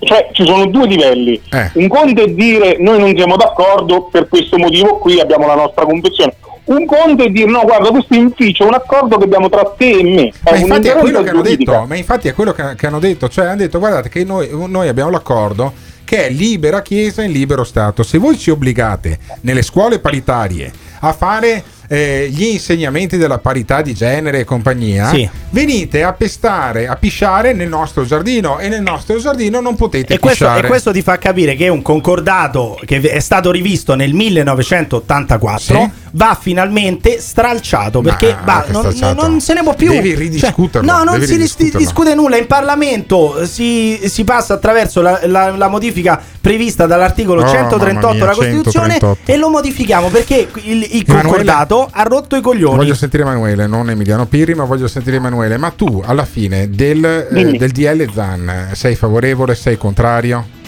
cioè, 0.00 0.28
ci 0.32 0.44
sono 0.44 0.66
due 0.66 0.86
livelli. 0.86 1.40
Eh. 1.50 1.70
Un 1.74 1.88
conto 1.88 2.22
è 2.22 2.28
dire 2.28 2.76
noi 2.78 2.98
non 2.98 3.16
siamo 3.16 3.36
d'accordo 3.36 4.04
per 4.04 4.28
questo 4.28 4.58
motivo 4.58 4.98
qui, 4.98 5.20
abbiamo 5.20 5.46
la 5.46 5.54
nostra 5.54 5.84
confessione. 5.84 6.34
Un 6.64 6.86
conto 6.86 7.24
è 7.24 7.28
dire 7.28 7.50
no, 7.50 7.62
guarda, 7.62 7.90
questo 7.90 8.14
è 8.14 8.18
inficio, 8.18 8.64
è 8.64 8.66
un 8.68 8.74
accordo 8.74 9.18
che 9.18 9.24
abbiamo 9.24 9.48
tra 9.48 9.64
te 9.76 9.90
e 9.90 10.04
me. 10.04 10.32
Ma 10.42 10.56
infatti 10.56 10.88
è 10.88 10.94
quello 10.94 11.22
che 11.22 11.30
hanno 11.30 11.42
detto, 11.42 11.84
ma 11.88 11.96
infatti 11.96 12.28
è 12.28 12.34
quello 12.34 12.52
che, 12.52 12.74
che 12.76 12.86
hanno 12.86 13.00
detto, 13.00 13.28
cioè 13.28 13.46
hanno 13.46 13.56
detto 13.56 13.78
guardate 13.78 14.08
che 14.08 14.24
noi, 14.24 14.48
noi 14.68 14.88
abbiamo 14.88 15.10
l'accordo 15.10 15.72
che 16.04 16.26
è 16.26 16.30
libera 16.30 16.82
Chiesa 16.82 17.22
in 17.22 17.32
libero 17.32 17.64
Stato. 17.64 18.02
Se 18.02 18.18
voi 18.18 18.38
ci 18.38 18.50
obbligate 18.50 19.18
nelle 19.40 19.62
scuole 19.62 19.98
paritarie 19.98 20.70
a 21.00 21.12
fare 21.12 21.62
eh, 21.92 22.28
gli 22.32 22.44
insegnamenti 22.44 23.18
della 23.18 23.36
parità 23.38 23.82
di 23.82 23.92
genere 23.92 24.38
e 24.40 24.44
compagnia, 24.44 25.10
Sì. 25.10 25.28
venite 25.50 26.02
a 26.02 26.14
pestare, 26.14 26.86
a 26.88 26.96
pisciare 26.96 27.52
nel 27.52 27.68
nostro 27.68 28.04
giardino 28.06 28.58
e 28.58 28.68
nel 28.68 28.80
nostro 28.80 29.18
giardino 29.18 29.60
non 29.60 29.76
potete 29.76 30.14
E 30.14 30.18
questo, 30.18 30.46
pisciare. 30.46 30.66
e 30.66 30.70
questo 30.70 30.90
ti 30.90 31.02
fa 31.02 31.18
capire 31.18 31.54
che 31.54 31.68
un 31.68 31.82
concordato 31.82 32.78
che 32.86 32.98
è 33.00 33.20
stato 33.20 33.50
rivisto 33.50 33.94
nel 33.94 34.14
1984 34.14 35.58
Sì. 35.80 35.90
va 36.12 36.36
finalmente 36.40 37.20
stralciato 37.20 38.00
perché 38.00 38.34
Ma 38.44 38.64
va- 38.66 38.80
non, 38.80 39.14
non 39.16 39.40
se 39.40 39.52
ne 39.54 39.62
può 39.62 39.74
più. 39.74 39.90
Devi 39.90 40.14
ridiscuterlo, 40.14 40.88
Cioè, 40.88 40.96
no, 40.96 41.04
non 41.04 41.20
si 41.20 41.32
ridiscuterlo. 41.32 41.78
discute 41.78 42.14
nulla. 42.14 42.36
In 42.36 42.46
Parlamento 42.46 43.44
si, 43.46 44.00
si 44.04 44.24
passa 44.24 44.54
attraverso 44.54 45.00
la, 45.02 45.20
la- 45.24 45.50
la 45.54 45.68
modifica 45.68 46.20
prevista 46.40 46.86
dall'articolo 46.86 47.42
Oh, 47.42 47.48
138 47.48 47.94
mamma 47.94 48.10
mia, 48.12 48.18
della 48.20 48.34
Costituzione 48.34 48.88
138. 48.98 49.30
e 49.32 49.36
lo 49.36 49.48
modifichiamo 49.50 50.08
perché 50.08 50.48
il, 50.64 50.82
il 50.90 51.04
Emanuele- 51.06 51.28
ha 51.90 52.02
rotto 52.02 52.36
i 52.36 52.40
coglioni. 52.40 52.76
Voglio 52.76 52.94
sentire 52.94 53.22
Emanuele, 53.22 53.66
non 53.66 53.90
Emiliano 53.90 54.26
Pirri, 54.26 54.54
ma 54.54 54.64
voglio 54.64 54.88
sentire 54.88 55.16
Emanuele. 55.16 55.56
Ma 55.56 55.70
tu 55.70 56.02
alla 56.04 56.24
fine 56.24 56.68
del, 56.70 57.04
eh, 57.04 57.56
del 57.56 57.70
DL 57.70 58.10
Zan 58.12 58.70
sei 58.72 58.94
favorevole, 58.96 59.54
sei 59.54 59.76
contrario? 59.76 60.60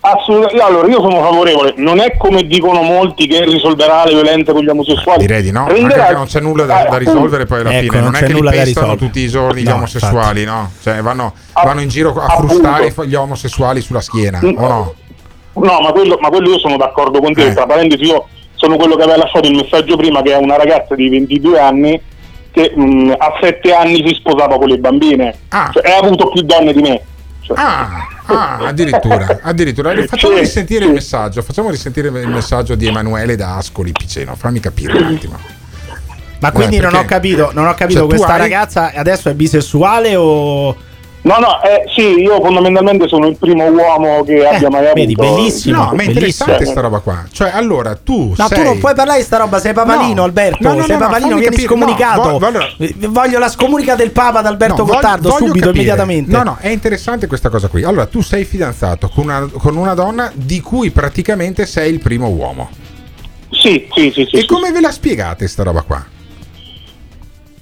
Assolutamente. 0.00 0.62
Allora, 0.62 0.86
io 0.86 1.00
sono 1.00 1.20
favorevole. 1.20 1.74
Non 1.78 1.98
è 1.98 2.16
come 2.16 2.44
dicono 2.46 2.82
molti 2.82 3.26
che 3.26 3.44
risolverà 3.44 4.04
le 4.04 4.12
violenze 4.12 4.52
con 4.52 4.62
gli 4.62 4.68
omosessuali. 4.68 5.18
Direi 5.26 5.42
di 5.42 5.50
no, 5.50 5.62
anche 5.62 5.72
Renderà- 5.74 5.96
perché 6.02 6.14
non 6.14 6.26
c'è 6.26 6.40
nulla 6.40 6.64
da, 6.64 6.86
da 6.88 6.94
Eh, 6.94 6.98
risolvere 7.00 7.44
poi 7.46 7.60
alla 7.60 7.72
Ecco, 7.72 7.80
fine. 7.90 8.02
non 8.02 8.12
Non 8.12 8.22
è 8.22 8.26
che 8.26 8.32
li 8.34 8.40
pestano 8.42 8.94
tutti 8.96 9.18
i 9.20 9.28
giorni 9.28 9.62
gli 9.62 9.68
No, 9.68 9.74
omosessuali, 9.74 10.44
no? 10.44 10.70
Cioè 10.80 11.00
vanno, 11.02 11.34
vanno 11.54 11.80
in 11.80 11.88
giro 11.88 12.14
a 12.14 12.24
Appunto. 12.26 12.54
frustare 12.54 12.94
gli 13.08 13.14
omosessuali 13.14 13.80
sulla 13.80 14.00
schiena, 14.00 14.38
Mm. 14.44 14.56
o 14.56 14.68
no? 14.68 14.94
No, 15.54 15.80
ma 15.80 15.90
quello, 15.90 16.18
ma 16.20 16.28
quello 16.28 16.50
io 16.50 16.58
sono 16.58 16.76
d'accordo 16.76 17.18
con 17.18 17.32
te. 17.32 17.46
Eh. 17.48 17.52
Tra 17.54 17.66
parentesi, 17.66 18.04
io 18.04 18.28
sono 18.56 18.76
quello 18.76 18.96
che 18.96 19.02
aveva 19.02 19.18
lasciato 19.18 19.48
il 19.48 19.54
messaggio 19.56 19.96
prima, 19.96 20.20
che 20.22 20.32
è 20.32 20.36
una 20.36 20.56
ragazza 20.56 20.94
di 20.94 21.08
22 21.08 21.58
anni 21.60 22.00
che 22.50 22.72
mh, 22.74 23.14
a 23.16 23.38
7 23.40 23.72
anni 23.72 24.02
si 24.06 24.14
sposava 24.14 24.56
con 24.58 24.68
le 24.68 24.78
bambine. 24.78 25.34
Cioè, 25.72 25.86
e 25.86 25.92
ha 25.92 25.98
avuto 25.98 26.30
più 26.30 26.42
donne 26.42 26.72
di 26.72 26.80
me. 26.80 27.00
Cioè, 27.42 27.56
Ah, 27.58 28.08
ah, 28.26 28.56
addirittura, 28.66 29.38
addirittura. 29.42 29.94
Facciamo 30.06 30.34
Sì, 30.34 30.40
risentire 30.40 30.84
il 30.86 30.92
messaggio, 30.92 31.42
facciamo 31.42 31.70
risentire 31.70 32.08
il 32.08 32.28
messaggio 32.28 32.74
di 32.74 32.86
Emanuele 32.86 33.36
da 33.36 33.56
Ascoli 33.56 33.92
Piceno, 33.92 34.34
fammi 34.34 34.58
capire 34.58 34.96
un 34.98 35.04
attimo. 35.04 35.38
Ma 36.40 36.50
quindi 36.52 36.76
Eh, 36.76 36.80
non 36.80 36.94
ho 36.94 37.04
capito, 37.04 37.50
non 37.52 37.66
ho 37.66 37.74
capito 37.74 38.00
Cioè, 38.00 38.08
questa 38.08 38.32
hai- 38.34 38.38
ragazza 38.38 38.92
adesso 38.94 39.28
è 39.30 39.34
bisessuale 39.34 40.16
o... 40.16 40.76
No, 41.26 41.38
no, 41.38 41.60
eh, 41.60 41.82
sì, 41.92 42.20
io 42.20 42.40
fondamentalmente 42.40 43.08
sono 43.08 43.26
il 43.26 43.36
primo 43.36 43.64
uomo 43.66 44.22
che 44.22 44.46
abbia 44.46 44.70
mai 44.70 44.84
avuto. 44.86 44.96
Eh, 45.00 45.00
vedi, 45.00 45.14
bellissimo. 45.16 45.76
No, 45.76 45.82
ma 45.82 45.90
è 45.90 45.94
bellissimo. 46.06 46.18
interessante 46.26 46.64
sta 46.66 46.80
roba 46.80 46.98
qua. 47.00 47.24
Cioè, 47.32 47.50
allora 47.52 47.96
tu 47.96 48.32
No, 48.36 48.46
sei 48.46 48.58
tu 48.58 48.62
non 48.64 48.78
puoi 48.78 48.94
parlare 48.94 49.18
di 49.18 49.24
sta 49.24 49.38
roba, 49.38 49.58
sei 49.58 49.72
papalino, 49.72 50.14
No. 50.14 50.22
Alberto. 50.22 50.58
No, 50.68 50.74
no, 50.74 50.84
sei 50.84 50.90
no, 50.90 50.98
no, 51.00 51.06
papalino, 51.06 51.28
vieni 51.36 51.44
capire, 51.56 51.66
scomunicato. 51.66 52.28
no, 52.30 52.38
vo- 52.38 52.46
allora- 52.46 52.68
Eh, 52.78 52.94
Voglio 53.08 53.38
la 53.40 53.48
scomunica 53.48 53.96
del 53.96 54.12
Papa 54.12 54.38
ad 54.38 54.46
Alberto 54.46 54.76
No, 54.76 54.84
voglio- 54.84 54.94
Gottardo 55.00 55.28
voglio 55.30 55.46
subito, 55.46 55.66
capire. 55.66 55.70
immediatamente. 55.82 56.30
No, 56.30 56.42
no, 56.44 56.56
è 56.60 56.68
interessante 56.68 57.26
questa 57.26 57.48
cosa 57.48 57.66
qui. 57.66 57.82
Allora, 57.82 58.06
tu 58.06 58.22
sei 58.22 58.44
fidanzato 58.44 59.08
con 59.08 59.24
una, 59.24 59.48
con 59.52 59.76
una 59.76 59.94
donna 59.94 60.30
di 60.32 60.60
cui 60.60 60.90
praticamente 60.92 61.66
sei 61.66 61.92
il 61.92 61.98
primo 61.98 62.28
uomo. 62.28 62.70
Sì, 63.50 63.88
sì, 63.92 64.12
sì. 64.14 64.24
sì 64.30 64.36
e 64.36 64.40
sì. 64.42 64.46
come 64.46 64.70
ve 64.70 64.80
la 64.80 64.92
spiegate 64.92 65.48
sta 65.48 65.64
roba 65.64 65.82
qua? 65.82 66.04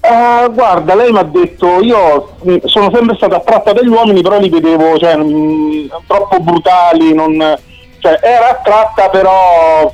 Eh, 0.07 0.49
guarda, 0.51 0.95
lei 0.95 1.11
mi 1.11 1.17
ha 1.19 1.23
detto, 1.23 1.81
io 1.81 2.35
mh, 2.41 2.57
sono 2.65 2.91
sempre 2.93 3.15
stata 3.15 3.37
attratta 3.37 3.73
dagli 3.73 3.87
uomini, 3.87 4.21
però 4.21 4.39
li 4.39 4.49
vedevo 4.49 4.97
cioè, 4.97 5.15
mh, 5.15 5.89
troppo 6.07 6.39
brutali, 6.39 7.13
non, 7.13 7.57
cioè, 7.99 8.19
era 8.21 8.49
attratta 8.49 9.09
però 9.09 9.91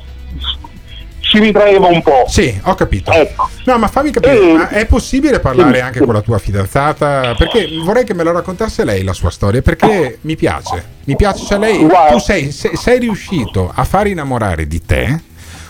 ci 1.20 1.38
ritraeva 1.38 1.86
un 1.86 2.02
po'. 2.02 2.24
Sì, 2.26 2.60
ho 2.64 2.74
capito. 2.74 3.10
Ecco. 3.10 3.48
No, 3.64 3.78
ma 3.78 3.88
fammi 3.88 4.10
capire, 4.10 4.38
Eh, 4.38 4.52
ma 4.52 4.68
è 4.68 4.84
possibile 4.84 5.40
parlare 5.40 5.76
sì, 5.76 5.80
anche 5.80 5.98
sì. 6.00 6.04
con 6.04 6.12
la 6.14 6.20
tua 6.20 6.36
fidanzata? 6.38 7.34
Perché 7.38 7.68
vorrei 7.82 8.04
che 8.04 8.12
me 8.12 8.22
lo 8.22 8.32
raccontasse 8.32 8.84
lei 8.84 9.02
la 9.02 9.14
sua 9.14 9.30
storia, 9.30 9.62
perché 9.62 10.18
mi 10.22 10.36
piace. 10.36 10.84
Mi 11.04 11.16
piace, 11.16 11.46
cioè 11.46 11.58
lei, 11.58 11.78
Guarda. 11.86 12.12
tu 12.12 12.18
sei, 12.18 12.50
se- 12.52 12.76
sei 12.76 12.98
riuscito 12.98 13.72
a 13.74 13.84
far 13.84 14.08
innamorare 14.08 14.66
di 14.66 14.84
te 14.84 15.20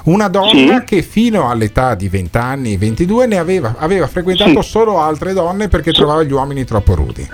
una 0.04 0.28
donna 0.28 0.50
Sì. 0.78 0.82
che 0.84 1.02
fino 1.02 1.48
all'età 1.48 1.94
di 1.94 2.08
20 2.08 2.36
anni, 2.38 2.76
22 2.76 3.26
ne 3.26 3.38
aveva, 3.38 3.74
aveva 3.78 4.06
frequentato 4.06 4.62
Sì. 4.62 4.68
solo 4.70 4.98
altre 5.00 5.32
donne 5.32 5.68
perché 5.68 5.92
trovava 5.92 6.22
gli 6.22 6.32
uomini 6.32 6.64
troppo 6.64 6.94
rudi. 6.94 7.28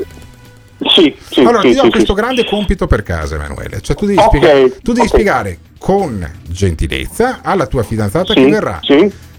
Sì, 0.94 1.14
sì, 1.28 1.40
allora 1.40 1.60
sì, 1.60 1.70
ti 1.70 1.74
do 1.74 1.82
sì, 1.84 1.90
questo 1.90 2.14
grande 2.14 2.44
compito 2.44 2.86
per 2.86 3.02
casa, 3.02 3.34
Emanuele. 3.34 3.80
Cioè, 3.80 3.96
tu 3.96 4.06
devi, 4.06 4.18
Ok, 4.18 4.26
spiegare, 4.28 4.68
tu 4.80 4.92
devi 4.92 5.06
ok. 5.06 5.08
spiegare 5.08 5.58
con 5.78 6.30
gentilezza 6.46 7.40
alla 7.42 7.66
tua 7.66 7.82
fidanzata 7.82 8.32
che 8.32 8.46
verrà. 8.48 8.78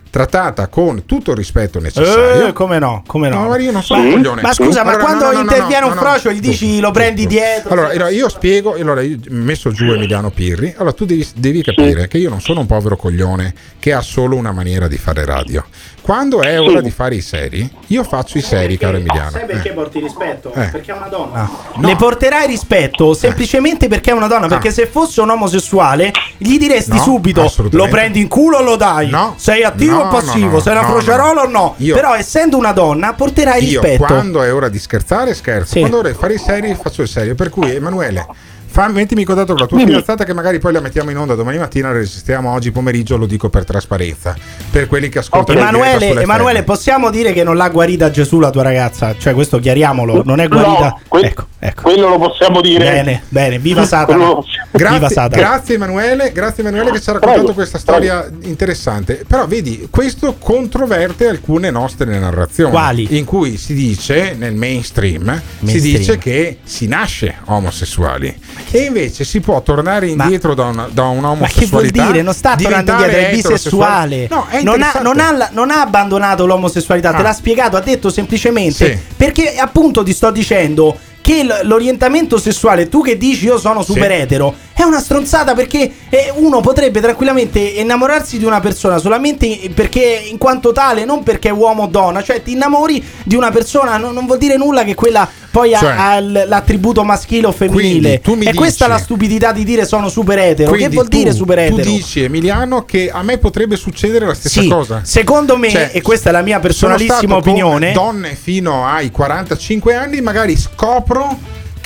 Trattata 0.09 0.67
con 0.67 1.05
tutto 1.05 1.31
il 1.31 1.37
rispetto 1.37 1.79
necessario. 1.79 2.47
Eh, 2.47 2.53
come 2.53 2.79
no, 2.79 3.03
come 3.05 3.29
no. 3.29 3.43
No, 3.43 3.49
ma 3.49 3.57
io 3.57 3.71
non 3.71 3.83
sono 3.83 4.01
ma, 4.01 4.07
un 4.07 4.13
coglione. 4.13 4.41
ma 4.41 4.53
scusa, 4.53 4.83
ma 4.83 4.91
Allora, 4.91 5.03
quando 5.03 5.25
no, 5.25 5.31
no, 5.31 5.37
no, 5.37 5.41
interviene 5.41 5.85
un 5.85 5.93
frocio 5.93 6.31
gli 6.31 6.39
dici 6.39 6.79
lo 6.79 6.91
prendi 6.91 7.27
dietro? 7.27 7.71
Allora, 7.71 7.89
allora, 7.89 8.09
io 8.09 8.29
spiego, 8.29 8.73
allora 8.73 9.01
io 9.01 9.17
ho 9.17 9.19
messo 9.29 9.71
giù 9.71 9.91
Emiliano 9.91 10.31
Pirri. 10.31 10.73
Allora 10.77 10.93
tu 10.93 11.05
devi, 11.05 11.27
devi 11.35 11.63
capire 11.63 12.07
che 12.07 12.17
io 12.17 12.29
non 12.29 12.41
sono 12.41 12.61
un 12.61 12.65
povero 12.65 12.97
coglione 12.97 13.53
che 13.79 13.93
ha 13.93 14.01
solo 14.01 14.35
una 14.35 14.51
maniera 14.51 14.87
di 14.87 14.97
fare 14.97 15.25
radio. 15.25 15.63
Quando 16.09 16.41
è 16.41 16.59
ora 16.59 16.81
di 16.81 16.89
fare 16.89 17.13
i 17.13 17.21
seri, 17.21 17.71
io 17.85 18.03
faccio 18.03 18.39
i 18.39 18.41
seri, 18.41 18.79
caro 18.79 18.97
Emiliano. 18.97 19.29
Sai 19.29 19.45
perché 19.45 19.73
porti 19.73 19.99
rispetto? 19.99 20.51
Eh. 20.55 20.65
Perché 20.69 20.91
è 20.91 20.95
una 20.95 21.05
donna. 21.05 21.47
Le 21.79 21.95
porterai 21.95 22.47
rispetto 22.47 23.13
semplicemente 23.13 23.87
perché 23.87 24.09
è 24.09 24.13
una 24.13 24.25
donna. 24.25 24.47
Perché 24.47 24.71
se 24.71 24.87
fosse 24.87 25.21
un 25.21 25.29
omosessuale, 25.29 26.11
gli 26.37 26.57
diresti 26.57 26.95
No, 26.95 27.03
subito: 27.03 27.53
lo 27.69 27.87
prendi 27.89 28.21
in 28.21 28.27
culo 28.27 28.57
o 28.57 28.61
lo 28.63 28.75
dai? 28.75 29.07
No. 29.07 29.35
Sei 29.37 29.61
attivo 29.61 29.97
No, 29.97 30.05
o 30.05 30.07
passivo? 30.07 30.47
no, 30.47 30.53
no, 30.53 30.59
Sei 30.61 30.71
una 30.71 30.81
no, 30.81 30.87
frociarola 30.87 31.41
no. 31.43 31.47
o 31.47 31.51
no? 31.51 31.73
Io- 31.77 31.93
Però, 31.93 32.15
essendo 32.15 32.57
una 32.57 32.71
donna, 32.71 33.13
porterai 33.13 33.63
Io 33.63 33.79
rispetto. 33.79 34.05
quando 34.05 34.41
è 34.41 34.51
ora 34.51 34.67
di 34.67 34.79
scherzare, 34.79 35.35
scherzo. 35.35 35.73
Sì. 35.73 35.79
Quando 35.81 35.97
è 35.97 35.99
ora 35.99 36.09
di 36.09 36.17
fare 36.17 36.33
i 36.33 36.39
seri, 36.39 36.73
faccio 36.73 37.03
il 37.03 37.07
serio. 37.07 37.35
Per 37.35 37.49
cui, 37.51 37.75
Emanuele, 37.75 38.25
fa- 38.69 38.87
mettimi 38.89 39.21
in 39.21 39.27
contatto 39.27 39.53
con 39.53 39.61
la 39.61 39.67
tua 39.67 39.77
fidanzata, 39.79 40.23
che 40.23 40.33
magari 40.33 40.59
poi 40.59 40.73
la 40.73 40.79
mettiamo 40.79 41.09
in 41.09 41.17
onda 41.17 41.35
domani 41.35 41.57
mattina. 41.57 41.87
La 41.91 41.95
registriamo 41.97 42.51
oggi 42.51 42.71
pomeriggio. 42.71 43.17
Lo 43.17 43.25
dico 43.25 43.49
per 43.49 43.65
trasparenza. 43.65 44.35
Per 44.71 44.87
quelli 44.87 45.09
che 45.09 45.19
ascoltano 45.19 45.59
diretta 45.59 45.77
Emanuele, 45.77 46.21
Emanuele, 46.21 46.63
possiamo 46.63 47.09
dire 47.09 47.33
che 47.33 47.43
non 47.43 47.55
l'ha 47.57 47.69
guarita 47.69 48.09
Gesù 48.11 48.39
la 48.39 48.49
tua 48.49 48.63
ragazza? 48.63 49.15
Cioè, 49.17 49.33
questo 49.33 49.59
chiariamolo, 49.59 50.21
non 50.23 50.39
è 50.39 50.47
guarita. 50.47 50.79
No, 50.87 50.99
que- 51.07 51.21
ecco, 51.21 51.47
ecco. 51.59 51.81
Quello 51.83 52.09
lo 52.09 52.17
possiamo 52.17 52.61
dire. 52.61 52.83
Bene, 52.83 53.23
bene, 53.29 53.59
viva 53.59 53.85
Satana. 53.85 54.17
Quello- 54.25 54.45
Viva 54.71 54.89
Grazie, 54.97 55.15
Satana. 55.15 55.41
grazie 55.41 55.75
Emanuele, 55.75 56.31
grazie 56.31 56.61
Emanuele 56.63 56.91
che 56.91 57.01
ci 57.01 57.09
ha 57.09 57.13
raccontato 57.13 57.39
Prego, 57.41 57.53
questa 57.55 57.77
storia 57.79 58.29
interessante. 58.41 59.25
Però 59.27 59.47
vedi, 59.47 59.87
questo 59.89 60.35
controverte 60.37 61.27
alcune 61.27 61.71
nostre 61.71 62.17
narrazioni. 62.19 62.69
Quali? 62.71 63.17
In 63.17 63.25
cui 63.25 63.57
si 63.57 63.73
dice 63.73 64.35
nel 64.37 64.53
mainstream, 64.53 65.23
si 65.23 65.65
Mainstream. 65.65 65.97
dice 65.97 66.17
che 66.19 66.59
si 66.63 66.87
nasce 66.87 67.37
omosessuali 67.45 68.37
e 68.71 68.79
invece 68.83 69.23
si 69.23 69.39
può 69.39 69.61
tornare 69.61 70.07
indietro 70.07 70.53
da, 70.53 70.65
una, 70.65 70.87
da 70.91 71.03
Ma 71.03 71.09
che 71.11 71.15
vuol 71.15 71.17
un'omosessualità. 71.17 72.05
dire? 72.05 72.21
Non 72.21 72.33
sta 72.33 72.55
tornando 72.55 72.91
indietro, 72.91 73.17
è 73.17 73.31
bisessuale. 73.33 74.27
No, 74.29 74.45
è 74.49 74.61
non, 74.61 74.81
ha, 74.81 74.99
non, 75.01 75.19
ha, 75.19 75.49
non 75.51 75.71
ha 75.71 75.81
abbandonato 75.81 76.45
l'omosessualità, 76.45 77.11
te 77.11 77.17
Ah. 77.17 77.21
l'ha 77.21 77.33
spiegato, 77.33 77.77
ha 77.77 77.81
detto 77.81 78.09
semplicemente 78.09 78.85
Sì. 78.93 78.97
perché 79.15 79.55
appunto 79.57 80.03
ti 80.03 80.13
sto 80.13 80.31
dicendo 80.31 80.97
che 81.21 81.45
l'orientamento 81.63 82.39
sessuale, 82.39 82.89
tu 82.89 83.03
che 83.03 83.15
dici 83.17 83.45
io 83.45 83.59
sono 83.59 83.83
super 83.83 84.09
Sì. 84.11 84.17
etero, 84.17 84.55
è 84.73 84.81
una 84.83 84.99
stronzata 84.99 85.53
perché 85.53 85.91
eh, 86.09 86.31
uno 86.35 86.59
potrebbe 86.61 87.01
tranquillamente 87.01 87.59
innamorarsi 87.59 88.39
di 88.39 88.45
una 88.45 88.59
persona 88.59 88.97
solamente 88.97 89.69
perché 89.75 90.27
in 90.31 90.37
quanto 90.39 90.71
tale, 90.71 91.05
non 91.05 91.21
perché 91.21 91.49
è 91.49 91.51
uomo 91.51 91.83
o 91.83 91.87
donna, 91.87 92.23
cioè 92.23 92.41
ti 92.41 92.53
innamori 92.53 93.03
di 93.23 93.35
una 93.35 93.51
persona, 93.51 93.97
non, 93.97 94.13
non 94.13 94.25
vuol 94.25 94.39
dire 94.39 94.57
nulla 94.57 94.83
che 94.83 94.95
quella 94.95 95.29
poi 95.59 95.73
ha- 95.73 95.79
Cioè- 95.79 95.95
ha, 95.97 96.19
l- 96.19 96.45
l'attributo 96.47 97.03
maschile 97.03 97.47
o 97.47 97.51
femminile. 97.51 98.21
E 98.21 98.53
questa 98.53 98.85
è 98.85 98.87
dici- 98.87 98.89
la 98.89 98.97
stupidità 98.97 99.51
di 99.51 99.63
dire 99.63 99.85
sono 99.85 100.09
super 100.09 100.37
etero. 100.39 100.71
Che 100.71 100.89
vuol 100.89 101.07
tu- 101.09 101.17
dire 101.17 101.33
super 101.33 101.59
etero? 101.59 101.75
Tu 101.81 101.89
dici 101.89 102.23
Emiliano 102.23 102.85
che 102.85 103.09
a 103.11 103.21
me 103.23 103.37
potrebbe 103.37 103.75
succedere 103.75 104.25
la 104.25 104.33
stessa 104.33 104.61
Sì, 104.61 104.67
cosa. 104.67 105.01
secondo 105.03 105.57
me, 105.57 105.69
Cioè, 105.69 105.89
e 105.93 106.01
questa 106.01 106.29
è 106.29 106.31
la 106.31 106.41
mia 106.41 106.59
personalissima 106.59 107.35
opinione. 107.35 107.91
donne 107.91 108.35
fino 108.41 108.85
ai 108.85 109.11
45 109.11 109.95
anni, 109.95 110.21
magari 110.21 110.55
scopro 110.57 111.37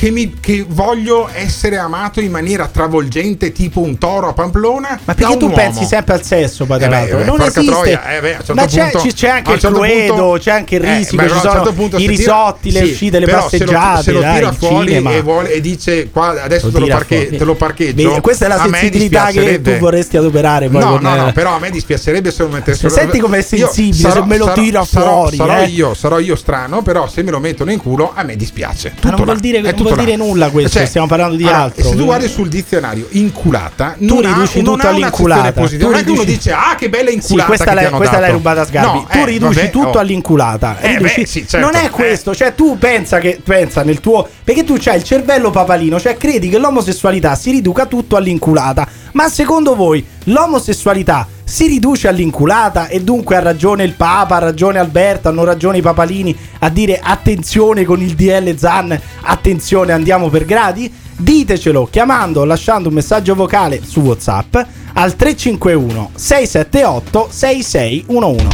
che, 0.03 0.11
mi- 0.11 0.33
che 0.37 0.65
voglio 0.67 1.29
essere 1.33 1.77
amato 1.77 2.19
in 2.19 2.29
maniera 2.29 2.67
travolgente, 2.67 3.53
tipo 3.53 3.79
un 3.79 3.97
toro 3.97 4.27
a 4.27 4.33
Pamplona. 4.33 4.99
Ma 5.05 5.13
perché 5.13 5.37
tu 5.37 5.49
pensi 5.49 5.85
sempre 5.85 6.15
al 6.15 6.23
sesso, 6.23 6.65
tra 6.65 6.75
Eh 6.75 6.87
beh, 6.89 7.21
eh, 7.21 7.23
non 7.23 7.39
esiste. 7.39 7.63
troia, 7.63 8.17
eh 8.17 8.19
beh, 8.19 8.31
certo 8.31 8.53
Ma 8.53 8.65
c'è, 8.65 8.89
punto- 8.91 9.07
c'è 9.13 9.29
anche 9.29 9.49
un 9.49 9.55
il 9.55 9.61
certo 9.61 9.77
cluedo, 9.77 10.13
punto- 10.15 10.37
c'è 10.39 10.51
anche 10.51 10.75
il 10.75 10.83
Eh, 10.83 10.97
risico, 10.97 11.15
beh, 11.15 11.29
ci 11.29 11.37
sono 11.39 11.51
certo 11.53 11.71
punto 11.73 11.95
i 11.95 11.99
se 12.01 12.05
tira- 12.07 12.17
risotti, 12.17 12.71
le 12.73 12.79
sì, 12.83 12.91
uscite, 12.91 13.19
le 13.19 13.25
però 13.25 13.47
se 13.47 13.57
lo- 13.59 13.71
passeggiate, 13.71 14.03
se 14.03 14.11
lo 14.11 14.19
dai, 14.19 14.35
tira 14.35 14.49
il 14.49 14.55
fuori 14.55 14.93
e, 14.93 15.21
vuole- 15.21 15.53
e 15.53 15.61
dice 15.61 16.09
qua 16.09 16.43
adesso 16.43 16.69
te 16.69 16.79
lo, 16.79 16.87
parche- 16.87 17.29
te 17.29 17.43
lo 17.45 17.55
parcheggio. 17.55 18.09
Vedi, 18.09 18.19
questa 18.21 18.45
è 18.45 18.47
la 18.49 18.59
sensibilità 18.61 19.27
che 19.31 19.61
tu 19.61 19.77
vorresti 19.77 20.17
adoperare 20.17 20.67
No, 20.67 20.97
no, 20.97 21.15
no, 21.15 21.27
eh, 21.29 21.31
però 21.31 21.55
a 21.55 21.59
me 21.59 21.69
dispiacerebbe 21.69 22.29
se 22.29 22.43
lo 22.43 22.49
mettessero. 22.49 22.89
Senti 22.93 23.19
com'è 23.19 23.41
sensibile, 23.41 24.11
se 24.11 24.21
me 24.25 24.37
lo 24.37 24.51
tira 24.51 24.83
sarò, 24.83 25.11
fuori, 25.21 25.37
Sarò 25.37 25.61
eh. 25.61 25.65
io, 25.67 25.93
sarò 25.93 26.19
io 26.19 26.35
strano, 26.35 26.81
però 26.81 27.07
se 27.07 27.23
me 27.23 27.31
lo 27.31 27.39
mettono 27.39 27.71
in 27.71 27.79
culo 27.79 28.11
a 28.13 28.23
me 28.23 28.35
dispiace. 28.35 28.91
Tutto 28.95 29.15
non 29.15 29.23
vuol 29.23 29.39
dire, 29.39 29.61
tutto 29.73 29.91
vuol 29.93 30.05
dire 30.05 30.17
nulla 30.17 30.49
questo, 30.49 30.77
Cioè, 30.77 30.87
stiamo 30.87 31.07
parlando 31.07 31.35
di 31.35 31.43
allora, 31.43 31.57
altro. 31.63 31.89
Se 31.89 31.95
tu 31.95 32.05
guardi 32.05 32.27
sul 32.27 32.47
dizionario 32.49 33.07
inculata, 33.11 33.95
Tu 33.97 34.05
non 34.05 34.21
riduci 34.21 34.59
tutto 34.59 34.71
ha 34.71 34.73
un'accezione 34.89 34.89
all'inculata. 34.89 35.51
positiva. 35.53 35.83
Tu 35.85 35.89
Non 35.91 35.99
è 35.99 36.03
che 36.03 36.11
uno 36.11 36.23
dice 36.23 36.51
"Ah, 36.51 36.75
che 36.77 36.89
bella 36.89 37.09
Sì, 37.09 37.15
inculata 37.15 37.47
questa, 37.47 37.63
che 37.65 37.69
ti 37.71 37.75
l'hai, 37.83 37.91
questa 37.91 38.09
dato". 38.15 38.21
l'hai 38.25 38.31
rubata 38.31 38.61
a 38.61 38.65
Sgarbi. 38.65 38.97
No, 38.97 39.07
tu 39.09 39.17
eh, 39.17 39.25
riduci 39.25 39.55
vabbè, 39.55 39.69
tutto 39.69 39.97
oh. 39.97 39.99
all'inculata. 39.99 40.79
Eh, 40.79 40.87
Riduci- 40.97 41.21
beh, 41.21 41.25
sì, 41.27 41.47
certo. 41.47 41.65
Non 41.71 41.75
è 41.81 41.89
questo, 41.89 42.35
cioè 42.35 42.53
tu 42.55 42.77
pensa 42.77 43.19
che 43.19 43.39
pensa 43.43 43.83
nel 43.83 43.99
tuo 43.99 44.27
perché 44.43 44.63
tu 44.63 44.75
c'hai 44.79 44.97
il 44.97 45.03
cervello 45.03 45.49
papalino, 45.51 45.99
cioè 45.99 46.17
credi 46.17 46.49
che 46.49 46.57
l'omosessualità 46.57 47.35
si 47.35 47.51
riduca 47.51 47.85
tutto 47.85 48.15
all'inculata. 48.15 48.87
Ma 49.13 49.29
secondo 49.29 49.75
voi 49.75 50.03
l'omosessualità 50.25 51.27
si 51.43 51.67
riduce 51.67 52.07
all'inculata 52.07 52.87
e 52.87 53.01
dunque 53.01 53.35
ha 53.35 53.41
ragione 53.41 53.83
il 53.83 53.93
Papa, 53.93 54.37
ha 54.37 54.39
ragione 54.39 54.79
Alberto, 54.79 55.29
hanno 55.29 55.43
ragione 55.43 55.77
i 55.77 55.81
papalini 55.81 56.35
a 56.59 56.69
dire 56.69 56.99
attenzione 57.01 57.83
con 57.83 58.01
il 58.01 58.13
DL 58.13 58.55
Zan, 58.55 58.99
attenzione 59.21 59.91
andiamo 59.91 60.29
per 60.29 60.45
gradi? 60.45 60.91
Ditecelo 61.15 61.87
chiamando 61.91 62.41
o 62.41 62.45
lasciando 62.45 62.89
un 62.89 62.95
messaggio 62.95 63.35
vocale 63.35 63.81
su 63.83 63.99
WhatsApp 63.99 64.55
al 64.93 65.15
351 65.15 66.11
678 66.15 67.27
6611. 67.29 68.47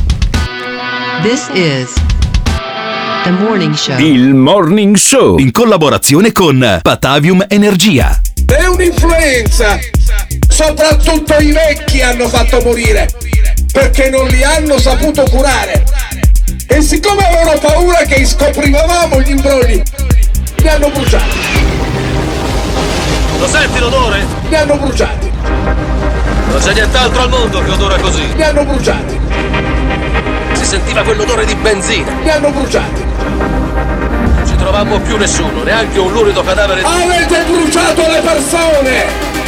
This 1.21 1.49
is 1.53 1.93
the 3.23 3.31
morning 3.31 3.73
show. 3.73 3.97
Il 3.99 4.33
Morning 4.33 4.95
Show 4.95 5.37
in 5.37 5.51
collaborazione 5.51 6.31
con 6.31 6.79
Patavium 6.81 7.45
Energia. 7.47 8.19
È 8.45 8.65
un'influenza! 8.65 9.77
Soprattutto 10.61 11.35
i 11.37 11.53
vecchi 11.53 12.01
hanno 12.01 12.27
fatto 12.27 12.59
morire 12.61 13.07
perché 13.71 14.09
non 14.09 14.27
li 14.27 14.43
hanno 14.43 14.77
saputo 14.77 15.23
curare. 15.29 15.85
E 16.67 16.81
siccome 16.81 17.25
avevano 17.25 17.57
paura 17.59 17.99
che 17.99 18.25
scoprivamo 18.25 19.21
gli 19.21 19.29
imbrogli, 19.29 19.81
li 20.57 20.67
hanno 20.67 20.89
bruciati. 20.89 21.37
Lo 23.37 23.47
senti 23.47 23.79
l'odore? 23.79 24.25
Li 24.49 24.55
hanno 24.57 24.75
bruciati. 24.75 25.31
Non 25.43 26.59
c'è 26.59 26.73
nient'altro 26.73 27.21
al 27.21 27.29
mondo 27.29 27.63
che 27.63 27.71
odora 27.71 27.95
così. 27.95 28.35
Li 28.35 28.43
hanno 28.43 28.65
bruciati. 28.65 29.17
Si 30.51 30.65
sentiva 30.65 31.03
quell'odore 31.03 31.45
di 31.45 31.55
benzina. 31.55 32.11
Li 32.21 32.29
hanno 32.29 32.51
bruciati. 32.51 33.01
Non 33.05 34.43
ci 34.45 34.57
trovammo 34.57 34.99
più 34.99 35.15
nessuno, 35.15 35.63
neanche 35.63 35.99
un 35.99 36.11
lurido 36.11 36.43
cadavere 36.43 36.81
di... 36.81 36.85
Avete 36.85 37.45
bruciato 37.45 38.01
le 38.11 38.19
persone! 38.19 39.38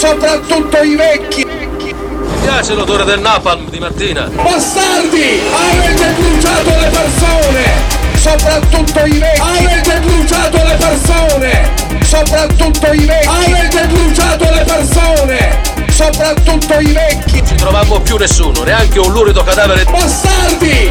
Soprattutto 0.00 0.82
i 0.82 0.96
vecchi! 0.96 1.44
Mi 1.44 1.94
piace 2.40 2.72
l'odore 2.72 3.04
del 3.04 3.20
napalm 3.20 3.68
di 3.68 3.78
mattina. 3.78 4.30
Bastardi! 4.32 5.42
Avete 5.52 6.14
bruciato 6.16 6.70
le 6.70 6.88
persone! 6.88 7.98
soprattutto 8.16 9.04
i 9.04 9.18
vecchi. 9.18 9.40
Avete 9.40 10.00
bruciato 10.00 10.56
le 10.56 10.76
persone, 10.78 11.70
soprattutto 12.02 12.92
i 12.94 13.04
vecchi. 13.04 13.28
Avete 13.28 13.86
bruciato 13.88 14.44
le 14.44 14.64
persone, 14.64 15.60
soprattutto 15.90 16.80
i 16.80 16.92
vecchi. 16.92 17.36
Non 17.36 17.46
ci 17.46 17.54
trovammo 17.56 18.00
più 18.00 18.16
nessuno, 18.16 18.62
neanche 18.62 18.98
un 18.98 19.12
lurido 19.12 19.42
cadavere. 19.42 19.84
Bastardi! 19.84 20.90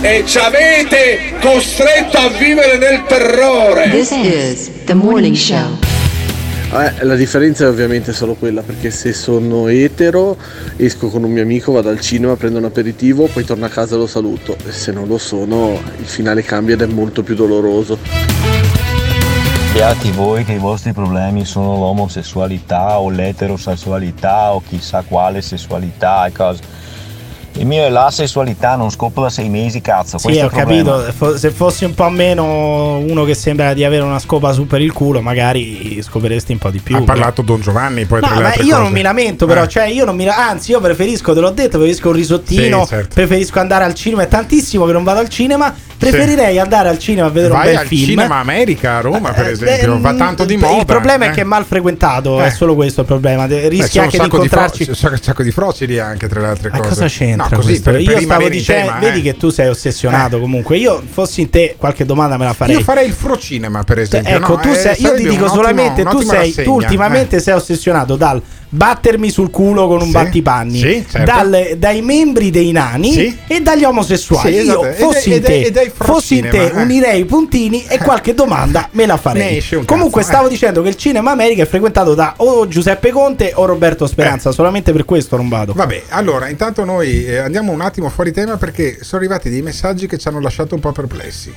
E 0.00 0.24
ci 0.26 0.38
avete 0.38 1.34
costretto 1.42 2.16
a 2.16 2.28
vivere 2.28 2.78
nel 2.78 3.04
terrore. 3.06 3.90
This 3.90 4.12
is 4.12 4.70
the 4.86 4.94
morning 4.94 5.36
show. 5.36 5.89
Eh, 6.72 7.04
la 7.04 7.16
differenza 7.16 7.64
è 7.64 7.68
ovviamente 7.68 8.12
solo 8.12 8.34
quella, 8.34 8.62
perché 8.62 8.92
se 8.92 9.12
sono 9.12 9.66
etero 9.66 10.36
esco 10.76 11.08
con 11.08 11.24
un 11.24 11.32
mio 11.32 11.42
amico, 11.42 11.72
vado 11.72 11.88
al 11.88 11.98
cinema, 12.00 12.36
prendo 12.36 12.58
un 12.58 12.64
aperitivo, 12.64 13.26
poi 13.26 13.44
torno 13.44 13.64
a 13.64 13.68
casa 13.68 13.96
e 13.96 13.98
lo 13.98 14.06
saluto. 14.06 14.56
E 14.64 14.70
se 14.70 14.92
non 14.92 15.08
lo 15.08 15.18
sono, 15.18 15.80
il 15.98 16.06
finale 16.06 16.42
cambia 16.42 16.74
ed 16.74 16.82
è 16.82 16.86
molto 16.86 17.24
più 17.24 17.34
doloroso. 17.34 17.98
Beati 19.72 20.12
voi 20.12 20.44
che 20.44 20.52
i 20.52 20.58
vostri 20.58 20.92
problemi 20.92 21.44
sono 21.44 21.76
l'omosessualità 21.76 23.00
o 23.00 23.10
l'eterosessualità 23.10 24.52
o 24.52 24.62
chissà 24.66 25.02
quale 25.02 25.42
sessualità 25.42 26.26
e 26.26 26.32
cose. 26.32 26.62
Il 27.60 27.66
mio 27.66 27.84
è 27.84 27.90
la 27.90 28.10
sessualità, 28.10 28.74
non 28.74 28.88
scopo 28.90 29.20
da 29.20 29.28
sei 29.28 29.50
mesi, 29.50 29.82
cazzo. 29.82 30.16
Sì, 30.16 30.38
ho 30.38 30.48
capito. 30.48 31.04
Se 31.36 31.50
fossi 31.50 31.84
un 31.84 31.92
po' 31.92 32.08
meno 32.08 32.96
uno 32.96 33.24
che 33.24 33.34
sembra 33.34 33.74
di 33.74 33.84
avere 33.84 34.02
una 34.02 34.18
scopa 34.18 34.50
su 34.52 34.66
per 34.66 34.80
il 34.80 34.94
culo, 34.94 35.20
magari 35.20 36.00
scopriresti 36.00 36.52
un 36.52 36.58
po' 36.58 36.70
di 36.70 36.80
più. 36.80 36.96
Ha 36.96 37.02
parlato 37.02 37.42
Don 37.42 37.60
Giovanni, 37.60 38.06
poi 38.06 38.20
No, 38.22 38.28
tra 38.28 38.36
le 38.36 38.42
ma 38.42 38.48
altre 38.48 38.62
io 38.64 38.70
cose. 38.70 38.82
non 38.82 38.92
mi 38.92 39.02
lamento, 39.02 39.44
però, 39.44 39.64
Eh. 39.64 39.68
cioè, 39.68 39.84
io 39.88 40.06
non 40.06 40.16
mi 40.16 40.26
anzi, 40.26 40.70
io 40.70 40.80
preferisco, 40.80 41.34
te 41.34 41.40
l'ho 41.40 41.50
detto, 41.50 41.76
preferisco 41.76 42.08
un 42.08 42.14
risottino, 42.14 42.80
Sì, 42.84 42.88
certo. 42.88 43.14
preferisco 43.14 43.58
andare 43.60 43.84
al 43.84 43.92
cinema. 43.92 44.22
È 44.22 44.28
tantissimo 44.28 44.86
che 44.86 44.92
non 44.92 45.04
vado 45.04 45.20
al 45.20 45.28
cinema. 45.28 45.74
Preferirei 46.08 46.58
andare 46.58 46.88
al 46.88 46.98
cinema 46.98 47.26
a 47.26 47.30
vedere 47.30 47.52
Vai 47.52 47.66
un 47.66 47.72
bel 47.72 47.76
al 47.82 47.86
film. 47.86 48.04
cinema 48.06 48.36
America 48.36 48.96
a 48.96 49.00
Roma, 49.00 49.32
per 49.32 49.46
Eh, 49.46 49.50
esempio, 49.50 49.94
eh, 49.96 49.98
va 50.00 50.14
tanto 50.14 50.44
di 50.44 50.56
moda. 50.56 50.78
Il 50.78 50.86
problema 50.86 51.26
eh. 51.26 51.28
è 51.28 51.30
che 51.32 51.40
è 51.42 51.44
mal 51.44 51.64
frequentato, 51.66 52.40
Eh. 52.42 52.46
è 52.46 52.50
solo 52.50 52.74
questo 52.74 53.02
il 53.02 53.06
problema. 53.06 53.46
De- 53.46 53.56
Beh, 53.60 53.64
anche 53.66 53.78
di 53.78 53.82
sacco 53.82 54.08
di 54.08 54.16
incontrarci. 54.24 54.84
fro- 54.84 54.94
c'è 54.94 55.08
un 55.10 55.18
sacco 55.20 55.42
di 55.42 55.50
frocili 55.50 55.98
anche 55.98 56.26
tra 56.28 56.40
le 56.40 56.46
altre 56.46 56.70
Ma 56.70 56.78
cose. 56.78 56.88
cosa 56.88 57.06
c'entra 57.06 57.48
No, 57.50 57.56
così 57.56 57.80
per, 57.80 57.92
per 57.92 58.00
io 58.02 58.20
stavo 58.20 58.48
dicendo, 58.48 58.86
tema, 58.92 58.98
vedi 59.00 59.18
eh. 59.18 59.22
che 59.22 59.36
tu 59.36 59.50
sei 59.50 59.68
ossessionato 59.68 60.40
comunque. 60.40 60.76
Io 60.78 61.02
fossi 61.10 61.42
in 61.42 61.50
te, 61.50 61.74
qualche 61.78 62.04
domanda 62.06 62.36
me 62.38 62.44
la 62.46 62.54
farei. 62.54 62.76
Io 62.76 62.82
farei 62.82 63.06
il 63.06 63.12
frocinema, 63.12 63.84
per 63.84 63.98
esempio. 63.98 64.34
Ecco, 64.36 64.54
no? 64.54 64.60
tu 64.60 64.68
Eh, 64.70 64.74
sei, 64.74 65.00
io 65.02 65.14
ti 65.14 65.22
dico 65.22 65.34
un 65.34 65.40
ottimo- 65.42 65.54
solamente, 65.54 66.02
tu 66.04 66.20
sei, 66.22 66.54
ultimamente 66.66 67.36
eh. 67.36 67.40
sei 67.40 67.54
ossessionato 67.54 68.16
dal 68.16 68.40
battermi 68.72 69.30
sul 69.30 69.50
culo 69.50 69.88
con 69.88 70.00
un 70.00 70.06
Sì, 70.06 70.12
battipanni, 70.12 70.78
sì, 70.78 71.04
certo. 71.08 71.24
dal- 71.24 71.74
dai 71.76 72.02
membri 72.02 72.50
dei 72.50 72.70
nani 72.70 73.12
Sì. 73.12 73.38
e 73.46 73.60
dagli 73.60 73.84
omosessuali. 73.84 74.58
Esatto. 74.58 74.86
Io 74.86 74.92
fossi 74.92 75.34
in 75.34 75.42
te, 75.42 75.54
il 75.56 75.92
fossi 75.94 76.38
in 76.38 76.48
te, 76.48 76.66
eh. 76.66 76.70
unirei 76.80 77.20
i 77.20 77.24
puntini 77.24 77.84
e 77.86 77.98
qualche 77.98 78.32
domanda 78.32 78.88
me 78.92 79.06
la 79.06 79.16
farei. 79.16 79.62
Comunque 79.84 80.20
cazzo, 80.20 80.32
stavo 80.32 80.46
eh. 80.46 80.50
dicendo 80.50 80.82
che 80.82 80.88
il 80.88 80.96
cinema 80.96 81.32
America 81.32 81.62
è 81.62 81.66
frequentato 81.66 82.14
da 82.14 82.34
o 82.38 82.68
Giuseppe 82.68 83.10
Conte 83.10 83.52
o 83.54 83.64
Roberto 83.66 84.06
Speranza, 84.06 84.52
solamente 84.52 84.92
per 84.92 85.04
questo 85.04 85.36
non 85.36 85.48
vado. 85.48 85.72
Vabbè, 85.72 86.04
allora 86.10 86.48
intanto 86.48 86.84
noi 86.84 87.24
eh, 87.24 87.38
andiamo 87.38 87.72
un 87.72 87.80
attimo 87.80 88.08
fuori 88.08 88.32
tema 88.32 88.56
perché 88.56 88.98
sono 89.02 89.20
arrivati 89.20 89.50
dei 89.50 89.62
messaggi 89.62 90.06
che 90.06 90.16
ci 90.16 90.28
hanno 90.28 90.40
lasciato 90.40 90.74
un 90.76 90.80
po' 90.80 90.92
perplessi. 90.92 91.52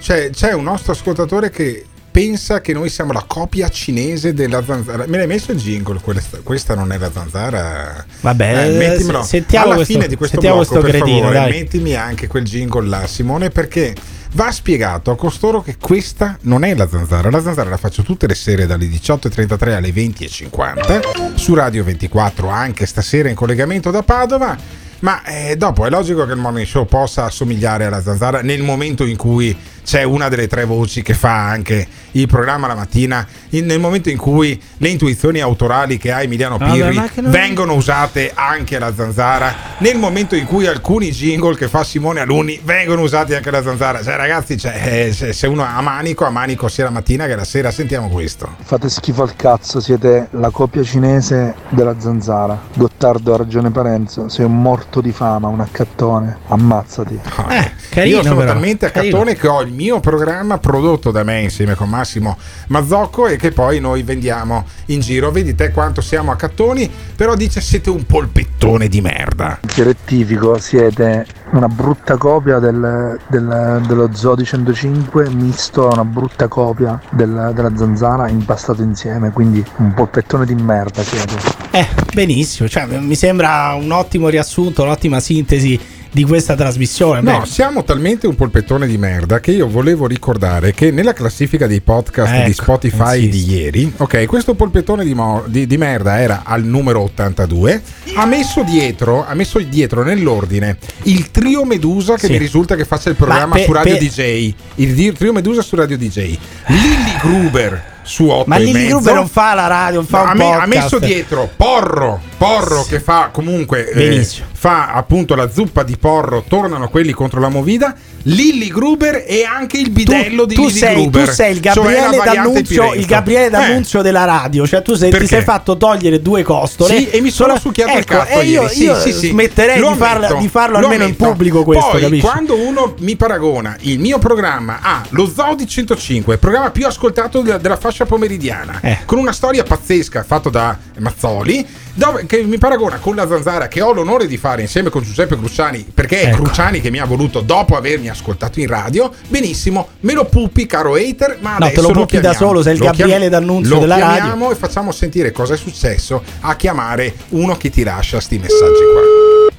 Cioè, 0.00 0.30
c'è 0.30 0.52
un 0.52 0.64
nostro 0.64 0.92
ascoltatore 0.92 1.50
che 1.50 1.84
pensa 2.16 2.62
che 2.62 2.72
noi 2.72 2.88
siamo 2.88 3.12
la 3.12 3.22
copia 3.26 3.68
cinese 3.68 4.32
della 4.32 4.64
zanzara. 4.64 5.04
Me 5.06 5.18
l'hai 5.18 5.26
messo 5.26 5.52
il 5.52 5.58
jingle? 5.58 6.00
Questa, 6.00 6.38
questa 6.42 6.74
non 6.74 6.90
è 6.90 6.96
la 6.96 7.10
zanzara. 7.12 8.06
Vabbè, 8.22 8.68
Eh, 8.68 8.76
mettimelo. 8.78 9.20
se- 9.20 9.28
sentiamo 9.28 9.66
Alla 9.66 9.74
questo- 9.74 9.92
fine 9.92 10.06
di 10.08 10.16
questo 10.16 10.38
blocco, 10.40 10.56
questo 10.56 10.80
per 10.80 10.90
cretino, 10.92 11.18
favore, 11.18 11.34
dai. 11.34 11.50
mettimi 11.50 11.94
anche 11.94 12.26
quel 12.26 12.44
jingle 12.44 12.86
là, 12.88 13.06
Simone, 13.06 13.50
perché 13.50 13.94
va 14.32 14.50
spiegato 14.50 15.10
a 15.10 15.16
costoro 15.16 15.60
che 15.60 15.76
questa 15.78 16.38
non 16.42 16.64
è 16.64 16.74
la 16.74 16.88
zanzara. 16.88 17.28
La 17.28 17.42
zanzara 17.42 17.68
la 17.68 17.76
faccio 17.76 18.02
tutte 18.02 18.26
le 18.26 18.34
sere 18.34 18.64
dalle 18.64 18.86
18.33 18.88 19.74
alle 19.74 19.92
20.50 19.92 21.34
su 21.34 21.52
Radio 21.52 21.84
24, 21.84 22.48
anche 22.48 22.86
stasera 22.86 23.28
in 23.28 23.34
collegamento 23.34 23.90
da 23.90 24.02
Padova. 24.02 24.84
Ma 25.00 25.22
eh, 25.24 25.56
dopo 25.56 25.84
è 25.84 25.90
logico 25.90 26.24
che 26.24 26.32
il 26.32 26.38
morning 26.38 26.66
show 26.66 26.86
possa 26.86 27.24
assomigliare 27.24 27.84
alla 27.84 28.00
zanzara 28.02 28.40
nel 28.40 28.62
momento 28.62 29.04
in 29.04 29.18
cui 29.18 29.54
c'è 29.86 30.02
una 30.02 30.28
delle 30.28 30.48
tre 30.48 30.64
voci 30.64 31.00
che 31.02 31.14
fa 31.14 31.46
anche 31.48 31.86
il 32.12 32.26
programma 32.26 32.66
la 32.66 32.74
mattina, 32.74 33.24
in- 33.50 33.66
nel 33.66 33.78
momento 33.78 34.08
in 34.10 34.16
cui 34.16 34.60
le 34.78 34.88
intuizioni 34.88 35.38
autorali 35.40 35.96
che 35.96 36.10
ha 36.10 36.22
Emiliano 36.22 36.56
Pirri 36.58 37.00
che 37.14 37.20
non- 37.20 37.30
vengono 37.30 37.74
usate 37.74 38.32
anche 38.34 38.76
alla 38.76 38.92
zanzara, 38.92 39.54
nel 39.78 39.96
momento 39.96 40.34
in 40.34 40.44
cui 40.44 40.66
alcuni 40.66 41.10
jingle 41.12 41.54
che 41.56 41.68
fa 41.68 41.84
Simone 41.84 42.18
Aluni 42.20 42.58
vengono 42.64 43.02
usati 43.02 43.34
anche 43.34 43.48
alla 43.50 43.62
zanzara. 43.62 44.02
Cioè 44.02 44.16
ragazzi, 44.16 44.58
cioè, 44.58 45.06
eh, 45.06 45.12
se 45.12 45.32
se 45.32 45.46
uno 45.46 45.62
ha 45.62 45.80
manico, 45.82 46.24
ha 46.24 46.30
manico 46.30 46.66
sia 46.68 46.84
la 46.84 46.90
mattina 46.90 47.26
che 47.26 47.36
la 47.36 47.44
sera. 47.44 47.70
Sentiamo 47.70 48.08
questo. 48.08 48.56
Fate 48.64 48.88
schifo 48.88 49.22
al 49.22 49.36
cazzo, 49.36 49.78
siete 49.80 50.26
la 50.30 50.50
copia 50.50 50.82
cinese 50.82 51.54
della 51.68 51.94
zanzara. 51.98 52.58
Gottardo 52.74 53.34
ha 53.34 53.36
ragione 53.36 53.70
Parenzo, 53.70 54.28
sei 54.28 54.46
un 54.46 54.60
morto 54.60 55.00
di 55.00 55.12
fama, 55.12 55.46
un 55.46 55.60
accattone. 55.60 56.38
Ammazzati. 56.48 57.20
Eh, 57.50 57.70
carino 57.90 58.16
Io 58.16 58.22
sono 58.22 58.36
però, 58.36 58.52
talmente 58.52 58.86
a 58.86 58.90
carino. 58.90 59.12
cattone 59.18 59.36
che 59.36 59.46
ho 59.46 59.60
il 59.62 59.72
mio 59.76 60.00
programma 60.00 60.58
prodotto 60.58 61.10
da 61.12 61.22
me 61.22 61.42
insieme 61.42 61.74
con 61.74 61.88
Massimo 61.88 62.36
Mazzocco 62.68 63.26
e 63.28 63.36
che 63.36 63.52
poi 63.52 63.78
noi 63.78 64.02
vendiamo 64.02 64.64
in 64.86 65.00
giro. 65.00 65.30
Vedi 65.30 65.54
te 65.54 65.70
quanto 65.70 66.00
siamo 66.00 66.32
a 66.32 66.36
cattoni, 66.36 66.90
però 67.14 67.34
dice 67.36 67.60
siete 67.60 67.90
un 67.90 68.04
polpettone 68.06 68.88
di 68.88 69.00
merda. 69.00 69.60
Ti 69.64 69.82
rettifico, 69.82 70.58
siete 70.58 71.26
una 71.52 71.68
brutta 71.68 72.16
copia 72.16 72.58
del- 72.58 73.18
del- 73.28 73.82
dello 73.86 74.10
Zodi 74.12 74.44
105 74.44 75.28
misto 75.30 75.88
a 75.88 75.92
una 75.92 76.04
brutta 76.04 76.48
copia 76.48 77.00
del- 77.10 77.52
della 77.54 77.72
zanzara 77.76 78.28
impastato 78.28 78.82
insieme, 78.82 79.30
quindi 79.30 79.64
un 79.76 79.92
polpettone 79.94 80.44
di 80.46 80.54
merda 80.54 81.02
siete. 81.02 81.34
Eh, 81.70 81.86
benissimo, 82.14 82.68
cioè, 82.68 82.86
mi 82.86 83.14
sembra 83.14 83.74
un 83.78 83.90
ottimo 83.92 84.28
riassunto, 84.28 84.82
un'ottima 84.82 85.20
sintesi 85.20 85.78
di 86.10 86.24
questa 86.24 86.54
trasmissione. 86.54 87.20
No, 87.20 87.40
Beh, 87.40 87.46
siamo 87.46 87.84
talmente 87.84 88.26
un 88.26 88.34
polpettone 88.34 88.86
di 88.86 88.96
merda 88.98 89.40
che 89.40 89.52
io 89.52 89.68
volevo 89.68 90.06
ricordare 90.06 90.72
che 90.72 90.90
nella 90.90 91.12
classifica 91.12 91.66
dei 91.66 91.80
podcast 91.80 92.32
di 92.32 92.50
Ecco, 92.50 92.62
Spotify 92.62 93.24
insisto. 93.24 93.46
di 93.50 93.54
ieri, 93.58 93.92
ok, 93.96 94.26
questo 94.26 94.54
polpettone 94.54 95.04
di, 95.04 95.14
mo- 95.14 95.44
di- 95.46 95.66
di 95.66 95.76
merda 95.76 96.20
era 96.20 96.42
al 96.44 96.64
numero 96.64 97.00
82, 97.02 97.82
ha 98.16 98.26
messo 98.26 98.62
dietro, 98.62 99.26
ha 99.26 99.34
messo 99.34 99.58
dietro 99.58 100.02
nell'ordine 100.02 100.78
il 101.04 101.30
trio 101.30 101.64
Medusa 101.64 102.14
che 102.16 102.26
Sì. 102.26 102.32
mi 102.32 102.38
risulta 102.38 102.74
che 102.76 102.84
faccia 102.84 103.10
il 103.10 103.16
programma 103.16 103.46
Ma 103.46 103.54
pe- 103.56 103.64
su 103.64 103.72
Radio 103.72 103.96
pe- 103.96 104.04
DJ, 104.04 104.54
il 104.76 104.94
di- 104.94 105.12
trio 105.12 105.32
Medusa 105.32 105.62
su 105.62 105.76
Radio 105.76 105.96
DJ, 105.98 106.38
Lilly 106.66 107.16
Gruber 107.20 107.94
su 108.06 108.28
8 108.28 108.44
ma 108.48 108.58
mezzo. 108.58 108.86
Gruber 108.86 109.14
non 109.14 109.28
fa 109.28 109.54
la 109.54 109.66
radio, 109.66 109.96
non 109.96 110.06
fa 110.06 110.22
un 110.22 110.36
me- 110.36 110.52
ha 110.52 110.66
messo 110.66 110.98
dietro 110.98 111.50
Porro, 111.56 112.20
Porro 112.38 112.84
che 112.84 113.00
fa 113.00 113.30
comunque 113.32 113.90
eh, 113.90 114.26
fa 114.52 114.92
appunto 114.92 115.34
la 115.34 115.50
zuppa 115.50 115.82
di 115.82 115.96
Porro, 115.98 116.44
tornano 116.46 116.88
quelli 116.88 117.12
contro 117.12 117.40
la 117.40 117.48
Movida, 117.48 117.94
Lilly 118.28 118.68
Gruber 118.68 119.24
e 119.26 119.44
anche 119.44 119.78
il 119.78 119.90
bidello 119.90 120.46
di 120.46 120.54
tu 120.54 120.66
Lilly 120.66 120.78
sei, 120.78 120.94
Gruber. 120.94 121.28
tu 121.28 121.32
sei 121.32 121.52
il 121.52 121.60
cioè 121.62 121.74
Gabriele 121.74 122.16
variante 122.16 122.34
D'Annunzio, 122.34 122.94
il 122.94 123.06
Gabriele 123.06 123.46
Eh, 123.46 123.50
D'Annunzio 123.50 124.02
della 124.02 124.24
radio, 124.24 124.66
cioè 124.66 124.82
tu 124.82 124.94
sei, 124.94 125.10
ti 125.12 125.26
sei 125.26 125.42
fatto 125.42 125.76
togliere 125.76 126.20
due 126.20 126.42
costole. 126.42 126.96
Sì, 126.96 127.08
e 127.08 127.20
mi 127.20 127.30
sono 127.30 127.56
succhiato 127.58 127.92
il 127.92 127.98
ecco, 127.98 128.16
cazzo 128.16 128.40
E 128.40 128.44
io, 128.46 128.62
io 128.72 128.98
sì, 128.98 129.12
sì. 129.12 129.28
smetterei 129.28 129.80
di, 129.80 129.94
farla- 129.96 130.32
di 130.34 130.48
farlo 130.48 130.78
lo 130.80 130.86
almeno 130.86 131.04
in 131.04 131.14
pubblico 131.16 131.62
questo, 131.62 131.90
Poi, 131.90 132.00
capisci? 132.00 132.22
quando 132.26 132.56
uno 132.56 132.94
mi 132.98 133.14
paragona 133.16 133.76
il 133.80 134.00
mio 134.00 134.18
programma 134.18 134.78
a 134.82 135.04
lo 135.10 135.30
Zodi 135.32 135.66
105, 135.68 136.34
il 136.34 136.40
programma 136.40 136.70
più 136.70 136.86
ascoltato 136.86 137.40
della, 137.42 137.58
della 137.58 137.76
fascia 137.76 138.06
pomeridiana, 138.06 138.80
Eh. 138.82 138.98
con 139.04 139.18
una 139.18 139.32
storia 139.32 139.62
pazzesca 139.62 140.24
fatto 140.24 140.50
da 140.50 140.76
Mazzoli, 140.98 141.64
dove, 141.96 142.26
che 142.26 142.42
mi 142.44 142.58
paragona 142.58 142.98
con 142.98 143.14
la 143.16 143.26
Zanzara 143.26 143.68
che 143.68 143.80
ho 143.80 143.92
l'onore 143.92 144.26
di 144.26 144.36
fare 144.36 144.60
insieme 144.60 144.90
con 144.90 145.02
Giuseppe 145.02 145.36
Cruciani, 145.36 145.86
perché 145.92 146.20
è 146.20 146.26
Ecco. 146.28 146.42
Cruciani 146.42 146.80
che 146.80 146.90
mi 146.90 146.98
ha 147.00 147.04
voluto 147.06 147.40
dopo 147.40 147.74
avermi 147.76 148.08
ascoltato 148.10 148.60
in 148.60 148.66
radio, 148.68 149.10
benissimo, 149.28 149.88
me 150.00 150.12
lo 150.12 150.26
pupi 150.26 150.66
caro 150.66 150.94
hater, 150.94 151.38
ma 151.40 151.52
No, 151.52 151.58
te 151.58 151.64
adesso 151.72 151.82
lo 151.88 152.00
pupi 152.00 152.14
da 152.20 152.30
chiamiamo. 152.30 152.46
solo, 152.46 152.62
sei 152.62 152.74
il 152.74 152.78
Lo 152.80 152.84
Gabriele 152.86 153.16
chiam- 153.18 153.30
D'Annunzio 153.30 153.74
lo 153.74 153.80
della 153.80 153.98
radio. 153.98 154.14
chiamiamo 154.14 154.50
e 154.50 154.54
facciamo 154.54 154.92
sentire 154.92 155.32
cosa 155.32 155.54
è 155.54 155.56
successo 155.56 156.22
a 156.40 156.54
chiamare 156.56 157.14
uno 157.30 157.56
che 157.56 157.70
ti 157.70 157.82
lascia 157.82 158.20
sti 158.20 158.38
messaggi 158.38 158.82
qua. 158.92 159.54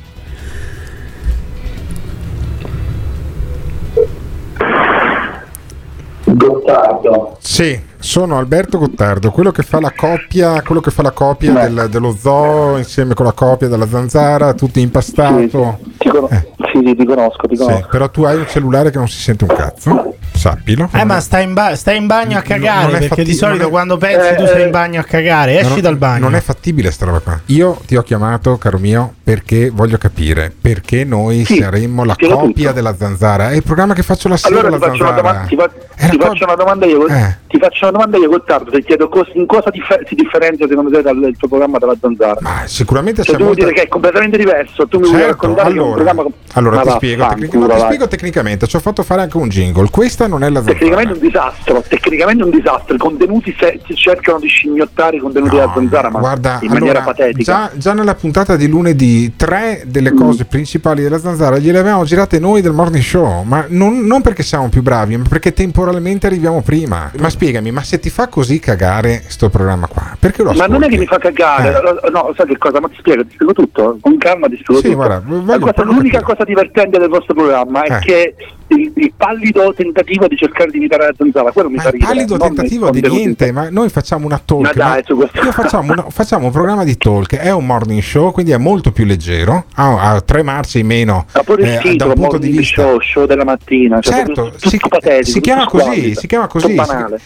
Gottardo. 6.26 7.38
Sì, 7.42 7.80
sono 8.08 8.38
Alberto 8.38 8.78
Gottardo, 8.78 9.32
quello 9.32 9.52
che 9.52 9.64
fa 9.64 9.82
la 9.82 9.92
copia, 9.94 10.64
fa 10.64 11.02
la 11.02 11.12
copia 11.12 11.52
del, 11.52 11.88
dello 11.90 12.16
zoo 12.18 12.78
insieme 12.78 13.14
con 13.14 13.26
la 13.26 13.34
copia 13.34 13.68
della 13.68 13.86
zanzara, 13.86 14.54
tutto 14.54 14.80
impastato. 14.80 15.40
Sì, 15.42 15.98
ti, 15.98 16.08
con- 16.08 16.28
eh. 16.32 16.48
sì, 16.72 16.84
sì, 16.86 16.96
ti 16.96 17.06
conosco, 17.06 17.48
ti 17.48 17.58
conosco. 17.58 17.76
Sì, 17.76 17.86
però 17.92 18.10
tu 18.10 18.24
hai 18.24 18.38
un 18.38 18.48
cellulare 18.48 18.92
che 18.92 18.98
non 18.98 19.10
si 19.10 19.20
sente 19.20 19.44
un 19.44 19.54
cazzo. 19.54 20.14
Sappilo. 20.34 20.88
Eh, 20.94 21.04
ma 21.04 21.20
stai 21.20 21.44
in, 21.44 21.54
ba- 21.54 21.76
stai 21.76 21.98
in 21.98 22.06
bagno 22.06 22.38
a 22.38 22.42
cagare. 22.42 22.82
Non, 22.84 22.92
non 22.92 23.00
perché 23.00 23.08
fatti- 23.08 23.24
di 23.24 23.34
solito 23.34 23.68
è- 23.68 23.70
quando 23.70 23.98
pensi 23.98 24.36
tu 24.36 24.44
eh, 24.44 24.48
sei 24.48 24.62
in 24.62 24.68
eh. 24.68 24.72
bagno 24.72 25.00
a 25.02 25.04
cagare, 25.04 25.60
esci 25.60 25.70
non, 25.72 25.82
dal 25.82 25.98
bagno. 25.98 26.20
Non 26.20 26.36
è 26.36 26.40
fattibile 26.42 26.92
sta 26.92 27.06
roba 27.06 27.20
qua. 27.20 27.40
Io 27.48 27.78
ti 27.86 27.96
ho 27.98 28.04
chiamato, 28.04 28.58
caro 28.58 28.78
mio, 28.78 29.16
perché 29.22 29.70
voglio 29.70 29.98
capire 29.98 30.54
perché 30.60 31.04
noi 31.04 31.44
saremmo 31.44 32.06
la 32.06 32.16
copia 32.16 32.70
tutto. 32.70 32.72
della 32.72 32.96
zanzara. 32.96 33.50
È 33.50 33.56
il 33.56 33.64
programma 33.64 33.94
che 33.94 34.04
faccio 34.04 34.30
la 34.30 34.38
sera. 34.38 34.60
Allora 34.60 34.76
ti 34.78 34.84
faccio, 34.86 35.04
domanda, 35.12 35.46
ti, 35.48 35.56
fa- 35.56 35.70
ti 36.10 36.18
faccio, 36.20 36.44
una 36.46 36.56
domanda 36.56 36.86
io. 36.86 37.08
Eh. 37.08 37.36
Ti 37.48 37.58
faccio 37.58 37.88
una 37.88 37.97
domanda 37.98 38.18
io, 38.18 38.30
Gottardo, 38.30 38.72
ti 38.72 38.84
chiedo 38.84 39.10
cos- 39.10 39.32
in 39.34 39.46
cosa 39.46 39.70
differ- 39.70 40.08
si 40.08 40.16
differenzia 40.16 40.68
secondo 40.68 40.90
te 40.92 41.02
dal 41.02 41.34
tuo 41.38 41.48
programma 41.48 41.78
dalla 41.78 41.96
Zanzara? 42.00 42.40
Ma 42.42 42.64
sicuramente 42.66 43.24
cioè, 43.24 43.36
siamo... 43.36 43.50
Molto... 43.50 43.64
dire 43.64 43.74
che 43.76 43.84
è 43.84 43.88
completamente 43.88 44.38
diverso, 44.38 44.88
tu 44.88 45.00
mi 45.00 45.06
certo, 45.06 45.18
vuoi 45.18 45.28
raccontare 45.30 45.70
allora, 45.70 45.94
programma... 45.94 46.26
Allora 46.54 46.82
ti, 46.82 46.88
va, 46.88 46.96
spiego, 46.96 47.24
va, 47.24 47.30
tecnic- 47.30 47.54
ancora, 47.54 47.74
ti 47.74 47.82
spiego 47.82 48.08
tecnicamente, 48.08 48.68
ci 48.68 48.76
ho 48.76 48.80
fatto 48.80 49.04
fare 49.04 49.22
anche 49.22 49.38
un 49.38 49.50
jingle, 49.50 49.90
questa 49.90 50.28
non 50.28 50.44
è 50.44 50.50
la 50.50 50.62
Zanzara. 50.62 50.78
Tecnicamente 50.78 51.14
un 51.14 51.20
disastro, 51.20 51.84
tecnicamente 51.88 52.44
un 52.44 52.50
disastro, 52.50 52.96
i 52.96 52.98
contenuti 52.98 53.56
se- 53.60 53.80
si 53.86 53.96
cercano 53.96 54.40
di 54.40 54.48
scimmiottare 54.48 55.18
i 55.18 55.20
contenuti 55.20 55.56
no, 55.56 55.62
della 55.62 55.74
Zanzara, 55.74 56.10
ma 56.10 56.20
guarda, 56.20 56.60
in 56.62 56.72
maniera 56.72 57.00
allora, 57.00 57.14
patetica. 57.14 57.44
Già, 57.44 57.72
già, 57.76 57.94
nella 57.94 58.16
puntata 58.16 58.56
di 58.56 58.68
lunedì, 58.68 59.36
tre 59.36 59.84
delle 59.86 60.12
mm. 60.12 60.18
cose 60.18 60.46
principali 60.46 61.02
della 61.02 61.20
Zanzara 61.20 61.58
gliele 61.58 61.80
avevamo 61.80 62.04
girate 62.04 62.40
noi 62.40 62.62
del 62.62 62.74
morning 62.74 63.04
show, 63.04 63.44
ma 63.44 63.66
non, 63.70 64.06
non 64.06 64.22
perché 64.22 64.44
siamo 64.44 64.70
più 64.70 64.82
bravi, 64.82 65.18
ma 65.18 65.26
perché 65.28 65.54
temporalmente 65.54 66.28
arriviamo 66.28 66.62
prima. 66.62 67.12
Ma 67.18 67.30
spiegami, 67.30 67.72
ma 67.78 67.84
se 67.84 68.00
ti 68.00 68.10
fa 68.10 68.28
così 68.28 68.58
cagare 68.58 69.22
sto 69.28 69.50
programma 69.50 69.86
qua, 69.86 70.18
perché 70.20 70.42
lo 70.42 70.50
ascolti? 70.50 70.68
Ma 70.68 70.78
non 70.80 70.84
è 70.84 70.90
che 70.90 70.98
mi 70.98 71.06
fa 71.06 71.20
cagare, 71.20 71.80
eh. 72.02 72.10
no, 72.10 72.34
sai 72.36 72.48
che 72.48 72.58
cosa? 72.58 72.80
Ma 72.80 72.88
ti 72.88 72.96
spiego, 72.98 73.24
ti 73.24 73.34
spiego 73.36 73.54
tutto, 73.54 74.00
con 74.02 74.18
calma 74.18 74.48
ti 74.48 74.58
spiego 74.58 74.82
sì, 74.82 74.88
tutto. 74.88 74.96
Guarda, 74.96 75.22
la 75.46 75.60
cosa, 75.60 75.84
l'unica 75.84 76.24
cosa 76.24 76.44
divertente 76.44 76.98
del 76.98 77.08
vostro 77.08 77.36
programma 77.36 77.84
è 77.84 77.98
eh. 77.98 78.00
che 78.00 78.36
il, 78.70 78.92
il, 78.96 79.14
pallido 79.16 79.74
tentativo 79.74 80.28
di 80.28 80.36
cercare 80.36 80.70
di 80.72 80.78
evitare 80.78 81.08
la 81.08 81.14
zanzara, 81.18 81.52
quello 81.52 81.70
mi 81.70 81.78
fa 81.78 81.90
ridere. 81.90 82.12
pallido 82.12 82.38
non 82.38 82.48
tentativo 82.48 82.90
di 82.90 83.02
niente, 83.02 83.52
ma 83.52 83.70
noi 83.70 83.90
facciamo 83.90 84.26
una 84.26 84.42
talk. 84.44 84.74
Dai, 84.74 85.04
facciamo, 85.52 85.94
una, 85.94 86.06
facciamo, 86.10 86.46
un 86.48 86.52
programma 86.52 86.84
di 86.84 86.98
talk, 86.98 87.36
è 87.36 87.52
un 87.52 87.66
morning 87.66 88.02
show, 88.02 88.32
quindi 88.32 88.52
è 88.52 88.58
molto 88.58 88.92
più 88.92 89.06
leggero, 89.06 89.66
ha, 89.76 90.12
ha 90.12 90.22
tre 90.22 90.44
marce 90.44 90.80
in 90.80 90.88
meno. 90.88 91.26
Ma 91.34 91.44
pure 91.44 91.64
eh, 91.64 91.74
il 91.74 91.80
titolo, 91.80 92.14
da 92.14 92.28
un 92.28 92.40
di 92.40 92.50
vista. 92.50 92.82
Show, 92.82 93.00
show 93.00 93.26
della 93.26 93.46
mattina, 93.46 94.02
cioè 94.02 94.16
certo, 94.16 94.52
tutto, 94.52 94.70
si, 94.70 94.78
tutto 94.78 95.00
si, 95.22 95.42
chiama 95.42 95.66
così, 95.66 96.16
si 96.16 96.28
chiama 96.28 96.48
così, 96.48 96.78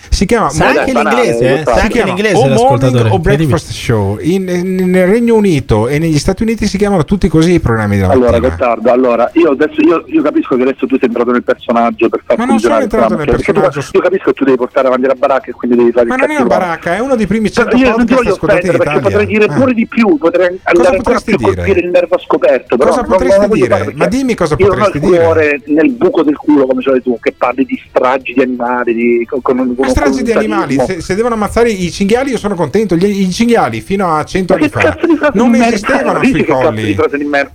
si 0.10 0.26
chiama 0.26 0.50
sai 0.50 0.74
ma 0.74 0.80
anche 0.82 0.94
l'inglese, 0.94 1.60
eh, 1.60 1.64
sai 1.64 1.80
anche 1.80 2.04
l'inglese 2.04 2.38
o 2.38 2.48
morning 2.48 3.08
o 3.12 3.20
breakfast 3.20 3.72
show. 3.72 4.18
In, 4.22 4.48
in, 4.48 4.90
nel 4.90 5.08
Regno 5.08 5.36
Unito 5.36 5.88
e 5.88 5.98
negli 5.98 6.20
Stati 6.20 6.44
Uniti 6.44 6.68
si 6.68 6.78
chiamano 6.78 7.04
tutti 7.04 7.28
così 7.28 7.54
i 7.54 7.60
programmi 7.60 7.98
della 7.98 8.12
allora, 8.12 8.32
mattina. 8.32 8.48
Allora, 8.48 8.76
Gottardo, 8.76 8.92
allora, 8.92 9.32
io 9.34 9.52
adesso 9.52 9.82
io, 9.82 10.04
io 10.08 10.22
capisco 10.22 10.56
che 10.56 10.62
adesso 10.62 10.86
tu 10.86 10.98
sei 10.98 11.08
entrato 11.08 11.31
entrato 11.32 11.34
nel 11.34 11.44
personaggio 11.44 12.10
per 12.10 12.22
far 12.26 12.38
Ma 12.38 12.46
non 12.46 12.60
sono 12.60 12.80
entrato 12.80 13.16
nel 13.16 13.26
personaggio. 13.26 13.82
Tu, 13.82 13.90
io 13.94 14.02
capisco 14.02 14.26
che 14.26 14.34
tu 14.34 14.44
devi 14.44 14.58
portare 14.58 14.88
avanti 14.88 15.08
la 15.08 15.16
baracca 15.16 15.50
e 15.50 15.52
quindi 15.54 15.78
devi 15.78 15.92
fare 15.92 16.08
Ma 16.08 16.16
non 16.16 16.32
è 16.32 16.36
una 16.36 16.46
baracca, 16.46 16.96
è 16.96 17.00
uno 17.00 17.16
dei 17.16 17.28
primi 17.28 17.52
cioè, 17.52 17.66
100 17.70 17.78
io 17.78 17.96
non 17.98 18.06
ti 18.06 18.14
voglio 18.14 18.34
offendere 18.34 18.78
perché 18.78 19.00
potrei 19.00 19.26
dire 19.26 19.46
ah. 19.46 19.54
pure 19.54 19.74
di 19.74 19.88
più, 19.88 20.18
potrei 20.18 20.60
andare 20.64 20.98
ancora 20.98 21.20
dire? 21.24 21.80
il 21.80 21.90
nervo 21.90 22.18
scoperto. 22.18 22.78
Però 22.78 22.90
cosa 22.90 23.04
potresti 23.04 23.48
dire? 23.50 23.94
Ma 23.96 24.08
dimmi 24.08 24.36
cosa 24.36 24.56
potresti 24.56 25.00
dire. 25.00 25.16
Io 25.16 25.22
non 25.22 25.28
ho 25.28 25.32
il 25.32 25.42
cuore 25.42 25.62
nel 25.66 25.92
buco 25.92 26.24
del 26.24 26.38
culo, 26.38 26.66
come 26.66 26.82
dicevi 26.82 27.02
tu, 27.02 27.18
che 27.22 27.34
parli 27.38 27.66
di 27.66 27.82
stragi 27.88 28.34
di 28.34 28.42
animali. 28.42 28.94
Di, 28.94 29.28
con, 29.30 29.42
con, 29.42 29.76
con 29.76 29.90
stragi 29.90 30.24
di 30.24 30.32
animali, 30.32 30.78
se, 30.86 31.02
se, 31.02 31.16
devono 31.16 31.36
ammazzare 31.36 31.70
i 31.70 31.92
cinghiali 31.92 32.32
io 32.32 32.38
sono 32.38 32.56
contento. 32.56 32.96
Gli, 32.96 33.22
I 33.22 33.32
cinghiali 33.32 33.82
fino 33.82 34.14
a 34.14 34.24
100 34.24 34.54
anni 34.54 34.70
fa 34.70 34.98
non 35.34 35.54
esistevano 35.56 36.24
sui 36.24 36.46
colli. 36.46 36.98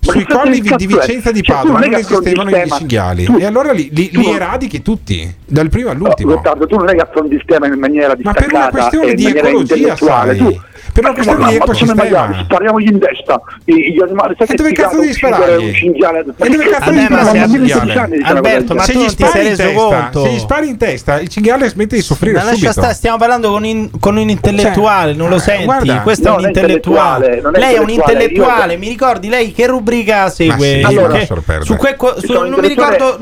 Sui 0.01 0.25
colli 0.25 0.61
di 0.61 0.87
Vicenza 0.87 1.31
di 1.31 1.43
cioè, 1.43 1.57
Padova 1.57 1.79
non 1.81 1.95
esistevano 1.95 2.51
i 2.51 2.71
cinghiali. 2.71 3.27
E 3.39 3.45
allora 3.45 3.66
Guardiola 3.67 3.73
li, 3.73 3.89
li, 3.93 4.11
li 4.13 4.31
eradichi 4.31 4.83
tutti, 4.83 5.35
dal 5.45 5.69
primo 5.69 5.91
all'ultimo. 5.91 6.31
No, 6.31 6.37
Gottardo, 6.37 6.67
tu 6.67 6.77
non 6.77 6.89
è 6.89 6.95
che 6.95 7.01
affronti 7.01 7.35
il 7.35 7.43
tema 7.45 7.67
in 7.67 7.79
maniera 7.79 8.15
distaccata 8.15 8.47
Ma 8.47 8.47
per 8.47 8.55
una 8.55 8.71
questione 8.71 9.15
di 9.15 9.27
ecologia, 9.27 9.97
sai. 9.97 10.37
Tu, 10.37 10.61
però 10.97 11.13
questo 11.13 11.37
lì 11.37 11.55
è 11.55 11.59
questo 11.59 11.87
sistema. 11.87 12.45
Spariamogli 12.45 12.89
in 12.89 12.99
testa. 12.99 13.41
Gli 13.65 14.01
animali, 14.03 14.35
e 14.39 14.55
dove 14.55 14.73
cazzo 14.73 15.01
devi 15.01 15.13
sparare 15.13 15.57
E 15.57 16.49
dove 16.49 16.69
cazzo 16.69 16.91
devi 16.91 17.05
sparare 17.05 17.41
Alberto, 18.23 18.75
ma 18.75 18.83
se 18.83 18.95
gli 18.95 19.09
spari 19.09 19.49
in 19.49 19.57
testa, 19.57 20.11
se 20.13 20.29
gli 20.29 20.39
spari 20.39 20.69
in 20.69 20.77
testa, 20.77 21.21
il 21.21 21.29
cinghiale 21.29 21.69
smette 21.69 21.97
di 21.97 22.03
soffrire 22.03 22.41
subito. 22.41 22.73
Sta, 22.73 22.93
stiamo 22.93 23.19
parlando 23.19 23.51
con, 23.51 23.65
in, 23.65 23.91
con 24.01 24.17
un 24.17 24.29
intellettuale, 24.29 25.11
cioè, 25.11 25.21
non 25.21 25.29
lo 25.29 25.39
senti? 25.39 25.65
Guarda, 25.65 26.01
questo 26.01 26.29
è 26.29 26.31
un 26.31 26.47
intellettuale. 26.47 27.43
Lei 27.53 27.75
è 27.75 27.79
un 27.79 27.91
intellettuale, 27.91 28.77
mi 28.77 28.89
ricordi 28.89 29.29
lei 29.29 29.53
che 29.53 29.67
rubrica 29.67 30.31
segue? 30.31 30.81
Non 30.81 31.21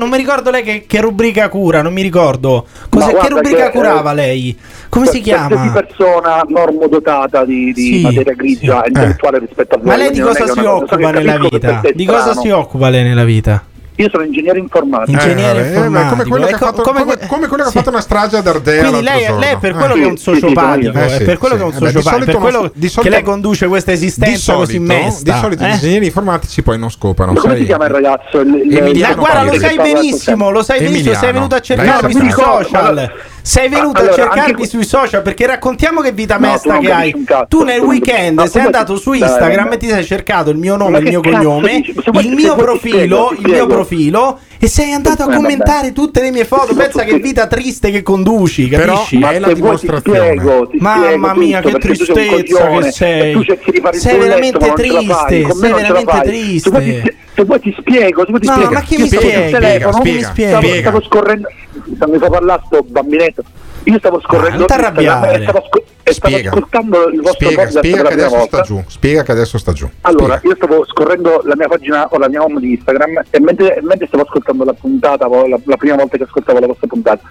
mi 0.09 0.17
ricordo 0.17 0.49
lei 0.49 0.85
che 0.85 1.01
rubrica 1.01 1.49
cura, 1.49 1.81
non 1.81 1.93
mi 1.93 2.01
ricordo. 2.01 2.65
Che 2.89 3.29
rubrica 3.29 3.71
curava 3.71 4.13
lei? 4.13 4.57
Come 4.95 5.07
si 5.07 5.19
chiama? 5.19 5.61
di 5.61 5.69
persona 5.71 6.41
normodotata 6.47 7.43
di, 7.43 7.73
di 7.73 7.97
sì, 7.97 8.01
materia 8.01 8.33
grigia 8.33 8.81
sì. 8.81 8.87
intellettuale 8.87 9.37
eh. 9.37 9.39
rispetto 9.41 9.75
a 9.75 9.77
voi. 9.77 9.87
Ma 9.87 9.95
lei 9.97 10.11
di 10.11 10.19
cosa 10.21 10.47
si 10.47 10.59
occupa 10.59 11.11
nella 11.11 11.37
vita? 11.37 11.81
Di 11.93 12.05
cosa 12.05 12.33
si 12.33 12.49
occupa 12.49 12.89
lei 12.89 13.03
nella 13.03 13.25
vita? 13.25 13.63
Io 13.97 14.09
sono 14.09 14.23
ingegnere 14.23 14.59
informatico. 14.59 15.11
Ingegnere 15.11 15.63
eh, 15.63 15.67
informatico. 15.67 16.09
Come 16.15 16.23
quello, 16.25 16.45
che, 16.47 16.57
fatto, 16.57 16.81
come, 16.81 17.03
come, 17.03 17.17
come 17.27 17.47
quello 17.47 17.63
sì. 17.63 17.69
ha 17.69 17.71
fatto, 17.71 17.89
una 17.89 18.01
strage 18.01 18.37
ad 18.37 18.47
Ardea. 18.47 18.81
Quindi 18.81 19.03
lei, 19.03 19.39
lei 19.39 19.53
è 19.53 19.57
per 19.57 19.73
quello 19.73 19.93
eh. 19.93 19.99
che 19.99 20.03
è 20.03 20.07
un 20.07 20.17
sociopatico, 20.17 20.97
eh, 20.97 21.09
sì, 21.09 21.15
è 21.15 21.23
per 21.23 21.37
quello 21.37 21.55
sì. 21.55 21.61
che 21.61 21.65
è 21.65 21.71
un 21.71 21.73
sociopatico, 21.73 22.25
per 22.25 22.35
quello 22.35 22.71
solito, 22.73 23.01
che 23.01 23.09
lei 23.09 23.23
conduce 23.23 23.67
questa 23.67 23.91
esistenza 23.93 24.31
di 24.31 24.37
solito, 24.37 24.93
così 24.93 25.23
Di 25.23 25.31
solito 25.31 25.63
gli 25.63 25.67
eh? 25.67 25.73
ingegneri 25.73 26.05
informatici 26.07 26.61
poi 26.61 26.77
non 26.77 26.91
scopano. 26.91 27.31
Ma 27.31 27.39
come 27.39 27.53
sai? 27.53 27.61
si 27.61 27.67
chiama 27.67 27.85
il 27.85 27.91
ragazzo? 27.91 28.39
Il, 28.41 28.53
il, 28.69 29.15
guarda, 29.15 29.43
lo 29.43 29.59
sai 29.59 29.75
benissimo, 29.77 30.49
lo 30.49 30.61
sai 30.63 30.79
benissimo, 30.79 31.15
sei 31.15 31.31
venuto 31.31 31.55
a 31.55 31.59
cercarmi 31.61 32.13
sui 32.13 32.31
social 32.31 33.11
sei 33.45 33.69
venuto 33.69 34.01
allora, 34.01 34.11
a 34.11 34.15
cercarmi 34.15 34.65
sui 34.65 34.83
social 34.83 35.21
perché 35.21 35.45
raccontiamo 35.45 36.01
che 36.01 36.11
vita 36.11 36.37
no, 36.37 36.47
mesta 36.47 36.79
che 36.79 36.91
hai. 36.91 37.25
Tu 37.47 37.61
nel 37.61 37.79
weekend 37.79 38.39
no, 38.39 38.47
sei 38.47 38.63
andato 38.63 38.97
su 38.97 39.13
Instagram 39.13 39.73
e 39.73 39.77
ti 39.77 39.87
sei 39.87 40.03
cercato 40.03 40.49
il 40.49 40.57
mio 40.57 40.75
nome, 40.75 40.97
il 40.97 41.03
mio 41.03 41.21
cognome, 41.21 41.75
il 41.75 42.33
mio 42.33 42.55
profilo, 42.55 43.35
il 43.37 43.47
mio 43.47 43.67
profilo 43.67 44.39
e 44.65 44.67
sei 44.67 44.93
andato 44.93 45.21
a 45.21 45.31
commentare 45.31 45.91
tutte 45.91 46.21
le 46.21 46.31
mie 46.31 46.43
foto. 46.43 46.73
Pensa 46.73 47.03
che 47.03 47.19
vita 47.19 47.45
triste 47.45 47.91
che 47.91 48.01
conduci, 48.01 48.67
capisci? 48.67 49.19
Però, 49.19 49.31
è 49.31 49.37
la 49.37 49.53
dimostrazione. 49.53 50.31
Ti 50.31 50.39
spiego, 50.39 50.67
ti 50.67 50.77
Mamma 50.79 51.35
mia, 51.35 51.61
tutto, 51.61 51.77
che 51.77 51.79
tristezza 51.87 52.67
che 52.79 52.91
sei. 52.91 53.45
Sei 53.91 54.17
veramente 54.17 54.73
triste, 54.73 55.51
sei 55.53 55.71
veramente 55.71 56.21
triste. 56.23 57.15
Se 57.35 57.43
vuoi 57.43 57.59
ti 57.59 57.75
spiego, 57.77 58.21
se 58.25 58.29
vuoi 58.29 58.39
ti 58.39 58.47
no, 58.47 58.53
spiego. 58.53 58.71
Ma 58.71 58.81
che 58.81 58.97
mi 58.97 59.07
spiego? 59.07 59.57
Spiega, 59.57 59.91
spiega, 59.91 60.29
spiega. 60.31 60.79
Stavo 60.79 61.01
scorrendo, 61.03 61.47
Stavo 61.95 62.17
fa 62.17 62.29
parlare 62.29 62.61
sto 62.65 62.85
bambinetto 62.89 63.43
io 63.85 63.97
stavo 63.99 64.19
scorrendo 64.21 64.65
ah, 64.65 64.89
non 64.91 65.29
e 65.29 65.41
stavo, 65.43 65.63
sc- 65.65 65.83
e 66.03 66.13
stavo 66.13 66.35
ascoltando 66.35 67.07
il 67.07 67.21
vostro 67.21 67.49
spiega, 67.49 67.55
podcast 67.55 67.77
spiega 67.77 68.03
che 68.03 68.13
adesso 68.13 68.35
volta. 68.35 68.57
sta 68.57 68.61
giù. 68.61 68.83
Spiega 68.87 69.23
che 69.23 69.31
adesso 69.31 69.57
sta 69.57 69.71
giù. 69.73 69.89
Allora, 70.01 70.37
spiega. 70.37 70.47
io 70.47 70.55
stavo 70.55 70.85
scorrendo 70.85 71.41
la 71.43 71.55
mia 71.55 71.67
pagina 71.67 72.07
o 72.09 72.17
la 72.17 72.29
mia 72.29 72.43
home 72.43 72.59
di 72.59 72.71
Instagram 72.73 73.23
e 73.29 73.39
mentre, 73.39 73.79
mentre 73.81 74.07
stavo 74.07 74.23
ascoltando 74.23 74.63
la 74.63 74.73
puntata, 74.73 75.27
la, 75.27 75.59
la 75.63 75.77
prima 75.77 75.95
volta 75.95 76.17
che 76.17 76.23
ascoltavo 76.23 76.59
la 76.59 76.67
vostra 76.67 76.87
puntata, 76.87 77.21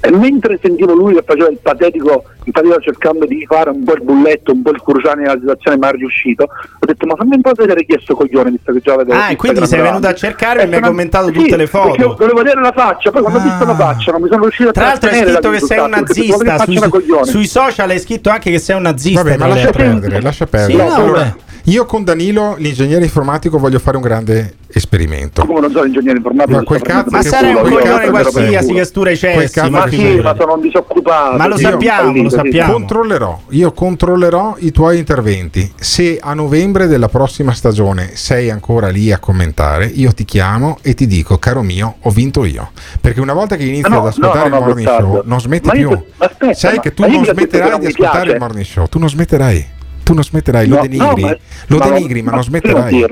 e 0.00 0.10
mentre 0.10 0.58
sentivo 0.60 0.92
lui 0.92 1.14
che 1.14 1.22
faceva 1.24 1.48
il 1.48 1.58
patetico, 1.60 2.24
in 2.44 2.52
pratica 2.52 2.78
cercando 2.78 3.24
di 3.24 3.44
fare 3.46 3.70
un 3.70 3.84
po' 3.84 3.94
il 3.94 4.02
bulletto, 4.02 4.52
un 4.52 4.62
po' 4.62 4.70
il 4.70 4.82
cruciale 4.82 5.22
nella 5.22 5.38
situazione, 5.38 5.76
ma 5.78 5.88
è 5.88 5.92
riuscito, 5.92 6.44
ho 6.44 6.86
detto 6.86 7.06
ma 7.06 7.14
fammi 7.16 7.36
un 7.36 7.40
po' 7.40 7.52
vedere 7.54 7.84
chi 7.84 7.94
è 7.94 7.98
sto 8.00 8.14
coglione, 8.14 8.50
visto 8.50 8.72
che 8.72 8.80
già 8.80 8.96
vedevo. 8.96 9.18
Ah, 9.18 9.30
e 9.30 9.36
quindi 9.36 9.66
sei 9.66 9.80
venuto 9.80 10.06
a 10.06 10.14
cercare 10.14 10.62
e 10.62 10.66
mi 10.66 10.74
hai 10.74 10.82
commentato 10.82 11.26
sì, 11.28 11.32
tutte 11.32 11.56
le 11.56 11.66
foto. 11.66 12.16
volevo 12.18 12.42
vedere 12.42 12.60
la 12.60 12.72
faccia, 12.72 13.10
poi 13.10 13.22
quando 13.22 13.38
ah. 13.38 13.42
ho 13.42 13.44
visto 13.44 13.64
la 13.64 13.72
ah. 13.72 13.76
faccia 13.76 14.12
non 14.12 14.20
mi 14.20 14.28
sono 14.28 14.42
riuscito 14.42 14.68
a 14.68 14.72
Tra 14.72 14.84
l'altro 14.84 15.10
hai 15.10 15.22
scritto 15.22 15.50
che 15.50 15.60
sei 15.60 15.78
un 15.78 15.90
nazista, 15.90 16.58
sui, 16.58 16.80
sui 17.22 17.46
social 17.46 17.90
hai 17.90 17.98
scritto 17.98 18.30
anche 18.30 18.50
che 18.50 18.58
sei 18.58 18.76
un 18.76 18.82
nazista. 18.82 19.22
Vabbè, 19.22 19.36
ma 19.36 19.46
lascia 19.46 19.70
perdere, 19.70 20.20
lascia 20.20 20.46
perdere. 20.46 20.90
Sì, 20.90 20.96
no, 20.96 21.34
io 21.64 21.86
con 21.86 22.04
Danilo, 22.04 22.56
l'ingegnere 22.58 23.04
informatico, 23.04 23.58
voglio 23.58 23.78
fare 23.78 23.96
un 23.96 24.02
grande 24.02 24.56
esperimento. 24.68 25.46
Come 25.46 25.60
non 25.60 25.70
so, 25.70 25.82
l'ingegnere 25.82 26.18
informatico? 26.18 26.58
Ma 26.58 26.62
quel 26.62 26.82
cazzo 26.82 27.10
ma 27.10 27.22
sarà 27.22 27.48
un 27.48 27.62
coglione 27.62 28.08
qualsiasi 28.10 28.72
che 28.74 28.84
stura 28.84 29.10
i 29.10 29.16
cessi. 29.16 29.70
Ma 29.70 29.88
sì, 29.88 30.20
ma 30.20 30.36
sono 30.38 30.58
disoccupato. 30.58 31.36
Ma 31.38 31.46
lo 31.46 31.56
sappiamo, 31.56 32.22
lo 32.22 32.28
sappiamo. 32.28 32.72
Controllerò, 32.72 33.40
io 33.50 33.72
controllerò 33.72 34.56
i 34.58 34.72
tuoi 34.72 34.98
interventi. 34.98 35.72
Se 35.74 36.18
a 36.20 36.34
novembre 36.34 36.86
della 36.86 37.08
prossima 37.08 37.52
stagione 37.52 38.10
sei 38.14 38.50
ancora 38.50 38.90
lì 38.90 39.10
a 39.10 39.18
commentare, 39.18 39.86
io 39.86 40.12
ti 40.12 40.26
chiamo 40.26 40.76
e 40.82 40.92
ti 40.92 41.06
dico, 41.06 41.38
caro 41.38 41.62
mio, 41.62 41.96
ho 42.00 42.10
vinto 42.10 42.44
io. 42.44 42.72
Perché 43.00 43.20
una 43.20 43.32
volta 43.32 43.56
che 43.56 43.64
inizi 43.64 43.88
no, 43.88 44.00
ad 44.00 44.06
ascoltare 44.08 44.50
no, 44.50 44.56
no, 44.56 44.60
il 44.60 44.66
morning 44.66 44.88
show, 44.88 45.22
non 45.24 45.40
smetti 45.40 45.70
più. 45.70 45.98
Aspetta, 46.18 46.52
Sai 46.52 46.80
che 46.80 46.92
tu 46.92 47.08
non 47.08 47.24
smetterai 47.24 47.78
di 47.78 47.86
ascoltare 47.86 48.32
il 48.32 48.38
morning 48.38 48.66
show, 48.66 48.86
tu 48.86 48.98
non 48.98 49.08
smetterai 49.08 49.73
tu 50.04 50.14
non 50.14 50.22
smetterai, 50.22 50.68
lo 50.68 50.76
no, 50.76 50.82
denigri, 50.82 51.22
no, 51.22 51.28
ma, 51.28 51.38
lo 51.66 51.78
ma 51.78 51.84
denigri, 51.88 52.22
ma, 52.22 52.30
ma 52.30 52.36
non 52.36 52.44
smetterai 52.44 53.06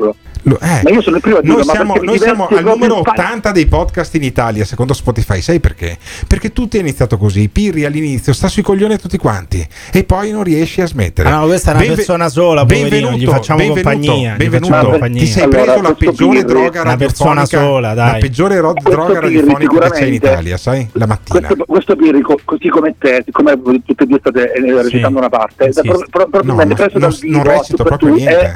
sono 1.03 1.17
il 1.17 1.23
primo 1.23 1.39
a 1.39 1.41
dirlo, 1.41 1.57
noi 1.57 1.65
ma 1.67 1.73
siamo, 1.73 1.95
noi 2.03 2.19
siamo 2.19 2.47
al 2.49 2.63
numero 2.65 3.01
proprio 3.01 3.13
80 3.23 3.53
dei 3.53 3.67
podcast 3.67 4.15
in 4.17 4.23
Italia, 4.25 4.65
secondo 4.65 4.93
Spotify. 4.93 5.41
Sai 5.41 5.61
perché? 5.61 5.97
Perché 6.27 6.53
tu 6.53 6.67
ti 6.69 6.77
hai 6.77 6.83
iniziato 6.83 7.17
così. 7.17 7.49
Pirri 7.49 7.85
all'inizio 7.85 8.33
sta 8.33 8.49
sui 8.49 8.63
coglioni 8.63 8.95
a 8.95 8.99
tutti 8.99 9.19
quanti 9.19 9.67
e 9.93 10.05
poi 10.05 10.31
non 10.33 10.43
riesci 10.43 10.81
a 10.81 10.87
smettere. 10.87 11.29
Ah, 11.29 11.39
no, 11.39 11.47
questa 11.47 11.71
è 11.71 11.75
una 11.75 11.81
Benve- 11.83 11.97
persona 11.97 12.29
sola, 12.29 12.65
poverino, 12.65 13.13
gli 13.13 13.27
facciamo 13.27 13.67
compagnia, 13.67 14.35
gli 14.35 14.37
Benvenuto. 14.37 14.73
facciamo 14.73 14.91
compagnia. 14.91 15.21
Ti 15.21 15.27
sei 15.27 15.43
Allora, 15.45 15.63
preso 15.63 15.81
la 15.83 15.95
peggiore 15.95 16.39
Pirri- 16.39 16.45
droga 16.53 16.81
una 16.83 16.97
persona 16.97 17.45
sola, 17.47 17.95
dai. 17.95 18.13
la 18.13 18.19
peggiore 18.19 18.61
ro- 18.61 18.73
droga 18.83 19.21
Pirri 19.21 19.37
radiofonica 19.37 19.79
che 19.79 19.91
c'è 19.99 20.05
in 20.07 20.15
Italia, 20.15 20.57
sai? 20.57 20.89
La 20.93 21.07
mattina. 21.07 21.47
Questo, 21.47 21.65
questo 21.67 21.97
Pirri, 21.97 22.21
co- 22.21 22.41
così 22.45 22.69
come 22.69 22.95
te, 22.99 23.23
siccome 23.25 23.61
tutti 23.63 24.03
e 24.03 24.07
due 24.07 24.19
state 24.19 24.53
eh, 24.53 24.83
recitando 24.83 25.19
una 25.19 25.29
parte, 25.29 25.73
Sì, 25.73 25.81
pro- 25.83 25.99
sì. 25.99 26.05
pro- 26.11 26.29
no, 26.43 26.57
preso 26.57 26.99
non- 26.99 27.45
recito 27.45 27.85
proprio 27.85 28.15
niente. 28.15 28.53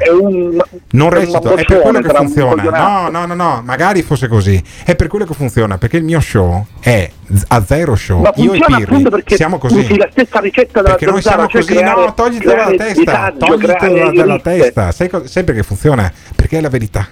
Non 0.91 1.09
recito, 1.09 1.55
è 1.55 1.63
per 1.81 1.91
quello 1.91 1.99
che 2.01 2.07
un 2.09 2.15
funziona. 2.15 2.63
No, 2.63 3.09
no, 3.09 3.25
no, 3.25 3.33
no, 3.33 3.61
magari 3.65 4.01
fosse 4.01 4.27
così. 4.27 4.61
È 4.83 4.95
per 4.95 5.07
quello 5.07 5.25
che 5.25 5.33
funziona, 5.33 5.77
perché 5.77 5.97
il 5.97 6.03
mio 6.03 6.19
show 6.19 6.65
è 6.79 7.09
a 7.47 7.65
zero 7.65 7.95
show. 7.95 8.21
Ma 8.21 8.31
Io 8.35 8.53
e 8.53 8.59
Pirri 8.65 9.23
siamo 9.27 9.57
così. 9.57 9.97
la 9.97 10.07
stessa 10.11 10.39
ricetta 10.39 10.81
della 10.81 10.95
Perché 10.95 11.11
noi 11.11 11.21
siamo 11.21 11.47
cioè 11.47 11.61
così, 11.61 11.73
creare- 11.75 12.05
no, 12.05 12.13
toglitelo 12.13 12.53
dalla 12.55 12.75
testa, 12.75 13.33
toglitelo 13.37 13.73
creare 13.77 14.11
dalla, 14.13 14.39
testa. 14.39 14.91
Sai, 14.91 15.09
co- 15.09 15.27
sai 15.27 15.43
perché 15.43 15.63
funziona? 15.63 16.11
Perché 16.35 16.57
è 16.57 16.61
la 16.61 16.69
verità. 16.69 17.07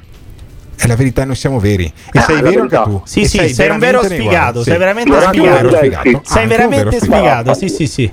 È 0.77 0.87
la 0.87 0.95
verità, 0.95 1.23
noi 1.23 1.35
siamo 1.35 1.57
veri. 1.59 1.85
E 2.11 2.19
Ah, 2.19 2.21
sei 2.23 2.41
vero 2.41 2.49
verità. 2.61 2.77
anche 2.83 2.89
tu. 2.91 3.01
Sì, 3.05 3.25
sì, 3.25 3.37
sei 3.53 3.69
un 3.69 3.79
veramente 3.79 3.85
vero 3.85 4.03
sfigato, 4.03 4.63
sei 4.63 4.77
veramente 4.77 5.11
un 5.11 5.21
sfigato. 5.21 5.69
Sei 6.23 6.41
un 6.43 6.47
veramente 6.49 6.99
sfigato, 6.99 7.53
sì, 7.53 7.69
sì, 7.69 7.87
sì. 7.87 8.11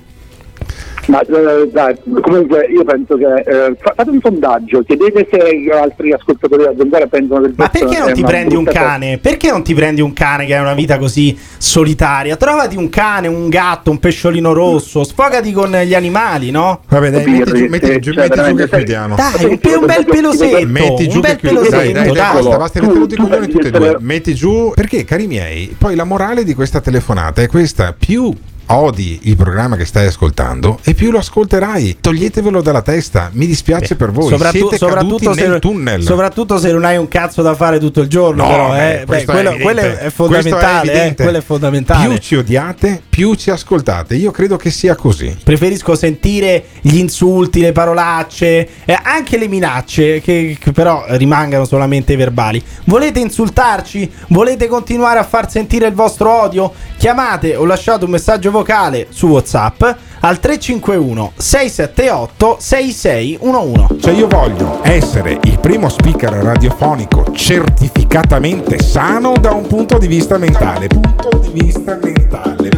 Ma 1.06 1.20
eh, 1.20 1.68
dai, 1.72 1.96
comunque 2.20 2.66
io 2.66 2.84
penso 2.84 3.16
che 3.16 3.24
eh, 3.24 3.76
fa- 3.80 3.92
fate 3.96 4.10
un 4.10 4.20
sondaggio, 4.22 4.82
chiedete 4.82 5.26
se 5.30 5.58
gli 5.58 5.70
altri 5.70 6.12
ascoltatori 6.12 6.62
della 6.62 6.74
zanzara 6.78 7.06
pensano 7.06 7.40
del 7.40 7.54
Ma 7.56 7.68
perché 7.68 7.98
non 7.98 8.12
ti 8.12 8.22
prendi 8.22 8.54
un 8.54 8.64
cane? 8.64 9.18
Perché 9.18 9.50
non 9.50 9.62
ti 9.64 9.74
prendi 9.74 10.00
un 10.00 10.12
cane 10.12 10.46
che 10.46 10.54
ha 10.54 10.60
una 10.60 10.74
vita 10.74 10.98
così 10.98 11.36
solitaria? 11.58 12.36
Trovati 12.36 12.76
un 12.76 12.88
cane, 12.88 13.26
un 13.26 13.48
gatto, 13.48 13.90
un 13.90 13.98
pesciolino 13.98 14.52
rosso, 14.52 15.02
sfogati 15.02 15.52
con 15.52 15.70
gli 15.72 15.94
animali, 15.94 16.50
no? 16.50 16.82
Vabbè, 16.88 17.10
dai, 17.10 17.26
metti 17.26 17.52
giù, 17.52 17.66
metti 17.66 17.90
eh, 17.90 17.98
giù, 17.98 18.12
cioè, 18.12 18.28
metti 18.28 18.42
giù 18.48 18.54
che 18.54 18.68
chiudiamo. 18.68 19.16
Dai, 19.16 19.44
un, 19.46 19.58
pe- 19.58 19.74
un 19.74 19.86
bel 19.86 20.04
pelosetto, 20.04 20.66
Metti 20.66 21.08
giù 21.08 21.16
un 21.16 21.20
bel 21.20 21.36
che 21.36 21.48
chiudi- 21.48 21.68
dai, 21.68 21.92
dai, 21.92 22.04
pelosetto, 22.04 22.14
dai, 22.14 22.42
basta, 22.42 22.56
basta 22.56 22.80
mettere 22.80 22.98
tutti 23.00 23.14
i 23.14 23.16
coglioni 23.16 23.48
tutti 23.48 23.66
e 23.66 23.70
due. 23.70 23.96
Metti 23.98 24.34
giù, 24.34 24.72
perché 24.74 25.04
cari 25.04 25.26
miei, 25.26 25.74
poi 25.76 25.96
la 25.96 26.04
morale 26.04 26.44
di 26.44 26.54
questa 26.54 26.80
telefonata 26.80 27.42
è 27.42 27.48
questa, 27.48 27.94
più 27.98 28.32
odi 28.74 29.20
il 29.22 29.36
programma 29.36 29.76
che 29.76 29.84
stai 29.84 30.06
ascoltando 30.06 30.78
e 30.82 30.94
più 30.94 31.10
lo 31.10 31.18
ascolterai. 31.18 31.98
Toglietevelo 32.00 32.62
dalla 32.62 32.82
testa, 32.82 33.30
mi 33.32 33.46
dispiace 33.46 33.96
per 33.96 34.10
voi, 34.10 34.28
Soprattutto, 34.30 34.68
siete 34.70 34.76
soprattutto, 34.78 35.34
se, 35.34 35.46
nel 35.46 35.58
tunnel. 35.60 36.02
soprattratutto 36.02 36.58
se 36.58 36.72
non 36.72 36.84
hai 36.84 36.96
un 36.96 37.08
cazzo 37.08 37.42
da 37.42 37.54
fare 37.54 37.78
tutto 37.78 38.00
il 38.00 38.08
giorno, 38.08 38.42
No, 38.44 38.48
però, 38.48 38.70
beh, 38.70 39.00
eh. 39.00 39.04
Beh, 39.04 39.24
quello, 39.24 39.50
evidente. 39.50 39.62
quello 39.62 39.80
è 39.80 40.10
fondamentale, 40.10 40.86
eh, 40.86 40.94
evidente. 40.94 41.22
quello 41.22 41.38
è 41.38 41.42
fondamentale. 41.42 42.08
Più 42.08 42.16
ci 42.18 42.36
odiate, 42.36 43.02
più 43.08 43.34
ci 43.34 43.50
ascoltate. 43.50 44.14
Io 44.14 44.30
credo 44.30 44.56
che 44.56 44.70
sia 44.70 44.94
così. 44.94 45.36
Preferisco 45.42 45.94
sentire 45.94 46.64
gli 46.80 46.96
insulti, 46.96 47.60
le 47.60 47.72
parolacce, 47.72 48.68
e 48.84 48.98
anche 49.02 49.36
le 49.38 49.48
minacce, 49.48 50.20
che, 50.20 50.56
che 50.58 50.72
però 50.72 51.04
rimangano 51.08 51.64
solamente 51.66 52.16
verbali. 52.16 52.62
Volete 52.84 53.20
insultarci? 53.20 54.10
Volete 54.28 54.66
continuare 54.66 55.18
a 55.18 55.24
far 55.24 55.50
sentire 55.50 55.86
il 55.86 55.94
vostro 55.94 56.42
odio? 56.42 56.72
Chiamate 56.96 57.54
o 57.56 57.64
lasciate 57.64 58.04
un 58.04 58.10
messaggio 58.10 58.50
vocale 58.50 58.61
su 59.10 59.26
WhatsApp 59.28 59.82
al 60.20 60.38
351 60.38 61.32
678 61.36 62.56
6611. 62.60 64.00
Cioè 64.00 64.12
io 64.14 64.28
voglio 64.28 64.78
essere 64.82 65.38
il 65.42 65.58
primo 65.58 65.88
speaker 65.88 66.32
radiofonico 66.32 67.24
certificatamente 67.32 68.80
sano 68.82 69.34
da 69.40 69.52
un 69.52 69.66
punto 69.66 69.98
di 69.98 70.06
vista 70.06 70.38
mentale. 70.38 70.86
Punto 70.86 71.38
di 71.38 71.50
vista 71.62 71.98
mentale. 72.02 72.68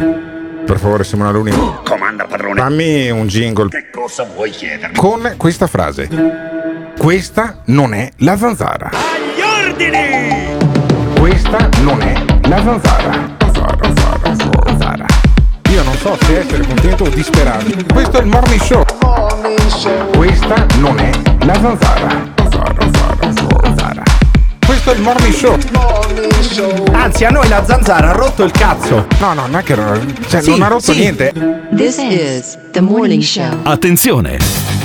Per 0.65 0.79
favore, 0.79 1.03
Simona 1.03 1.29
Luni. 1.31 1.51
Comanda 1.83 2.25
padrone. 2.25 2.59
Fammi 2.59 3.09
un 3.11 3.27
jingle 3.27 3.69
Che 3.69 3.89
cosa 3.91 4.27
vuoi 4.33 4.49
chiedermi? 4.49 4.95
con 4.97 5.33
questa 5.37 5.67
frase. 5.67 6.09
Questa 6.97 7.61
non 7.65 7.93
è 7.93 8.09
la 8.17 8.35
zanzara. 8.37 8.89
Agli 8.89 9.67
ordini! 9.67 10.57
Questa 11.19 11.69
non 11.81 12.01
è 12.01 12.25
la 12.47 12.61
zanzara. 12.63 13.35
Non 15.85 15.95
so 15.97 16.17
se 16.25 16.39
essere 16.39 16.65
contento 16.65 17.03
o 17.05 17.09
disperato. 17.09 17.65
Questo 17.93 18.17
è 18.17 18.21
il 18.21 18.27
morning 18.27 18.61
show. 18.61 18.83
Questa 20.15 20.65
non 20.79 20.99
è 20.99 21.11
la 21.45 21.53
zanzara. 21.53 22.31
Zanzara, 22.35 22.75
zanzara, 22.79 23.57
zanzara. 23.63 24.03
Questo 24.65 24.91
è 24.91 24.95
il 24.95 25.01
morning 25.01 25.33
show. 25.33 25.57
Anzi, 26.91 27.25
a 27.25 27.29
noi 27.29 27.47
la 27.47 27.63
zanzara 27.63 28.09
ha 28.09 28.13
rotto 28.13 28.43
il 28.43 28.51
cazzo. 28.51 29.05
No, 29.19 29.33
no, 29.33 29.41
non 29.47 29.57
è 29.57 29.63
che 29.63 29.75
cioè, 30.27 30.41
Sì, 30.41 30.49
non 30.49 30.63
ha 30.63 30.67
rotto 30.67 30.91
sì. 30.91 30.99
niente. 30.99 31.31
This 31.75 31.97
is 31.97 32.57
the 32.71 32.81
morning 32.81 33.21
show. 33.21 33.59
Attenzione! 33.63 34.84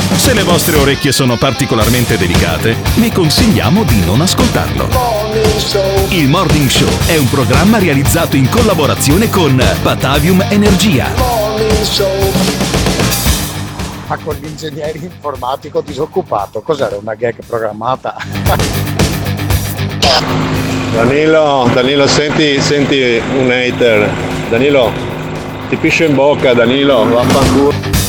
Se 0.15 0.33
le 0.33 0.43
vostre 0.43 0.77
orecchie 0.77 1.11
sono 1.11 1.37
particolarmente 1.37 2.17
delicate, 2.17 2.75
vi 2.95 3.11
consigliamo 3.11 3.83
di 3.83 4.03
non 4.05 4.21
ascoltarlo. 4.21 4.87
Il 6.09 6.27
Morning 6.27 6.69
Show 6.69 6.89
è 7.07 7.17
un 7.17 7.29
programma 7.29 7.79
realizzato 7.79 8.35
in 8.35 8.49
collaborazione 8.49 9.29
con 9.29 9.61
Batavium 9.81 10.45
Energia. 10.49 11.07
Ma 14.07 14.17
con 14.17 14.35
l'ingegnere 14.39 14.97
informatico 14.99 15.81
disoccupato, 15.81 16.61
cos'era 16.61 16.97
una 16.97 17.15
gag 17.15 17.35
programmata? 17.45 18.15
Danilo, 20.93 21.69
Danilo, 21.73 22.05
senti, 22.05 22.59
senti 22.59 23.21
un 23.37 23.49
hater. 23.49 24.09
Danilo, 24.49 24.91
ti 25.69 25.77
piscio 25.77 26.03
in 26.03 26.15
bocca, 26.15 26.53
Danilo, 26.53 27.07
vaffanculo. 27.07 28.00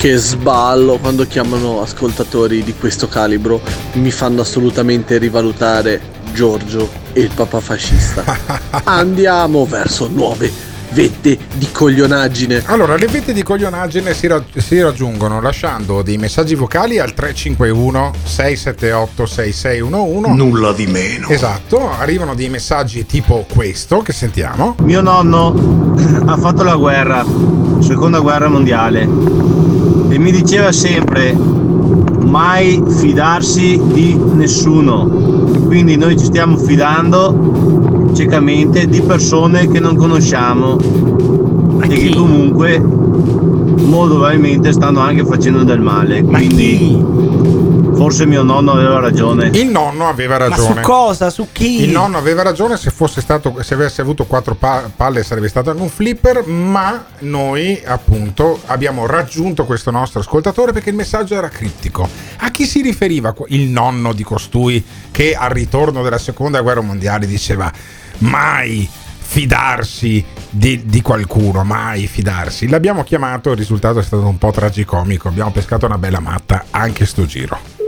Che 0.00 0.16
sballo 0.16 0.96
quando 0.96 1.26
chiamano 1.26 1.82
ascoltatori 1.82 2.62
di 2.62 2.72
questo 2.72 3.06
calibro, 3.06 3.60
mi 3.96 4.10
fanno 4.10 4.40
assolutamente 4.40 5.18
rivalutare 5.18 6.00
Giorgio 6.32 6.88
e 7.12 7.20
il 7.20 7.30
papà 7.34 7.60
fascista. 7.60 8.24
Andiamo 8.84 9.66
verso 9.66 10.08
nuove 10.08 10.50
vette 10.92 11.36
di 11.54 11.68
coglionaggine. 11.70 12.62
Allora, 12.64 12.96
le 12.96 13.08
vette 13.08 13.34
di 13.34 13.42
coglionaggine 13.42 14.14
si, 14.14 14.26
ra- 14.26 14.42
si 14.56 14.80
raggiungono 14.80 15.38
lasciando 15.38 16.00
dei 16.00 16.16
messaggi 16.16 16.54
vocali 16.54 16.98
al 16.98 17.12
351 17.12 18.12
678 18.22 19.26
6611. 19.26 20.34
Nulla 20.34 20.72
di 20.72 20.86
meno. 20.86 21.28
Esatto, 21.28 21.90
arrivano 21.90 22.34
dei 22.34 22.48
messaggi 22.48 23.04
tipo 23.04 23.44
questo 23.52 24.00
che 24.00 24.14
sentiamo. 24.14 24.76
Mio 24.80 25.02
nonno 25.02 25.92
ha 26.24 26.38
fatto 26.38 26.62
la 26.62 26.76
guerra, 26.76 27.22
seconda 27.80 28.18
guerra 28.20 28.48
mondiale, 28.48 29.06
e 30.10 30.18
mi 30.18 30.32
diceva 30.32 30.72
sempre 30.72 31.34
mai 32.26 32.82
fidarsi 32.86 33.80
di 33.92 34.18
nessuno. 34.34 35.06
Quindi 35.66 35.96
noi 35.96 36.18
ci 36.18 36.24
stiamo 36.24 36.56
fidando 36.56 38.10
ciecamente 38.14 38.86
di 38.86 39.00
persone 39.00 39.68
che 39.68 39.78
non 39.78 39.96
conosciamo 39.96 40.76
e 41.80 41.86
che 41.86 42.14
comunque 42.14 42.78
molto 42.80 44.14
probabilmente 44.16 44.72
stanno 44.72 45.00
anche 45.00 45.24
facendo 45.24 45.62
del 45.62 45.80
male. 45.80 46.22
Quindi 46.22 47.02
forse 48.00 48.24
mio 48.24 48.42
nonno 48.42 48.72
aveva 48.72 48.98
ragione. 48.98 49.50
Il 49.52 49.66
nonno 49.66 50.08
aveva 50.08 50.38
Ma 50.38 50.56
su 50.56 50.62
ragione. 50.62 50.80
cosa? 50.80 51.28
Su 51.28 51.48
chi? 51.52 51.82
Il 51.82 51.90
nonno 51.90 52.16
aveva 52.16 52.40
ragione, 52.40 52.78
se 52.78 52.90
fosse 52.90 53.20
stato, 53.20 53.62
se 53.62 53.74
avesse 53.74 54.00
avuto 54.00 54.24
quattro 54.24 54.54
pa- 54.54 54.90
palle 54.96 55.22
sarebbe 55.22 55.48
stato 55.48 55.68
anche 55.68 55.82
un 55.82 55.90
flipper, 55.90 56.46
ma 56.46 57.04
noi 57.18 57.78
appunto 57.84 58.58
abbiamo 58.68 59.04
raggiunto 59.04 59.66
questo 59.66 59.90
nostro 59.90 60.20
ascoltatore 60.20 60.72
perché 60.72 60.88
il 60.88 60.96
messaggio 60.96 61.34
era 61.34 61.50
criptico. 61.50 62.08
A 62.38 62.50
chi 62.50 62.64
si 62.64 62.80
riferiva 62.80 63.34
il 63.48 63.68
nonno 63.68 64.14
di 64.14 64.22
costui 64.22 64.82
che 65.10 65.34
al 65.34 65.50
ritorno 65.50 66.02
della 66.02 66.16
seconda 66.16 66.62
guerra 66.62 66.80
mondiale 66.80 67.26
diceva 67.26 67.70
mai 68.20 68.88
fidarsi 69.18 70.24
di, 70.48 70.86
di 70.86 71.02
qualcuno, 71.02 71.64
mai 71.64 72.06
fidarsi. 72.06 72.66
L'abbiamo 72.66 73.04
chiamato, 73.04 73.50
il 73.50 73.58
risultato 73.58 73.98
è 73.98 74.02
stato 74.02 74.26
un 74.26 74.38
po' 74.38 74.52
tragicomico, 74.52 75.28
abbiamo 75.28 75.50
pescato 75.52 75.84
una 75.84 75.98
bella 75.98 76.20
matta 76.20 76.64
anche 76.70 77.04
sto 77.04 77.26
giro. 77.26 77.79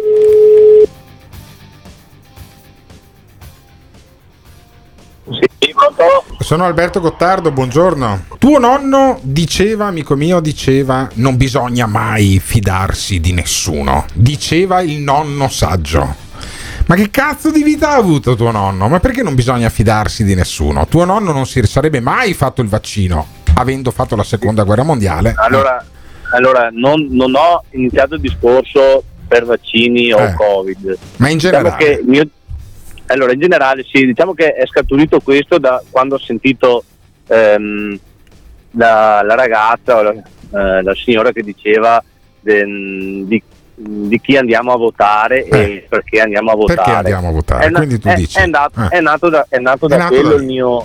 Sono 6.40 6.64
Alberto 6.64 7.00
Gottardo, 7.00 7.52
buongiorno. 7.52 8.24
Tuo 8.38 8.58
nonno 8.58 9.18
diceva, 9.22 9.86
amico 9.86 10.16
mio, 10.16 10.40
diceva 10.40 11.08
non 11.14 11.36
bisogna 11.36 11.86
mai 11.86 12.40
fidarsi 12.42 13.20
di 13.20 13.32
nessuno. 13.32 14.04
Diceva 14.14 14.80
il 14.80 14.98
nonno 14.98 15.48
saggio. 15.48 16.16
Ma 16.86 16.96
che 16.96 17.10
cazzo 17.10 17.52
di 17.52 17.62
vita 17.62 17.90
ha 17.90 17.94
avuto 17.94 18.34
tuo 18.34 18.50
nonno? 18.50 18.88
Ma 18.88 18.98
perché 18.98 19.22
non 19.22 19.36
bisogna 19.36 19.68
fidarsi 19.68 20.24
di 20.24 20.34
nessuno? 20.34 20.86
Tuo 20.88 21.04
nonno 21.04 21.30
non 21.30 21.46
si 21.46 21.64
sarebbe 21.66 22.00
mai 22.00 22.34
fatto 22.34 22.60
il 22.60 22.68
vaccino, 22.68 23.24
avendo 23.54 23.92
fatto 23.92 24.16
la 24.16 24.24
seconda 24.24 24.64
guerra 24.64 24.82
mondiale. 24.82 25.34
Allora, 25.36 25.84
allora 26.32 26.68
non, 26.72 27.06
non 27.10 27.32
ho 27.36 27.62
iniziato 27.70 28.14
il 28.16 28.20
discorso 28.20 29.04
per 29.28 29.44
vaccini 29.44 30.12
o 30.12 30.18
Eh. 30.18 30.34
Covid. 30.34 30.98
Ma 31.18 31.28
in 31.28 31.38
Diciamo 31.38 31.62
generale? 31.70 32.02
mio- 32.04 32.28
allora, 33.12 33.32
in 33.32 33.40
generale 33.40 33.84
sì, 33.90 34.04
diciamo 34.06 34.34
che 34.34 34.52
è 34.54 34.66
scaturito 34.66 35.20
questo 35.20 35.58
da 35.58 35.82
quando 35.90 36.16
ho 36.16 36.18
sentito 36.18 36.84
ehm, 37.28 37.98
la, 38.72 39.22
la 39.22 39.34
ragazza, 39.34 39.96
o 39.98 40.02
la, 40.02 40.10
eh, 40.12 40.82
la 40.82 40.94
signora 40.94 41.32
che 41.32 41.42
diceva 41.42 42.02
de- 42.40 42.64
di, 43.26 43.42
di 43.74 44.20
chi 44.20 44.36
andiamo 44.36 44.72
a 44.72 44.76
votare 44.76 45.44
e 45.44 45.86
perché 45.88 46.20
andiamo 46.20 46.50
a 46.52 46.56
votare. 46.56 46.80
Eh. 46.80 46.84
Perché 46.84 46.96
andiamo 46.96 47.28
a 47.28 47.32
votare? 47.32 47.64
È, 47.66 47.68
na- 47.70 47.78
Quindi 47.78 47.98
tu 47.98 48.08
è- 48.08 48.14
dici, 48.14 48.38
è 48.38 48.46
nato, 48.46 48.80
eh. 48.82 48.88
è 48.88 49.00
nato 49.00 49.28
da, 49.28 49.46
è 49.48 49.58
nato 49.58 49.86
da 49.86 49.96
nato 49.96 50.14
quello 50.14 50.28
da 50.30 50.34
il 50.36 50.44
mio, 50.44 50.84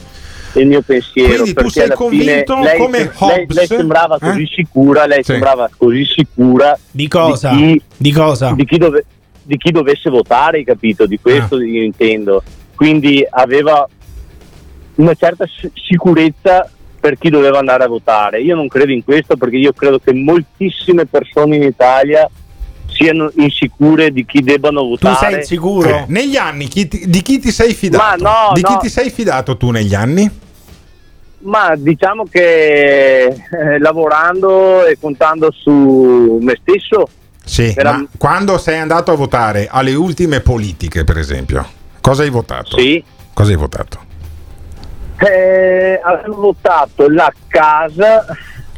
il 0.53 0.67
mio 0.67 0.81
pensiero. 0.81 1.29
Quindi 1.29 1.49
tu 1.49 1.53
perché 1.55 1.69
sei 1.71 1.83
alla 1.83 1.95
fine 1.95 2.43
convinto 2.43 2.59
lei, 2.61 2.77
come 2.77 2.97
lei- 2.97 3.09
Hobbes, 3.15 3.55
lei 3.55 3.67
sembrava 3.67 4.15
eh? 4.15 4.19
così 4.19 4.47
sicura, 4.53 5.05
lei 5.05 5.23
Sì. 5.23 5.31
sembrava 5.31 5.69
così 5.77 6.05
sicura 6.05 6.77
Di 6.91 7.07
cosa? 7.07 7.49
Di 7.51 7.57
chi, 7.57 7.81
Di 7.97 8.11
cosa? 8.11 8.51
di 8.53 8.65
chi, 8.65 8.77
dove- 8.77 9.05
di 9.47 9.57
chi 9.57 9.71
dovesse 9.71 10.09
votare, 10.09 10.57
hai 10.57 10.63
capito? 10.65 11.05
Di 11.05 11.17
questo 11.19 11.55
Ah. 11.55 11.63
io 11.65 11.81
intendo. 11.81 12.43
Quindi 12.75 13.25
aveva 13.27 13.87
una 14.95 15.13
certa 15.13 15.45
sicurezza 15.73 16.69
per 16.99 17.17
chi 17.17 17.29
doveva 17.29 17.57
andare 17.59 17.85
a 17.85 17.87
votare. 17.87 18.41
Io 18.41 18.55
non 18.55 18.67
credo 18.67 18.91
in 18.91 19.03
questo 19.05 19.37
perché 19.37 19.55
io 19.55 19.71
credo 19.71 19.99
che 19.99 20.11
moltissime 20.13 21.05
persone 21.05 21.55
in 21.55 21.63
Italia 21.63 22.29
siano 22.89 23.31
insicure 23.35 24.11
di 24.11 24.25
chi 24.25 24.41
debbano 24.41 24.83
votare. 24.83 25.41
Eh, 25.47 26.05
negli 26.07 26.35
anni 26.35 26.67
chi 26.67 26.87
ti- 26.87 27.05
di 27.07 27.21
chi 27.21 27.39
ti 27.39 27.51
sei 27.51 27.73
fidato? 27.73 28.03
Ma 28.03 28.31
no, 28.47 28.51
di 28.53 28.61
chi 28.61 28.73
no. 28.73 28.79
ti 28.79 28.89
sei 28.89 29.09
fidato 29.09 29.55
tu 29.55 29.69
negli 29.71 29.93
anni? 29.95 30.29
Ma 31.39 31.75
diciamo 31.77 32.25
che 32.29 33.25
eh, 33.27 33.79
lavorando 33.79 34.85
e 34.85 34.97
contando 34.99 35.51
su 35.51 36.39
me 36.41 36.57
stesso, 36.61 37.07
Sì, 37.47 37.73
Era- 37.75 37.93
ma 37.93 38.05
quando 38.17 38.57
sei 38.57 38.77
andato 38.77 39.11
a 39.11 39.15
votare 39.15 39.67
alle 39.71 39.93
ultime 39.95 40.41
politiche, 40.41 41.03
per 41.05 41.17
esempio, 41.17 41.65
cosa 42.01 42.23
hai 42.23 42.29
votato? 42.29 42.77
Sì. 42.77 43.01
Cosa 43.33 43.51
hai 43.51 43.57
votato? 43.57 44.05
eh, 45.19 45.99
avevo 46.03 46.35
votato 46.35 47.09
la 47.09 47.31
casa 47.47 48.23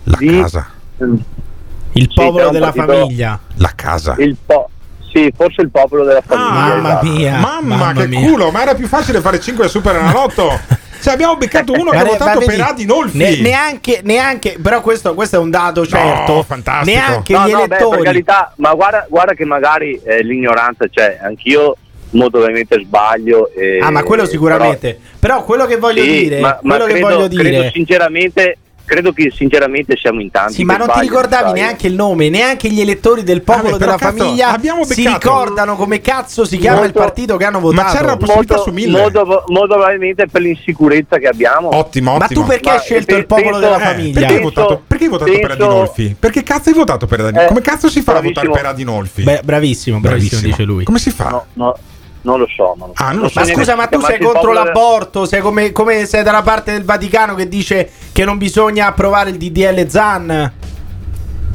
La 0.04 0.18
di 0.18 0.40
casa. 0.40 0.68
Il 0.98 2.08
Sì, 2.08 2.12
popolo 2.14 2.38
era 2.38 2.48
un 2.48 2.54
della 2.54 2.72
partito- 2.72 3.00
famiglia. 3.00 3.40
La 3.56 3.72
casa. 3.76 4.16
il 4.20 4.38
po- 4.46 4.70
sì, 5.12 5.34
forse 5.36 5.62
il 5.64 5.70
popolo 5.72 6.04
della 6.06 6.22
famiglia. 6.22 6.50
mamma 6.52 6.90
esatto. 6.90 7.06
mia. 7.08 7.38
Mamma, 7.40 7.76
Mamma 7.76 7.94
che 8.02 8.08
mia. 8.08 8.20
culo, 8.30 8.52
ma 8.52 8.62
era 8.62 8.76
più 8.76 8.88
facile 8.88 9.20
fare 9.22 9.40
5 9.40 9.68
Super 9.68 9.96
Enalotto. 9.98 10.48
Cioè, 11.02 11.14
abbiamo 11.14 11.38
beccato 11.38 11.72
uno 11.74 11.92
che 11.92 11.98
ha 11.98 12.04
votato 12.04 12.40
per 12.40 12.60
Adinolfi. 12.62 13.18
ne- 13.18 13.38
neanche, 13.38 14.02
neanche, 14.04 14.58
però 14.62 14.82
questo, 14.82 15.14
questo 15.14 15.38
è 15.38 15.40
un 15.40 15.50
dato 15.50 15.86
certo. 15.86 16.44
fantastico. 16.44 16.98
Neanche 16.98 17.34
No, 17.34 17.48
gli 17.48 17.52
no, 17.52 17.58
beh, 17.62 17.68
per 17.68 17.78
elettori. 17.78 18.04
carità, 18.04 18.54
ma 18.58 18.74
guarda, 18.74 19.06
guarda 19.10 19.34
che 19.34 19.46
magari 19.46 20.00
eh, 20.04 20.22
l'ignoranza 20.24 20.88
c'è, 20.90 21.20
anch'io 21.22 21.76
molto 22.12 22.40
ovviamente 22.40 22.80
sbaglio. 22.84 23.50
e- 23.56 23.80
ah, 23.82 23.92
ma 23.92 24.04
quello 24.04 24.26
sicuramente. 24.26 25.00
Però, 25.20 25.44
quello 25.44 25.66
che 25.66 25.78
voglio 25.78 26.04
Sì, 26.04 26.10
dire, 26.24 26.40
ma, 26.42 26.60
ma 26.64 26.76
quello 26.76 26.86
che 26.86 27.00
credo, 27.00 27.08
voglio 27.16 27.28
dire. 27.28 27.44
credo 27.44 27.70
sinceramente, 27.72 28.58
credo 28.90 29.14
che 29.14 29.32
sinceramente 29.34 29.96
siamo 29.96 30.20
in 30.20 30.32
tanti. 30.32 30.54
Sì, 30.54 30.64
ma 30.64 30.76
non 30.78 30.88
ti 30.88 30.94
sbagliano, 30.94 31.08
ricordavi 31.16 31.50
sai. 31.52 31.60
neanche 31.62 31.88
il 31.88 31.94
nome, 31.94 32.30
neanche 32.30 32.70
gli 32.70 32.82
elettori 32.82 33.24
del 33.24 33.42
popolo 33.44 33.78
però, 33.78 33.78
della 33.78 33.96
cazzo, 33.98 34.18
famiglia 34.18 34.60
si 34.86 35.08
ricordano 35.08 35.76
come 35.76 36.02
cazzo 36.02 36.44
si 36.44 36.58
chiama 36.58 36.80
Molto- 36.80 36.98
il 36.98 37.04
partito 37.06 37.38
che 37.38 37.46
hanno 37.46 37.60
votato. 37.60 37.92
c'era 37.94 38.08
la 38.08 38.18
possibilità 38.18 38.56
molto, 38.56 38.70
su 38.70 38.76
mille. 38.76 39.00
molto, 39.00 39.44
molto 39.48 39.76
probabilmente 39.76 40.26
per 40.28 40.42
l'insicurezza 40.42 41.18
che 41.18 41.28
abbiamo. 41.28 41.70
Ottimo, 41.76 42.18
Ma 42.18 42.26
ottimo. 42.26 42.42
tu 42.42 42.48
perché 42.48 42.70
Ma, 42.70 42.76
hai 42.76 42.82
scelto 42.82 43.14
eh, 43.16 43.18
il 43.20 43.26
popolo 43.28 43.50
penso- 43.52 43.60
della 43.60 43.78
eh, 43.78 43.86
famiglia? 43.94 44.14
Perché 44.20 44.34
hai 44.34 44.40
Penso- 44.42 44.62
votato, 44.62 44.82
perché 44.88 45.04
hai 45.04 45.10
votato 45.10 45.32
per 45.32 45.40
penso- 45.48 45.64
Adinolfi? 45.66 46.16
Perché 46.20 46.44
cazzo 46.44 46.70
hai 46.70 46.76
votato 46.76 47.06
per 47.06 47.20
Adinolfi? 47.20 47.46
Eh, 47.46 47.48
Come 47.48 47.62
cazzo 47.62 47.90
si 47.90 48.02
fa 48.02 48.12
a 48.12 48.16
votare 48.16 48.32
bravissimo. 48.34 48.56
per 48.56 48.66
Adinolfi? 48.66 49.24
Beh, 49.24 49.42
bravissimo, 49.44 50.00
bravissimo, 50.00 50.42
dice 50.42 50.64
lui. 50.64 50.84
Come 50.84 51.00
si 51.00 51.12
fa? 51.12 51.30
No, 51.30 51.46
no, 51.54 51.76
non 52.22 52.40
lo 52.40 52.48
so. 52.56 52.76
Non 52.78 52.88
lo 52.90 52.94
so. 52.96 53.04
Ah, 53.04 53.12
non 53.12 53.22
lo 53.22 53.30
so. 53.30 53.40
Ma 53.40 53.46
scusa, 53.46 53.76
ma 53.76 53.88
tu 53.88 54.00
se 54.00 54.06
sei 54.08 54.20
contro 54.20 54.54
l'aborto? 54.54 55.26
Sei 55.26 55.42
come, 55.42 55.72
come 55.72 56.06
sei 56.06 56.24
dalla 56.24 56.42
parte 56.42 56.72
del 56.72 56.84
Vaticano 56.84 57.36
che 57.36 57.48
dice 57.48 57.90
che 58.12 58.26
non 58.26 58.38
bisogna 58.38 58.88
approvare 58.88 59.30
il 59.30 59.38
DDL 59.38 59.88
Zan? 59.88 60.52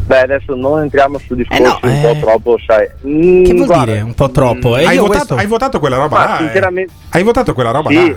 Beh, 0.06 0.20
adesso 0.20 0.54
non 0.54 0.82
entriamo 0.82 1.18
su 1.18 1.34
discorsi 1.34 1.62
Eh 1.62 1.66
no, 1.66 1.78
un 1.82 1.88
eh. 1.90 2.00
po' 2.02 2.26
troppo, 2.26 2.58
sai. 2.66 2.86
Mm, 3.06 3.44
Che 3.44 3.52
vuol 3.54 3.66
guarda, 3.66 3.84
dire 3.92 4.00
un 4.02 4.14
po' 4.14 4.30
troppo? 4.30 4.76
E 4.76 4.84
hai, 4.84 4.96
votato, 4.98 5.16
questo- 5.16 5.34
hai 5.36 5.46
votato 5.46 5.78
quella 5.80 5.96
roba 5.96 6.18
Ma 6.18 6.24
là? 6.26 6.34
eh? 6.38 6.42
sinceramente- 6.44 6.92
Hai 7.10 7.22
votato 7.22 7.54
quella 7.54 7.70
roba 7.70 7.88
Sì. 7.90 8.10
là? 8.10 8.16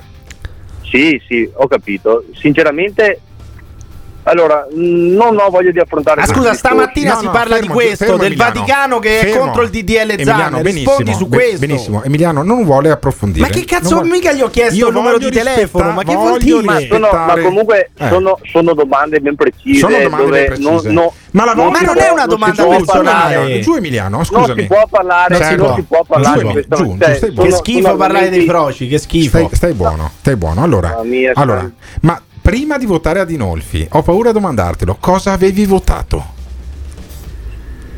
Sì, 0.84 1.22
sì, 1.28 1.50
ho 1.54 1.68
capito. 1.68 2.24
Sinceramente, 2.34 3.20
allora, 4.30 4.68
non 4.74 5.38
ho 5.40 5.50
voglia 5.50 5.72
di 5.72 5.80
affrontare 5.80 6.22
Ah, 6.22 6.24
questo 6.26 6.42
scusa, 6.42 6.54
stamattina 6.54 7.14
No, 7.14 7.20
si 7.20 7.26
no, 7.26 7.32
parla 7.32 7.56
fermo, 7.56 7.68
di 7.68 7.74
questo, 7.74 8.06
fermo, 8.06 8.18
del 8.20 8.28
Emiliano. 8.34 8.54
Vaticano 8.54 9.00
che 9.00 9.20
è 9.20 9.26
Fermo. 9.26 9.40
contro 9.42 9.62
il 9.64 9.70
DDL 9.70 9.94
Zan. 9.96 10.10
Emiliano, 10.20 10.62
Rispondi 10.62 11.14
su 11.14 11.28
questo. 11.30 11.60
benissimo. 11.60 12.04
Emiliano 12.04 12.44
non 12.44 12.64
vuole 12.64 12.90
approfondire. 12.92 13.46
Ma 13.48 13.52
che 13.54 13.64
cazzo, 13.66 13.96
Non 13.96 14.04
vuole- 14.04 14.10
mica 14.10 14.32
gli 14.34 14.42
ho 14.42 14.50
chiesto 14.50 14.76
Io 14.76 14.88
il 14.88 14.94
numero 14.94 15.18
di 15.18 15.30
telefono, 15.32 15.92
ma 15.92 16.04
che 16.04 16.16
vuol 16.16 16.40
dire? 16.40 16.62
Ma, 16.64 16.80
sono, 16.80 17.10
ma 17.12 17.36
comunque 17.42 17.90
Eh. 17.98 18.08
sono, 18.10 18.38
sono 18.52 18.74
domande 18.74 19.20
ben 19.20 19.36
precise. 19.36 19.80
Sono 19.80 19.98
domande 19.98 20.26
dove 20.26 20.38
ben 20.38 20.46
precise. 20.48 20.70
non- 20.92 20.94
no- 20.94 21.14
ma 21.32 21.46
la 21.46 21.54
non 21.54 21.72
Ma 21.72 21.80
non 21.82 21.94
può- 21.94 22.04
è 22.04 22.10
una 22.10 22.26
domanda 22.26 22.66
personale. 22.66 23.04
parlare- 23.36 23.60
Giù 23.60 23.74
Emiliano, 23.76 24.16
Non 24.18 24.26
scusami. 24.26 24.62
si 24.62 24.68
può 24.68 24.88
parlare, 24.90 25.38
Non 25.38 25.48
si 25.48 25.56
non 25.56 25.66
può. 25.66 25.76
si 25.76 25.82
può 25.84 26.04
parlare 26.08 26.40
Giù, 26.40 26.46
di 26.48 26.52
questa 26.54 26.76
giù, 26.76 26.98
cioè, 27.00 27.20
Che 27.34 27.52
schifo 27.52 27.96
parlare 27.96 28.30
dei 28.30 28.46
froci, 28.46 28.88
che 28.88 28.98
schifo. 28.98 29.50
Stai, 29.54 29.74
buono, 29.74 30.12
stai 30.20 30.36
buono. 30.36 30.64
Allora, 30.64 31.70
ma 32.02 32.22
prima 32.48 32.78
di 32.78 32.86
votare 32.86 33.20
Adinolfi, 33.20 33.86
ho 33.92 34.02
paura 34.02 34.30
di 34.30 34.36
domandartelo, 34.36 34.96
cosa 35.02 35.34
avevi 35.34 35.66
votato? 35.66 36.24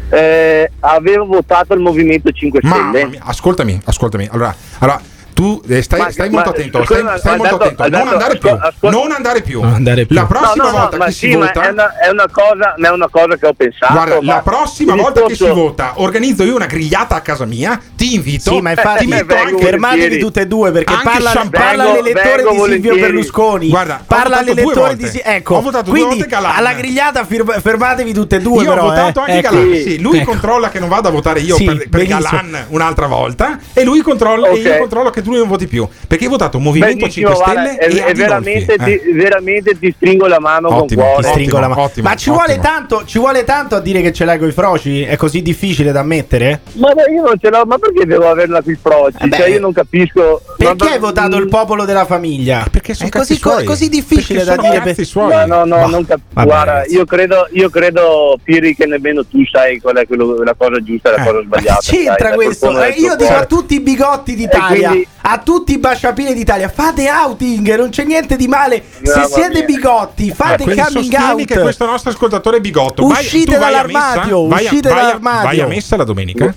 Eh, 0.10 0.72
avevo 0.80 1.26
votato 1.28 1.76
il 1.76 1.82
Movimento 1.82 2.32
5 2.32 2.62
Mamma 2.64 2.90
Stelle. 2.90 3.10
mia, 3.10 3.22
ascoltami, 3.24 3.80
ascoltami. 3.84 4.28
Allora, 4.32 4.56
allora 4.80 5.00
tu 5.40 5.61
eh, 5.70 5.82
stai, 5.82 5.99
Ma- 6.02 6.11
stai 6.11 6.28
ma- 6.30 6.36
molto 6.36 6.49
attento, 6.49 6.84
scusa, 6.84 6.99
stai, 6.99 7.20
stai 7.20 7.38
molto 7.38 7.53
Alberto, 7.56 7.82
attento, 7.84 7.98
non 7.98 8.07
Alberto, 8.07 8.14
andare 8.26 8.38
più, 8.40 8.49
ascol- 8.49 8.68
ascol- 8.74 8.91
non 8.91 9.11
andare 9.14 9.41
più. 9.41 9.61
Non 9.61 9.74
andare 9.74 10.06
più. 10.06 10.16
La 10.16 10.22
No, 10.22 10.28
prossima 10.28 10.64
no, 10.66 10.70
no, 10.72 10.78
volta 10.78 10.98
ma 10.98 11.06
che 11.06 11.11
sì, 11.11 11.30
si 11.30 11.36
vota 11.36 11.61
è 11.61 11.70
una, 11.72 11.98
è 11.98 12.10
una 12.10 12.26
cosa, 12.30 12.74
ma 12.78 12.88
è 12.88 12.91
una 12.91 13.07
cosa 13.10 13.36
che 13.38 13.48
ho 13.48 13.53
pensato. 13.53 13.94
Guarda, 13.94 14.18
la 14.22 14.41
prossima 14.44 14.95
volta 14.95 15.22
che 15.22 15.36
si 15.36 15.44
discorso- 15.44 15.53
vota 15.56 15.94
organizzo 15.95 16.44
io 16.44 16.56
una 16.56 16.66
grigliata 16.66 17.16
a 17.16 17.22
casa 17.22 17.45
mia, 17.45 17.80
ti 17.95 18.16
invito. 18.16 18.52
Sì, 18.52 18.60
ma 18.60 18.72
infatti 18.72 19.06
ti 19.06 19.07
metto 19.07 19.26
vengo 19.34 19.49
anche 19.49 19.64
fermatevi 19.64 20.20
tutte 20.20 20.41
e 20.41 20.48
due 20.48 20.72
perché 20.72 20.94
parla, 21.02 21.48
parla 21.49 21.84
l'elettore 21.94 22.36
di 22.36 22.41
Silvio 22.41 22.53
volentieri. 22.57 22.99
Berlusconi. 22.99 23.70
Guarda, 23.70 24.03
parla 24.06 24.41
l'elettore 24.41 24.95
di 24.95 25.03
volte. 25.03 25.07
Si- 25.07 25.22
ecco. 25.24 25.56
Ho 25.56 25.61
votato 25.61 25.84
due 25.90 25.99
quindi 25.99 26.16
volte 26.18 26.28
Galan. 26.30 26.52
alla 26.56 26.74
grigliata 26.74 27.26
fermatevi 27.26 28.14
tutte 28.14 28.36
e 28.36 28.40
due 28.41 28.64
io 28.64 28.74
ho 28.74 28.80
votato 28.82 29.20
eh. 29.26 29.32
anche 29.32 29.48
Ecco. 29.48 29.56
Galan. 29.56 29.95
Lui 30.02 30.18
Ecco. 30.20 30.32
controlla 30.32 30.70
che 30.70 30.80
non 30.80 30.90
vada 30.90 31.07
a 31.07 31.11
votare 31.11 31.40
io 31.40 31.56
per. 31.56 32.07
Galan 32.10 32.66
un'altra 32.70 33.07
volta 33.07 33.57
e 33.74 33.84
lui 33.84 34.02
controlla 34.02 34.48
e 34.49 34.56
io 34.57 34.72
Ok. 34.74 34.78
controllo 34.80 35.10
che 35.11 35.22
tu 35.22 35.29
non 35.38 35.48
voti 35.48 35.68
più. 35.68 35.88
Perché 36.08 36.24
hai 36.26 36.30
votato 36.30 36.60
Movimento 36.60 37.06
Benissimo, 37.06 37.30
5 37.34 37.44
guarda, 37.44 37.72
Stelle 37.74 37.78
è, 37.78 37.96
e 37.96 38.06
è 38.06 38.14
veramente, 38.14 38.74
Eh. 38.74 38.78
ti, 38.84 39.12
veramente 39.14 39.80
ti 39.80 39.94
stringo 39.96 40.28
la 40.28 40.40
mano 40.40 40.68
Ottimo, 40.74 41.02
con 41.04 41.12
cuore. 41.12 41.24
Ti 41.24 41.30
stringo 41.30 41.52
Ottimo, 41.56 41.60
la 41.62 41.68
mano. 41.68 41.82
ottimo, 41.82 42.10
Ma 42.10 42.16
ci 42.16 42.30
vuole, 42.30 42.60
tanto, 42.60 43.04
ci 43.06 43.20
vuole 43.20 43.44
tanto 43.44 43.76
a 43.76 43.80
dire 43.80 44.02
che 44.02 44.12
ce 44.14 44.26
l'hai 44.26 44.38
con 44.40 44.48
i 44.48 44.52
froci? 44.52 45.02
È 45.04 45.16
così 45.16 45.42
difficile 45.42 45.92
da 45.92 46.00
ammettere? 46.00 46.62
Ma 46.74 46.90
io 47.12 47.24
non 47.24 47.36
ce 47.40 47.50
l'ho, 47.50 47.64
ma 47.66 47.78
perché 47.78 48.06
devo 48.06 48.30
averla 48.30 48.62
qui 48.62 48.78
froci? 48.82 49.18
Eh 49.22 49.28
beh, 49.28 49.38
cioè, 49.38 49.50
io 49.50 49.60
non 49.60 49.72
capisco. 49.74 50.42
Perché 50.58 50.84
ma- 50.86 50.92
hai 50.92 51.00
votato 51.00 51.38
il 51.38 51.48
popolo 51.48 51.86
della 51.86 52.06
famiglia? 52.06 52.66
Perché 52.70 52.94
sono 52.94 53.10
è 53.10 53.12
così, 53.12 53.36
suoi. 53.36 53.64
così 53.64 53.90
difficile 53.90 54.44
Perché 54.44 54.62
da 54.70 54.80
dire. 54.80 55.04
suoi. 55.06 55.30
No, 55.30 55.46
no, 55.46 55.66
no, 55.66 55.76
Bah, 55.76 55.86
non 55.88 56.06
cap- 56.06 56.20
vabbè, 56.34 56.48
guarda, 56.48 56.86
io 56.88 57.06
credo, 57.06 57.48
io 57.52 57.70
credo, 57.70 58.38
Piri, 58.44 58.76
che 58.76 58.86
nemmeno 58.86 59.26
tu 59.26 59.44
sai 59.46 59.80
qual 59.80 59.96
è 59.98 60.06
quello- 60.08 60.44
la 60.44 60.56
cosa 60.58 60.82
giusta 60.84 61.10
e 61.14 61.18
la 61.18 61.24
Eh, 61.24 61.26
cosa 61.26 61.42
sbagliata. 61.44 61.80
C'entra 61.82 62.32
questo? 62.34 62.82
Eh, 62.84 62.90
io 62.98 63.16
dico 63.16 63.34
a 63.34 63.46
tutti 63.46 63.76
i 63.76 63.80
bigotti 63.82 64.36
d'Italia, 64.36 64.90
quindi- 64.90 65.08
a 65.22 65.38
tutti 65.40 65.74
i 65.74 65.78
basciapini 65.78 66.34
d'Italia, 66.34 66.70
fate 66.70 67.10
outing, 67.10 67.76
non 67.76 67.90
c'è 67.90 68.04
niente 68.04 68.36
di 68.36 68.48
male. 68.48 68.82
Se 69.04 69.12
Mamma 69.16 69.28
siete 69.28 69.50
mia. 69.58 69.64
bigotti, 69.66 70.32
fate 70.32 70.64
Quindi 70.64 70.82
coming 70.82 71.14
out. 71.14 71.46
che 71.46 71.60
questo 71.60 71.86
nostro 71.86 72.12
ascoltatore 72.12 72.58
è 72.58 72.62
bigotto. 72.62 73.06
Uscite 73.06 73.58
vai 73.58 73.72
dall'armadio? 73.72 74.48
Vai 74.48 74.60
a- 74.66 74.70
uscite 74.70 74.90
vai 74.90 74.98
a- 74.98 75.02
dall'armadio. 75.02 75.48
Vai 75.48 75.60
a 75.62 75.68
messa 75.68 75.96
la 75.98 76.04
domenica? 76.04 76.46
No, 76.46 76.54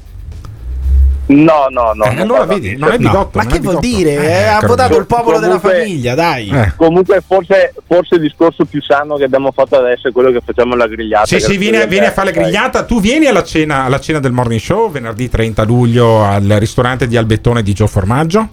no, 1.27 1.69
no. 1.71 1.93
Eh, 2.05 2.09
non 2.11 2.19
allora 2.19 2.45
vedi, 2.45 2.77
non 2.77 2.89
è 2.91 2.99
No, 2.99 2.99
bigotto. 2.99 3.39
ma 3.39 3.45
non 3.45 3.53
che 3.53 3.61
vuol 3.61 3.79
dire? 3.79 4.11
Eh, 4.17 4.25
Eh, 4.25 4.45
ha 4.45 4.61
votato 4.67 4.99
il 4.99 5.07
popolo 5.07 5.39
della 5.39 5.59
Comunque- 5.59 5.81
famiglia, 5.85 6.15
dai. 6.15 6.49
Eh. 6.51 6.73
Comunque, 6.77 7.23
forse, 7.27 7.73
forse 7.87 8.17
il 8.17 8.21
discorso 8.23 8.65
più 8.65 8.83
sano 8.83 9.17
che 9.17 9.25
abbiamo 9.25 9.51
fatto 9.53 9.77
adesso 9.77 10.09
è 10.09 10.13
quello 10.13 10.31
che 10.33 10.41
facciamo 10.45 10.75
alla 10.75 10.87
grigliata. 10.89 11.27
Sì, 11.27 11.41
sì, 11.41 11.57
vieni, 11.57 11.85
vieni 11.87 12.07
a 12.07 12.11
fare 12.13 12.33
la 12.33 12.41
grigliata. 12.41 12.85
Tu 12.85 13.01
vieni 13.01 13.27
alla 13.27 13.45
cena, 13.45 13.85
alla 13.85 14.01
cena 14.01 14.19
del 14.21 14.33
morning 14.33 14.61
show 14.61 14.91
venerdì 14.91 15.29
30 15.29 15.63
luglio 15.65 16.25
al 16.25 16.43
ristorante 16.59 17.07
di 17.07 17.17
Albettone 17.17 17.63
di 17.63 17.73
Gio 17.73 17.87
Formaggio. 17.87 18.49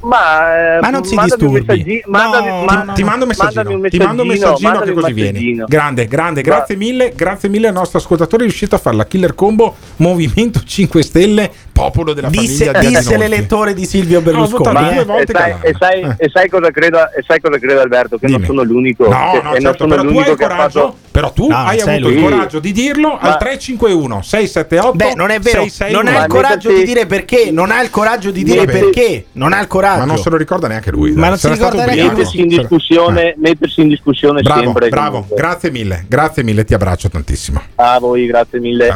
Ma, 0.00 0.76
eh, 0.76 0.80
Ma 0.80 0.90
non 0.90 1.04
si 1.04 1.16
disturbi. 1.16 2.02
mandami- 2.06 2.94
Ti- 2.94 3.02
mando 3.02 3.24
un 3.24 3.28
messaggino, 3.28 3.80
ti 3.88 3.98
mando 3.98 4.22
un 4.22 4.28
messaggino, 4.28 4.78
che 4.82 4.92
così 4.92 5.12
vieni. 5.12 5.64
Grande, 5.66 6.06
grande, 6.06 6.40
grazie 6.42 6.76
mille, 6.76 7.12
grazie 7.16 7.48
mille 7.48 7.66
al 7.66 7.72
nostro 7.74 7.98
ascoltatore, 7.98 8.44
è 8.44 8.46
riuscito 8.46 8.76
a 8.76 8.78
fare 8.78 8.94
la 8.94 9.06
killer 9.06 9.34
combo 9.34 9.74
Movimento 9.96 10.60
5 10.64 11.02
Stelle, 11.02 11.50
popolo 11.78 12.12
della 12.12 12.28
Disse, 12.28 12.64
famiglia 12.66 12.78
di 12.80 12.86
disse 12.96 13.16
l'elettore 13.16 13.74
di 13.74 13.84
Silvio 13.86 14.20
Berlusconi. 14.20 14.64
votato 14.64 14.90
eh. 14.90 14.94
due 14.94 15.04
volte 15.04 15.32
e, 15.32 15.34
sai, 15.36 15.54
e, 15.62 15.74
sai, 15.78 16.14
e 16.18 16.30
sai 16.32 16.48
cosa 16.48 16.70
credo, 16.70 16.98
e 16.98 17.24
sai 17.26 17.40
cosa 17.40 17.58
credo 17.58 17.80
Alberto? 17.80 18.18
Che 18.18 18.26
non 18.26 18.44
sono 18.44 18.62
l'unico. 18.62 19.08
No, 19.08 19.30
che- 19.32 19.40
no, 19.42 19.54
e 19.54 19.60
non 19.60 19.60
certo, 19.60 19.76
sono 19.78 19.88
però 19.90 20.02
tu 20.02 20.08
hai 20.08 20.12
l'unico 20.14 20.30
il 20.32 20.36
che 20.36 20.44
ha 20.44 20.48
coraggio, 20.48 20.80
fatto. 20.80 20.96
però 21.10 21.32
tu 21.32 21.46
No, 21.48 21.56
hai 21.56 21.80
avuto 21.80 22.08
il 22.08 22.14
lui. 22.14 22.22
coraggio 22.30 22.58
di 22.58 22.72
dirlo 22.72 23.08
al 23.18 23.30
Ma- 23.30 23.36
351 23.36 24.22
678 24.22 24.96
Beh, 24.96 25.14
non 25.14 25.30
è 25.30 25.38
vero, 25.40 25.62
661. 25.62 26.02
non 26.02 26.14
ha 26.14 26.24
il 26.24 26.26
coraggio 26.30 26.72
di 26.72 26.84
dire 26.84 27.06
perché, 27.06 27.50
non 27.50 27.70
ha 27.70 27.82
il 27.82 27.90
coraggio 27.90 28.30
di 28.30 28.42
dire 28.42 28.64
Vabbè. 28.64 28.78
perché, 28.78 29.24
non 29.32 29.52
ha 29.52 29.60
il 29.60 29.66
coraggio. 29.66 29.98
Ma 30.00 30.04
non 30.04 30.18
se 30.18 30.30
lo 30.30 30.36
ricorda 30.36 30.68
neanche 30.68 30.90
lui. 30.90 31.12
Ma 31.12 31.20
dai. 31.20 31.28
non 31.30 31.38
si 31.38 31.48
ricorda 31.48 31.84
neanche 31.84 31.92
ubriaco. 31.92 32.16
Mettersi 32.16 32.40
in 32.40 32.48
discussione, 32.48 33.34
mettersi 33.38 33.80
in 33.80 33.88
discussione 33.88 34.42
Bravo, 34.42 34.60
sempre. 34.62 34.88
bravo, 34.88 35.10
comunque. 35.20 35.36
grazie 35.36 35.70
mille, 35.70 36.04
grazie 36.08 36.42
mille, 36.42 36.64
ti 36.64 36.74
abbraccio 36.74 37.08
tantissimo. 37.08 37.60
A 37.76 37.98
voi, 37.98 38.26
grazie 38.26 38.58
mille. 38.60 38.88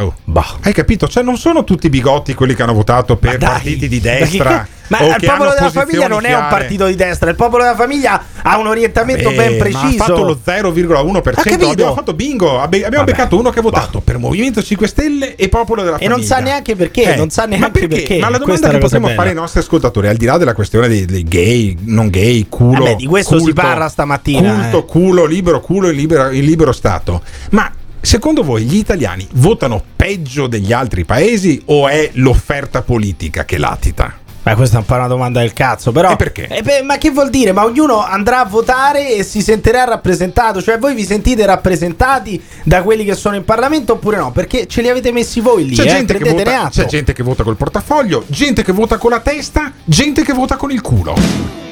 Hai 0.63 0.73
capito? 0.73 1.09
Cioè, 1.09 1.23
non 1.23 1.37
sono 1.37 1.65
tutti 1.65 1.89
bigotti 1.89 2.35
quelli 2.35 2.55
che 2.55 2.63
hanno 2.63 2.72
votato 2.73 3.17
per 3.17 3.39
partiti 3.39 3.89
di 3.89 4.01
destra. 4.01 4.67
Ma 4.89 4.99
il 5.07 5.17
popolo 5.25 5.45
hanno 5.49 5.55
della 5.55 5.71
famiglia 5.71 6.07
non 6.07 6.25
è 6.27 6.35
un 6.35 6.39
chiare. 6.41 6.55
partito 6.55 6.85
di 6.85 6.95
destra, 6.97 7.31
il 7.31 7.37
popolo 7.37 7.63
della 7.63 7.75
famiglia 7.77 8.23
ha 8.43 8.59
un 8.59 8.67
orientamento 8.67 9.31
Eh, 9.31 9.35
ben 9.35 9.53
Ma 9.53 9.59
preciso. 9.59 10.03
ha 10.03 10.07
fatto 10.07 10.23
lo 10.23 10.39
0,1%. 10.45 11.41
Ha 11.41 11.43
capito? 11.43 11.71
Abbiamo 11.71 11.95
fatto 11.95 12.13
bingo. 12.13 12.61
abbi- 12.61 12.83
Abbiamo 12.83 13.05
Vabbè. 13.07 13.13
beccato 13.17 13.39
uno 13.39 13.49
che 13.49 13.61
ha 13.61 13.63
votato 13.63 14.01
per 14.01 14.19
Movimento 14.19 14.63
5 14.63 14.87
Stelle 14.87 15.35
e 15.37 15.49
Popolo 15.49 15.81
della 15.83 15.97
E 15.97 16.01
Famiglia. 16.01 16.17
non 16.19 16.27
sa 16.27 16.39
neanche 16.41 16.77
perché, 16.77 17.15
Eh, 17.15 17.17
non 17.17 17.31
sa 17.31 17.47
ma 17.47 17.57
neanche 17.57 17.89
perché. 17.89 18.19
Ma 18.19 18.29
la 18.29 18.37
domanda 18.37 18.69
che 18.69 18.79
potremmo 18.79 19.07
bella. 19.07 19.17
fare 19.19 19.29
ai 19.31 19.35
nostri 19.35 19.61
ascoltatori, 19.61 20.09
al 20.09 20.17
di 20.17 20.27
là 20.27 20.37
della 20.37 20.53
questione 20.53 20.89
dei, 20.89 21.07
dei 21.07 21.25
gay, 21.25 21.75
non 21.85 22.11
gay, 22.11 22.47
culo. 22.51 22.85
Vabbè, 22.85 22.97
di 22.97 23.07
questo 23.07 23.39
si 23.39 23.45
culto, 23.45 23.63
parla 23.63 23.89
stamattina, 23.89 24.53
Culto, 24.53 24.79
eh. 24.81 24.85
culo, 24.85 25.25
libero, 25.25 25.61
culo 25.63 25.89
in 25.89 25.97
libero, 25.97 26.29
in 26.31 26.45
libero 26.45 26.73
Stato. 26.73 27.23
Ma 27.53 27.71
secondo 28.03 28.43
voi 28.43 28.65
gli 28.65 28.77
italiani 28.77 29.27
votano 29.35 29.83
peggio 29.97 30.47
degli 30.49 30.73
altri 30.73 31.05
paesi 31.05 31.63
o 31.67 31.89
è 31.89 32.11
l'offerta 32.15 32.83
politica 32.83 33.45
che 33.45 33.57
latita? 33.57 34.21
Ma 34.45 34.57
questa 34.57 34.77
è 34.77 34.81
un 34.81 34.87
po' 34.87 34.95
una 34.95 35.07
domanda 35.07 35.39
del 35.39 35.53
cazzo, 35.53 35.93
però. 35.93 36.11
E 36.11 36.17
perché? 36.17 36.49
Eh 36.49 36.63
beh, 36.63 36.83
ma 36.83 36.99
che 36.99 37.11
vuol 37.11 37.31
dire? 37.31 37.53
Ma 37.53 37.65
ognuno 37.65 38.05
andrà 38.05 38.41
a 38.41 38.45
votare 38.45 39.15
e 39.15 39.23
si 39.23 39.41
sentirà 39.41 39.85
rappresentato. 39.85 40.61
Cioè, 40.61 40.79
voi 40.79 40.95
vi 40.95 41.05
sentite 41.05 41.47
rappresentati 41.47 42.43
da 42.65 42.83
quelli 42.83 43.05
che 43.05 43.15
sono 43.15 43.37
in 43.37 43.45
Parlamento 43.45 43.93
oppure 43.93 44.17
no? 44.17 44.33
Perché 44.33 44.67
ce 44.67 44.83
li 44.83 44.89
avete 44.89 45.13
messi 45.13 45.39
voi 45.39 45.69
lì, 45.69 45.77
C'è, 45.77 45.83
eh? 45.83 45.87
gente 45.87 46.19
che 46.19 46.31
vota, 46.31 46.69
c'è 46.71 46.87
gente 46.87 47.13
che 47.13 47.23
vota 47.23 47.45
col 47.45 47.57
portafoglio, 47.57 48.25
gente 48.27 48.65
che 48.65 48.73
vota 48.73 48.99
con 48.99 49.11
la 49.11 49.21
testa, 49.21 49.73
gente 49.85 50.25
che 50.25 50.33
vota 50.33 50.57
con 50.57 50.73
il 50.73 50.81
culo. 50.81 51.72